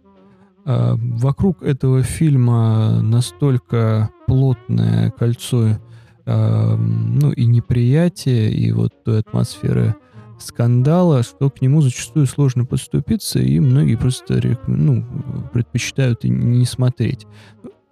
Э, 0.65 0.95
вокруг 0.95 1.61
этого 1.61 2.01
фильма 2.03 3.01
настолько 3.01 4.09
плотное 4.27 5.11
кольцо 5.11 5.79
ну, 6.25 7.33
и 7.33 7.45
неприятие, 7.45 8.49
и 8.49 8.71
вот 8.71 8.93
той 9.03 9.19
атмосферы 9.19 9.93
скандала, 10.39 11.21
что 11.21 11.49
к 11.49 11.61
нему 11.61 11.81
зачастую 11.81 12.27
сложно 12.27 12.63
подступиться, 12.63 13.39
и 13.39 13.59
многие 13.59 13.97
просто 13.97 14.39
ну, 14.67 15.05
предпочитают 15.51 16.23
не 16.23 16.63
смотреть. 16.63 17.27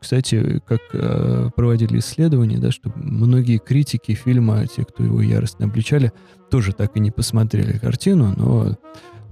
Кстати, 0.01 0.59
как 0.65 0.81
э, 0.93 1.51
проводили 1.55 1.99
исследования, 1.99 2.57
да, 2.57 2.71
что 2.71 2.91
многие 2.95 3.59
критики 3.59 4.13
фильма, 4.15 4.65
те, 4.65 4.83
кто 4.83 5.03
его 5.03 5.21
яростно 5.21 5.65
обличали, 5.65 6.11
тоже 6.49 6.73
так 6.73 6.97
и 6.97 6.99
не 6.99 7.11
посмотрели 7.11 7.77
картину, 7.77 8.33
но 8.35 8.77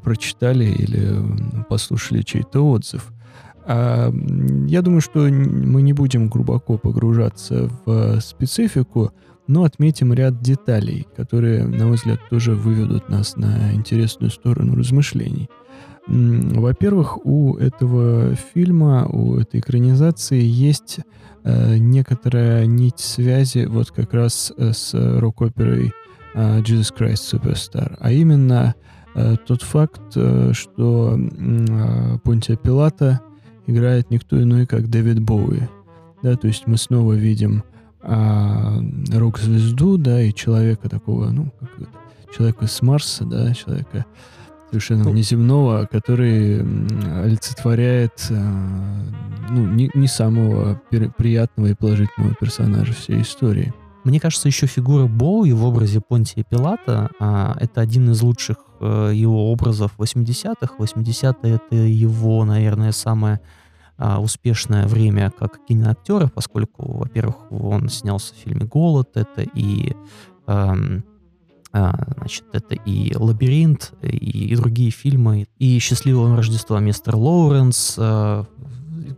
прочитали 0.04 0.66
или 0.66 1.66
послушали 1.70 2.22
чей-то 2.22 2.62
отзыв. 2.62 3.12
А, 3.66 4.14
я 4.68 4.84
думаю, 4.84 5.02
что 5.02 5.22
мы 5.22 5.82
не 5.82 5.94
будем 5.94 6.30
глубоко 6.30 6.78
погружаться 6.78 7.68
в 7.86 8.20
специфику, 8.22 9.12
но 9.48 9.64
отметим 9.64 10.14
ряд 10.14 10.40
деталей, 10.40 11.08
которые, 11.18 11.66
на 11.66 11.88
мой 11.88 11.96
взгляд, 11.96 12.20
тоже 12.30 12.54
выведут 12.54 13.10
нас 13.10 13.36
на 13.36 13.74
интересную 13.74 14.30
сторону 14.30 14.76
размышлений. 14.76 15.50
Во-первых, 16.08 17.26
у 17.26 17.56
этого 17.58 18.36
фильма, 18.36 19.06
у 19.06 19.38
этой 19.38 19.60
экранизации 19.60 20.42
есть 20.42 21.00
э, 21.44 21.78
некоторая 21.78 22.66
нить 22.66 23.00
связи 23.00 23.66
вот 23.66 23.92
как 23.92 24.14
раз 24.14 24.52
э, 24.58 24.72
с 24.74 24.94
рок-оперой 24.94 25.92
э, 26.34 26.62
Jesus 26.62 26.94
Christ 26.98 27.32
Superstar, 27.32 27.96
а 28.00 28.12
именно 28.12 28.76
э, 29.16 29.36
тот 29.46 29.62
факт, 29.62 30.02
э, 30.16 30.52
что 30.54 31.18
э, 31.18 32.18
Понтия 32.24 32.58
Пилата 32.58 33.22
играет 33.68 34.10
никто 34.10 34.42
иной, 34.42 34.66
как 34.66 34.90
Дэвид 34.90 35.20
Боуи. 35.20 35.62
Да, 36.24 36.36
то 36.36 36.48
есть 36.48 36.66
мы 36.66 36.78
снова 36.78 37.14
видим 37.14 37.64
э, 38.02 38.82
рок-звезду, 39.14 39.98
да, 39.98 40.22
и 40.22 40.34
человека 40.34 40.90
такого, 40.90 41.30
ну, 41.30 41.54
как 41.60 41.70
человека 42.36 42.68
с 42.68 42.82
Марса, 42.82 43.26
да, 43.26 43.54
человека 43.54 44.06
совершенно 44.70 45.06
ну, 45.06 45.14
неземного, 45.14 45.88
который 45.92 46.62
олицетворяет 47.24 48.28
э, 48.30 48.36
ну, 49.50 49.66
не, 49.68 49.90
не 49.94 50.08
самого 50.08 50.82
приятного 51.18 51.68
и 51.68 51.74
положительного 51.74 52.36
персонажа 52.36 52.94
всей 52.94 53.22
истории. 53.22 53.74
Мне 54.04 54.20
кажется, 54.20 54.48
еще 54.48 54.66
фигура 54.66 55.08
Боуи 55.08 55.52
в 55.52 55.66
образе 55.66 56.00
Понтия 56.00 56.44
Пилата 56.44 57.10
а, 57.20 57.56
это 57.60 57.82
один 57.82 58.12
из 58.12 58.22
лучших 58.22 58.58
а, 58.80 59.10
его 59.12 59.52
образов 59.52 59.92
80-х. 59.98 60.76
80-е 60.78 61.56
это 61.56 61.76
его, 61.76 62.46
наверное, 62.46 62.92
самое 62.92 63.42
а, 63.98 64.22
успешное 64.22 64.88
время 64.88 65.32
как 65.38 65.60
киноактера, 65.68 66.28
поскольку, 66.34 67.00
во-первых, 67.00 67.52
он 67.52 67.90
снялся 67.90 68.34
в 68.34 68.38
фильме 68.38 68.66
«Голод», 68.66 69.10
это 69.16 69.42
и 69.42 69.94
эм, 70.48 71.04
значит, 71.72 72.46
это 72.52 72.76
и 72.76 73.16
«Лабиринт», 73.16 73.94
и, 74.02 74.52
и 74.52 74.56
другие 74.56 74.92
фильмы, 74.92 75.48
и 75.58 75.80
«Счастливого 75.80 76.36
Рождества 76.36 76.80
мистер 76.80 77.16
Лоуренс», 77.16 77.96
а, 77.98 78.46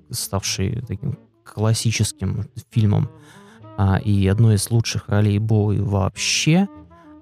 ставший 0.09 0.81
таким 0.87 1.17
классическим 1.45 2.45
фильмом, 2.69 3.09
а, 3.77 3.97
и 3.97 4.27
одной 4.27 4.55
из 4.55 4.69
лучших 4.69 5.07
ролей 5.07 5.39
Боуи 5.39 5.79
вообще. 5.79 6.67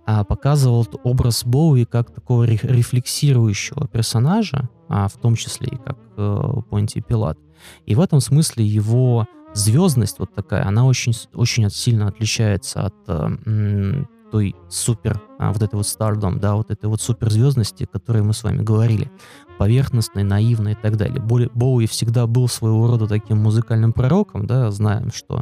а, 0.05 0.23
показывал 0.23 0.87
образ 1.03 1.43
Боуи 1.45 1.85
как 1.85 2.11
такого 2.11 2.43
рефлексирующего 2.43 3.87
персонажа, 3.87 4.67
а, 4.87 5.07
в 5.07 5.13
том 5.13 5.35
числе 5.35 5.67
и 5.71 5.77
как 5.77 5.99
э, 6.17 6.41
Понтий 6.71 7.03
Пилат. 7.03 7.37
И 7.85 7.93
в 7.93 8.01
этом 8.01 8.19
смысле 8.19 8.65
его 8.65 9.27
звездность 9.53 10.17
вот 10.17 10.33
такая, 10.33 10.65
она 10.65 10.85
очень, 10.85 11.13
очень 11.33 11.69
сильно 11.69 12.07
отличается 12.07 12.87
от 12.87 12.95
э, 13.07 14.03
той 14.31 14.55
супер, 14.69 15.21
а, 15.37 15.51
вот 15.51 15.61
этой 15.61 15.75
вот 15.75 15.87
стардом, 15.87 16.39
да, 16.39 16.55
вот 16.55 16.71
этой 16.71 16.85
вот 16.85 17.01
суперзвездности, 17.01 17.83
о 17.83 17.87
которой 17.87 18.23
мы 18.23 18.33
с 18.33 18.43
вами 18.43 18.61
говорили, 18.61 19.11
поверхностной, 19.57 20.23
наивной 20.23 20.73
и 20.73 20.75
так 20.75 20.97
далее. 20.97 21.21
Боуи 21.21 21.85
всегда 21.87 22.27
был 22.27 22.47
своего 22.47 22.87
рода 22.87 23.07
таким 23.07 23.37
музыкальным 23.37 23.93
пророком, 23.93 24.47
да, 24.47 24.71
знаем, 24.71 25.11
что 25.11 25.41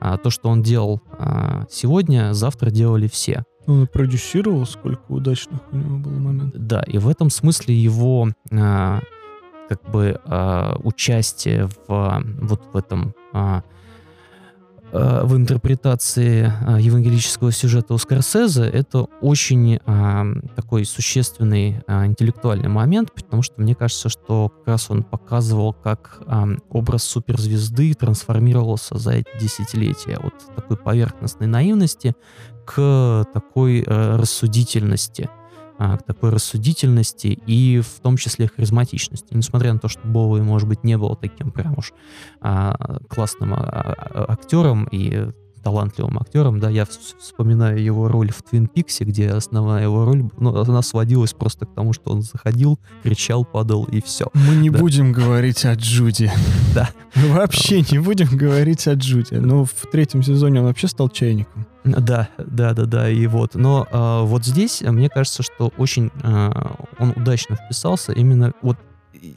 а, 0.00 0.16
то, 0.18 0.30
что 0.30 0.48
он 0.48 0.62
делал 0.62 1.02
а, 1.18 1.64
сегодня, 1.70 2.32
завтра 2.32 2.70
делали 2.70 3.08
все. 3.08 3.44
Он 3.66 3.86
продюсировал, 3.86 4.64
сколько 4.66 5.02
удачных 5.08 5.60
у 5.72 5.76
него 5.76 5.98
было 5.98 6.12
моментов. 6.12 6.62
Да, 6.62 6.82
и 6.82 6.98
в 6.98 7.08
этом 7.08 7.30
смысле 7.30 7.74
его 7.74 8.28
а, 8.52 9.00
как 9.68 9.90
бы 9.90 10.20
а, 10.24 10.76
участие 10.84 11.68
в 11.88 12.22
вот 12.40 12.62
в 12.72 12.76
этом 12.76 13.14
а, 13.32 13.62
в 14.92 15.36
интерпретации 15.36 16.46
э, 16.46 16.80
евангелического 16.80 17.50
сюжета 17.50 17.94
у 17.94 17.98
Скорсезе 17.98 18.64
это 18.64 19.06
очень 19.20 19.80
а, 19.84 20.24
такой 20.54 20.84
существенный 20.84 21.82
а, 21.86 22.06
интеллектуальный 22.06 22.68
момент, 22.68 23.12
потому 23.12 23.42
что 23.42 23.60
мне 23.60 23.74
кажется, 23.74 24.08
что 24.08 24.48
как 24.48 24.68
раз 24.68 24.90
он 24.90 25.02
показывал, 25.02 25.72
как 25.72 26.22
а, 26.26 26.46
образ 26.70 27.02
суперзвезды 27.02 27.94
трансформировался 27.94 28.96
за 28.96 29.12
эти 29.12 29.28
десятилетия 29.40 30.16
от 30.16 30.34
такой 30.54 30.76
поверхностной 30.76 31.46
наивности 31.46 32.14
к 32.64 33.26
такой 33.32 33.84
рассудительности 33.86 35.30
а, 35.78 35.96
к 35.96 36.04
такой 36.04 36.30
рассудительности 36.30 37.28
и 37.46 37.80
в 37.80 38.00
том 38.00 38.16
числе 38.16 38.48
харизматичности. 38.48 39.34
Несмотря 39.34 39.72
на 39.72 39.78
то, 39.78 39.88
что 39.88 40.06
Боуи, 40.06 40.40
может 40.40 40.68
быть, 40.68 40.84
не 40.84 40.96
был 40.96 41.14
таким 41.16 41.50
прям 41.50 41.78
уж 41.78 41.92
а, 42.40 42.98
классным 43.08 43.54
а, 43.54 43.58
а, 43.58 44.32
актером 44.32 44.88
и 44.90 45.30
талантливым 45.66 46.16
актером, 46.20 46.60
да, 46.60 46.70
я 46.70 46.86
вспоминаю 46.86 47.82
его 47.82 48.06
роль 48.06 48.30
в 48.30 48.40
Твин 48.44 48.68
Пиксе, 48.68 49.02
где 49.02 49.30
основная 49.30 49.82
его 49.82 50.04
роль, 50.04 50.30
ну, 50.38 50.56
она 50.56 50.80
сводилась 50.80 51.32
просто 51.32 51.66
к 51.66 51.74
тому, 51.74 51.92
что 51.92 52.12
он 52.12 52.22
заходил, 52.22 52.78
кричал, 53.02 53.44
падал 53.44 53.82
и 53.82 54.00
все. 54.00 54.26
Мы 54.32 54.54
не 54.54 54.70
да. 54.70 54.78
будем 54.78 55.10
говорить 55.10 55.64
о 55.64 55.74
Джуди. 55.74 56.30
Да. 56.74 56.90
Вообще 57.14 57.80
не 57.90 57.98
будем 57.98 58.36
говорить 58.36 58.86
о 58.86 58.92
Джуди. 58.92 59.34
Но 59.34 59.64
в 59.64 59.72
третьем 59.90 60.22
сезоне 60.22 60.60
он 60.60 60.66
вообще 60.66 60.88
стал 60.88 61.08
чайником. 61.08 61.66
Да, 61.84 62.28
да, 62.36 62.74
да, 62.74 62.84
да, 62.84 63.08
и 63.08 63.26
вот. 63.26 63.54
Но 63.54 63.88
э, 63.90 64.20
вот 64.24 64.44
здесь 64.44 64.82
мне 64.82 65.08
кажется, 65.08 65.42
что 65.42 65.72
очень 65.78 66.10
э, 66.22 66.52
он 66.98 67.14
удачно 67.16 67.56
вписался 67.56 68.12
именно 68.12 68.52
вот 68.60 68.76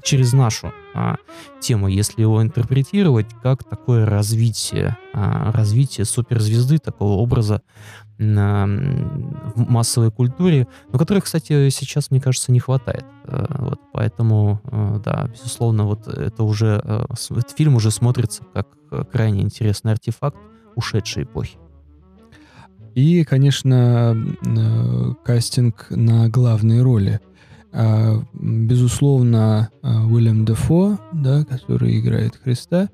через 0.03 0.33
нашу 0.33 0.73
а, 0.93 1.15
тему, 1.59 1.87
если 1.87 2.21
его 2.21 2.41
интерпретировать 2.41 3.27
как 3.41 3.63
такое 3.63 4.05
развитие, 4.05 4.97
а, 5.13 5.51
развитие 5.51 6.05
суперзвезды, 6.05 6.79
такого 6.79 7.13
образа 7.13 7.61
а, 8.19 8.65
в 9.55 9.69
массовой 9.69 10.11
культуре, 10.11 10.67
но 10.91 10.99
которой, 10.99 11.21
кстати, 11.21 11.69
сейчас, 11.69 12.11
мне 12.11 12.19
кажется, 12.19 12.51
не 12.51 12.59
хватает. 12.59 13.05
А, 13.23 13.63
вот, 13.69 13.79
поэтому, 13.93 14.61
а, 14.65 14.99
да, 14.99 15.27
безусловно, 15.31 15.85
вот 15.85 16.07
это 16.07 16.43
уже, 16.43 16.81
а, 16.83 17.05
этот 17.31 17.51
фильм 17.51 17.75
уже 17.75 17.91
смотрится 17.91 18.43
как 18.53 18.67
крайне 19.11 19.41
интересный 19.41 19.93
артефакт 19.93 20.37
ушедшей 20.75 21.23
эпохи. 21.23 21.57
И, 22.95 23.23
конечно, 23.23 24.17
кастинг 25.23 25.87
на 25.89 26.27
главные 26.27 26.81
роли. 26.81 27.21
А, 27.71 28.21
безусловно, 28.33 29.69
а, 29.81 30.05
Уильям 30.05 30.45
Дефо, 30.45 30.97
да, 31.13 31.45
который 31.45 31.99
играет 31.99 32.39
Христа. 32.43 32.89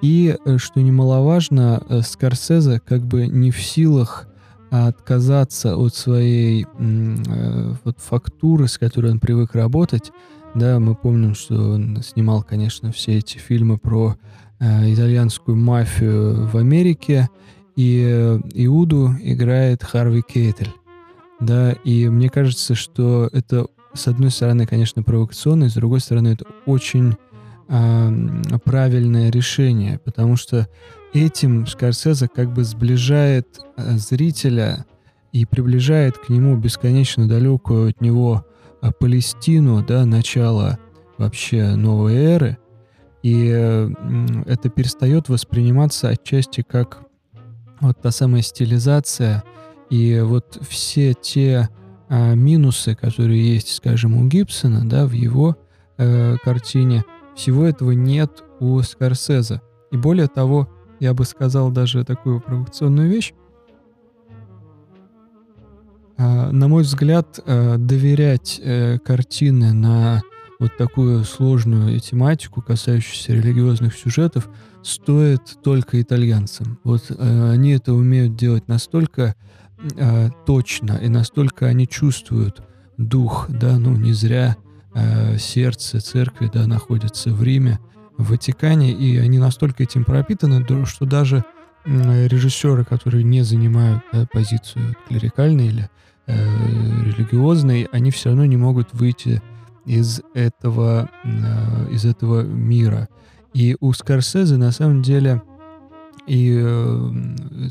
И, 0.00 0.36
э, 0.44 0.58
что 0.58 0.80
немаловажно, 0.80 1.82
э, 1.88 2.02
Скорсезе 2.02 2.80
как 2.80 3.02
бы 3.02 3.26
не 3.26 3.50
в 3.50 3.60
силах 3.60 4.28
отказаться 4.70 5.76
от 5.76 5.94
своей 5.94 6.66
э, 6.78 7.74
вот, 7.84 7.98
фактуры, 7.98 8.68
с 8.68 8.78
которой 8.78 9.10
он 9.10 9.18
привык 9.18 9.54
работать. 9.54 10.12
Да, 10.54 10.78
мы 10.78 10.94
помним, 10.94 11.34
что 11.34 11.54
он 11.54 12.02
снимал, 12.02 12.42
конечно, 12.42 12.92
все 12.92 13.18
эти 13.18 13.38
фильмы 13.38 13.78
про 13.78 14.16
итальянскую 14.60 15.56
мафию 15.56 16.48
в 16.48 16.56
Америке, 16.56 17.28
и 17.76 18.02
Иуду 18.54 19.14
играет 19.22 19.84
Харви 19.84 20.22
Кейтель. 20.22 20.72
Да, 21.38 21.72
и 21.84 22.08
мне 22.08 22.28
кажется, 22.28 22.74
что 22.74 23.28
это 23.32 23.68
с 23.94 24.08
одной 24.08 24.30
стороны, 24.30 24.66
конечно, 24.66 25.02
провокационно, 25.02 25.68
с 25.68 25.74
другой 25.74 26.00
стороны, 26.00 26.28
это 26.28 26.44
очень 26.66 27.16
э, 27.68 28.58
правильное 28.64 29.30
решение, 29.30 29.98
потому 29.98 30.36
что 30.36 30.68
этим 31.12 31.66
Скорсезе 31.66 32.28
как 32.28 32.52
бы 32.52 32.64
сближает 32.64 33.60
э, 33.76 33.96
зрителя 33.96 34.86
и 35.32 35.46
приближает 35.46 36.18
к 36.18 36.28
нему 36.28 36.56
бесконечно 36.56 37.28
далекую 37.28 37.90
от 37.90 38.00
него 38.00 38.44
э, 38.82 38.90
Палестину, 38.98 39.84
да, 39.84 40.04
начало 40.04 40.78
вообще 41.16 41.74
новой 41.74 42.14
эры, 42.14 42.58
и 43.22 43.50
э, 43.52 43.90
это 44.46 44.68
перестает 44.68 45.28
восприниматься 45.28 46.08
отчасти 46.08 46.62
как 46.62 47.00
вот 47.80 48.00
та 48.00 48.10
самая 48.10 48.42
стилизация 48.42 49.42
и 49.90 50.20
вот 50.20 50.58
все 50.68 51.14
те 51.14 51.68
а, 52.08 52.34
минусы, 52.34 52.94
которые 52.94 53.54
есть, 53.54 53.74
скажем, 53.74 54.16
у 54.16 54.26
Гибсона, 54.26 54.88
да, 54.88 55.06
в 55.06 55.12
его 55.12 55.56
э, 55.98 56.36
картине, 56.42 57.04
всего 57.36 57.64
этого 57.64 57.92
нет 57.92 58.42
у 58.60 58.80
Скорсезе. 58.82 59.60
И 59.90 59.96
более 59.96 60.26
того, 60.26 60.68
я 61.00 61.14
бы 61.14 61.24
сказал 61.24 61.70
даже 61.70 62.04
такую 62.04 62.40
провокационную 62.40 63.10
вещь. 63.10 63.34
Э, 66.16 66.50
на 66.50 66.68
мой 66.68 66.82
взгляд, 66.82 67.40
э, 67.44 67.76
доверять 67.78 68.60
э, 68.62 68.98
картины 68.98 69.72
на 69.72 70.22
вот 70.58 70.76
такую 70.76 71.24
сложную 71.24 72.00
тематику, 72.00 72.62
касающуюся 72.62 73.32
религиозных 73.32 73.94
сюжетов, 73.94 74.48
стоит 74.82 75.58
только 75.62 76.00
итальянцам. 76.00 76.78
Вот 76.84 77.04
э, 77.10 77.50
они 77.52 77.72
это 77.72 77.92
умеют 77.92 78.34
делать 78.36 78.66
настолько 78.66 79.34
э, 79.96 80.30
точно, 80.46 80.92
и 81.02 81.08
настолько 81.08 81.66
они 81.66 81.86
чувствуют 81.86 82.62
дух, 82.96 83.46
да, 83.48 83.78
ну 83.78 83.96
не 83.96 84.12
зря 84.12 84.56
э, 84.94 85.38
сердце 85.38 86.00
церкви, 86.00 86.50
да, 86.52 86.66
находится 86.66 87.30
в 87.30 87.42
Риме, 87.42 87.78
в 88.16 88.30
Ватикане, 88.30 88.92
и 88.92 89.16
они 89.18 89.38
настолько 89.38 89.84
этим 89.84 90.04
пропитаны, 90.04 90.64
что 90.86 91.06
даже 91.06 91.44
режиссеры, 91.84 92.84
которые 92.84 93.24
не 93.24 93.42
занимают 93.42 94.02
да, 94.12 94.26
позицию 94.30 94.96
клерикальной 95.08 95.68
или 95.68 95.90
э, 96.26 96.34
религиозной, 97.04 97.88
они 97.92 98.10
все 98.10 98.30
равно 98.30 98.44
не 98.44 98.56
могут 98.56 98.92
выйти 98.92 99.40
из 99.86 100.20
этого, 100.34 101.08
э, 101.24 101.90
из 101.92 102.04
этого 102.04 102.42
мира. 102.42 103.08
И 103.54 103.76
у 103.80 103.92
Скорсезе 103.92 104.56
на 104.56 104.70
самом 104.70 105.02
деле 105.02 105.42
и, 106.26 106.60
э, 106.62 107.12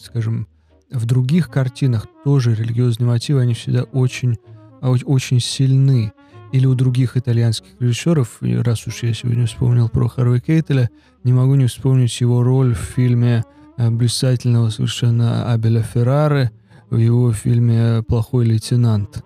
скажем, 0.03 0.47
в 0.91 1.05
других 1.05 1.49
картинах 1.49 2.07
тоже 2.23 2.55
религиозные 2.55 3.07
мотивы, 3.07 3.41
они 3.41 3.53
всегда 3.53 3.83
очень, 3.83 4.37
очень 4.81 5.39
сильны. 5.39 6.13
Или 6.53 6.65
у 6.65 6.75
других 6.75 7.17
итальянских 7.17 7.67
режиссеров, 7.79 8.37
раз 8.41 8.87
уж 8.87 9.03
я 9.03 9.13
сегодня 9.13 9.47
вспомнил 9.47 9.89
про 9.89 10.07
Харви 10.07 10.39
Кейтеля, 10.39 10.89
не 11.25 11.33
могу 11.33 11.55
не 11.55 11.65
вспомнить 11.67 12.21
его 12.21 12.41
роль 12.41 12.73
в 12.73 12.79
фильме 12.79 13.43
э, 13.75 13.89
блистательного 13.89 14.69
совершенно 14.69 15.51
Абеля 15.51 15.81
Феррары, 15.81 16.51
в 16.89 16.95
его 16.95 17.33
фильме 17.33 18.01
«Плохой 18.07 18.45
лейтенант». 18.45 19.25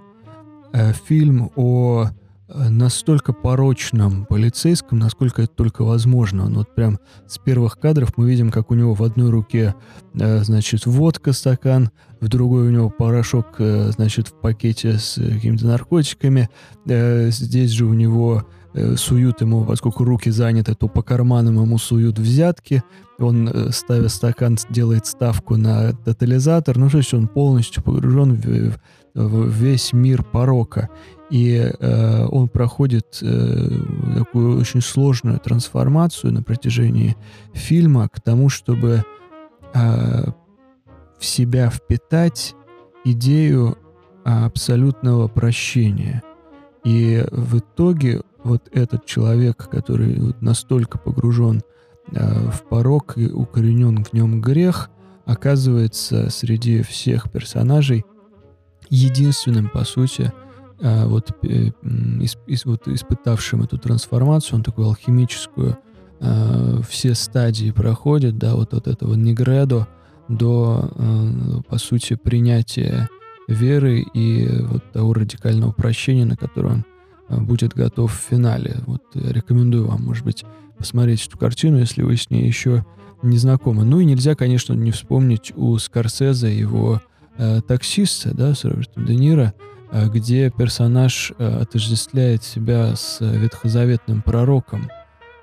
Э, 0.73 0.93
фильм 0.93 1.51
о 1.55 2.09
настолько 2.53 3.33
порочном 3.33 4.25
полицейском, 4.25 4.99
насколько 4.99 5.41
это 5.41 5.53
только 5.53 5.83
возможно. 5.83 6.45
Он 6.45 6.55
вот 6.55 6.73
прям 6.75 6.99
с 7.27 7.37
первых 7.37 7.79
кадров 7.79 8.17
мы 8.17 8.29
видим, 8.29 8.51
как 8.51 8.71
у 8.71 8.73
него 8.73 8.93
в 8.93 9.03
одной 9.03 9.29
руке, 9.29 9.75
э, 10.13 10.43
значит, 10.43 10.85
водка, 10.85 11.33
стакан, 11.33 11.91
в 12.19 12.27
другой 12.27 12.67
у 12.67 12.71
него 12.71 12.89
порошок, 12.89 13.55
э, 13.59 13.91
значит, 13.91 14.27
в 14.27 14.33
пакете 14.33 14.97
с 14.97 15.15
какими-то 15.15 15.65
наркотиками. 15.67 16.49
Здесь 16.85 17.71
же 17.71 17.85
у 17.85 17.93
него 17.93 18.45
суют 18.95 19.41
ему, 19.41 19.65
поскольку 19.65 20.05
руки 20.05 20.29
заняты, 20.29 20.75
то 20.75 20.87
по 20.87 21.01
карманам 21.01 21.61
ему 21.61 21.77
суют 21.77 22.17
взятки. 22.17 22.83
Он, 23.19 23.49
ставя 23.71 24.07
стакан, 24.07 24.57
делает 24.69 25.05
ставку 25.05 25.57
на 25.57 25.91
тотализатор. 25.91 26.77
Ну, 26.77 26.89
то 26.89 26.99
есть 26.99 27.13
он 27.13 27.27
полностью 27.27 27.83
погружен 27.83 28.35
в, 28.35 28.79
в 29.13 29.49
весь 29.49 29.91
мир 29.91 30.23
порока. 30.23 30.87
И 31.31 31.55
э, 31.57 32.25
он 32.25 32.49
проходит 32.49 33.19
э, 33.21 33.69
такую 34.17 34.59
очень 34.59 34.81
сложную 34.81 35.39
трансформацию 35.39 36.33
на 36.33 36.43
протяжении 36.43 37.15
фильма 37.53 38.09
к 38.09 38.19
тому, 38.19 38.49
чтобы 38.49 39.05
э, 39.73 40.23
в 41.17 41.25
себя 41.25 41.69
впитать 41.69 42.53
идею 43.05 43.77
абсолютного 44.25 45.27
прощения. 45.29 46.21
И 46.83 47.23
в 47.31 47.59
итоге 47.59 48.21
вот 48.43 48.69
этот 48.73 49.05
человек, 49.05 49.69
который 49.69 50.33
настолько 50.41 50.97
погружен 50.97 51.61
э, 52.11 52.49
в 52.49 52.63
порог 52.63 53.17
и 53.17 53.27
укоренен 53.27 54.03
в 54.03 54.13
нем 54.13 54.41
грех, 54.41 54.89
оказывается 55.25 56.29
среди 56.29 56.81
всех 56.81 57.31
персонажей 57.31 58.03
единственным, 58.89 59.69
по 59.69 59.85
сути, 59.85 60.33
э, 60.81 61.05
вот, 61.05 61.31
э, 61.43 61.71
исп, 62.19 62.65
вот 62.65 62.87
испытавшим 62.87 63.63
эту 63.63 63.77
трансформацию, 63.77 64.57
он 64.57 64.63
такую 64.63 64.87
алхимическую, 64.87 65.77
э, 66.19 66.81
все 66.87 67.15
стадии 67.15 67.71
проходит, 67.71 68.37
да, 68.37 68.55
вот 68.55 68.73
от 68.73 68.87
этого 68.87 69.13
негредо 69.15 69.87
до, 70.27 71.63
по 71.67 71.77
сути, 71.77 72.13
принятия 72.15 73.09
веры 73.49 74.05
и 74.13 74.47
вот 74.61 74.89
того 74.93 75.13
радикального 75.13 75.73
прощения, 75.73 76.23
на 76.23 76.37
которое 76.37 76.85
он 77.27 77.45
будет 77.45 77.73
готов 77.73 78.13
в 78.13 78.29
финале. 78.29 78.77
Вот 78.85 79.01
рекомендую 79.13 79.87
вам, 79.87 80.05
может 80.05 80.23
быть, 80.23 80.45
посмотреть 80.77 81.27
эту 81.27 81.37
картину, 81.37 81.79
если 81.79 82.01
вы 82.03 82.15
с 82.15 82.29
ней 82.29 82.45
еще 82.45 82.85
не 83.21 83.37
знакомы. 83.37 83.83
Ну 83.83 83.99
и 83.99 84.05
нельзя, 84.05 84.35
конечно, 84.35 84.73
не 84.73 84.91
вспомнить 84.91 85.51
у 85.55 85.77
Скорсезе 85.77 86.57
его 86.57 87.01
э, 87.37 87.61
таксиста, 87.61 88.33
да, 88.33 88.55
с 88.55 88.63
Робертом 88.63 89.05
Де 89.05 89.15
Ниро, 89.15 89.53
где 89.91 90.49
персонаж 90.49 91.33
э, 91.37 91.61
отождествляет 91.61 92.43
себя 92.43 92.95
с 92.95 93.19
ветхозаветным 93.19 94.21
пророком, 94.21 94.89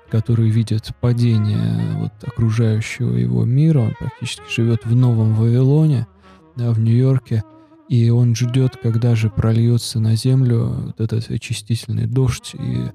который 0.09 0.49
видит 0.49 0.91
падение 0.99 1.95
вот, 1.97 2.13
окружающего 2.25 3.15
его 3.15 3.45
мира. 3.45 3.79
Он 3.79 3.93
практически 3.97 4.49
живет 4.49 4.85
в 4.85 4.95
Новом 4.95 5.35
Вавилоне, 5.35 6.07
да, 6.55 6.71
в 6.71 6.79
Нью-Йорке, 6.79 7.43
и 7.89 8.09
он 8.09 8.35
ждет, 8.35 8.77
когда 8.81 9.15
же 9.15 9.29
прольется 9.29 9.99
на 9.99 10.15
землю 10.15 10.85
вот 10.87 11.01
этот 11.01 11.29
очистительный 11.29 12.05
дождь 12.05 12.53
и 12.53 12.91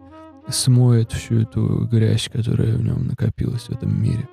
смоет 0.48 1.12
всю 1.12 1.40
эту 1.40 1.86
грязь, 1.86 2.28
которая 2.32 2.76
в 2.76 2.82
нем 2.82 3.06
накопилась 3.06 3.62
в 3.62 3.70
этом 3.70 4.01
мире. 4.01 4.28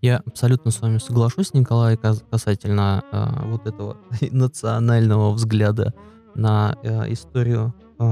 Я 0.00 0.22
абсолютно 0.24 0.70
с 0.70 0.80
вами 0.80 0.98
соглашусь, 0.98 1.54
Николай, 1.54 1.96
касательно 1.96 3.02
э, 3.10 3.46
вот 3.46 3.66
этого 3.66 3.96
национального 4.30 5.32
взгляда 5.32 5.92
на 6.38 6.76
э, 6.82 7.12
историю 7.12 7.74
э, 7.98 8.04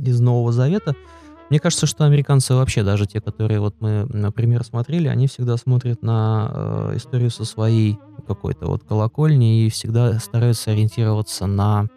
из 0.00 0.20
Нового 0.20 0.52
Завета. 0.52 0.94
Мне 1.50 1.58
кажется, 1.60 1.86
что 1.86 2.04
американцы 2.04 2.54
вообще, 2.54 2.82
даже 2.82 3.06
те, 3.06 3.20
которые 3.20 3.60
вот 3.60 3.74
мы, 3.80 4.06
например, 4.08 4.64
смотрели, 4.64 5.08
они 5.08 5.26
всегда 5.26 5.56
смотрят 5.58 6.02
на 6.02 6.50
э, 6.50 6.96
историю 6.96 7.30
со 7.30 7.44
своей 7.44 7.98
какой-то 8.26 8.66
вот 8.66 8.84
колокольни 8.84 9.66
и 9.66 9.70
всегда 9.70 10.18
стараются 10.18 10.70
ориентироваться 10.70 11.46
на 11.46 11.88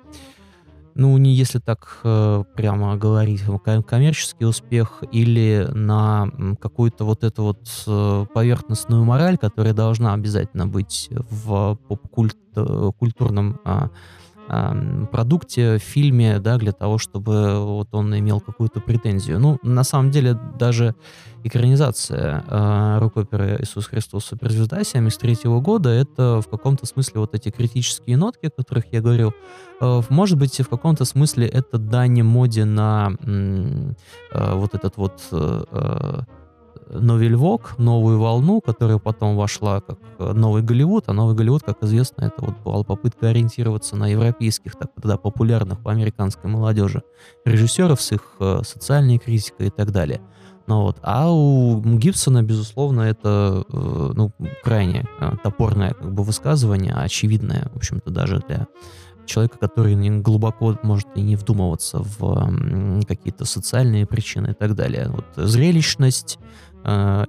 ну, 0.95 1.17
не 1.17 1.33
если 1.33 1.59
так 1.59 1.99
э, 2.03 2.43
прямо 2.55 2.95
говорить, 2.95 3.41
коммерческий 3.85 4.45
успех 4.45 5.03
или 5.11 5.67
на 5.73 6.29
какую-то 6.59 7.03
вот 7.03 7.25
эту 7.25 7.43
вот 7.43 7.67
э, 7.85 8.25
поверхностную 8.33 9.03
мораль, 9.03 9.37
которая 9.37 9.73
должна 9.73 10.13
обязательно 10.13 10.67
быть 10.67 11.09
в 11.11 11.77
поп-культурном 11.89 13.59
э, 13.65 13.89
продукте, 15.11 15.79
фильме, 15.79 16.39
да, 16.39 16.57
для 16.57 16.71
того, 16.71 16.97
чтобы 16.97 17.59
вот 17.59 17.89
он 17.93 18.17
имел 18.17 18.39
какую-то 18.39 18.79
претензию. 18.79 19.39
Ну, 19.39 19.59
на 19.63 19.83
самом 19.83 20.11
деле, 20.11 20.37
даже 20.57 20.95
экранизация 21.43 22.43
э, 22.47 22.97
рок-оперы 22.99 23.57
«Иисус 23.61 23.85
Христос 23.85 24.25
Суперзвезда» 24.25 24.83
73 24.83 25.37
года, 25.59 25.89
это 25.89 26.41
в 26.41 26.47
каком-то 26.49 26.85
смысле 26.85 27.21
вот 27.21 27.35
эти 27.35 27.49
критические 27.49 28.17
нотки, 28.17 28.47
о 28.47 28.49
которых 28.49 28.85
я 28.91 29.01
говорил, 29.01 29.33
э, 29.79 30.01
может 30.09 30.39
быть, 30.39 30.59
в 30.59 30.67
каком-то 30.67 31.05
смысле 31.05 31.47
это 31.47 31.77
дань 31.77 32.23
моде 32.23 32.65
на 32.65 33.11
э, 33.21 33.93
вот 34.55 34.73
этот 34.73 34.97
вот 34.97 35.21
э, 35.31 36.21
Новель 36.89 37.35
Вок, 37.35 37.77
новую 37.77 38.19
волну, 38.19 38.61
которая 38.61 38.97
потом 38.97 39.35
вошла 39.35 39.81
как 39.81 39.97
э, 40.19 40.33
новый 40.33 40.61
Голливуд, 40.61 41.05
а 41.07 41.13
новый 41.13 41.35
Голливуд, 41.35 41.63
как 41.63 41.83
известно, 41.83 42.25
это 42.25 42.45
вот 42.45 42.57
была 42.63 42.83
попытка 42.83 43.29
ориентироваться 43.29 43.95
на 43.95 44.07
европейских, 44.07 44.75
так 44.75 44.89
тогда 44.95 45.17
популярных 45.17 45.79
по 45.79 45.91
американской 45.91 46.49
молодежи 46.49 47.03
режиссеров 47.45 48.01
с 48.01 48.11
их 48.11 48.21
э, 48.39 48.61
социальной 48.63 49.17
критикой 49.17 49.67
и 49.67 49.71
так 49.71 49.91
далее. 49.91 50.21
Ну 50.67 50.81
вот. 50.81 50.97
А 51.01 51.31
у 51.31 51.79
Гибсона, 51.81 52.41
безусловно, 52.41 53.01
это 53.01 53.63
э, 53.71 54.11
ну, 54.15 54.31
крайне 54.63 55.05
топорное 55.43 55.93
как 55.93 56.13
бы, 56.13 56.23
высказывание, 56.23 56.93
очевидное, 56.93 57.69
в 57.73 57.77
общем-то, 57.77 58.09
даже 58.09 58.43
для 58.47 58.67
человека, 59.25 59.57
который 59.57 59.95
глубоко 60.21 60.77
может 60.83 61.07
и 61.15 61.21
не 61.21 61.35
вдумываться 61.35 61.99
в 61.99 63.05
какие-то 63.07 63.45
социальные 63.45 64.05
причины 64.05 64.51
и 64.51 64.53
так 64.53 64.75
далее. 64.75 65.09
Вот 65.09 65.25
зрелищность, 65.35 66.39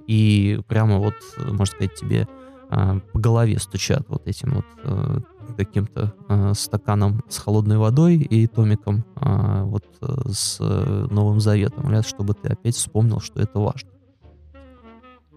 и 0.06 0.60
прямо 0.68 0.98
вот, 0.98 1.14
можно 1.38 1.66
сказать, 1.66 1.94
тебе 1.94 2.28
а, 2.68 2.98
по 3.12 3.18
голове 3.18 3.58
стучат 3.58 4.04
вот 4.08 4.26
этим 4.26 4.54
вот 4.54 4.64
э, 4.82 5.18
каким-то 5.56 6.12
э, 6.28 6.52
стаканом 6.56 7.22
с 7.28 7.38
холодной 7.38 7.78
водой 7.78 8.16
и 8.16 8.46
томиком 8.48 9.04
э, 9.20 9.62
вот 9.62 9.84
с 10.28 10.58
Новым 10.58 11.40
Заветом, 11.40 12.02
чтобы 12.02 12.34
ты 12.34 12.48
опять 12.48 12.74
вспомнил, 12.74 13.20
что 13.20 13.40
это 13.40 13.60
важно. 13.60 13.90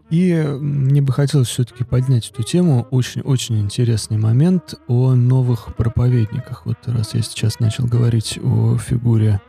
И 0.10 0.34
мне 0.60 1.04
бы 1.04 1.14
хотелось 1.14 1.50
все-таки 1.50 1.84
поднять 1.84 2.32
эту 2.32 2.42
тему. 2.42 2.88
Очень-очень 2.90 3.60
интересный 3.60 4.18
момент 4.18 4.74
о 4.88 5.14
новых 5.14 5.76
проповедниках. 5.76 6.66
Вот 6.66 6.78
раз 6.88 7.14
я 7.14 7.22
сейчас 7.22 7.60
начал 7.60 7.86
говорить 7.86 8.40
о 8.44 8.78
фигуре 8.78 9.40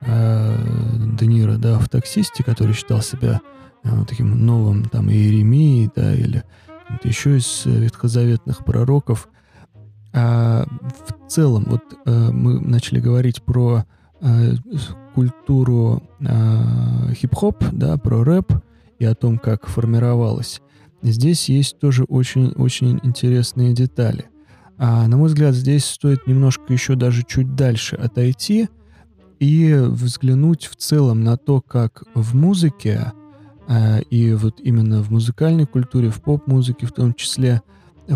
э, 0.00 0.56
Де 1.16 1.26
Ниро, 1.26 1.56
да, 1.56 1.78
в 1.78 1.88
таксисте, 1.88 2.42
который 2.42 2.74
считал 2.74 3.00
себя 3.00 3.40
Э, 3.40 3.57
таким 4.06 4.44
новым 4.44 4.84
там 4.84 5.10
Иеремией, 5.10 5.90
да, 5.94 6.14
или 6.14 6.44
еще 7.04 7.38
из 7.38 7.62
э, 7.66 7.70
ветхозаветных 7.70 8.64
пророков. 8.64 9.28
А 10.12 10.66
в 11.06 11.30
целом, 11.30 11.64
вот 11.68 11.82
э, 12.04 12.30
мы 12.30 12.60
начали 12.60 13.00
говорить 13.00 13.42
про 13.42 13.84
культуру 15.14 16.02
хип-хоп, 16.20 17.62
да, 17.70 17.96
про 17.98 18.24
рэп 18.24 18.52
и 18.98 19.04
о 19.04 19.14
том, 19.14 19.38
как 19.38 19.68
формировалась. 19.68 20.60
Здесь 21.02 21.48
есть 21.48 21.78
тоже 21.78 22.04
очень-очень 22.04 22.98
интересные 23.04 23.74
детали. 23.74 24.26
А, 24.76 25.06
на 25.08 25.16
мой 25.16 25.28
взгляд, 25.28 25.54
здесь 25.54 25.84
стоит 25.84 26.26
немножко 26.26 26.72
еще 26.72 26.94
даже 26.94 27.24
чуть 27.24 27.54
дальше 27.54 27.96
отойти 27.96 28.68
и 29.38 29.74
взглянуть 29.74 30.66
в 30.66 30.76
целом 30.76 31.22
на 31.22 31.36
то, 31.36 31.60
как 31.60 32.04
в 32.14 32.34
музыке 32.34 32.96
а, 32.96 33.12
и 34.10 34.32
вот 34.32 34.60
именно 34.60 35.02
в 35.02 35.10
музыкальной 35.10 35.66
культуре, 35.66 36.10
в 36.10 36.22
поп-музыке 36.22 36.86
в 36.86 36.92
том 36.92 37.12
числе, 37.12 37.60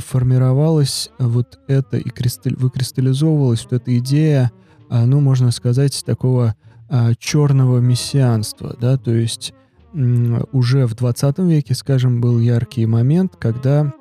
формировалась 0.00 1.10
вот 1.18 1.58
это 1.68 1.98
и 1.98 2.08
кристаль, 2.08 2.56
выкристаллизовывалась 2.56 3.64
вот 3.64 3.74
эта 3.74 3.98
идея, 3.98 4.50
а, 4.88 5.04
ну, 5.04 5.20
можно 5.20 5.50
сказать, 5.50 6.02
такого 6.04 6.54
а, 6.88 7.14
черного 7.18 7.78
мессианства, 7.78 8.76
да, 8.80 8.96
то 8.96 9.12
есть 9.12 9.54
уже 9.92 10.86
в 10.86 10.94
20 10.94 11.38
веке, 11.40 11.74
скажем, 11.74 12.22
был 12.22 12.38
яркий 12.38 12.86
момент, 12.86 13.36
когда 13.38 13.92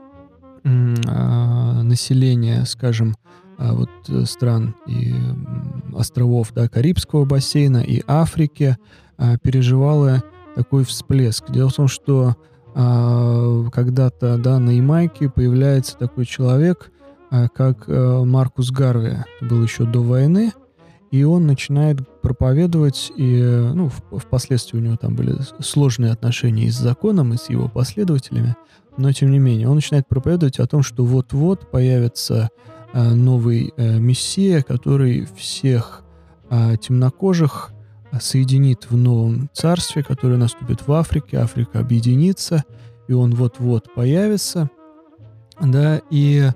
население, 0.64 2.66
скажем, 2.66 3.18
вот 3.58 3.90
стран 4.24 4.74
и 4.88 5.14
островов, 5.94 6.54
да, 6.56 6.70
Карибского 6.70 7.26
бассейна 7.26 7.80
и 7.80 8.04
Африки 8.08 8.78
переживало 9.44 10.24
такой 10.56 10.84
всплеск. 10.84 11.50
Дело 11.52 11.70
в 11.70 11.74
том, 11.74 11.88
что 11.88 12.36
э, 12.76 13.66
когда-то 13.72 14.38
да, 14.38 14.60
на 14.60 14.72
Ямайке 14.72 15.30
появляется 15.30 15.98
такой 15.98 16.26
человек, 16.26 16.92
э, 17.32 17.48
как 17.54 17.86
э, 17.88 18.24
Маркус 18.24 18.72
Гарви. 18.72 19.18
Это 19.40 19.46
был 19.50 19.64
еще 19.64 19.86
до 19.86 20.02
войны. 20.02 20.54
И 21.12 21.24
он 21.24 21.46
начинает 21.46 21.98
проповедовать, 22.22 23.12
и 23.18 23.42
ну, 23.74 23.90
в, 23.90 24.20
впоследствии 24.20 24.78
у 24.78 24.82
него 24.82 24.96
там 24.96 25.14
были 25.14 25.36
сложные 25.60 26.14
отношения 26.14 26.68
и 26.68 26.72
с 26.72 26.78
законом, 26.78 27.34
и 27.34 27.38
с 27.38 27.50
его 27.50 27.68
последователями, 27.68 28.56
но 28.98 29.12
тем 29.12 29.32
не 29.32 29.40
менее, 29.40 29.68
он 29.68 29.76
начинает 29.76 30.08
проповедовать 30.08 30.60
о 30.60 30.68
том, 30.68 30.84
что 30.84 31.04
вот-вот 31.04 31.72
появится 31.72 32.50
э, 32.94 33.14
новый 33.14 33.74
э, 33.76 34.00
мессия, 34.00 34.62
который 34.62 35.28
всех 35.36 36.04
э, 36.50 36.76
темнокожих 36.82 37.71
соединит 38.20 38.88
в 38.90 38.98
новом 38.98 39.50
царстве, 39.54 40.04
которое 40.04 40.38
наступит 40.38 40.88
в 40.88 40.92
Африке. 40.92 41.38
Африка 41.38 41.80
объединится, 41.80 42.64
и 43.08 43.14
он 43.14 43.34
вот-вот 43.36 43.94
появится. 43.94 44.70
Да, 45.62 46.02
и 46.10 46.50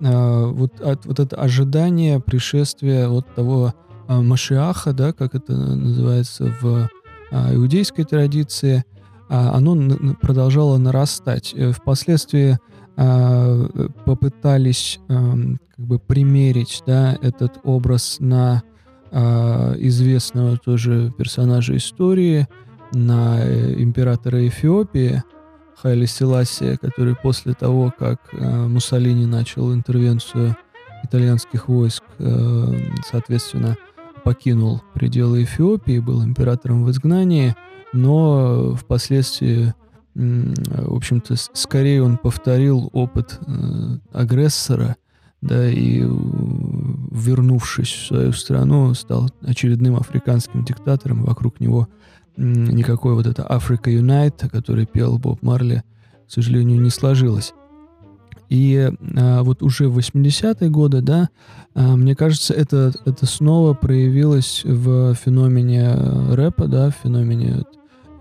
э, 0.00 0.46
вот, 0.46 0.80
от, 0.80 1.04
вот 1.04 1.20
это 1.20 1.36
ожидание 1.36 2.20
пришествия 2.20 3.08
вот 3.08 3.26
того 3.34 3.74
э, 4.08 4.20
Машиаха, 4.20 4.92
да, 4.92 5.12
как 5.12 5.34
это 5.34 5.52
называется 5.52 6.54
в 6.60 6.88
э, 7.30 7.54
иудейской 7.56 8.04
традиции, 8.04 8.84
э, 9.28 9.34
оно 9.34 10.14
продолжало 10.20 10.78
нарастать. 10.78 11.54
Впоследствии 11.74 12.58
а, 12.96 13.68
попытались 14.04 15.00
эм, 15.08 15.58
как 15.74 15.86
бы 15.86 15.98
примерить, 15.98 16.82
да, 16.86 17.16
этот 17.22 17.58
образ 17.64 18.18
на 18.20 18.62
известного 19.12 20.56
тоже 20.56 21.12
персонажа 21.18 21.76
истории, 21.76 22.46
на 22.94 23.38
э, 23.40 23.74
императора 23.78 24.46
Эфиопии 24.46 25.22
Хайли 25.76 26.06
Селасия, 26.06 26.76
который 26.76 27.16
после 27.16 27.54
того, 27.54 27.92
как 27.96 28.20
э, 28.32 28.66
Муссолини 28.66 29.26
начал 29.26 29.72
интервенцию 29.72 30.56
итальянских 31.02 31.68
войск, 31.68 32.04
э, 32.18 32.66
соответственно, 33.10 33.76
покинул 34.24 34.82
пределы 34.94 35.42
Эфиопии, 35.42 35.98
был 35.98 36.22
императором 36.22 36.84
в 36.84 36.90
изгнании, 36.90 37.56
но 37.92 38.76
впоследствии, 38.76 39.74
в 40.14 40.94
общем-то, 40.94 41.34
скорее 41.52 42.02
он 42.04 42.16
повторил 42.16 42.88
опыт 42.92 43.40
агрессора, 44.12 44.96
да, 45.42 45.68
и 45.68 46.02
вернувшись 47.10 47.92
в 47.92 48.06
свою 48.06 48.32
страну, 48.32 48.94
стал 48.94 49.28
очередным 49.42 49.96
африканским 49.96 50.64
диктатором, 50.64 51.24
вокруг 51.24 51.60
него 51.60 51.88
никакой 52.36 53.14
вот 53.14 53.26
это 53.26 53.42
Africa 53.42 53.86
Unite, 53.86 54.48
который 54.48 54.86
пел 54.86 55.18
Боб 55.18 55.42
Марли, 55.42 55.82
к 56.26 56.32
сожалению, 56.32 56.80
не 56.80 56.90
сложилось. 56.90 57.52
И 58.48 58.90
а, 59.16 59.42
вот 59.42 59.62
уже 59.62 59.88
в 59.88 59.98
80-е 59.98 60.70
годы, 60.70 61.00
да, 61.00 61.30
а, 61.74 61.96
мне 61.96 62.14
кажется, 62.14 62.54
это, 62.54 62.92
это 63.04 63.26
снова 63.26 63.74
проявилось 63.74 64.62
в 64.64 65.14
феномене 65.14 65.94
рэпа, 66.30 66.66
да, 66.68 66.90
в 66.90 66.94
феномене 67.02 67.64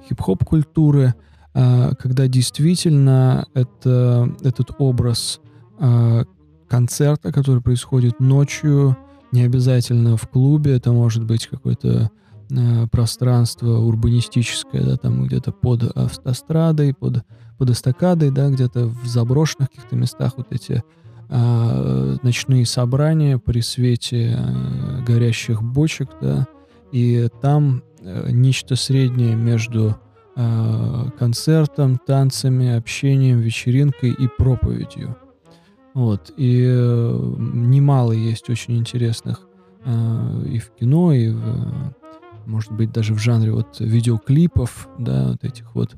хип-хоп 0.08 0.44
культуры, 0.44 1.16
а, 1.54 1.96
когда 1.96 2.28
действительно 2.28 3.46
это, 3.54 4.34
этот 4.42 4.72
образ 4.78 5.42
а, 5.80 6.24
концерта, 6.72 7.34
который 7.34 7.62
происходит 7.62 8.22
ночью, 8.22 8.96
не 9.34 9.42
обязательно 9.42 10.16
в 10.16 10.26
клубе, 10.30 10.78
это 10.78 10.94
может 10.94 11.26
быть 11.26 11.48
какое-то 11.48 12.10
э, 12.50 12.88
пространство 12.90 13.80
урбанистическое, 13.80 14.82
да, 14.82 14.96
там 14.96 15.26
где-то 15.26 15.52
под 15.52 15.84
автострадой, 15.98 16.94
под, 16.94 17.26
под 17.58 17.72
эстакадой, 17.72 18.32
да, 18.32 18.50
где-то 18.50 18.88
в 18.88 19.06
заброшенных 19.06 19.70
каких-то 19.70 19.98
местах 19.98 20.36
вот 20.38 20.48
эти 20.52 20.82
э, 21.28 22.18
ночные 22.24 22.66
собрания 22.66 23.38
при 23.38 23.60
свете 23.60 24.38
э, 24.40 25.04
горящих 25.06 25.62
бочек, 25.62 26.08
да, 26.22 26.48
и 26.94 27.28
там 27.42 27.84
э, 28.00 28.32
нечто 28.32 28.78
среднее 28.78 29.36
между 29.36 29.98
э, 30.38 31.06
концертом, 31.20 32.00
танцами, 32.08 32.78
общением, 32.78 33.40
вечеринкой 33.40 34.12
и 34.12 34.30
проповедью. 34.38 35.18
Вот, 35.94 36.32
и 36.38 36.66
э, 36.66 37.36
немало 37.38 38.14
есть 38.14 38.50
очень 38.50 38.78
интересных 38.78 39.48
э, 39.84 40.44
и 40.48 40.60
в 40.60 40.72
кино, 40.72 41.12
и 41.12 41.30
в, 41.30 41.94
может 42.46 42.72
быть, 42.72 42.92
даже 42.94 43.14
в 43.14 43.20
жанре 43.20 43.52
вот 43.52 43.80
видеоклипов, 43.80 44.88
да, 44.98 45.30
вот 45.32 45.44
этих 45.44 45.76
вот 45.76 45.96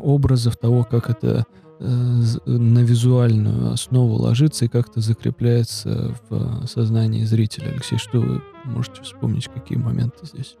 образов 0.00 0.56
того, 0.56 0.82
как 0.84 1.10
это 1.10 1.44
э, 1.78 1.84
на 1.84 2.78
визуальную 2.78 3.72
основу 3.72 4.14
ложится 4.14 4.64
и 4.64 4.68
как-то 4.68 5.00
закрепляется 5.00 6.14
в 6.28 6.66
сознании 6.66 7.24
зрителя. 7.24 7.72
Алексей, 7.72 7.98
что 7.98 8.20
вы 8.20 8.42
можете 8.64 9.02
вспомнить, 9.02 9.48
какие 9.48 9.76
моменты 9.76 10.24
здесь? 10.24 10.56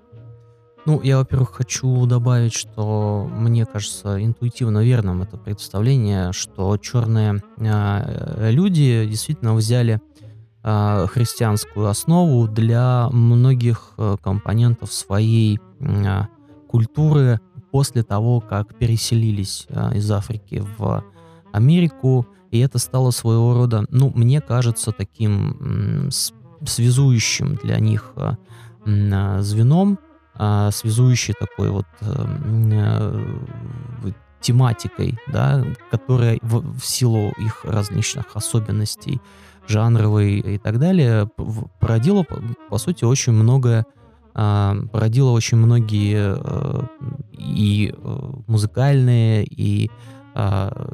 Ну, 0.88 1.02
я, 1.02 1.18
во-первых, 1.18 1.50
хочу 1.50 2.06
добавить, 2.06 2.54
что 2.54 3.28
мне 3.30 3.66
кажется 3.66 4.24
интуитивно 4.24 4.82
верным 4.82 5.20
это 5.20 5.36
представление, 5.36 6.32
что 6.32 6.78
черные 6.78 7.42
э, 7.58 8.50
люди 8.50 9.04
действительно 9.04 9.52
взяли 9.52 10.00
э, 10.64 11.06
христианскую 11.10 11.88
основу 11.88 12.48
для 12.48 13.10
многих 13.10 13.92
э, 13.98 14.16
компонентов 14.22 14.90
своей 14.90 15.60
э, 15.78 16.22
культуры 16.68 17.38
после 17.70 18.02
того, 18.02 18.40
как 18.40 18.74
переселились 18.78 19.66
э, 19.68 19.96
из 19.96 20.10
Африки 20.10 20.64
в 20.78 21.04
Америку, 21.52 22.26
и 22.50 22.60
это 22.60 22.78
стало 22.78 23.10
своего 23.10 23.52
рода, 23.52 23.84
ну, 23.90 24.10
мне 24.14 24.40
кажется, 24.40 24.92
таким 24.92 26.06
э, 26.06 26.10
связующим 26.64 27.56
для 27.56 27.78
них 27.78 28.14
э, 28.16 28.36
звеном, 29.42 29.98
а, 30.38 30.70
связующей 30.70 31.34
такой 31.34 31.70
вот 31.70 31.86
эм, 32.00 32.70
э, 32.72 34.12
тематикой, 34.40 35.18
да, 35.26 35.64
которая 35.90 36.38
в, 36.42 36.78
в 36.78 36.86
силу 36.86 37.32
их 37.38 37.64
различных 37.64 38.24
особенностей 38.34 39.20
жанровой 39.66 40.38
и 40.38 40.58
так 40.58 40.78
далее 40.78 41.28
породила, 41.80 42.24
по, 42.70 42.78
сути, 42.78 43.04
очень 43.04 43.32
много 43.32 43.84
э, 44.34 44.74
породила 44.92 45.30
очень 45.30 45.58
многие 45.58 46.36
э, 46.38 46.82
и 47.32 47.92
э, 47.92 48.30
музыкальные, 48.46 49.44
и 49.44 49.90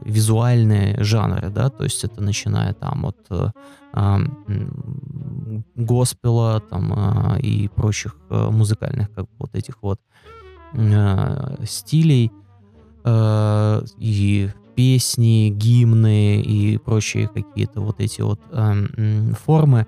визуальные 0.05 1.03
жанры, 1.03 1.51
да, 1.51 1.69
то 1.69 1.85
есть 1.85 2.05
это 2.05 2.23
начиная 2.23 2.73
там 2.75 3.07
от 3.07 3.19
э, 3.31 3.51
госпела 5.77 6.61
там, 6.61 6.93
а, 6.97 7.37
и 7.39 7.69
прочих 7.69 8.17
а, 8.31 8.51
музыкальных 8.51 9.13
как 9.13 9.27
вот 9.39 9.55
этих 9.55 9.83
вот 9.83 10.01
стилей 11.65 12.33
и 13.07 14.51
песни, 14.75 15.51
гимны 15.51 16.41
и 16.41 16.79
прочие 16.79 17.29
какие-то 17.29 17.81
вот 17.81 18.01
эти 18.01 18.23
вот 18.23 18.41
формы 19.47 19.87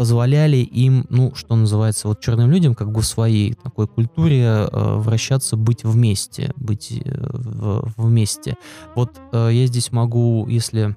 позволяли 0.00 0.56
им, 0.56 1.04
ну, 1.10 1.34
что 1.34 1.56
называется, 1.56 2.08
вот 2.08 2.20
черным 2.20 2.50
людям, 2.50 2.74
как 2.74 2.90
бы 2.90 3.02
в 3.02 3.06
своей 3.06 3.52
такой 3.52 3.86
культуре 3.86 4.66
вращаться, 4.72 5.58
быть 5.58 5.84
вместе, 5.84 6.54
быть 6.56 6.90
э, 7.04 7.28
в, 7.30 7.92
вместе. 7.98 8.56
Вот 8.96 9.20
э, 9.32 9.50
я 9.52 9.66
здесь 9.66 9.92
могу, 9.92 10.46
если 10.48 10.96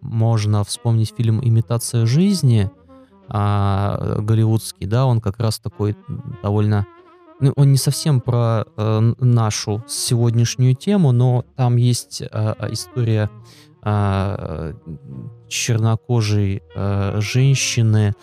можно 0.00 0.64
вспомнить 0.64 1.14
фильм 1.16 1.40
«Имитация 1.44 2.06
жизни», 2.06 2.72
а, 3.28 4.18
голливудский, 4.20 4.88
да, 4.88 5.06
он 5.06 5.20
как 5.20 5.38
раз 5.38 5.60
такой 5.60 5.96
довольно... 6.42 6.86
Ну, 7.38 7.52
он 7.56 7.70
не 7.70 7.78
совсем 7.78 8.20
про 8.20 8.64
э, 8.76 9.12
нашу 9.20 9.84
сегодняшнюю 9.86 10.74
тему, 10.74 11.12
но 11.12 11.44
там 11.56 11.76
есть 11.76 12.20
э, 12.20 12.26
история 12.70 13.28
э, 13.28 13.73
чернокожей 15.48 16.62
э, 16.74 17.20
женщины, 17.20 18.14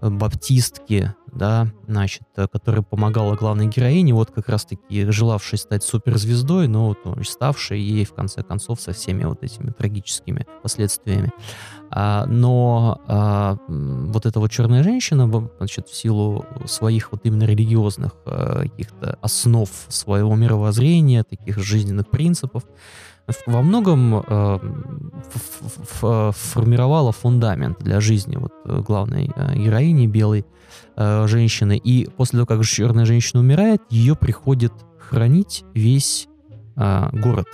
баптистки, 0.00 1.14
да, 1.32 1.68
значит, 1.86 2.22
э, 2.36 2.46
которая 2.50 2.82
помогала 2.82 3.36
главной 3.36 3.66
героине, 3.66 4.14
вот 4.14 4.30
как 4.30 4.48
раз-таки 4.48 5.10
желавшей 5.10 5.58
стать 5.58 5.84
суперзвездой, 5.84 6.68
но 6.68 6.88
вот 6.88 6.98
ну, 7.04 7.22
ставшей 7.22 7.80
ей 7.80 8.04
в 8.04 8.14
конце 8.14 8.42
концов 8.42 8.80
со 8.80 8.92
всеми 8.92 9.24
вот 9.24 9.42
этими 9.42 9.70
трагическими 9.70 10.46
последствиями. 10.62 11.30
А, 11.90 12.26
но 12.26 13.00
а, 13.06 13.58
вот 13.68 14.26
эта 14.26 14.40
вот 14.40 14.50
черная 14.50 14.82
женщина, 14.82 15.50
значит, 15.58 15.88
в 15.88 15.94
силу 15.94 16.44
своих 16.66 17.12
вот 17.12 17.20
именно 17.24 17.44
религиозных 17.44 18.12
а, 18.24 18.62
каких-то 18.62 19.18
основ 19.20 19.68
своего 19.88 20.34
мировоззрения, 20.34 21.24
таких 21.24 21.58
жизненных 21.58 22.08
принципов, 22.08 22.64
во 23.46 23.62
многом 23.62 24.16
э, 24.26 24.58
формировала 26.32 27.12
фундамент 27.12 27.78
для 27.80 28.00
жизни 28.00 28.36
вот 28.36 28.52
э, 28.64 28.80
главной 28.80 29.30
э, 29.34 29.56
героини 29.56 30.06
белой 30.06 30.44
э, 30.96 31.26
женщины. 31.26 31.76
И 31.76 32.08
после 32.16 32.38
того, 32.38 32.46
как 32.46 32.64
черная 32.64 33.04
женщина 33.04 33.40
умирает, 33.40 33.82
ее 33.90 34.16
приходит 34.16 34.72
хранить 34.98 35.64
весь 35.74 36.28
э, 36.76 37.08
город, 37.12 37.46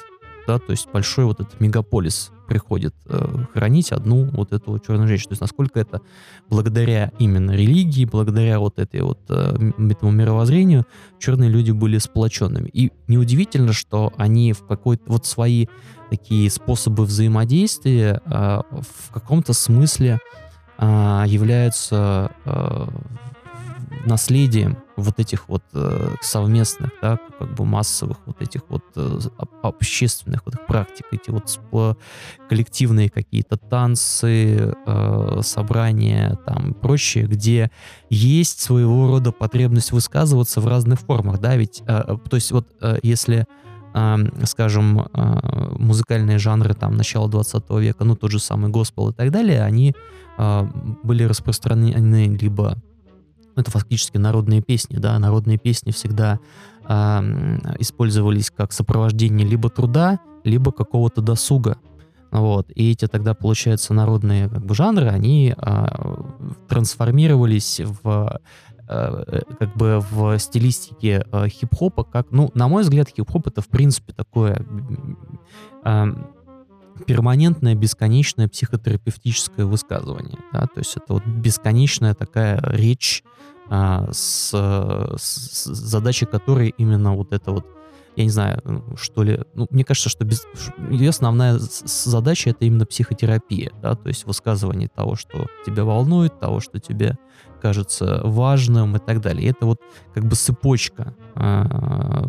да, 0.46 0.58
то 0.58 0.70
есть 0.70 0.88
большой 0.92 1.26
вот 1.26 1.40
этот 1.40 1.60
мегаполис 1.60 2.30
приходит 2.46 2.94
э, 3.06 3.44
хранить 3.52 3.92
одну 3.92 4.24
вот 4.30 4.52
эту 4.52 4.78
черную 4.78 5.08
женщину. 5.08 5.30
То 5.30 5.32
есть 5.32 5.40
насколько 5.40 5.80
это 5.80 6.00
благодаря 6.48 7.12
именно 7.18 7.52
религии, 7.52 8.04
благодаря 8.04 8.58
вот 8.58 8.78
этой 8.78 9.02
вот 9.02 9.20
э, 9.28 9.72
этому 9.90 10.12
мировоззрению 10.12 10.86
черные 11.18 11.50
люди 11.50 11.70
были 11.70 11.98
сплоченными. 11.98 12.68
И 12.72 12.92
неудивительно, 13.08 13.72
что 13.72 14.12
они 14.16 14.52
в 14.52 14.66
какой-то 14.66 15.04
вот 15.06 15.26
свои 15.26 15.66
такие 16.10 16.50
способы 16.50 17.04
взаимодействия 17.04 18.20
э, 18.24 18.30
в 18.30 19.12
каком-то 19.12 19.52
смысле 19.52 20.18
э, 20.78 21.24
являются 21.26 22.30
э, 22.44 22.86
наследием 24.04 24.78
вот 24.96 25.18
этих 25.18 25.48
вот 25.48 25.62
э, 25.72 26.14
совместных, 26.20 26.90
да, 27.02 27.18
как 27.38 27.54
бы 27.54 27.64
массовых 27.64 28.18
вот 28.26 28.40
этих 28.40 28.62
вот 28.68 28.82
э, 28.96 29.18
общественных 29.62 30.42
вот 30.46 30.66
практик, 30.66 31.06
эти 31.12 31.30
вот 31.30 31.44
спо- 31.44 31.96
коллективные 32.48 33.10
какие-то 33.10 33.56
танцы, 33.56 34.74
э, 34.86 35.40
собрания 35.42 36.38
там 36.46 36.74
прочее, 36.74 37.26
где 37.26 37.70
есть 38.10 38.60
своего 38.60 39.08
рода 39.08 39.32
потребность 39.32 39.92
высказываться 39.92 40.60
в 40.60 40.66
разных 40.66 41.00
формах, 41.00 41.40
да, 41.40 41.56
ведь, 41.56 41.82
э, 41.86 42.16
то 42.28 42.36
есть 42.36 42.52
вот 42.52 42.68
э, 42.80 42.98
если 43.02 43.46
скажем, 44.44 45.08
а, 45.14 45.72
музыкальные 45.78 46.38
жанры 46.38 46.74
там 46.74 46.96
начала 46.96 47.30
20 47.30 47.70
века, 47.80 48.04
ну 48.04 48.14
тот 48.14 48.30
же 48.30 48.38
самый 48.38 48.70
госпел 48.70 49.08
и 49.08 49.14
так 49.14 49.30
далее, 49.30 49.62
они 49.62 49.94
а, 50.36 50.68
были 51.02 51.24
распространены 51.24 52.36
либо 52.36 52.76
это 53.60 53.70
фактически 53.70 54.16
народные 54.18 54.62
песни, 54.62 54.96
да, 54.96 55.18
народные 55.18 55.58
песни 55.58 55.90
всегда 55.90 56.40
э, 56.84 56.92
использовались 57.78 58.50
как 58.50 58.72
сопровождение 58.72 59.46
либо 59.46 59.70
труда, 59.70 60.20
либо 60.44 60.72
какого-то 60.72 61.20
досуга, 61.20 61.78
вот, 62.30 62.70
и 62.74 62.92
эти 62.92 63.06
тогда, 63.06 63.34
получается, 63.34 63.94
народные 63.94 64.48
как 64.48 64.64
бы 64.64 64.74
жанры, 64.74 65.08
они 65.08 65.54
э, 65.56 65.86
трансформировались 66.68 67.80
в 68.02 68.40
э, 68.88 69.40
как 69.58 69.76
бы 69.76 70.04
в 70.10 70.38
стилистике 70.38 71.24
э, 71.30 71.48
хип-хопа, 71.48 72.04
как, 72.04 72.26
ну, 72.30 72.50
на 72.54 72.68
мой 72.68 72.82
взгляд, 72.82 73.08
хип-хоп 73.08 73.46
это, 73.46 73.62
в 73.62 73.68
принципе, 73.68 74.12
такое 74.12 74.64
э, 75.84 76.06
перманентное, 77.06 77.74
бесконечное 77.74 78.48
психотерапевтическое 78.48 79.64
высказывание. 79.64 80.38
Да? 80.52 80.62
То 80.62 80.78
есть 80.78 80.96
это 80.96 81.14
вот 81.14 81.26
бесконечная 81.26 82.14
такая 82.14 82.60
речь, 82.62 83.22
а, 83.24 83.35
с, 83.68 84.50
с 84.52 85.64
задачей 85.64 86.26
которой 86.26 86.74
именно 86.78 87.14
вот 87.14 87.32
это 87.32 87.50
вот, 87.52 87.66
я 88.14 88.24
не 88.24 88.30
знаю, 88.30 88.84
что 88.96 89.22
ли, 89.22 89.40
ну, 89.54 89.66
мне 89.70 89.84
кажется, 89.84 90.08
что 90.08 90.24
без, 90.24 90.46
ее 90.90 91.10
основная 91.10 91.58
задача 91.58 92.50
это 92.50 92.64
именно 92.64 92.86
психотерапия, 92.86 93.72
да, 93.82 93.94
то 93.94 94.08
есть 94.08 94.24
высказывание 94.26 94.88
того, 94.88 95.16
что 95.16 95.46
тебя 95.66 95.84
волнует, 95.84 96.38
того, 96.38 96.60
что 96.60 96.78
тебе 96.78 97.18
кажется 97.60 98.20
важным 98.22 98.96
и 98.96 98.98
так 98.98 99.20
далее. 99.20 99.46
И 99.46 99.50
это 99.50 99.66
вот 99.66 99.80
как 100.14 100.24
бы 100.24 100.36
цепочка, 100.36 101.14
а, 101.34 102.28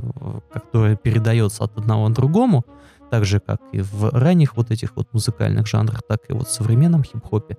которая 0.51 0.95
передается 0.95 1.63
от 1.63 1.77
одного 1.77 2.07
к 2.07 2.13
другому, 2.13 2.65
так 3.09 3.25
же, 3.25 3.39
как 3.39 3.61
и 3.71 3.81
в 3.81 4.09
ранних 4.11 4.57
вот 4.57 4.71
этих 4.71 4.95
вот 4.95 5.07
музыкальных 5.13 5.67
жанрах, 5.67 6.01
так 6.07 6.29
и 6.29 6.33
вот 6.33 6.47
в 6.47 6.51
современном 6.51 7.03
хип-хопе, 7.03 7.57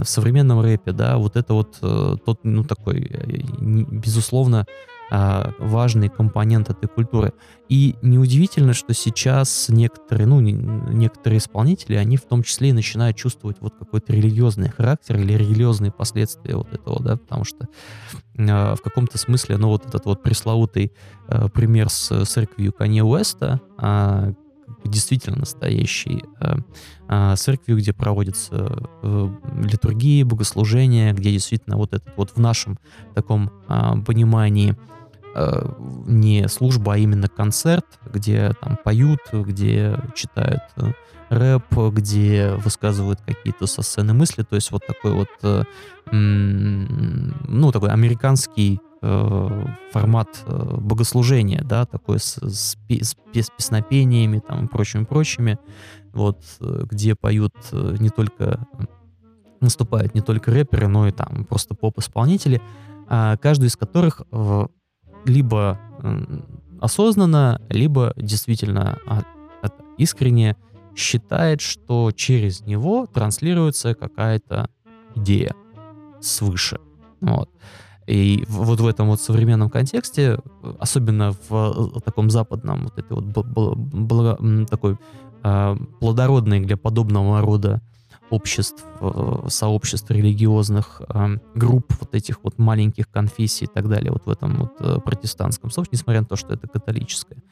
в 0.00 0.04
современном 0.04 0.60
рэпе, 0.60 0.92
да, 0.92 1.18
вот 1.18 1.36
это 1.36 1.54
вот 1.54 1.78
э, 1.82 2.16
тот, 2.24 2.40
ну, 2.42 2.64
такой, 2.64 3.00
э, 3.00 3.38
безусловно, 3.58 4.66
а, 5.14 5.52
важный 5.58 6.08
компонент 6.08 6.70
этой 6.70 6.88
культуры. 6.88 7.34
И 7.68 7.96
неудивительно, 8.00 8.72
что 8.72 8.94
сейчас 8.94 9.66
некоторые, 9.68 10.26
ну, 10.26 10.40
некоторые 10.40 11.36
исполнители, 11.36 11.96
они 11.96 12.16
в 12.16 12.22
том 12.22 12.42
числе 12.42 12.70
и 12.70 12.72
начинают 12.72 13.18
чувствовать 13.18 13.58
вот 13.60 13.74
какой-то 13.78 14.14
религиозный 14.14 14.70
характер 14.70 15.18
или 15.18 15.34
религиозные 15.34 15.92
последствия 15.92 16.56
вот 16.56 16.72
этого, 16.72 17.02
да, 17.02 17.18
потому 17.18 17.44
что 17.44 17.68
э, 18.38 18.74
в 18.74 18.80
каком-то 18.82 19.18
смысле, 19.18 19.58
ну, 19.58 19.68
вот 19.68 19.84
этот 19.84 20.06
вот 20.06 20.22
пресловутый 20.22 20.92
э, 21.28 21.48
пример 21.50 21.90
с 21.90 22.24
церковью 22.24 22.72
Канье 22.72 23.04
Уэста, 23.04 23.60
э, 23.78 24.32
действительно 24.84 25.38
настоящей 25.38 26.24
э, 26.40 26.56
э, 27.08 27.34
церковью, 27.36 27.78
где 27.78 27.92
проводятся 27.92 28.88
э, 29.02 29.28
литургии, 29.62 30.22
богослужения, 30.22 31.12
где 31.12 31.30
действительно 31.30 31.76
вот 31.76 31.94
этот 31.94 32.16
вот 32.16 32.30
в 32.30 32.38
нашем 32.38 32.78
таком 33.14 33.50
понимании 34.06 34.76
не 36.06 36.46
служба, 36.48 36.92
а 36.94 36.98
именно 36.98 37.26
концерт, 37.26 37.86
где 38.12 38.52
там 38.60 38.76
поют, 38.84 39.20
где 39.32 39.98
читают 40.14 40.60
рэп, 41.30 41.74
где 41.90 42.52
высказывают 42.56 43.20
какие-то 43.24 43.66
со 43.66 43.80
сцены 43.80 44.12
мысли, 44.12 44.42
то 44.42 44.56
есть 44.56 44.70
вот 44.70 44.86
такой 44.86 45.12
вот, 45.12 45.28
ну, 46.10 47.72
такой 47.72 47.90
американский 47.90 48.82
э, 49.02 49.66
формат 49.92 50.28
э, 50.46 50.76
богослужения, 50.78 51.62
да, 51.62 51.84
такой 51.84 52.18
с, 52.18 52.38
с, 52.38 52.76
с, 52.88 53.16
песнопениями 53.32 54.38
там 54.38 54.64
и 54.64 54.68
прочими-прочими, 54.68 55.58
вот, 56.12 56.42
э, 56.60 56.84
где 56.90 57.14
поют 57.14 57.54
э, 57.72 57.96
не 57.98 58.10
только, 58.10 58.66
наступают 59.60 60.14
не 60.14 60.20
только 60.20 60.50
рэперы, 60.50 60.88
но 60.88 61.08
и 61.08 61.10
там 61.10 61.44
просто 61.44 61.74
поп-исполнители, 61.74 62.62
э, 63.08 63.36
каждый 63.40 63.66
из 63.66 63.76
которых 63.76 64.22
э, 64.30 64.66
либо 65.24 65.78
э, 66.02 66.40
осознанно, 66.80 67.60
либо 67.68 68.12
действительно 68.16 68.98
э, 69.06 69.20
искренне 69.98 70.56
считает, 70.94 71.60
что 71.60 72.10
через 72.12 72.60
него 72.62 73.06
транслируется 73.06 73.94
какая-то 73.94 74.68
идея 75.14 75.54
свыше. 76.20 76.78
Вот. 77.20 77.50
И 78.06 78.44
вот 78.48 78.80
в 78.80 78.86
этом 78.86 79.08
вот 79.08 79.20
современном 79.20 79.70
контексте, 79.70 80.38
особенно 80.78 81.32
в 81.48 81.96
э, 81.96 82.00
таком 82.00 82.30
западном, 82.30 82.84
вот 82.84 82.98
этой 82.98 83.12
вот 83.12 84.68
такой 84.68 84.98
э, 85.42 85.76
плодородной 86.00 86.60
для 86.60 86.76
подобного 86.76 87.40
рода 87.40 87.80
обществ, 88.32 88.84
э, 89.00 89.46
сообществ 89.48 90.10
религиозных, 90.10 91.02
э, 91.06 91.36
групп 91.54 91.92
вот 92.00 92.14
этих 92.14 92.42
вот 92.42 92.58
маленьких 92.58 93.08
конфессий 93.10 93.66
и 93.66 93.68
так 93.68 93.88
далее, 93.88 94.10
вот 94.10 94.26
в 94.26 94.30
этом 94.30 94.56
вот 94.56 94.72
э, 94.80 94.98
протестантском 95.00 95.70
сообществе, 95.70 95.98
несмотря 95.98 96.20
на 96.22 96.26
то, 96.26 96.36
что 96.36 96.54
это 96.54 96.66
католическое 96.66 97.42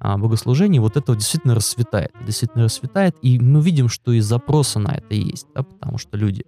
э, 0.00 0.16
богослужение, 0.16 0.80
вот 0.80 0.96
это 0.96 1.12
вот 1.12 1.18
действительно 1.18 1.54
расцветает, 1.54 2.12
действительно 2.24 2.64
расцветает, 2.64 3.16
и 3.20 3.38
мы 3.40 3.60
видим, 3.60 3.88
что 3.88 4.12
и 4.12 4.20
запросы 4.20 4.78
на 4.78 4.92
это 4.92 5.14
есть, 5.14 5.46
да, 5.54 5.64
потому 5.64 5.98
что 5.98 6.16
люди 6.16 6.44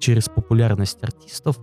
через 0.00 0.28
популярность 0.28 0.98
артистов 1.02 1.56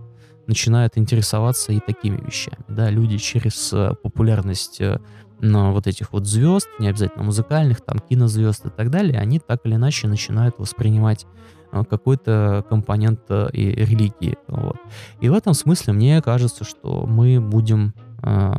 начинают 0.46 0.96
интересоваться 0.96 1.72
и 1.72 1.80
такими 1.80 2.16
вещами. 2.24 2.64
Да, 2.68 2.90
люди 2.90 3.18
через 3.18 3.72
э, 3.72 3.94
популярность 4.02 4.80
э, 4.80 4.98
но 5.40 5.72
вот 5.72 5.86
этих 5.86 6.12
вот 6.12 6.26
звезд, 6.26 6.68
не 6.78 6.88
обязательно 6.88 7.24
музыкальных, 7.24 7.80
там 7.80 7.98
кинозвезд 7.98 8.66
и 8.66 8.70
так 8.70 8.90
далее, 8.90 9.18
они 9.18 9.38
так 9.38 9.60
или 9.64 9.74
иначе 9.74 10.08
начинают 10.08 10.58
воспринимать 10.58 11.26
э, 11.72 11.84
какой-то 11.88 12.64
компонент 12.68 13.20
и 13.52 13.70
религии. 13.70 14.38
Вот. 14.48 14.76
И 15.20 15.28
в 15.28 15.34
этом 15.34 15.54
смысле 15.54 15.92
мне 15.92 16.22
кажется, 16.22 16.64
что 16.64 17.06
мы 17.06 17.40
будем 17.40 17.94
э, 18.22 18.52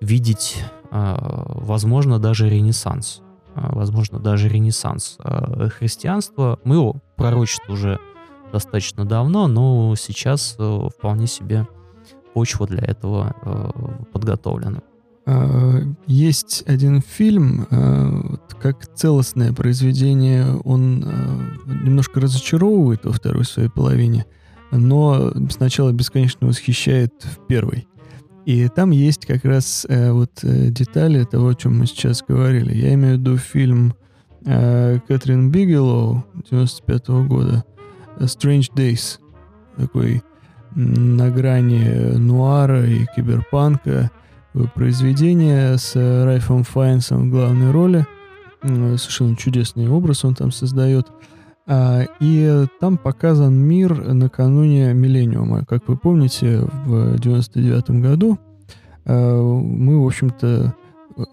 видеть, 0.00 0.62
э, 0.90 1.16
возможно, 1.20 2.18
даже 2.18 2.48
ренессанс. 2.48 3.22
Возможно, 3.54 4.20
даже 4.20 4.48
ренессанс 4.48 5.16
э, 5.18 5.68
христианства. 5.70 6.60
Мы 6.62 6.76
его 6.76 6.96
пророчат 7.16 7.68
уже 7.68 7.98
достаточно 8.52 9.04
давно, 9.04 9.46
но 9.48 9.94
сейчас 9.96 10.56
э, 10.58 10.88
вполне 10.96 11.26
себе 11.26 11.66
почва 12.34 12.66
для 12.66 12.82
этого 12.82 13.34
э, 13.42 13.70
подготовлена. 14.12 14.80
А, 15.26 15.80
есть 16.06 16.64
один 16.66 17.02
фильм, 17.02 17.66
э, 17.70 18.36
как 18.60 18.86
целостное 18.94 19.52
произведение, 19.52 20.46
он 20.64 21.00
немножко 21.66 22.20
разочаровывает 22.20 23.04
во 23.04 23.12
второй 23.12 23.44
своей 23.44 23.68
половине, 23.68 24.26
но 24.70 25.32
сначала 25.50 25.92
бесконечно 25.92 26.46
восхищает 26.46 27.12
в 27.22 27.46
первой. 27.46 27.86
И 28.46 28.68
там 28.68 28.90
есть 28.90 29.26
как 29.26 29.44
раз 29.44 29.86
вот 29.88 30.30
детали 30.42 31.24
того, 31.24 31.48
о 31.48 31.54
чем 31.54 31.78
мы 31.78 31.86
сейчас 31.86 32.24
говорили. 32.26 32.74
Я 32.74 32.94
имею 32.94 33.16
в 33.16 33.20
виду 33.20 33.36
фильм 33.36 33.94
Кэтрин 34.44 35.50
Бигелоу 35.50 36.24
95 36.50 37.08
-го 37.08 37.26
года– 37.26 37.64
Strange 38.24 38.72
Days, 38.74 39.18
такой 39.76 40.22
на 40.74 41.30
грани 41.30 42.16
нуара 42.16 42.86
и 42.86 43.06
киберпанка 43.16 44.10
произведение 44.74 45.78
с 45.78 45.94
Райфом 45.96 46.64
Файнсом 46.64 47.28
в 47.28 47.30
главной 47.30 47.70
роли. 47.70 48.06
Совершенно 48.62 49.36
чудесный 49.36 49.88
образ 49.88 50.24
он 50.24 50.34
там 50.34 50.52
создает. 50.52 51.06
А, 51.66 52.02
и 52.20 52.66
там 52.80 52.98
показан 52.98 53.54
мир 53.54 54.12
накануне 54.12 54.92
миллениума. 54.92 55.64
Как 55.64 55.88
вы 55.88 55.96
помните, 55.96 56.60
в 56.84 57.18
99 57.18 57.90
году 58.02 58.38
мы, 59.04 60.02
в 60.02 60.06
общем-то, 60.06 60.74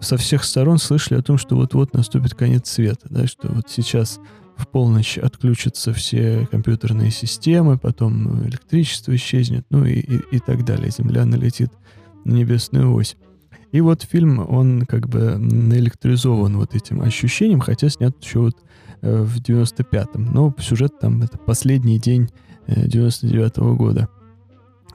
со 0.00 0.16
всех 0.16 0.44
сторон 0.44 0.78
слышали 0.78 1.18
о 1.18 1.22
том, 1.22 1.38
что 1.38 1.56
вот-вот 1.56 1.94
наступит 1.94 2.34
конец 2.34 2.68
света, 2.68 3.06
да, 3.10 3.26
что 3.26 3.48
вот 3.48 3.64
сейчас 3.68 4.20
в 4.58 4.68
полночь 4.68 5.18
отключатся 5.18 5.92
все 5.92 6.46
компьютерные 6.50 7.10
системы, 7.10 7.78
потом 7.78 8.46
электричество 8.46 9.14
исчезнет, 9.14 9.64
ну 9.70 9.84
и, 9.84 10.00
и, 10.00 10.20
и 10.32 10.38
так 10.40 10.64
далее. 10.64 10.90
Земля 10.90 11.24
налетит 11.24 11.70
на 12.24 12.32
небесную 12.32 12.92
ось. 12.92 13.16
И 13.70 13.80
вот 13.80 14.02
фильм, 14.02 14.44
он 14.48 14.86
как 14.86 15.08
бы 15.08 15.36
наэлектризован 15.38 16.56
вот 16.56 16.74
этим 16.74 17.02
ощущением, 17.02 17.60
хотя 17.60 17.88
снят 17.88 18.16
еще 18.22 18.40
вот 18.40 18.56
э, 19.02 19.22
в 19.22 19.40
95-м. 19.40 20.32
Но 20.32 20.54
сюжет 20.58 20.98
там 20.98 21.22
это 21.22 21.38
последний 21.38 21.98
день 21.98 22.28
э, 22.66 22.86
99-го 22.86 23.76
года. 23.76 24.08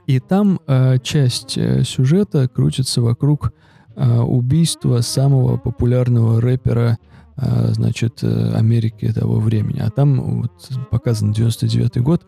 И 0.08 0.20
там 0.20 0.60
э, 0.68 0.98
часть 1.02 1.58
э, 1.58 1.84
сюжета 1.84 2.48
крутится 2.48 3.02
вокруг 3.02 3.54
э, 3.96 4.20
убийства 4.20 5.02
самого 5.02 5.58
популярного 5.58 6.42
рэпера 6.42 6.98
значит, 7.38 8.20
э, 8.22 8.54
Америки 8.56 9.12
того 9.12 9.40
времени. 9.40 9.80
А 9.80 9.90
там 9.90 10.42
вот 10.42 10.70
показан 10.92 11.32
99 11.32 11.98
год, 11.98 12.26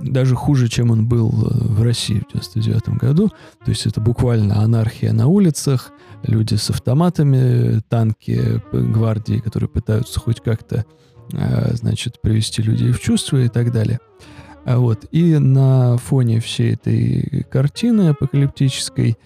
даже 0.00 0.34
хуже, 0.34 0.68
чем 0.68 0.90
он 0.90 1.06
был 1.06 1.30
э, 1.30 1.48
в 1.50 1.82
России 1.82 2.20
в 2.20 2.32
99 2.32 2.88
году. 3.00 3.28
То 3.64 3.70
есть 3.70 3.86
это 3.86 4.00
буквально 4.00 4.62
анархия 4.62 5.12
на 5.12 5.26
улицах, 5.28 5.92
люди 6.24 6.54
с 6.56 6.70
автоматами, 6.70 7.80
танки 7.88 8.60
гвардии, 8.72 9.38
которые 9.38 9.68
пытаются 9.68 10.18
хоть 10.18 10.40
как-то, 10.40 10.84
а, 11.34 11.70
значит, 11.74 12.20
привести 12.20 12.62
людей 12.62 12.90
в 12.90 13.00
чувство 13.00 13.36
и 13.36 13.48
так 13.48 13.72
далее. 13.72 14.00
А 14.64 14.78
вот. 14.78 15.06
И 15.12 15.38
на 15.38 15.96
фоне 15.98 16.40
всей 16.40 16.74
этой 16.74 17.46
картины 17.50 18.08
апокалиптической 18.10 19.16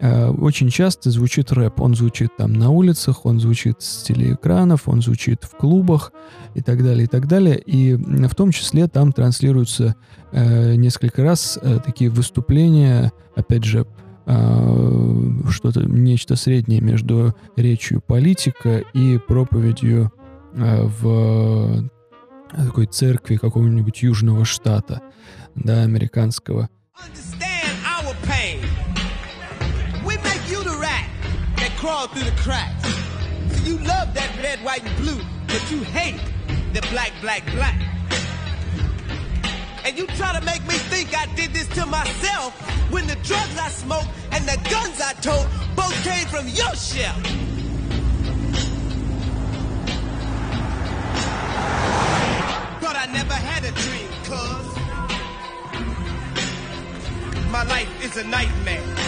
очень 0.00 0.68
часто 0.68 1.10
звучит 1.10 1.52
рэп. 1.52 1.80
Он 1.80 1.94
звучит 1.94 2.36
там 2.36 2.52
на 2.52 2.70
улицах, 2.70 3.24
он 3.24 3.40
звучит 3.40 3.80
с 3.80 4.02
телеэкранов, 4.02 4.88
он 4.88 5.00
звучит 5.00 5.44
в 5.44 5.56
клубах 5.56 6.12
и 6.54 6.60
так 6.60 6.82
далее, 6.82 7.04
и 7.04 7.06
так 7.06 7.26
далее. 7.26 7.58
И 7.58 7.94
в 7.94 8.34
том 8.34 8.50
числе 8.52 8.88
там 8.88 9.12
транслируются 9.12 9.96
э, 10.32 10.74
несколько 10.74 11.22
раз 11.22 11.58
э, 11.60 11.78
такие 11.84 12.10
выступления, 12.10 13.12
опять 13.34 13.64
же, 13.64 13.86
э, 14.26 15.30
что-то, 15.50 15.82
нечто 15.84 16.36
среднее 16.36 16.80
между 16.80 17.34
речью 17.56 18.02
политика 18.02 18.78
и 18.92 19.18
проповедью 19.18 20.12
э, 20.52 20.82
в 20.84 21.88
такой 22.50 22.86
церкви 22.86 23.36
какого-нибудь 23.36 24.02
южного 24.02 24.44
штата, 24.44 25.00
да, 25.54 25.82
американского. 25.82 26.68
Understand 26.98 27.55
crawl 31.86 32.08
through 32.08 32.24
the 32.24 32.36
cracks. 32.42 32.84
You 33.64 33.78
love 33.78 34.12
that 34.14 34.36
red, 34.42 34.58
white, 34.64 34.84
and 34.84 34.96
blue, 34.96 35.20
but 35.46 35.70
you 35.70 35.84
hate 35.84 36.20
the 36.72 36.80
black, 36.90 37.12
black, 37.20 37.44
black. 37.52 37.80
And 39.84 39.96
you 39.96 40.08
try 40.18 40.36
to 40.36 40.44
make 40.44 40.62
me 40.66 40.74
think 40.90 41.16
I 41.16 41.26
did 41.36 41.52
this 41.52 41.68
to 41.78 41.86
myself 41.86 42.52
when 42.90 43.06
the 43.06 43.14
drugs 43.22 43.56
I 43.56 43.68
smoked 43.68 44.08
and 44.32 44.44
the 44.48 44.58
guns 44.68 45.00
I 45.00 45.12
told 45.28 45.46
both 45.76 45.94
came 46.02 46.26
from 46.26 46.48
your 46.48 46.74
shell. 46.74 47.14
Thought 52.80 52.96
I 52.96 53.06
never 53.12 53.34
had 53.34 53.62
a 53.64 53.70
dream, 53.84 54.10
cuz 54.26 54.66
my 57.52 57.62
life 57.62 58.04
is 58.04 58.16
a 58.16 58.24
nightmare. 58.24 59.05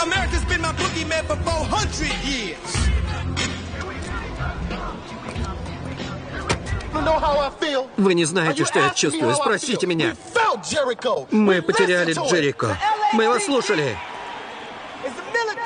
America's 0.00 0.44
been 0.44 0.60
my 0.60 0.72
boogeyman 0.72 1.24
for 1.26 1.36
400 1.36 2.06
years. 2.24 2.86
Вы 7.96 8.14
не 8.14 8.24
знаете, 8.24 8.64
что 8.64 8.78
я 8.78 8.90
чувствую. 8.90 9.34
Спросите 9.34 9.86
меня. 9.86 10.16
Мы 11.30 11.62
потеряли 11.62 12.12
Джерико. 12.12 12.76
Мы 13.12 13.24
его 13.24 13.38
слушали. 13.38 13.96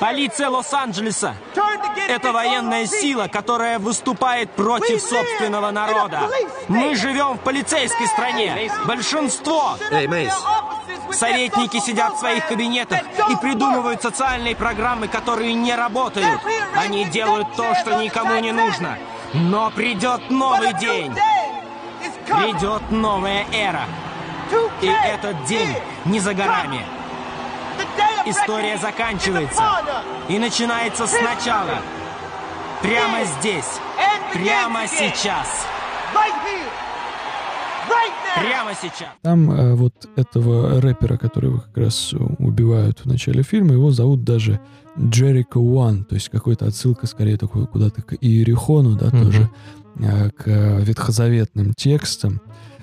Полиция 0.01 0.49
Лос-Анджелеса– 0.49 1.37
это 2.09 2.33
военная 2.33 2.87
сила, 2.87 3.29
которая 3.29 3.79
выступает 3.79 4.51
против 4.53 5.03
собственного 5.03 5.71
народа. 5.71 6.23
Мы 6.69 6.95
живем 6.95 7.37
в 7.37 7.41
полицейской 7.41 8.07
стране. 8.07 8.71
Большинство 8.87 9.77
Эй, 9.91 10.07
Мейс, 10.07 10.33
Советники 11.13 11.79
сидят 11.81 12.15
в 12.15 12.19
своих 12.19 12.47
кабинетах 12.47 13.01
и 13.29 13.37
придумывают 13.37 14.03
социальные 14.03 14.57
программы, 14.57 15.09
которые 15.09 15.55
не 15.55 15.75
работают. 15.75 16.41
Они 16.75 17.05
делают 17.05 17.55
то, 17.55 17.75
что 17.75 18.03
никому 18.03 18.39
не 18.41 18.53
нужно. 18.53 18.99
Но 19.35 19.71
придет 19.71 20.31
новый 20.31 20.73
день. 20.75 21.15
Придет 22.27 22.91
новая 22.91 23.47
эра. 23.53 23.85
И 24.81 24.87
этот 24.87 25.45
день 25.45 25.77
не 26.05 26.21
за 26.21 26.35
горами. 26.35 26.85
История 28.27 28.77
заканчивается 28.77 29.63
и 30.29 30.39
начинается 30.39 31.07
сначала. 31.07 31.79
Прямо 32.83 33.25
здесь. 33.25 33.81
Прямо 34.33 34.87
сейчас. 34.87 35.67
Прямо 38.37 38.71
сейчас. 38.75 39.09
Там 39.23 39.51
э, 39.51 39.75
вот 39.75 40.09
этого 40.17 40.81
рэпера, 40.81 41.17
которого 41.17 41.59
как 41.59 41.77
раз 41.77 42.13
убивают 42.39 43.01
в 43.01 43.07
начале 43.07 43.43
фильма, 43.43 43.73
его 43.73 43.91
зовут 43.91 44.25
даже 44.25 44.61
Джерико 44.99 45.59
Уан, 45.59 46.05
то 46.05 46.15
есть 46.15 46.29
какой-то 46.29 46.67
отсылка 46.67 47.07
скорее 47.07 47.37
такой 47.37 47.67
куда-то 47.67 48.03
к 48.03 48.15
Иерихону, 48.21 48.97
да, 48.97 49.07
mm-hmm. 49.07 49.25
тоже 49.25 49.51
э, 49.99 50.31
к 50.31 50.47
ветхозаветным 50.81 51.75
текстам. 51.75 52.41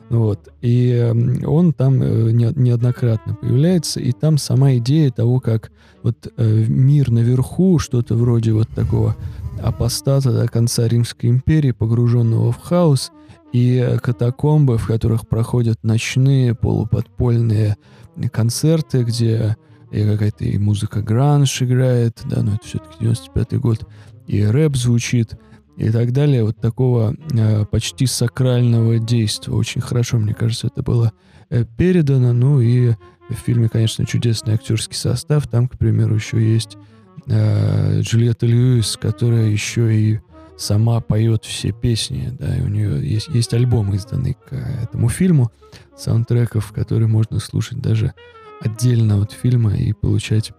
Вот. 0.09 0.49
И 0.61 0.91
э, 0.91 1.45
он 1.45 1.73
там 1.73 2.01
э, 2.01 2.31
не, 2.31 2.51
неоднократно 2.55 3.35
появляется, 3.35 3.99
и 3.99 4.11
там 4.11 4.37
сама 4.37 4.75
идея 4.75 5.11
того, 5.11 5.39
как 5.39 5.71
вот 6.03 6.31
э, 6.37 6.65
мир 6.67 7.11
наверху, 7.11 7.79
что-то 7.79 8.15
вроде 8.15 8.53
вот 8.53 8.69
такого 8.69 9.15
апостата 9.61 10.31
до 10.31 10.47
конца 10.47 10.87
Римской 10.87 11.29
империи, 11.29 11.71
погруженного 11.71 12.51
в 12.51 12.59
хаос, 12.59 13.11
и 13.53 13.97
катакомбы, 14.01 14.77
в 14.77 14.87
которых 14.87 15.27
проходят 15.27 15.83
ночные 15.83 16.53
полуподпольные 16.53 17.77
концерты, 18.31 19.03
где 19.03 19.55
и 19.91 20.03
какая-то 20.03 20.43
и 20.43 20.57
музыка 20.57 21.01
гранж 21.01 21.61
играет, 21.61 22.21
да, 22.25 22.43
но 22.43 22.55
это 22.55 22.67
все-таки 22.67 23.05
95-й 23.05 23.57
год, 23.57 23.87
и 24.27 24.43
рэп 24.43 24.75
звучит, 24.75 25.37
и 25.77 25.91
так 25.91 26.11
далее. 26.11 26.43
Вот 26.43 26.59
такого 26.59 27.15
э, 27.33 27.65
почти 27.65 28.07
сакрального 28.07 28.97
действия. 28.97 29.53
Очень 29.53 29.81
хорошо, 29.81 30.17
мне 30.17 30.33
кажется, 30.33 30.67
это 30.67 30.81
было 30.81 31.13
э, 31.49 31.65
передано. 31.77 32.33
Ну 32.33 32.59
и 32.59 32.93
в 33.29 33.35
фильме, 33.45 33.69
конечно, 33.69 34.05
чудесный 34.05 34.55
актерский 34.55 34.95
состав. 34.95 35.47
Там, 35.47 35.67
к 35.67 35.77
примеру, 35.77 36.15
еще 36.15 36.41
есть 36.41 36.77
э, 37.27 38.01
Джульетта 38.01 38.47
Льюис, 38.47 38.97
которая 38.97 39.45
еще 39.45 39.95
и 39.95 40.19
сама 40.57 40.99
поет 41.01 41.45
все 41.45 41.71
песни, 41.71 42.29
да, 42.37 42.57
и 42.57 42.61
у 42.61 42.67
нее 42.67 43.07
есть, 43.07 43.27
есть 43.29 43.53
альбом, 43.53 43.93
изданный 43.93 44.33
к 44.33 44.53
этому 44.53 45.09
фильму, 45.09 45.51
саундтреков, 45.95 46.71
которые 46.73 47.07
можно 47.07 47.39
слушать 47.39 47.79
даже 47.79 48.13
отдельно 48.59 49.21
от 49.21 49.31
фильма 49.31 49.75
и 49.75 49.93
получать 49.93 50.51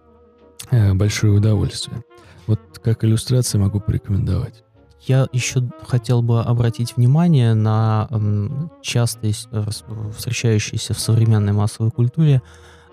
э, 0.71 0.93
большое 0.93 1.33
удовольствие. 1.33 2.03
Вот 2.47 2.59
как 2.83 3.03
иллюстрация 3.03 3.59
могу 3.59 3.79
порекомендовать. 3.79 4.63
Я 5.01 5.27
еще 5.31 5.69
хотел 5.87 6.21
бы 6.21 6.41
обратить 6.41 6.97
внимание 6.97 7.53
на 7.53 8.09
часто 8.81 9.31
встречающиеся 10.17 10.93
в 10.93 10.99
современной 10.99 11.53
массовой 11.53 11.91
культуре 11.91 12.41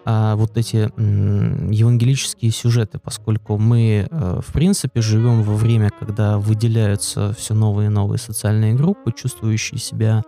а, 0.08 0.36
вот 0.36 0.56
эти 0.56 0.88
евангелические 0.96 2.52
сюжеты, 2.52 3.00
поскольку 3.00 3.58
мы, 3.58 4.06
э, 4.08 4.40
в 4.40 4.52
принципе, 4.52 5.00
живем 5.00 5.42
во 5.42 5.56
время, 5.56 5.90
когда 5.98 6.38
выделяются 6.38 7.34
все 7.36 7.54
новые 7.54 7.86
и 7.86 7.90
новые 7.90 8.20
социальные 8.20 8.74
группы, 8.74 9.12
чувствующие 9.12 9.80
себя 9.80 10.22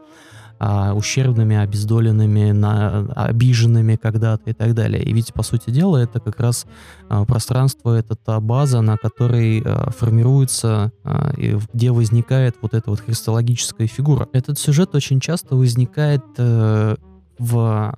а, 0.59 0.95
ущербными, 0.95 1.55
обездоленными, 1.55 2.51
на, 2.51 3.07
обиженными 3.15 3.95
когда-то 3.95 4.51
и 4.51 4.53
так 4.53 4.75
далее. 4.75 5.01
И 5.01 5.13
ведь, 5.13 5.33
по 5.33 5.45
сути 5.45 5.71
дела, 5.71 5.99
это 5.99 6.19
как 6.19 6.41
раз 6.41 6.67
а, 7.09 7.25
пространство, 7.25 7.97
это 7.97 8.17
та 8.17 8.41
база, 8.41 8.81
на 8.81 8.97
которой 8.97 9.65
формируется, 9.97 10.91
и 11.37 11.57
где 11.73 11.93
возникает 11.93 12.57
вот 12.61 12.75
эта 12.75 12.91
вот 12.91 12.99
христологическая 12.99 13.87
фигура. 13.87 14.29
Этот 14.33 14.59
сюжет 14.59 14.97
очень 14.97 15.21
часто 15.21 15.55
возникает 15.55 16.25
а, 16.37 16.97
в 17.39 17.95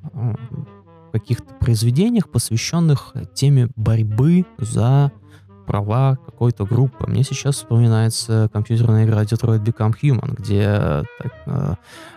каких-то 1.11 1.53
произведениях, 1.55 2.31
посвященных 2.31 3.15
теме 3.35 3.69
борьбы 3.77 4.47
за 4.59 5.13
права 5.71 6.17
какой-то 6.17 6.65
группы. 6.65 7.07
Мне 7.07 7.23
сейчас 7.23 7.55
вспоминается 7.55 8.51
компьютерная 8.53 9.05
игра 9.05 9.23
Detroit 9.23 9.65
Become 9.65 9.95
Human, 10.03 10.35
где 10.37 11.05
так, 11.23 11.33
э, 11.47 11.75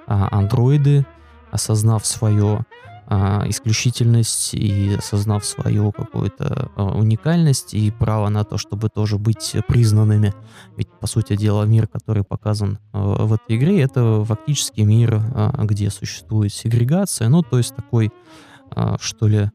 а, 0.07 0.27
андроиды, 0.31 1.05
осознав 1.51 2.03
свою 2.03 2.61
а, 3.05 3.43
исключительность 3.47 4.55
и 4.55 4.95
осознав 4.97 5.45
свою 5.45 5.91
какую-то 5.91 6.71
уникальность 6.77 7.75
и 7.75 7.91
право 7.91 8.29
на 8.29 8.43
то, 8.43 8.57
чтобы 8.57 8.89
тоже 8.89 9.19
быть 9.19 9.55
признанными. 9.67 10.33
Ведь, 10.75 10.89
по 10.99 11.05
сути 11.05 11.35
дела, 11.35 11.63
мир, 11.65 11.85
который 11.85 12.23
показан 12.23 12.79
в 12.91 13.33
этой 13.33 13.57
игре, 13.57 13.83
это 13.83 14.25
фактически 14.25 14.81
мир, 14.81 15.21
где 15.59 15.91
существует 15.91 16.51
сегрегация, 16.51 17.29
ну, 17.29 17.43
то 17.43 17.59
есть 17.59 17.75
такой 17.75 18.11
что 18.99 19.27
ли, 19.27 19.49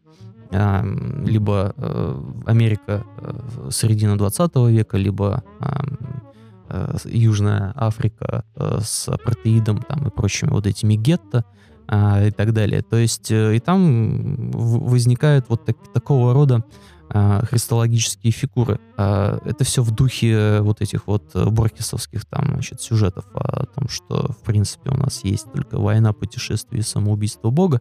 а, 0.51 0.83
либо 1.27 1.75
э, 1.77 2.23
Америка 2.47 3.05
э, 3.19 3.69
середина 3.71 4.17
20 4.17 4.57
века, 4.71 4.97
либо 4.97 5.43
э, 5.61 6.97
Южная 7.05 7.73
Африка 7.77 8.45
с 8.57 9.09
апартеидом 9.09 9.79
там, 9.79 10.07
и 10.07 10.11
прочими 10.11 10.51
вот 10.51 10.67
этими 10.67 10.95
гетто 10.95 11.45
а, 11.87 12.27
и 12.27 12.31
так 12.31 12.53
далее. 12.53 12.83
То 12.83 12.97
есть 12.97 13.31
и 13.31 13.59
там 13.59 14.51
возникают 14.51 15.47
вот 15.49 15.65
так, 15.65 15.77
такого 15.95 16.35
рода 16.35 16.63
а, 17.11 17.45
христологические 17.45 18.33
фигуры. 18.33 18.81
А, 18.97 19.39
это 19.45 19.65
все 19.65 19.83
в 19.83 19.91
духе 19.91 20.61
вот 20.61 20.83
этих 20.83 21.07
вот 21.07 21.35
боркисовских 21.35 22.25
там, 22.27 22.47
значит, 22.53 22.81
сюжетов 22.81 23.25
о 23.35 23.65
том, 23.67 23.89
что, 23.89 24.33
в 24.33 24.45
принципе, 24.45 24.91
у 24.91 24.97
нас 24.97 25.25
есть 25.25 25.51
только 25.53 25.79
война, 25.79 26.13
путешествие 26.13 26.81
и 26.81 26.85
самоубийство 26.85 27.51
Бога, 27.51 27.81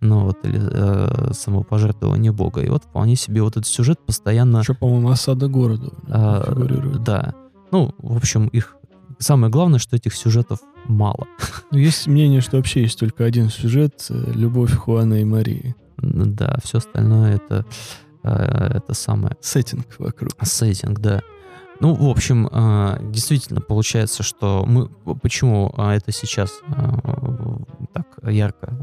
ну 0.00 0.24
вот, 0.24 0.44
или 0.44 0.60
э, 0.60 1.32
самопожертвование 1.32 2.32
Бога. 2.32 2.60
И 2.60 2.68
вот 2.68 2.84
вполне 2.84 3.16
себе 3.16 3.42
вот 3.42 3.56
этот 3.56 3.66
сюжет 3.66 4.04
постоянно... 4.04 4.58
Еще, 4.58 4.74
по-моему, 4.74 5.10
осада 5.10 5.48
города 5.48 5.90
а, 6.08 6.44
фигурирует. 6.46 7.02
Да. 7.04 7.34
Ну, 7.72 7.94
в 7.98 8.16
общем, 8.16 8.48
их... 8.48 8.76
Самое 9.18 9.50
главное, 9.50 9.78
что 9.78 9.96
этих 9.96 10.14
сюжетов 10.14 10.60
мало. 10.84 11.26
Ну, 11.70 11.78
есть 11.78 12.06
мнение, 12.06 12.40
что 12.40 12.56
вообще 12.56 12.82
есть 12.82 12.98
только 12.98 13.24
один 13.24 13.50
сюжет— 13.50 14.06
любовь 14.10 14.74
Хуана 14.74 15.14
и 15.14 15.24
Марии. 15.24 15.74
Да, 15.96 16.58
все 16.62 16.78
остальное 16.78 17.36
это 17.36 17.66
Э, 17.66 18.07
это 18.22 18.94
самое... 18.94 19.36
Сеттинг 19.40 19.86
вокруг. 19.98 20.32
Сеттинг, 20.42 20.98
да. 21.00 21.22
Ну, 21.80 21.94
в 21.94 22.08
общем, 22.10 22.48
э, 22.50 22.98
действительно 23.12 23.60
получается, 23.60 24.24
что 24.24 24.64
мы... 24.66 24.88
Почему 25.22 25.72
э, 25.76 25.90
это 25.92 26.10
сейчас 26.10 26.60
так 27.92 28.06
ярко 28.24 28.74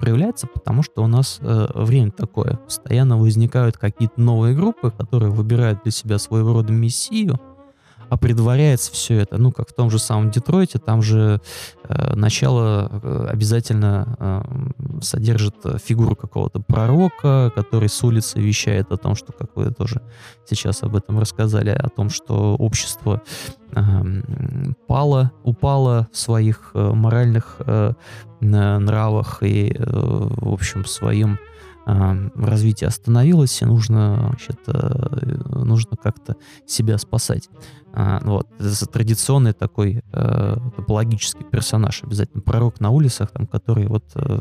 проявляется? 0.00 0.48
Потому 0.48 0.82
что 0.82 1.04
у 1.04 1.06
нас 1.06 1.38
время 1.40 2.10
такое. 2.10 2.56
Постоянно 2.56 3.16
возникают 3.16 3.78
какие-то 3.78 4.20
новые 4.20 4.56
группы, 4.56 4.90
которые 4.90 5.30
выбирают 5.30 5.82
для 5.84 5.92
себя 5.92 6.18
своего 6.18 6.52
рода 6.52 6.72
мессию, 6.72 7.38
а 8.10 8.16
предваряется 8.16 8.92
все 8.92 9.20
это, 9.20 9.38
ну, 9.38 9.52
как 9.52 9.70
в 9.70 9.72
том 9.72 9.90
же 9.90 9.98
самом 9.98 10.30
Детройте, 10.30 10.78
там 10.78 11.00
же 11.00 11.40
э, 11.84 12.14
начало 12.16 12.90
э, 12.90 13.26
обязательно 13.30 14.16
э, 14.18 15.00
содержит 15.00 15.54
фигуру 15.82 16.16
какого-то 16.16 16.60
пророка, 16.60 17.52
который 17.54 17.88
с 17.88 18.02
улицы 18.02 18.40
вещает 18.40 18.90
о 18.90 18.96
том, 18.96 19.14
что, 19.14 19.32
как 19.32 19.54
вы 19.54 19.70
тоже 19.70 20.02
сейчас 20.44 20.82
об 20.82 20.96
этом 20.96 21.20
рассказали, 21.20 21.70
о 21.70 21.88
том, 21.88 22.10
что 22.10 22.56
общество 22.56 23.22
э, 23.72 23.80
пало, 24.88 25.30
упало 25.44 26.08
в 26.12 26.16
своих 26.16 26.72
э, 26.74 26.92
моральных 26.92 27.56
э, 27.60 27.92
нравах 28.40 29.42
и, 29.42 29.72
э, 29.72 29.82
в 29.86 30.52
общем, 30.52 30.82
в 30.82 30.88
своем 30.88 31.38
развитие 32.34 32.88
остановилось, 32.88 33.62
и 33.62 33.64
нужно, 33.64 34.28
значит, 34.28 34.60
нужно 35.46 35.96
как-то 35.96 36.36
себя 36.66 36.98
спасать. 36.98 37.48
А, 37.92 38.20
вот. 38.22 38.46
Это 38.58 38.86
традиционный 38.86 39.52
такой 39.52 40.02
э, 40.12 40.56
топологический 40.76 41.44
персонаж, 41.44 42.04
обязательно 42.04 42.40
пророк 42.40 42.80
на 42.80 42.90
улицах, 42.90 43.30
там, 43.32 43.46
который 43.46 43.86
вот 43.86 44.04
э, 44.14 44.40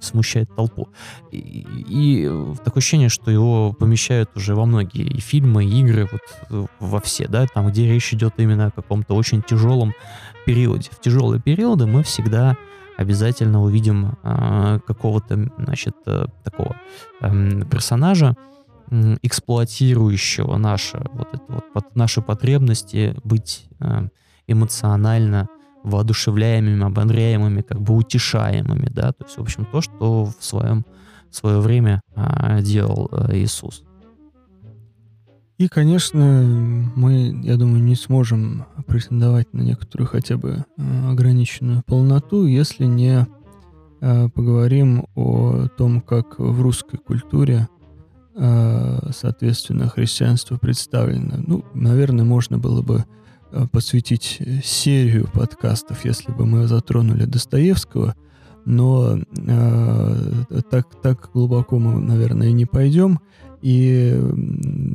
смущает 0.00 0.54
толпу. 0.54 0.88
И, 1.30 1.66
и 1.88 2.30
такое 2.62 2.80
ощущение, 2.80 3.08
что 3.08 3.30
его 3.30 3.72
помещают 3.72 4.30
уже 4.36 4.54
во 4.54 4.66
многие 4.66 5.06
и 5.06 5.20
фильмы, 5.20 5.64
и 5.64 5.80
игры, 5.80 6.08
вот 6.10 6.20
э, 6.50 6.66
во 6.78 7.00
все, 7.00 7.26
да, 7.26 7.46
там, 7.46 7.68
где 7.68 7.86
речь 7.86 8.12
идет 8.12 8.34
именно 8.36 8.66
о 8.66 8.70
каком-то 8.70 9.14
очень 9.14 9.40
тяжелом 9.40 9.94
периоде. 10.44 10.90
В 10.92 11.00
тяжелые 11.00 11.40
периоды 11.40 11.86
мы 11.86 12.02
всегда 12.02 12.58
обязательно 12.96 13.62
увидим 13.62 14.16
э, 14.22 14.80
какого-то, 14.86 15.50
значит, 15.58 15.94
э, 16.06 16.26
такого 16.42 16.76
э, 17.20 17.62
персонажа, 17.70 18.36
эксплуатирующего 19.22 20.56
наши, 20.56 21.02
вот 21.12 21.28
это 21.32 21.44
вот, 21.48 21.72
под 21.72 21.96
наши 21.96 22.20
потребности 22.22 23.16
быть 23.24 23.66
э, 23.80 24.08
эмоционально 24.46 25.48
воодушевляемыми, 25.82 26.84
ободряемыми, 26.84 27.62
как 27.62 27.80
бы 27.80 27.94
утешаемыми, 27.94 28.88
да, 28.90 29.12
то 29.12 29.24
есть, 29.24 29.36
в 29.36 29.42
общем, 29.42 29.66
то, 29.66 29.80
что 29.80 30.26
в 30.26 30.44
своем 30.44 30.84
в 31.34 31.36
свое 31.36 31.58
время 31.58 32.00
э, 32.14 32.60
делал 32.62 33.08
э, 33.10 33.36
Иисус. 33.38 33.82
И, 35.58 35.68
конечно, 35.68 36.90
мы, 36.96 37.40
я 37.42 37.56
думаю, 37.56 37.82
не 37.82 37.94
сможем 37.94 38.66
претендовать 38.86 39.52
на 39.52 39.62
некоторую 39.62 40.08
хотя 40.08 40.36
бы 40.36 40.64
э, 40.76 41.10
ограниченную 41.10 41.82
полноту, 41.86 42.46
если 42.46 42.86
не 42.86 43.26
э, 44.00 44.28
поговорим 44.30 45.06
о 45.14 45.68
том, 45.76 46.00
как 46.00 46.38
в 46.38 46.60
русской 46.60 46.98
культуре 46.98 47.68
Э, 48.36 49.10
соответственно, 49.12 49.88
христианство 49.88 50.56
представлено. 50.56 51.36
Ну, 51.46 51.64
наверное, 51.72 52.24
можно 52.24 52.58
было 52.58 52.82
бы 52.82 53.04
посвятить 53.70 54.42
серию 54.64 55.28
подкастов, 55.32 56.04
если 56.04 56.32
бы 56.32 56.44
мы 56.44 56.66
затронули 56.66 57.24
Достоевского, 57.24 58.16
но 58.64 59.18
э, 59.36 60.62
так, 60.68 61.00
так 61.00 61.30
глубоко 61.32 61.78
мы, 61.78 62.00
наверное, 62.00 62.50
не 62.50 62.66
пойдем 62.66 63.20
и 63.64 64.20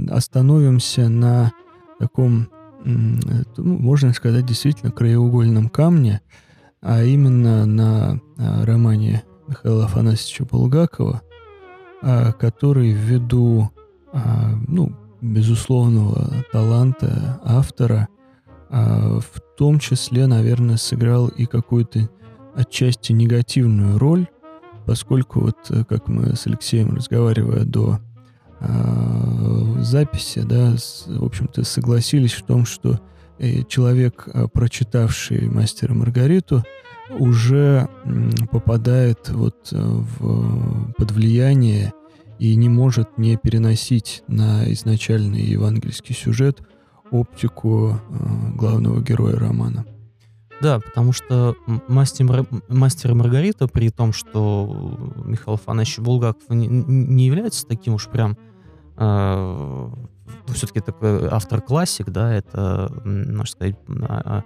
остановимся 0.09 1.09
на 1.09 1.51
таком, 1.99 2.47
ну, 2.85 3.47
можно 3.57 4.13
сказать, 4.13 4.45
действительно 4.45 4.91
краеугольном 4.91 5.69
камне, 5.69 6.21
а 6.81 7.03
именно 7.03 7.65
на 7.65 8.21
романе 8.37 9.23
Михаила 9.47 9.85
Афанасьевича 9.85 10.45
Булгакова– 10.45 11.21
а, 12.01 12.31
который 12.31 12.91
ввиду, 12.91 13.71
а, 14.13 14.53
ну, 14.67 14.95
безусловного 15.21 16.31
таланта 16.51 17.41
автора, 17.43 18.07
а, 18.69 19.19
в 19.19 19.41
том 19.57 19.79
числе, 19.79 20.25
наверное, 20.25 20.77
сыграл 20.77 21.27
и 21.27 21.45
какую-то 21.45 22.09
отчасти 22.55 23.11
негативную 23.11 23.99
роль, 23.99 24.27
поскольку 24.85 25.41
вот 25.41 25.57
как 25.89 26.07
мы 26.07 26.35
с 26.35 26.47
Алексеем 26.47 26.95
разговаривая 26.95 27.65
до 27.65 27.99
записи, 28.59 30.41
да, 30.41 30.75
в 31.07 31.23
общем-то, 31.23 31.63
согласились 31.63 32.33
в 32.33 32.43
том, 32.43 32.65
что 32.65 32.99
э, 33.37 33.63
человек, 33.63 34.27
прочитавший 34.53 35.49
«Мастера 35.49 35.93
Маргариту», 35.93 36.63
уже 37.17 37.89
попадает 38.51 39.29
вот 39.29 39.69
э, 39.71 39.77
в, 39.77 40.93
под 40.93 41.11
влияние 41.11 41.93
и 42.37 42.55
не 42.55 42.69
может 42.69 43.17
не 43.17 43.35
переносить 43.37 44.23
на 44.27 44.71
изначальный 44.71 45.41
евангельский 45.41 46.15
сюжет 46.15 46.61
оптику 47.11 47.99
э, 48.09 48.55
главного 48.55 49.01
героя 49.01 49.37
романа. 49.37 49.85
Да, 50.61 50.79
потому 50.79 51.13
что 51.13 51.55
мастер, 51.87 52.45
мастер 52.67 53.15
Маргарита, 53.15 53.67
при 53.67 53.89
том, 53.89 54.11
что 54.11 55.13
Михаил 55.25 55.55
Афанасьевич 55.55 55.99
Булгаков 55.99 56.49
не, 56.49 56.67
не 56.67 57.25
является 57.25 57.65
таким 57.65 57.93
уж 57.93 58.07
прям 58.07 58.33
э, 58.33 58.48
все-таки 60.53 60.81
такой 60.81 61.27
автор-классик, 61.27 62.09
да, 62.09 62.33
это, 62.33 62.91
можно 63.03 63.45
сказать, 63.45 63.75
э, 63.87 64.41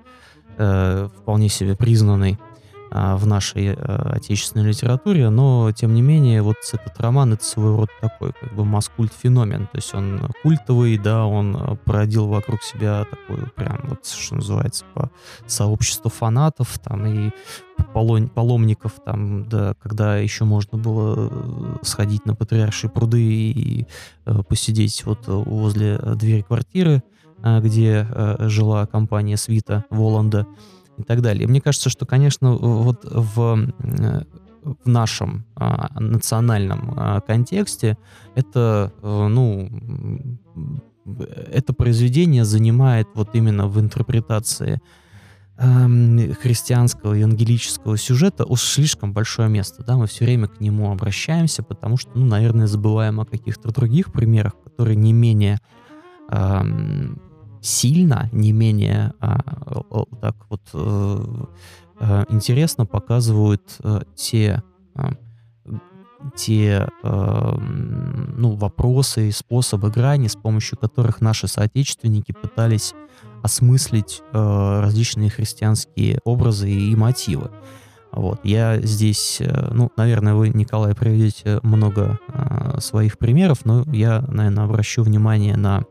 э, 0.57 1.09
вполне 1.17 1.49
себе 1.49 1.75
признанный 1.75 2.39
а, 2.39 2.52
в 2.93 3.25
нашей 3.25 3.69
э, 3.69 3.73
отечественной 3.75 4.69
литературе, 4.69 5.31
но 5.31 5.71
тем 5.71 5.95
не 5.95 6.03
менее 6.03 6.43
вот 6.43 6.57
этот 6.71 6.99
роман 6.99 7.33
это 7.33 7.43
своего 7.43 7.77
рода 7.77 7.91
такой 7.99 8.33
как 8.39 8.53
бы 8.53 8.65
маскульт 8.65 9.11
феномен, 9.11 9.65
то 9.65 9.77
есть 9.77 9.95
он 9.95 10.29
культовый, 10.43 10.99
да, 10.99 11.25
он 11.25 11.57
э, 11.57 11.75
породил 11.85 12.27
вокруг 12.27 12.61
себя 12.61 13.05
такую 13.09 13.49
прям 13.55 13.79
вот 13.85 14.05
что 14.05 14.35
называется 14.35 14.85
по 14.93 15.09
сообществу 15.47 16.11
фанатов 16.11 16.77
там 16.77 17.05
и 17.07 17.31
паломников 17.93 18.93
там, 19.03 19.49
да, 19.49 19.73
когда 19.81 20.17
еще 20.17 20.43
можно 20.45 20.77
было 20.77 21.29
э, 21.31 21.77
сходить 21.81 22.27
на 22.27 22.35
Патриаршие 22.35 22.91
пруды 22.91 23.23
и 23.23 23.87
посидеть 24.47 25.03
вот 25.05 25.23
возле 25.25 25.97
двери 25.97 26.41
квартиры, 26.41 27.01
где 27.43 28.07
жила 28.39 28.85
компания 28.85 29.35
Свита 29.35 29.83
Воланда 29.89 30.45
и 30.97 31.03
так 31.03 31.21
далее. 31.21 31.47
Мне 31.47 31.61
кажется, 31.61 31.89
что, 31.89 32.05
конечно, 32.05 32.53
вот 32.53 33.05
в, 33.05 33.71
в 34.63 34.87
нашем 34.87 35.45
а, 35.55 35.99
национальном 35.99 36.93
а, 36.95 37.21
контексте 37.21 37.97
это, 38.35 38.93
а, 39.01 39.27
ну, 39.27 39.69
это 41.51 41.73
произведение 41.73 42.45
занимает 42.45 43.07
вот 43.13 43.29
именно 43.33 43.67
в 43.67 43.79
интерпретации 43.79 44.81
христианского 45.55 47.13
и 47.13 47.21
ангелического 47.21 47.95
сюжета 47.95 48.43
уж 48.43 48.61
слишком 48.63 49.13
большое 49.13 49.49
место, 49.49 49.83
да, 49.85 49.95
мы 49.97 50.07
все 50.07 50.25
время 50.25 50.47
к 50.47 50.59
нему 50.59 50.91
обращаемся, 50.91 51.61
потому 51.61 51.95
что, 51.95 52.09
ну, 52.15 52.25
наверное, 52.25 52.65
забываем 52.65 53.19
о 53.19 53.25
каких-то 53.25 53.71
других 53.71 54.11
примерах, 54.11 54.53
которые 54.63 54.95
не 54.95 55.13
менее 55.13 55.59
сильно, 57.63 58.29
не 58.31 58.51
менее 58.51 59.13
а, 59.19 59.39
так 60.21 60.35
вот 60.49 60.61
э, 60.73 61.25
э, 61.99 62.25
интересно 62.29 62.85
показывают 62.85 63.63
э, 63.83 64.01
те 64.15 64.61
а, 64.95 65.13
те 66.35 66.87
э, 67.03 67.55
ну, 68.37 68.55
вопросы 68.55 69.27
и 69.27 69.31
способы 69.31 69.89
грани, 69.89 70.27
с 70.27 70.35
помощью 70.35 70.77
которых 70.77 71.21
наши 71.21 71.47
соотечественники 71.47 72.31
пытались 72.31 72.93
осмыслить 73.41 74.21
э, 74.31 74.79
различные 74.81 75.29
христианские 75.29 76.19
образы 76.23 76.71
и 76.71 76.95
мотивы. 76.95 77.51
Вот. 78.11 78.39
Я 78.43 78.79
здесь, 78.81 79.41
э, 79.41 79.69
ну, 79.71 79.91
наверное, 79.97 80.33
вы, 80.33 80.49
Николай, 80.49 80.95
приведете 80.95 81.59
много 81.61 82.19
э, 82.27 82.79
своих 82.79 83.17
примеров, 83.17 83.65
но 83.65 83.83
я, 83.91 84.23
наверное, 84.27 84.63
обращу 84.63 85.03
внимание 85.03 85.57
на 85.57 85.83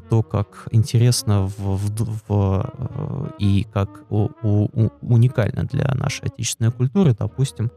то, 0.00 0.22
как 0.22 0.68
интересно 0.70 1.46
в, 1.46 1.76
в, 1.76 2.20
в, 2.28 2.72
э, 2.78 3.30
и 3.38 3.66
как 3.72 4.04
у, 4.10 4.28
у, 4.42 4.88
уникально 5.02 5.64
для 5.64 5.92
нашей 5.94 6.26
отечественной 6.26 6.72
культуры, 6.72 7.14
допустим, 7.18 7.70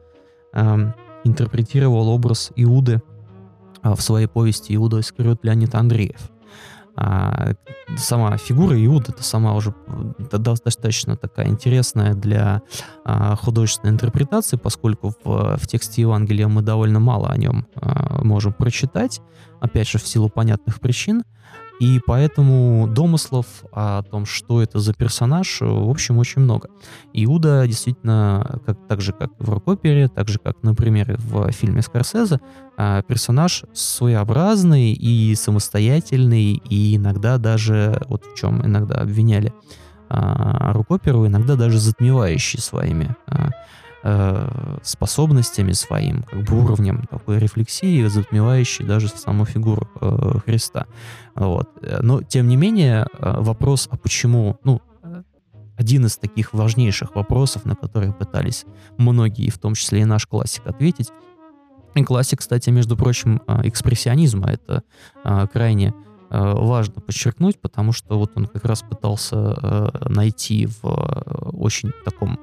э, 0.54 0.92
интерпретировал 1.24 2.10
образ 2.10 2.52
Иуды 2.56 3.02
э, 3.84 3.94
в 3.94 4.02
своей 4.02 4.28
повести 4.28 4.76
«Иуда 4.76 5.00
Искариот» 5.00 5.44
Леонид 5.44 5.76
Андреев. 5.76 6.32
А, 6.98 7.54
сама 7.98 8.38
фигура 8.38 8.74
Иуда, 8.86 9.12
это 9.12 9.22
сама 9.22 9.54
уже 9.54 9.74
достаточно 10.32 11.18
такая 11.18 11.48
интересная 11.48 12.14
для 12.14 12.62
а, 13.04 13.36
художественной 13.36 13.94
интерпретации, 13.94 14.56
поскольку 14.56 15.14
в, 15.24 15.58
в 15.58 15.68
тексте 15.68 16.04
Евангелия 16.04 16.48
мы 16.48 16.62
довольно 16.62 17.00
мало 17.00 17.30
о 17.30 17.38
нем 17.38 17.68
а, 17.76 18.24
можем 18.24 18.54
прочитать, 18.54 19.22
опять 19.60 19.90
же, 19.90 19.98
в 19.98 20.08
силу 20.08 20.30
понятных 20.30 20.80
причин. 20.80 21.24
И 21.80 22.00
поэтому 22.06 22.88
домыслов 22.88 23.46
о 23.72 24.04
том, 24.04 24.26
что 24.26 24.62
это 24.62 24.80
за 24.80 24.94
персонаж, 24.94 25.58
в 25.62 25.90
общем, 25.90 26.18
очень 26.18 26.42
много. 26.42 26.70
Иуда 27.14 27.68
действительно, 27.68 28.62
как, 28.66 28.78
так 28.88 29.02
же 29.02 29.12
как 29.12 29.32
в 29.40 29.50
рок-опере, 29.50 30.08
так 30.08 30.30
же 30.30 30.40
как, 30.40 30.64
например, 30.64 31.18
в 31.18 31.52
фильме 31.52 31.82
Скорсезе, 31.82 32.40
а, 32.78 33.02
персонаж 33.02 33.64
своеобразный 33.74 34.94
и 34.94 35.36
самостоятельный, 35.36 36.54
и 36.54 36.96
иногда 36.96 37.38
даже, 37.38 38.02
вот 38.08 38.26
в 38.26 38.36
чем 38.36 38.66
иногда 38.66 38.96
обвиняли 38.96 39.54
а, 40.10 40.72
рок-оперу, 40.72 41.28
иногда 41.28 41.56
даже 41.56 41.80
затмевающий 41.80 42.60
своими 42.60 43.16
э, 44.06 44.78
способностями 44.84 45.72
своим, 45.72 46.24
как 46.24 46.44
бы 46.44 46.64
уровнем 46.64 47.08
такой 47.10 47.40
рефлексии, 47.40 48.06
затмевающей 48.06 48.86
даже 48.86 49.10
саму 49.10 49.46
фигуру 49.46 49.90
э, 50.00 50.40
Христа. 50.46 50.86
Вот. 51.34 51.70
Но, 52.02 52.22
тем 52.22 52.48
не 52.48 52.56
менее, 52.56 53.08
э, 53.20 53.42
вопрос, 53.42 53.90
а 53.92 53.98
почему, 53.98 54.58
ну, 54.64 54.82
один 55.76 56.06
из 56.06 56.18
таких 56.18 56.54
важнейших 56.54 57.16
вопросов, 57.16 57.66
на 57.66 57.76
которые 57.76 58.14
пытались 58.14 58.66
многие, 58.98 59.50
в 59.50 59.58
том 59.58 59.74
числе 59.74 60.02
и 60.02 60.06
наш 60.06 60.28
классик, 60.28 60.68
ответить. 60.68 61.12
И 61.96 62.04
классик, 62.04 62.40
кстати, 62.40 62.70
между 62.70 62.96
прочим, 62.96 63.42
э, 63.48 63.68
экспрессионизма. 63.68 64.52
Это 64.52 64.84
э, 65.24 65.48
крайне 65.52 65.94
важно 66.28 67.02
подчеркнуть, 67.02 67.62
потому 67.62 67.92
что 67.94 68.18
вот 68.18 68.32
он 68.36 68.48
как 68.48 68.66
раз 68.66 68.82
пытался 68.82 69.92
найти 70.10 70.66
в 70.66 70.84
очень 71.54 71.92
таком 72.04 72.40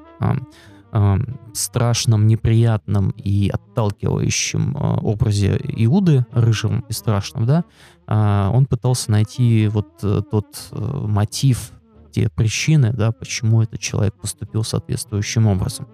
страшном, 1.55 2.27
неприятном 2.27 3.11
и 3.11 3.49
отталкивающем 3.49 4.77
э, 4.77 5.01
образе 5.01 5.59
Иуды, 5.77 6.27
рыжим 6.33 6.85
и 6.89 6.93
страшным, 6.93 7.47
да, 7.47 7.65
э, 8.07 8.51
он 8.53 8.67
пытался 8.67 9.11
найти 9.11 9.69
вот 9.69 9.89
э, 10.03 10.21
тот 10.31 10.69
мотив, 10.71 11.73
те 12.11 12.29
причины, 12.29 12.93
да, 12.93 13.11
почему 13.11 13.63
этот 13.63 13.81
человек 13.81 14.15
поступил 14.21 14.65
соответствующим 14.65 15.47
образом. 15.47 15.89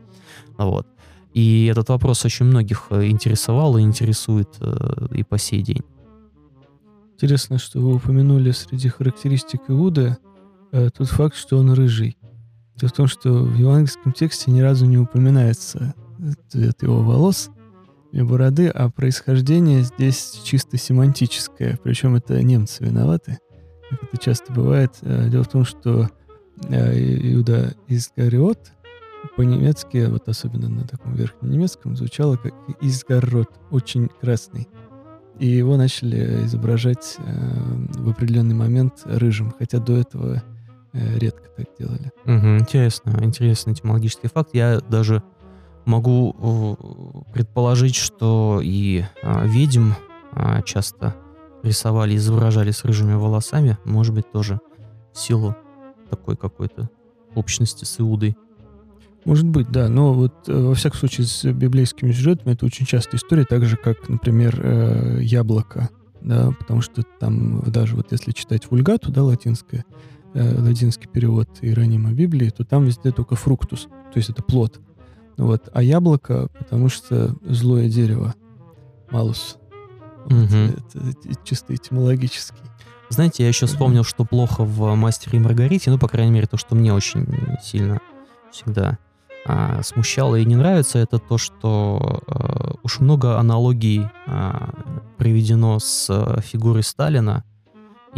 Вот. 0.57 0.89
И 1.33 1.66
этот 1.66 1.91
вопрос 1.91 2.25
очень 2.25 2.47
многих 2.47 2.89
интересовал 2.91 3.77
и 3.77 3.83
интересует 3.83 4.49
и 5.12 5.23
по 5.23 5.39
сей 5.39 5.62
день. 5.62 5.83
Интересно, 7.15 7.59
что 7.59 7.79
вы 7.79 7.95
упомянули 7.95 8.51
среди 8.51 8.89
характеристик 8.89 9.61
Иуды 9.69 10.16
тот 10.73 11.09
факт, 11.09 11.37
что 11.37 11.59
он 11.59 11.73
рыжий. 11.73 12.16
Дело 12.78 12.90
в 12.90 12.92
том, 12.92 13.06
что 13.09 13.32
в 13.32 13.56
евангельском 13.56 14.12
тексте 14.12 14.52
ни 14.52 14.60
разу 14.60 14.86
не 14.86 14.98
упоминается 14.98 15.94
цвет 16.48 16.80
его 16.82 17.02
волос 17.02 17.50
или 18.12 18.22
бороды, 18.22 18.68
а 18.68 18.88
происхождение 18.88 19.82
здесь 19.82 20.40
чисто 20.44 20.76
семантическое. 20.76 21.78
Причем 21.82 22.14
это 22.14 22.40
немцы 22.40 22.84
виноваты, 22.84 23.38
как 23.90 24.05
это 24.05 24.16
часто 24.18 24.52
бывает. 24.52 24.92
Э, 25.02 25.28
дело 25.28 25.42
в 25.42 25.48
том, 25.48 25.64
что 25.64 26.09
э, 26.68 27.34
Иуда 27.34 27.74
Изгариот 27.88 28.72
по-немецки, 29.36 30.06
вот 30.09 30.28
особенно 30.28 30.68
на 30.68 30.86
таком 30.86 31.14
верхнем 31.14 31.50
немецком, 31.50 31.96
звучало 31.96 32.36
как 32.36 32.55
Изгарот, 32.80 33.50
очень 33.70 34.09
красный. 34.20 34.68
И 35.40 35.46
его 35.46 35.76
начали 35.76 36.44
изображать 36.44 37.16
э, 37.18 37.94
в 37.98 38.09
определенный 38.09 38.55
момент 38.55 39.02
рыжим, 39.05 39.52
хотя 39.59 39.78
до 39.78 39.96
этого 39.96 40.44
редко 40.93 41.48
так 41.56 41.66
делали. 41.78 42.12
Угу, 42.24 42.59
интересно, 42.62 43.19
интересный 43.23 43.73
этимологический 43.73 44.28
факт. 44.28 44.51
Я 44.52 44.81
даже 44.81 45.23
могу 45.85 46.36
э, 46.39 47.32
предположить, 47.32 47.94
что 47.94 48.60
и 48.62 49.05
а, 49.23 49.47
ведьм 49.47 49.93
а, 50.32 50.60
часто 50.62 51.16
рисовали, 51.62 52.15
изображали 52.16 52.70
с 52.70 52.85
рыжими 52.85 53.15
волосами, 53.15 53.78
может 53.85 54.15
быть, 54.15 54.31
тоже 54.31 54.60
в 55.12 55.19
силу 55.19 55.56
такой 56.10 56.36
какой-то 56.36 56.90
общности 57.35 57.85
с 57.85 58.01
Иудой. 58.01 58.36
Может 59.24 59.47
быть, 59.47 59.70
да, 59.70 59.89
но 59.89 60.15
вот 60.15 60.48
э, 60.48 60.52
во 60.52 60.74
всяком 60.74 60.98
случае 60.98 61.27
с 61.27 61.44
библейскими 61.44 62.12
сюжетами 62.12 62.55
это 62.55 62.66
очень 62.66 62.86
частая 62.86 63.16
история, 63.16 63.44
так 63.44 63.65
же 63.65 63.77
как, 63.77 64.09
например, 64.09 64.60
э, 64.62 65.19
яблоко, 65.23 65.90
да, 66.20 66.52
потому 66.59 66.81
что 66.81 67.02
там 67.19 67.60
даже 67.62 67.97
вот 67.97 68.12
если 68.12 68.32
читать 68.32 68.70
вульгату, 68.70 69.10
да, 69.10 69.24
латинское, 69.24 69.85
э, 70.34 70.60
латинский 70.60 71.09
перевод 71.09 71.48
Иеронима 71.60 72.12
Библии, 72.12 72.50
то 72.50 72.64
там 72.64 72.84
везде 72.84 73.12
только 73.12 73.36
фруктус, 73.36 73.84
то 73.84 74.16
есть 74.16 74.30
это 74.30 74.42
плод. 74.42 74.80
Вот. 75.36 75.68
А 75.72 75.82
яблоко, 75.82 76.48
потому 76.59 76.88
что 76.88 77.34
злое 77.42 77.88
дерево, 77.88 78.34
малус. 79.10 79.56
Угу. 80.26 80.34
это, 80.34 80.98
это 80.98 81.44
чисто 81.44 81.74
этимологический. 81.74 82.59
Знаете, 83.09 83.42
я 83.42 83.48
еще 83.48 83.66
вспомнил, 83.66 84.05
что 84.05 84.24
плохо 84.24 84.64
в 84.64 84.94
«Мастере 84.94 85.38
и 85.38 85.42
Маргарите», 85.42 85.90
ну, 85.90 85.98
по 85.98 86.09
крайней 86.09 86.32
мере, 86.32 86.46
то, 86.46 86.59
что 86.59 86.74
мне 86.74 86.92
очень 86.92 87.26
сильно 87.62 88.00
всегда 88.52 88.98
а, 89.46 89.82
смущало 89.82 90.36
и 90.36 90.44
не 90.44 90.56
нравится, 90.56 90.98
это 90.98 91.18
то, 91.18 91.38
что 91.38 92.22
а, 92.26 92.74
уж 92.82 93.00
много 93.00 93.38
аналогий 93.38 94.06
а, 94.26 94.74
приведено 95.16 95.78
с 95.78 96.09
а, 96.10 96.40
фигурой 96.42 96.82
Сталина, 96.82 97.44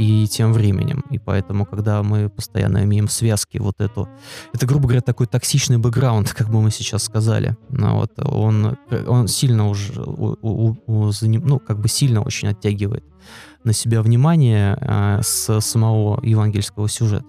и 0.01 0.27
тем 0.27 0.55
временем. 0.55 1.05
И 1.11 1.19
поэтому, 1.19 1.67
когда 1.67 2.03
мы 2.03 2.31
постоянно 2.31 2.85
имеем 2.85 3.07
связки 3.07 3.59
вот 3.59 3.81
эту... 3.83 4.09
Это, 4.55 4.67
грубо 4.67 4.85
говоря, 4.85 5.03
такой 5.03 5.27
токсичный 5.27 5.77
бэкграунд, 5.77 6.33
как 6.37 6.49
бы 6.49 6.63
мы 6.63 6.71
сейчас 6.71 7.05
сказали. 7.05 7.57
Ну, 7.69 7.97
вот, 7.97 8.13
он, 8.17 8.79
он 9.07 9.29
сильно 9.29 9.69
уже... 9.69 10.01
У, 10.01 10.37
у, 10.41 10.77
у, 10.87 11.11
ну, 11.23 11.59
как 11.59 11.81
бы 11.81 11.89
сильно 11.89 12.23
очень 12.23 12.49
оттягивает 12.49 13.05
на 13.63 13.75
себя 13.75 14.01
внимание 14.01 14.79
э, 14.81 15.21
с 15.23 15.61
самого 15.61 16.19
евангельского 16.25 16.89
сюжета. 16.89 17.27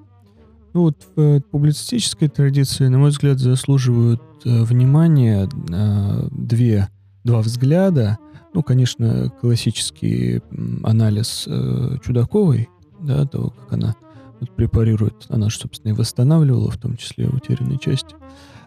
Ну 0.74 0.84
вот 0.84 0.98
в 1.18 1.20
э, 1.20 1.42
публицистической 1.42 2.30
традиции, 2.30 2.88
на 2.88 3.00
мой 3.00 3.10
взгляд, 3.10 3.40
заслуживают 3.40 4.22
э, 4.46 4.64
внимания 4.64 5.50
э, 5.70 6.28
две, 6.32 6.88
два 7.26 7.42
взгляда– 7.42 8.18
ну, 8.54 8.64
конечно, 8.64 9.32
классический 9.42 10.42
анализ 10.84 11.46
э, 11.48 11.98
Чудаковой, 12.04 12.70
да, 13.00 13.26
того, 13.26 13.52
как 13.52 13.74
она 13.74 13.96
вот, 14.40 14.52
препарирует, 14.56 15.26
она 15.30 15.50
же, 15.50 15.58
собственно, 15.58 15.94
и 15.94 15.96
восстанавливала, 15.96 16.70
в 16.70 16.78
том 16.78 16.98
числе 16.98 17.28
утерянные 17.28 17.80
части. 17.80 18.16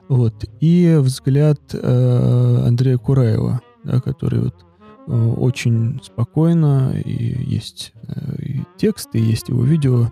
Вот. 0.09 0.45
И 0.61 0.97
взгляд 1.01 1.61
э, 1.73 2.65
Андрея 2.67 2.99
Кураева, 2.99 3.61
да, 3.85 4.01
который 4.01 4.41
вот 4.41 4.55
э, 5.07 5.13
очень 5.13 6.01
спокойно, 6.03 6.93
и 6.93 7.45
есть 7.45 7.93
э, 8.09 8.43
и 8.43 8.65
текст, 8.77 9.11
и 9.15 9.21
есть 9.21 9.49
его 9.49 9.63
видео, 9.63 10.11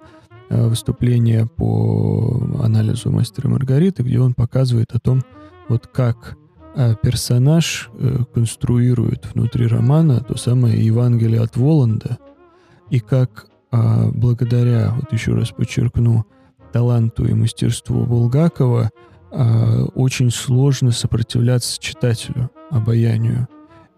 э, 0.49 0.69
выступление 0.69 1.47
по 1.47 2.43
анализу 2.62 3.11
мастера 3.11 3.49
Маргариты, 3.49 4.03
где 4.03 4.20
он 4.20 4.35
показывает 4.35 4.93
о 4.93 5.01
том, 5.01 5.23
вот 5.69 5.86
как 5.86 6.36
а 6.74 6.94
персонаж 6.94 7.90
э, 7.99 8.19
конструирует 8.32 9.35
внутри 9.35 9.66
романа 9.66 10.20
то 10.20 10.36
самое 10.36 10.85
Евангелие 10.85 11.40
от 11.40 11.57
Воланда, 11.57 12.19
и 12.90 13.01
как 13.01 13.47
а, 13.73 14.11
благодаря, 14.12 14.93
вот 14.94 15.12
еще 15.12 15.32
раз 15.32 15.51
подчеркну, 15.51 16.27
таланту 16.73 17.27
и 17.27 17.32
мастерству 17.32 18.05
Булгакова 18.05 18.90
а, 19.31 19.85
очень 19.94 20.31
сложно 20.31 20.93
сопротивляться 20.93 21.81
читателю, 21.81 22.51
обаянию 22.70 23.49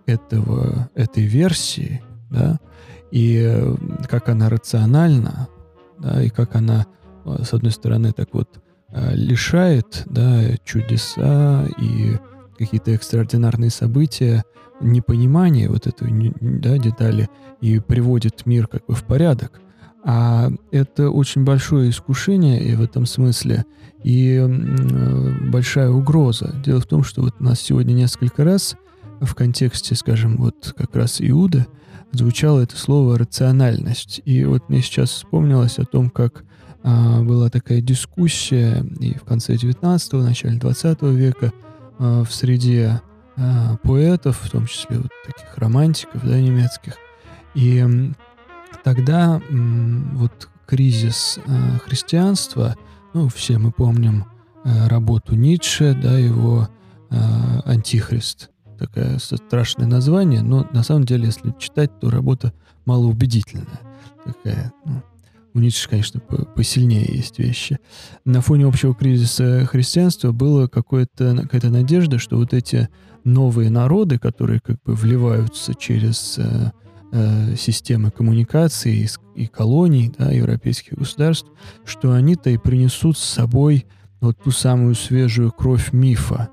этого, 0.06 0.90
этой 0.94 1.24
версии, 1.24 2.02
да, 2.30 2.60
и 3.10 3.42
э, 3.44 3.76
как 4.08 4.28
она 4.28 4.48
рациональна, 4.48 5.48
да, 5.98 6.22
и 6.22 6.28
как 6.28 6.54
она, 6.54 6.86
с 7.24 7.52
одной 7.52 7.72
стороны, 7.72 8.12
так 8.12 8.28
вот 8.32 8.60
лишает, 9.12 10.04
да, 10.06 10.56
чудеса 10.64 11.66
и 11.78 12.16
какие-то 12.56 12.92
экстраординарные 12.92 13.70
события, 13.70 14.44
непонимание 14.80 15.68
вот 15.68 15.86
этой 15.86 16.34
да, 16.40 16.78
детали 16.78 17.28
и 17.60 17.78
приводит 17.78 18.46
мир 18.46 18.66
как 18.66 18.86
бы 18.86 18.94
в 18.94 19.04
порядок. 19.04 19.60
А 20.06 20.50
это 20.70 21.10
очень 21.10 21.44
большое 21.44 21.88
искушение 21.90 22.62
и 22.62 22.74
в 22.74 22.82
этом 22.82 23.06
смысле, 23.06 23.64
и 24.02 24.36
м, 24.36 25.50
большая 25.50 25.90
угроза. 25.90 26.54
Дело 26.64 26.80
в 26.80 26.86
том, 26.86 27.04
что 27.04 27.22
вот 27.22 27.36
у 27.40 27.44
нас 27.44 27.60
сегодня 27.60 27.94
несколько 27.94 28.44
раз 28.44 28.76
в 29.20 29.34
контексте, 29.34 29.94
скажем, 29.94 30.36
вот 30.36 30.74
как 30.76 30.94
раз 30.94 31.20
Иуды 31.20 31.66
звучало 32.12 32.60
это 32.60 32.76
слово 32.76 33.18
рациональность. 33.18 34.20
И 34.26 34.44
вот 34.44 34.68
мне 34.68 34.82
сейчас 34.82 35.10
вспомнилось 35.10 35.78
о 35.78 35.86
том, 35.86 36.10
как 36.10 36.44
а, 36.82 37.22
была 37.22 37.48
такая 37.48 37.80
дискуссия 37.80 38.84
и 39.00 39.14
в 39.14 39.24
конце 39.24 39.54
19-го, 39.54 40.18
начале 40.18 40.58
20 40.58 41.02
века 41.02 41.52
в 41.98 42.26
среде 42.26 43.00
а, 43.36 43.76
поэтов, 43.82 44.40
в 44.40 44.50
том 44.50 44.66
числе 44.66 44.98
вот 44.98 45.10
таких 45.26 45.56
романтиков, 45.56 46.24
да, 46.24 46.40
немецких. 46.40 46.94
И 47.54 47.84
тогда 48.82 49.40
вот 49.50 50.48
кризис 50.66 51.38
а, 51.46 51.78
христианства, 51.78 52.76
ну, 53.12 53.28
все 53.28 53.58
мы 53.58 53.72
помним 53.72 54.26
работу 54.64 55.34
Ницше, 55.36 55.94
да, 56.00 56.16
его 56.18 56.68
«Антихрист», 57.10 58.50
такое 58.78 59.18
страшное 59.18 59.86
название, 59.86 60.40
но 60.40 60.66
на 60.72 60.82
самом 60.82 61.04
деле, 61.04 61.26
если 61.26 61.54
читать, 61.58 61.90
то 62.00 62.08
работа 62.10 62.54
малоубедительная. 62.86 63.80
Такая, 64.24 64.72
ну, 64.86 65.02
у 65.54 65.60
Ницше, 65.60 65.88
конечно, 65.88 66.20
по- 66.20 66.44
посильнее 66.44 67.06
есть 67.08 67.38
вещи. 67.38 67.78
На 68.24 68.40
фоне 68.40 68.66
общего 68.66 68.94
кризиса 68.94 69.64
христианства 69.66 70.32
какое-то, 70.66 71.36
какая-то 71.42 71.70
надежда, 71.70 72.18
что 72.18 72.36
вот 72.36 72.52
эти 72.52 72.88
новые 73.22 73.70
народы, 73.70 74.18
которые 74.18 74.60
как 74.60 74.82
бы 74.84 74.94
вливаются 74.94 75.74
через 75.74 76.38
э, 76.38 76.72
э, 77.12 77.56
системы 77.56 78.10
коммуникации 78.10 79.08
и, 79.36 79.42
и 79.42 79.46
колоний 79.46 80.12
да, 80.18 80.30
европейских 80.30 80.98
государств, 80.98 81.48
что 81.84 82.12
они-то 82.12 82.50
и 82.50 82.58
принесут 82.58 83.16
с 83.16 83.24
собой 83.24 83.86
вот 84.20 84.38
ту 84.42 84.50
самую 84.50 84.94
свежую 84.94 85.52
кровь 85.52 85.92
мифа, 85.92 86.48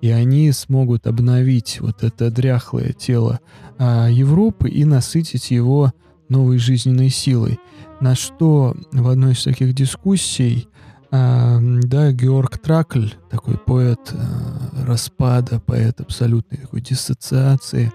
и 0.00 0.10
они 0.10 0.52
смогут 0.52 1.06
обновить 1.06 1.80
вот 1.80 2.04
это 2.04 2.30
дряхлое 2.30 2.92
тело 2.92 3.40
а, 3.78 4.08
Европы 4.08 4.68
и 4.68 4.84
насытить 4.84 5.50
его 5.50 5.92
новой 6.28 6.58
жизненной 6.58 7.08
силой. 7.08 7.58
На 8.00 8.14
что 8.14 8.74
в 8.92 9.08
одной 9.08 9.32
из 9.32 9.42
таких 9.44 9.74
дискуссий, 9.74 10.68
да, 11.10 12.12
Георг 12.12 12.58
Тракль, 12.58 13.08
такой 13.30 13.56
поэт 13.56 14.12
а, 14.12 14.84
распада, 14.84 15.60
поэт 15.60 16.00
абсолютной 16.00 16.58
такой 16.58 16.80
диссоциации, 16.80 17.92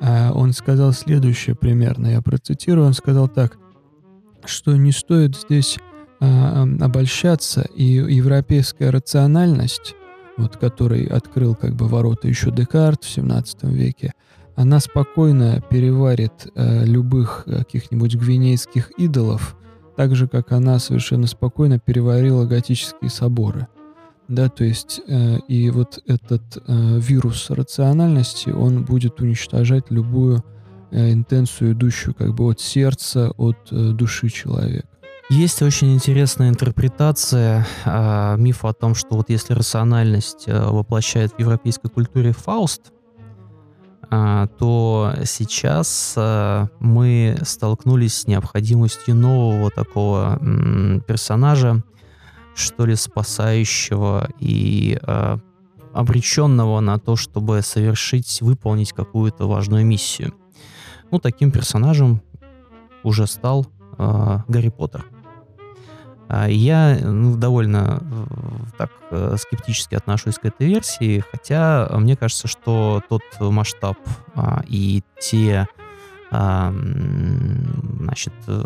а, 0.00 0.32
он 0.32 0.52
сказал 0.52 0.92
следующее 0.92 1.56
примерно, 1.56 2.08
я 2.08 2.20
процитирую, 2.20 2.86
он 2.86 2.92
сказал 2.92 3.26
так, 3.26 3.56
что 4.44 4.76
не 4.76 4.92
стоит 4.92 5.36
здесь 5.36 5.78
а, 6.20 6.68
обольщаться, 6.80 7.62
и 7.74 7.84
европейская 7.84 8.90
рациональность 8.90 9.96
вот 10.36 10.56
который 10.56 11.04
открыл 11.06 11.54
как 11.54 11.74
бы 11.74 11.86
ворота 11.86 12.28
еще 12.28 12.50
Декарт 12.50 13.04
в 13.04 13.10
17 13.10 13.64
веке, 13.64 14.12
она 14.56 14.80
спокойно 14.80 15.62
переварит 15.70 16.48
э, 16.54 16.84
любых 16.84 17.44
каких-нибудь 17.46 18.16
гвинейских 18.16 18.90
идолов, 18.98 19.56
так 19.96 20.14
же, 20.14 20.28
как 20.28 20.52
она 20.52 20.78
совершенно 20.78 21.26
спокойно 21.26 21.78
переварила 21.78 22.44
готические 22.44 23.10
соборы. 23.10 23.68
Да, 24.28 24.48
то 24.48 24.64
есть 24.64 25.02
э, 25.08 25.38
и 25.48 25.70
вот 25.70 26.02
этот 26.06 26.42
э, 26.56 26.98
вирус 26.98 27.50
рациональности, 27.50 28.50
он 28.50 28.84
будет 28.84 29.20
уничтожать 29.20 29.90
любую 29.90 30.42
э, 30.90 31.12
интенцию, 31.12 31.72
идущую 31.72 32.14
как 32.14 32.34
бы 32.34 32.44
от 32.44 32.60
сердца, 32.60 33.32
от 33.36 33.58
э, 33.70 33.90
души 33.92 34.28
человека. 34.28 34.88
Есть 35.28 35.62
очень 35.62 35.94
интересная 35.94 36.48
интерпретация 36.50 37.66
э, 37.84 38.36
мифа 38.38 38.68
о 38.68 38.72
том, 38.72 38.94
что 38.94 39.16
вот 39.16 39.30
если 39.30 39.54
рациональность 39.54 40.44
э, 40.46 40.66
воплощает 40.66 41.32
в 41.32 41.38
европейской 41.38 41.88
культуре 41.88 42.32
Фауст, 42.32 42.82
э, 42.88 43.01
то 44.58 45.14
сейчас 45.24 46.14
э, 46.18 46.66
мы 46.80 47.38
столкнулись 47.44 48.14
с 48.14 48.26
необходимостью 48.26 49.14
нового 49.14 49.70
такого 49.70 50.38
персонажа, 51.06 51.82
что 52.54 52.84
ли, 52.84 52.94
спасающего 52.94 54.28
и 54.38 54.98
э, 55.00 55.38
обреченного 55.94 56.80
на 56.80 56.98
то, 56.98 57.16
чтобы 57.16 57.62
совершить, 57.62 58.42
выполнить 58.42 58.92
какую-то 58.92 59.48
важную 59.48 59.86
миссию. 59.86 60.34
Ну, 61.10 61.18
таким 61.18 61.50
персонажем 61.50 62.20
уже 63.02 63.26
стал 63.26 63.66
Гарри 63.98 64.68
Поттер. 64.68 65.11
А 66.34 66.48
Я 66.48 66.98
ну, 67.02 67.36
довольно 67.36 68.00
э, 68.00 68.76
так 68.78 68.90
э, 69.10 69.36
скептически 69.38 69.96
отношусь 69.96 70.38
к 70.38 70.46
этой 70.46 70.66
версии, 70.66 71.22
хотя 71.30 71.86
мне 71.92 72.16
кажется, 72.16 72.48
что 72.48 73.02
тот 73.06 73.22
масштаб 73.38 73.98
а, 74.34 74.62
и 74.66 75.02
те 75.20 75.68
а, 76.30 76.72
значит, 78.00 78.32
э, 78.46 78.62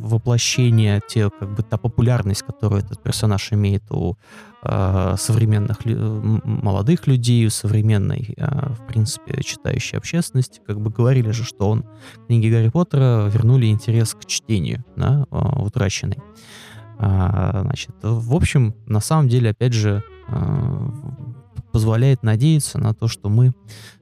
воплощение, 0.00 1.00
те, 1.08 1.28
как 1.28 1.52
бы, 1.52 1.64
та 1.64 1.76
популярность, 1.76 2.42
которую 2.42 2.82
этот 2.82 3.02
персонаж 3.02 3.52
имеет 3.52 3.82
у 3.90 4.16
а, 4.62 5.16
современных 5.16 5.84
лю- 5.84 6.40
молодых 6.44 7.08
людей, 7.08 7.44
у 7.44 7.50
современной, 7.50 8.32
а, 8.38 8.74
в 8.74 8.86
принципе, 8.86 9.42
читающей 9.42 9.98
общественности, 9.98 10.60
как 10.64 10.80
бы 10.80 10.90
говорили 10.90 11.32
же, 11.32 11.42
что 11.42 11.68
он 11.68 11.84
книги 12.28 12.48
Гарри 12.48 12.68
Поттера 12.68 13.26
вернули 13.26 13.66
интерес 13.66 14.14
к 14.14 14.24
чтению, 14.24 14.84
да, 14.94 15.26
утраченный. 15.32 16.18
А, 17.04 17.62
значит, 17.64 17.90
в 18.00 18.32
общем, 18.32 18.74
на 18.86 19.00
самом 19.00 19.28
деле, 19.28 19.50
опять 19.50 19.72
же, 19.72 20.04
а, 20.28 20.88
позволяет 21.72 22.22
надеяться 22.22 22.78
на 22.78 22.94
то, 22.94 23.08
что 23.08 23.28
мы 23.28 23.52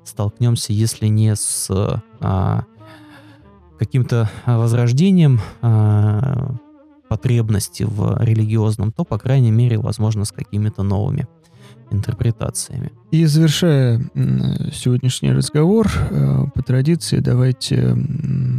столкнемся, 0.04 0.74
если 0.74 1.06
не 1.06 1.34
с 1.34 1.68
а, 2.20 2.64
каким-то 3.78 4.28
возрождением 4.44 5.40
потребности 7.08 7.84
в 7.84 8.22
религиозном, 8.22 8.92
то, 8.92 9.04
по 9.04 9.18
крайней 9.18 9.50
мере, 9.50 9.78
возможно, 9.78 10.26
с 10.26 10.30
какими-то 10.30 10.82
новыми 10.82 11.26
интерпретациями. 11.90 12.92
И 13.10 13.24
завершая 13.24 13.98
сегодняшний 14.72 15.32
разговор, 15.32 15.88
э, 15.88 16.44
по 16.54 16.62
традиции 16.62 17.18
давайте 17.18 17.96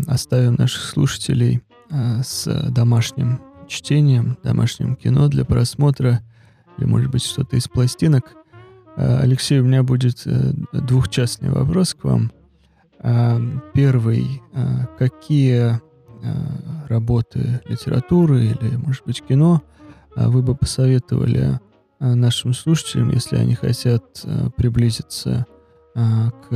оставим 0.08 0.56
наших 0.56 0.84
слушателей 0.84 1.62
э, 1.92 2.22
с 2.24 2.70
домашним 2.72 3.40
чтением, 3.72 4.38
домашним 4.44 4.96
кино 4.96 5.30
для 5.30 5.46
просмотра, 5.46 6.22
или, 6.78 6.86
может 6.86 7.10
быть, 7.10 7.24
что-то 7.24 7.56
из 7.56 7.68
пластинок. 7.68 8.34
Э, 8.98 9.20
Алексей, 9.22 9.60
у 9.60 9.64
меня 9.64 9.82
будет 9.82 10.22
э, 10.26 10.54
двухчастный 10.74 11.50
вопрос 11.50 11.94
к 11.94 12.04
вам. 12.04 12.32
Э, 13.00 13.40
Первый. 13.74 14.42
э, 14.54 14.86
Какие 15.00 15.80
работы 16.88 17.62
литературы 17.66 18.44
или, 18.46 18.76
может 18.76 19.04
быть, 19.08 19.24
кино 19.28 19.64
вы 20.16 20.44
бы 20.44 20.54
посоветовали 20.54 21.60
нашим 22.00 22.54
слушателям, 22.54 23.10
если 23.10 23.38
они 23.38 23.56
хотят 23.56 24.24
приблизиться 24.56 25.48
к 25.96 26.48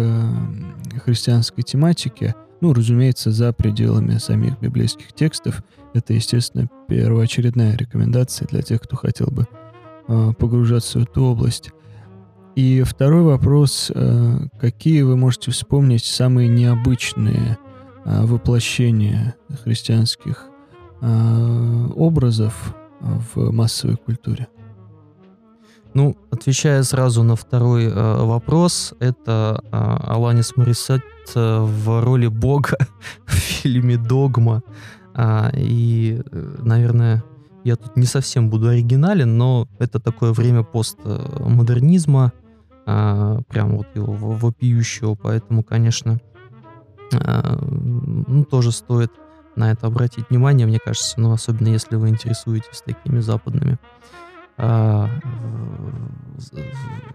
христианской 1.03 1.63
тематике, 1.63 2.35
ну, 2.61 2.73
разумеется, 2.73 3.31
за 3.31 3.53
пределами 3.53 4.17
самих 4.17 4.59
библейских 4.59 5.13
текстов. 5.13 5.63
Это, 5.93 6.13
естественно, 6.13 6.69
первоочередная 6.87 7.75
рекомендация 7.77 8.47
для 8.47 8.61
тех, 8.61 8.81
кто 8.81 8.95
хотел 8.95 9.27
бы 9.27 9.47
э, 10.07 10.33
погружаться 10.37 10.99
в 10.99 11.03
эту 11.03 11.23
область. 11.23 11.71
И 12.55 12.83
второй 12.83 13.23
вопрос. 13.23 13.91
э, 13.93 14.47
Какие 14.59 15.01
вы 15.01 15.17
можете 15.17 15.51
вспомнить 15.51 16.05
самые 16.05 16.47
необычные 16.47 17.57
э, 18.05 18.25
воплощения 18.25 19.35
христианских 19.63 20.45
э, 21.01 21.87
образов 21.95 22.75
в 23.01 23.51
массовой 23.51 23.97
культуре? 23.97 24.47
Ну, 25.95 26.17
отвечая 26.29 26.83
сразу 26.83 27.23
на 27.23 27.37
второй 27.37 27.85
э, 27.85 28.25
вопрос, 28.25 28.93
это 28.99 29.63
э, 29.63 29.77
Аланис 30.11 30.57
Морисет 30.57 31.05
э, 31.33 31.59
в 31.61 32.03
роли 32.03 32.27
бога 32.27 32.77
в 33.25 33.31
фильме 33.31 33.95
«Догма». 33.95 34.61
А, 35.13 35.49
и, 35.53 36.21
э, 36.29 36.55
наверное, 36.59 37.23
я 37.63 37.77
тут 37.77 37.95
не 37.95 38.05
совсем 38.05 38.49
буду 38.49 38.67
оригинален, 38.67 39.37
но 39.37 39.69
это 39.79 40.01
такое 40.01 40.33
время 40.33 40.63
постмодернизма, 40.63 42.33
а, 42.85 43.39
прям 43.47 43.77
вот 43.77 43.87
его 43.95 44.11
во- 44.11 44.35
вопиющего, 44.35 45.15
поэтому, 45.15 45.63
конечно, 45.63 46.19
а, 47.13 47.57
ну, 47.71 48.43
тоже 48.43 48.73
стоит 48.73 49.13
на 49.55 49.71
это 49.71 49.87
обратить 49.87 50.29
внимание, 50.29 50.67
мне 50.67 50.79
кажется, 50.83 51.21
ну, 51.21 51.31
особенно 51.31 51.69
если 51.69 51.95
вы 51.95 52.09
интересуетесь 52.09 52.83
такими 52.85 53.21
западными 53.21 53.77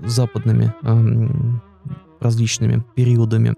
западными 0.03 0.75
ам, 0.83 1.62
различными 2.21 2.85
периодами. 2.95 3.55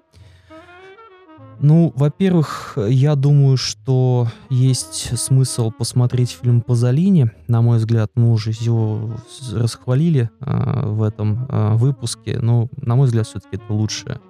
Ну, 1.61 1.93
во-первых, 1.95 2.77
я 2.89 3.15
думаю, 3.15 3.57
что 3.57 4.27
есть 4.51 5.17
смысл 5.17 5.71
посмотреть 5.71 6.33
фильм 6.33 6.61
Пазолини. 6.61 7.31
На 7.47 7.63
мой 7.63 7.79
взгляд, 7.79 8.11
мы 8.17 8.33
уже 8.33 8.51
его 8.51 9.13
расхвалили 9.53 10.29
э, 10.41 10.87
в 10.87 11.05
этом 11.05 11.47
э, 11.49 11.75
выпуске. 11.75 12.41
Но, 12.41 12.69
на 12.77 12.97
мой 12.97 13.07
взгляд, 13.07 13.29
все-таки 13.29 13.59
это 13.59 13.73
лучшее 13.73 14.21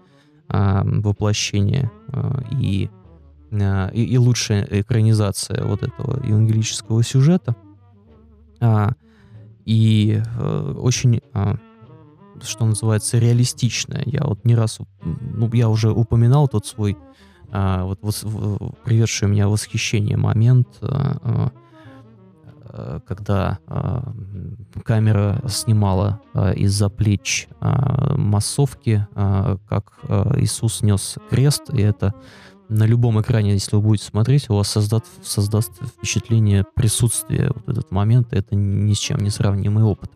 э, 0.50 0.82
воплощение 0.84 1.90
э, 2.08 2.32
и, 2.50 2.90
э, 3.50 3.90
и, 3.94 4.18
лучшая 4.18 4.68
экранизация 4.70 5.64
вот 5.64 5.82
этого 5.82 6.22
евангелического 6.26 7.02
сюжета. 7.02 7.56
А, 8.60 8.90
и 9.64 10.22
э, 10.38 10.74
очень... 10.78 11.20
Э, 11.34 11.54
что 12.44 12.66
называется, 12.66 13.18
реалистичная. 13.18 14.02
Я 14.06 14.24
вот 14.24 14.44
не 14.44 14.54
раз, 14.54 14.78
ну, 15.02 15.48
я 15.52 15.68
уже 15.68 15.92
упоминал 15.92 16.48
тот 16.48 16.66
свой, 16.66 16.96
а, 17.50 17.84
вот 17.84 18.00
вос, 18.02 18.24
приведший 18.84 19.28
меня 19.28 19.48
восхищение 19.48 20.16
момент, 20.16 20.68
а, 20.80 21.52
а, 22.64 23.00
когда 23.00 23.58
а, 23.66 24.12
камера 24.84 25.42
снимала 25.46 26.20
а, 26.34 26.52
из-за 26.52 26.88
плеч 26.88 27.48
а, 27.60 28.16
массовки, 28.16 29.06
а, 29.14 29.58
как 29.68 29.92
а, 30.08 30.34
Иисус 30.38 30.82
нес 30.82 31.18
крест, 31.30 31.70
и 31.72 31.82
это 31.82 32.14
на 32.72 32.84
любом 32.84 33.20
экране, 33.20 33.52
если 33.52 33.76
вы 33.76 33.82
будете 33.82 34.06
смотреть, 34.06 34.48
у 34.48 34.54
вас 34.54 34.68
создаст, 34.68 35.06
создаст 35.22 35.72
впечатление 35.84 36.64
присутствия 36.74 37.52
вот 37.54 37.68
этот 37.68 37.90
момент, 37.90 38.32
это 38.32 38.54
ни 38.54 38.94
с 38.94 38.98
чем 38.98 39.18
не 39.18 39.30
сравнимый 39.30 39.84
опыт. 39.84 40.10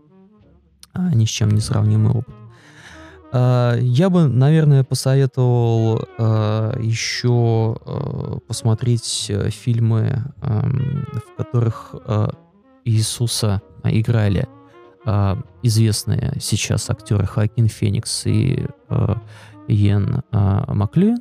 А, 0.93 1.15
ни 1.15 1.27
с 1.27 1.29
чем 1.29 1.51
не 1.51 1.61
сравнимый 1.61 2.13
опыт. 2.13 2.35
А, 3.33 3.77
я 3.77 4.09
бы, 4.09 4.27
наверное, 4.27 4.85
посоветовал 4.85 6.07
а, 6.19 6.79
еще 6.81 7.77
посмотреть 8.49 9.27
э, 9.29 9.51
фильмы, 9.51 10.25
в 10.41 11.37
которых 11.37 11.95
Иисуса 12.85 13.61
играли 13.85 14.49
известные 15.63 16.37
сейчас 16.41 16.91
актеры 16.91 17.27
Хакин 17.27 17.69
Феникс 17.69 18.27
и 18.27 18.67
Йен 19.69 20.23
Маклюин 20.33 21.19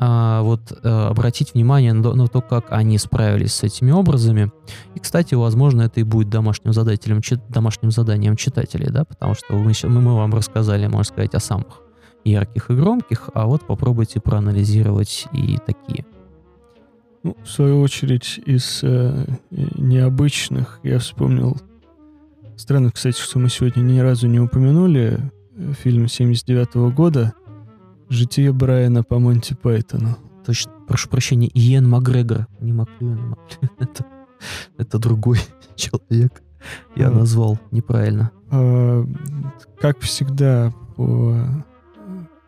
а, 0.00 0.42
вот 0.42 0.72
а, 0.84 1.08
обратить 1.08 1.54
внимание 1.54 1.92
на, 1.92 2.14
на 2.14 2.28
то, 2.28 2.40
как 2.40 2.66
они 2.70 2.98
справились 2.98 3.52
с 3.52 3.64
этими 3.64 3.90
образами. 3.90 4.52
И, 4.94 5.00
кстати, 5.00 5.34
возможно, 5.34 5.82
это 5.82 5.98
и 5.98 6.04
будет 6.04 6.30
домашним, 6.30 6.72
задателем, 6.72 7.20
домашним 7.48 7.90
заданием 7.90 8.36
читателей, 8.36 8.90
да, 8.90 9.04
потому 9.04 9.34
что 9.34 9.54
мы, 9.54 9.72
мы, 9.82 10.00
мы 10.00 10.14
вам 10.14 10.32
рассказали, 10.34 10.86
можно 10.86 11.02
сказать, 11.02 11.34
о 11.34 11.40
самых 11.40 11.82
ярких 12.24 12.70
и 12.70 12.74
громких, 12.74 13.30
а 13.34 13.46
вот 13.46 13.66
попробуйте 13.66 14.20
проанализировать 14.20 15.26
и 15.32 15.58
такие. 15.66 16.06
Ну, 17.24 17.36
в 17.42 17.50
свою 17.50 17.80
очередь, 17.80 18.38
из 18.46 18.80
э, 18.82 19.24
необычных 19.50 20.78
я 20.84 21.00
вспомнил... 21.00 21.56
Странно, 22.56 22.92
кстати, 22.92 23.18
что 23.20 23.40
мы 23.40 23.48
сегодня 23.48 23.80
ни 23.82 23.98
разу 23.98 24.28
не 24.28 24.38
упомянули 24.38 25.18
э, 25.56 25.72
фильм 25.72 26.06
79 26.06 26.68
-го 26.74 26.92
года 26.92 27.34
Житие 28.10 28.52
Брайана 28.52 29.02
по 29.02 29.18
Монти 29.18 29.54
Пайтону. 29.54 30.16
Точно, 30.46 30.72
прошу 30.86 31.08
прощения, 31.10 31.48
Иен 31.48 31.88
Макгрегор, 31.88 32.46
не 32.60 32.72
Маклюэн, 32.72 33.36
это, 33.78 34.06
это 34.78 34.98
другой 34.98 35.38
человек. 35.76 36.42
Я 36.96 37.08
а, 37.08 37.10
назвал 37.10 37.58
неправильно. 37.70 38.30
А, 38.50 39.04
как 39.78 40.00
всегда, 40.00 40.72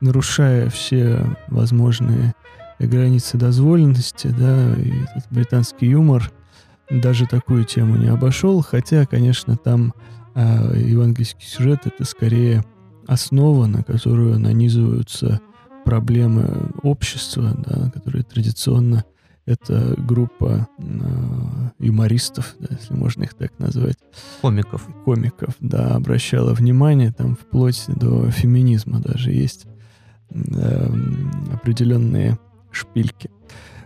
нарушая 0.01 0.71
все 0.71 1.37
возможные 1.49 2.35
границы 2.79 3.37
дозволенности, 3.37 4.29
да, 4.29 4.75
и 4.75 4.91
этот 5.03 5.31
британский 5.31 5.87
юмор 5.87 6.33
даже 6.89 7.27
такую 7.27 7.65
тему 7.65 7.97
не 7.97 8.09
обошел, 8.09 8.63
хотя, 8.63 9.05
конечно, 9.05 9.57
там 9.57 9.93
а, 10.35 10.75
евангельский 10.75 11.47
сюжет 11.47 11.81
это 11.85 12.05
скорее 12.05 12.65
основа, 13.07 13.67
на 13.67 13.83
которую 13.83 14.39
нанизываются 14.39 15.41
проблемы 15.85 16.71
общества, 16.83 17.57
да, 17.67 17.91
которые 17.91 18.23
традиционно 18.25 19.05
это 19.51 19.95
группа 19.99 20.69
э, 20.79 20.85
юмористов, 21.79 22.55
да, 22.61 22.69
если 22.79 22.95
можно 22.95 23.25
их 23.25 23.35
так 23.35 23.59
назвать. 23.59 23.97
Комиков. 24.41 24.87
Комиков, 25.05 25.55
да, 25.61 25.97
обращала 25.97 26.55
внимание, 26.55 27.13
там 27.13 27.37
вплоть 27.37 27.85
до 27.89 28.31
феминизма 28.31 29.01
даже 29.01 29.33
есть 29.33 29.67
э, 30.31 30.89
определенные 31.53 32.39
шпильки. 32.71 33.31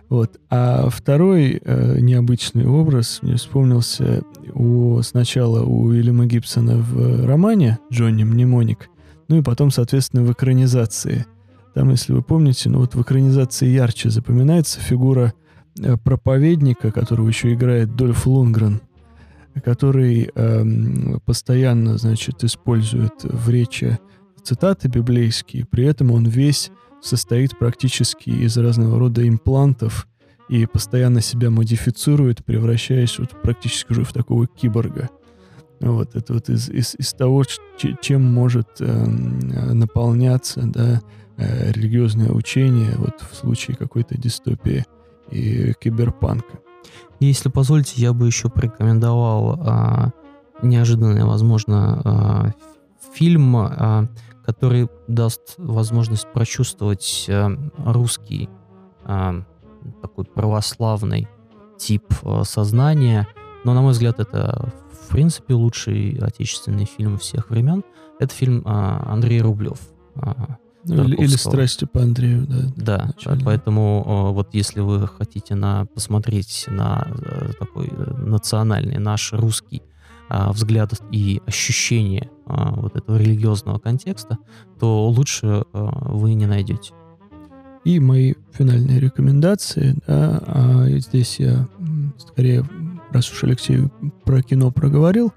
Вот. 0.07 0.39
А 0.51 0.89
второй 0.89 1.59
э, 1.63 1.99
необычный 1.99 2.67
образ 2.67 3.19
мне 3.23 3.35
вспомнился 3.35 4.23
у, 4.53 5.01
сначала 5.01 5.63
у 5.63 5.85
Уильяма 5.85 6.27
Гибсона 6.27 6.77
в 6.77 7.25
романе 7.25 7.79
«Джонни 7.91 8.23
Мнемоник», 8.23 8.89
ну 9.29 9.39
и 9.39 9.41
потом, 9.41 9.71
соответственно, 9.71 10.23
в 10.23 10.31
экранизации– 10.31 11.25
там, 11.75 11.89
если 11.89 12.13
вы 12.13 12.21
помните, 12.21 12.69
ну 12.69 12.79
вот 12.79 12.95
в 12.95 13.01
экранизации 13.01 13.67
ярче 13.67 14.09
запоминается 14.09 14.79
фигура 14.79 15.33
э, 15.77 15.97
проповедника, 15.97 16.89
которого 16.89 17.27
еще 17.27 17.53
играет 17.53 17.97
Дольф 17.97 18.25
Лунгрен, 18.25 18.79
который 19.61 20.31
э, 20.33 20.65
постоянно, 21.25 21.97
значит, 21.97 22.45
использует 22.45 23.23
в 23.23 23.49
речи 23.49 23.99
цитаты 24.41 24.87
библейские, 24.87 25.65
при 25.65 25.83
этом 25.83 26.11
он 26.11 26.25
весь 26.25 26.71
состоит 27.01 27.59
практически 27.59 28.29
из 28.29 28.57
разного 28.57 28.97
рода 28.97 29.27
имплантов 29.27 30.07
и 30.47 30.65
постоянно 30.67 31.19
себя 31.19 31.49
модифицирует, 31.49 32.45
превращаясь 32.45 33.19
вот 33.19 33.41
практически 33.41 33.91
уже 33.91 34.05
в 34.05 34.13
такого 34.13 34.47
киборга. 34.47 35.09
Вот 35.81 36.15
это 36.15 36.35
вот 36.35 36.47
из, 36.47 36.69
из, 36.69 36.95
из 36.97 37.11
того, 37.11 37.43
чем 38.01 38.23
может 38.23 38.69
э, 38.79 39.05
наполняться, 39.73 40.61
да, 40.63 41.01
Э, 41.37 41.71
религиозное 41.71 42.31
учение 42.31 42.95
вот 42.97 43.19
в 43.19 43.35
случае 43.35 43.75
какой-то 43.75 44.17
дистопии 44.17 44.85
и 45.29 45.73
киберпанка. 45.81 46.59
Если 47.19 47.49
позволите, 47.49 48.01
я 48.01 48.13
бы 48.13 48.25
еще 48.27 48.49
порекомендовал 48.49 49.59
а, 49.61 50.11
неожиданный, 50.61 51.25
возможно, 51.25 52.01
а, 52.03 52.51
фильм, 53.13 53.55
а, 53.57 54.07
который 54.45 54.87
даст 55.07 55.55
возможность 55.57 56.31
прочувствовать 56.31 57.25
а, 57.27 57.51
русский 57.77 58.49
а, 59.03 59.43
такой 60.01 60.25
православный 60.25 61.27
тип 61.77 62.05
а, 62.23 62.43
сознания. 62.43 63.27
Но, 63.65 63.73
на 63.73 63.81
мой 63.81 63.91
взгляд, 63.91 64.19
это 64.19 64.71
в 64.91 65.09
принципе 65.09 65.53
лучший 65.53 66.17
отечественный 66.21 66.85
фильм 66.85 67.17
всех 67.17 67.49
времен. 67.49 67.83
Это 68.19 68.33
фильм 68.33 68.61
а, 68.65 69.03
Андрей 69.07 69.41
Рублев. 69.41 69.79
А, 70.15 70.57
или, 70.85 71.15
или 71.15 71.35
страсти 71.35 71.85
по 71.85 72.01
Андрею, 72.01 72.45
да. 72.47 72.73
Да, 72.75 73.05
начальная. 73.07 73.45
поэтому 73.45 74.31
вот 74.33 74.53
если 74.53 74.81
вы 74.81 75.07
хотите 75.07 75.55
на, 75.55 75.85
посмотреть 75.87 76.65
на 76.67 77.07
э, 77.07 77.51
такой 77.59 77.87
э, 77.87 78.13
национальный, 78.17 78.97
наш 78.97 79.33
русский 79.33 79.81
а, 80.27 80.51
взгляд 80.51 80.91
и 81.11 81.41
ощущение 81.45 82.31
а, 82.47 82.71
вот 82.71 82.95
этого 82.95 83.17
религиозного 83.17 83.77
контекста, 83.77 84.39
то 84.79 85.07
лучше 85.09 85.65
вы 85.71 86.33
не 86.33 86.47
найдете. 86.47 86.93
И 87.83 87.99
мои 87.99 88.33
финальные 88.51 88.99
рекомендации, 88.99 89.95
да, 90.07 90.41
а 90.47 90.85
здесь 90.89 91.39
я 91.39 91.67
скорее, 92.17 92.67
раз 93.11 93.31
уж 93.31 93.43
Алексей 93.43 93.87
про 94.23 94.41
кино 94.41 94.71
проговорил, 94.71 95.31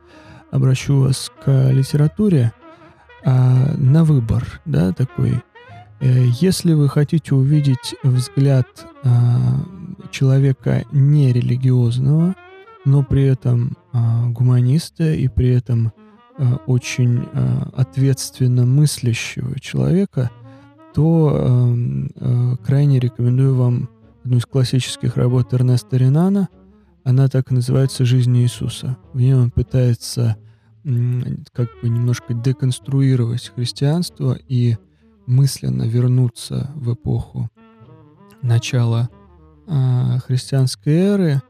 обращу 0.51 1.01
вас 1.03 1.31
к 1.45 1.71
литературе 1.71 2.53
а, 3.25 3.75
на 3.77 4.05
выбор, 4.05 4.61
да, 4.65 4.93
такой. 4.93 5.43
Э, 6.01 6.27
если 6.41 6.73
вы 6.73 6.89
хотите 6.89 7.35
увидеть 7.35 7.95
взгляд 8.03 8.67
а, 9.03 9.65
человека 10.11 10.85
нерелигиозного, 10.93 12.35
но 12.85 13.03
при 13.03 13.25
этом 13.25 13.77
а, 13.93 14.29
гуманиста 14.29 15.13
и 15.13 15.29
при 15.29 15.51
этом 15.51 15.93
а, 16.39 16.61
очень 16.67 17.27
а, 17.33 17.71
ответственно 17.77 18.65
мыслящего 18.65 19.59
человека, 19.61 20.31
то 20.95 21.33
а, 21.33 21.75
а, 22.17 22.57
крайне 22.65 22.99
рекомендую 22.99 23.55
вам 23.57 23.89
одну 24.25 24.39
из 24.39 24.47
классических 24.47 25.17
работ 25.17 25.53
Эрнеста 25.53 25.97
Ренана. 25.97 26.49
Она 27.05 27.29
так 27.29 27.51
и 27.51 27.55
называется 27.55 28.05
«Жизнь 28.05 28.37
Иисуса». 28.37 28.97
В 29.13 29.19
ней 29.19 29.35
он 29.35 29.51
пытается 29.51 30.37
как 31.53 31.69
бы 31.83 31.89
немножко 31.89 32.35
деконструировать 32.35 33.53
христианство 33.55 34.39
и 34.49 34.77
мысленно 35.27 35.83
вернуться 35.83 36.71
в 36.75 36.95
эпоху 36.95 37.51
начала 38.43 39.09
э, 39.67 40.19
христианской 40.27 40.95
эры. 40.95 41.43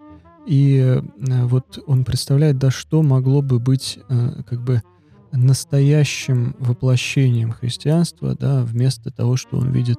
И 0.46 0.78
э, 0.78 1.44
вот 1.44 1.78
он 1.86 2.04
представляет, 2.04 2.58
да, 2.58 2.70
что 2.70 3.02
могло 3.02 3.42
бы 3.42 3.60
быть 3.60 3.98
э, 4.08 4.42
как 4.48 4.62
бы 4.62 4.82
настоящим 5.30 6.56
воплощением 6.58 7.52
христианства, 7.52 8.34
да, 8.34 8.64
вместо 8.64 9.10
того, 9.10 9.36
что 9.36 9.58
он 9.58 9.70
видит 9.70 9.98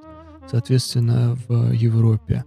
соответственно, 0.49 1.37
в 1.47 1.71
Европе. 1.71 2.45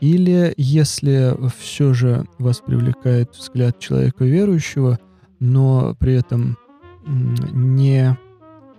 Или 0.00 0.52
если 0.56 1.34
все 1.58 1.94
же 1.94 2.26
вас 2.38 2.60
привлекает 2.60 3.34
взгляд 3.34 3.78
человека 3.78 4.24
верующего, 4.24 4.98
но 5.38 5.94
при 5.98 6.14
этом 6.14 6.56
не 7.06 8.16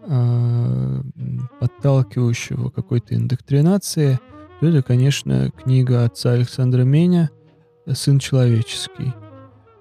э, 0.04 1.02
подталкивающего 1.60 2.70
какой-то 2.70 3.16
индоктринации, 3.16 4.20
то 4.60 4.68
это, 4.68 4.82
конечно, 4.82 5.52
книга 5.52 6.04
отца 6.04 6.32
Александра 6.32 6.84
Меня 6.84 7.30
«Сын 7.92 8.20
человеческий». 8.20 9.14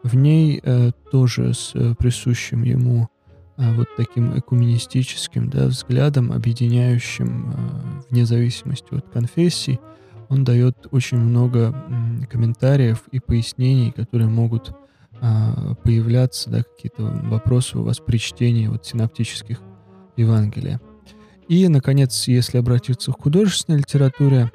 В 0.03 0.15
ней 0.15 0.61
э, 0.63 0.93
тоже 1.11 1.53
с 1.53 1.73
присущим 1.99 2.63
ему 2.63 3.09
э, 3.57 3.75
вот 3.75 3.89
таким 3.97 4.39
экуменистическим 4.39 5.51
да, 5.51 5.67
взглядом, 5.67 6.31
объединяющим 6.31 7.51
э, 7.51 8.03
вне 8.11 8.25
зависимости 8.25 8.95
от 8.95 9.09
конфессий, 9.09 9.81
он 10.29 10.45
дает 10.45 10.87
очень 10.93 11.19
много 11.19 11.75
комментариев 12.31 13.03
и 13.11 13.19
пояснений, 13.19 13.93
которые 13.93 14.29
могут 14.29 14.73
появляться, 15.83 16.51
да, 16.51 16.63
какие-то 16.63 17.03
вопросы 17.03 17.79
у 17.79 17.83
вас 17.83 17.99
при 17.99 18.19
чтении 18.19 18.69
вот 18.69 18.85
синаптических 18.87 19.61
Евангелия. 20.17 20.81
И, 21.49 21.69
наконец, 21.69 22.29
если 22.29 22.59
обратиться 22.59 23.13
к 23.13 23.23
художественной 23.23 23.79
литературе, 23.79 24.51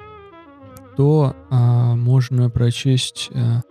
то 0.96 1.34
а, 1.48 1.94
можно 1.94 2.50
прочесть 2.50 3.30
а, 3.32 3.62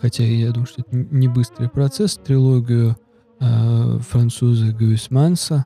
хотя 0.00 0.24
я 0.24 0.50
думаю, 0.50 0.66
что 0.66 0.82
это 0.82 0.90
не 0.96 1.28
быстрый 1.28 1.68
процесс, 1.68 2.16
трилогию 2.16 2.96
э, 3.40 3.98
француза 4.08 4.72
Гюисманса, 4.72 5.64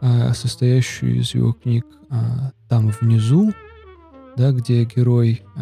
э, 0.00 0.32
состоящую 0.32 1.16
из 1.16 1.34
его 1.34 1.52
книг 1.52 1.86
э, 2.10 2.14
«Там 2.68 2.88
внизу», 3.00 3.52
да, 4.36 4.52
где 4.52 4.84
герой, 4.84 5.42
э, 5.56 5.60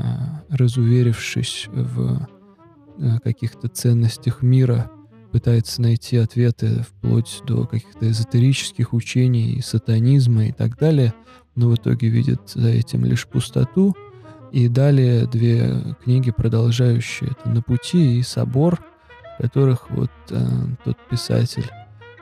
разуверившись 0.50 1.68
в 1.70 2.26
каких-то 3.22 3.68
ценностях 3.68 4.42
мира, 4.42 4.90
пытается 5.30 5.80
найти 5.80 6.18
ответы 6.18 6.82
вплоть 6.82 7.42
до 7.46 7.66
каких-то 7.66 8.10
эзотерических 8.10 8.92
учений, 8.92 9.60
сатанизма 9.62 10.46
и 10.46 10.52
так 10.52 10.76
далее, 10.76 11.14
но 11.54 11.68
в 11.68 11.74
итоге 11.74 12.08
видит 12.08 12.40
за 12.54 12.68
этим 12.68 13.04
лишь 13.04 13.26
пустоту– 13.26 13.96
и 14.52 14.68
далее 14.68 15.26
две 15.26 15.96
книги, 16.04 16.30
продолжающие 16.30 17.30
это 17.30 17.48
«На 17.48 17.62
пути» 17.62 18.18
и 18.18 18.22
«Собор», 18.22 18.84
в 19.38 19.42
которых 19.42 19.90
вот 19.90 20.10
э, 20.28 20.46
тот 20.84 20.98
писатель 21.08 21.68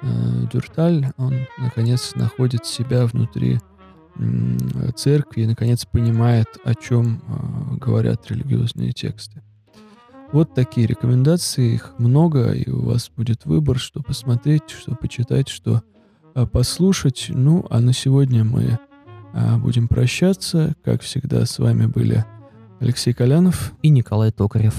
э, 0.00 0.06
Дюрталь, 0.52 1.12
он, 1.16 1.34
наконец, 1.58 2.14
находит 2.14 2.64
себя 2.64 3.04
внутри 3.06 3.58
церкви 4.94 5.42
и, 5.42 5.46
наконец, 5.46 5.84
понимает, 5.84 6.46
о 6.64 6.74
чем 6.76 7.20
э, 7.26 7.76
говорят 7.78 8.30
религиозные 8.30 8.92
тексты. 8.92 9.42
Вот 10.32 10.54
такие 10.54 10.86
рекомендации, 10.86 11.74
их 11.74 11.94
много, 11.98 12.52
и 12.52 12.70
у 12.70 12.82
вас 12.82 13.10
будет 13.16 13.46
выбор, 13.46 13.78
что 13.78 14.00
посмотреть, 14.00 14.70
что 14.70 14.94
почитать, 14.94 15.48
что 15.48 15.82
э, 16.36 16.46
послушать. 16.46 17.26
Ну, 17.30 17.66
а 17.68 17.80
на 17.80 17.92
сегодня 17.92 18.44
мы 18.44 18.78
а, 19.32 19.58
будем 19.58 19.88
прощаться. 19.88 20.74
Как 20.84 21.02
всегда, 21.02 21.44
с 21.46 21.58
вами 21.58 21.86
были 21.86 22.24
Алексей 22.78 23.12
Колянов 23.12 23.72
и 23.82 23.88
Николай 23.88 24.30
Токарев. 24.30 24.74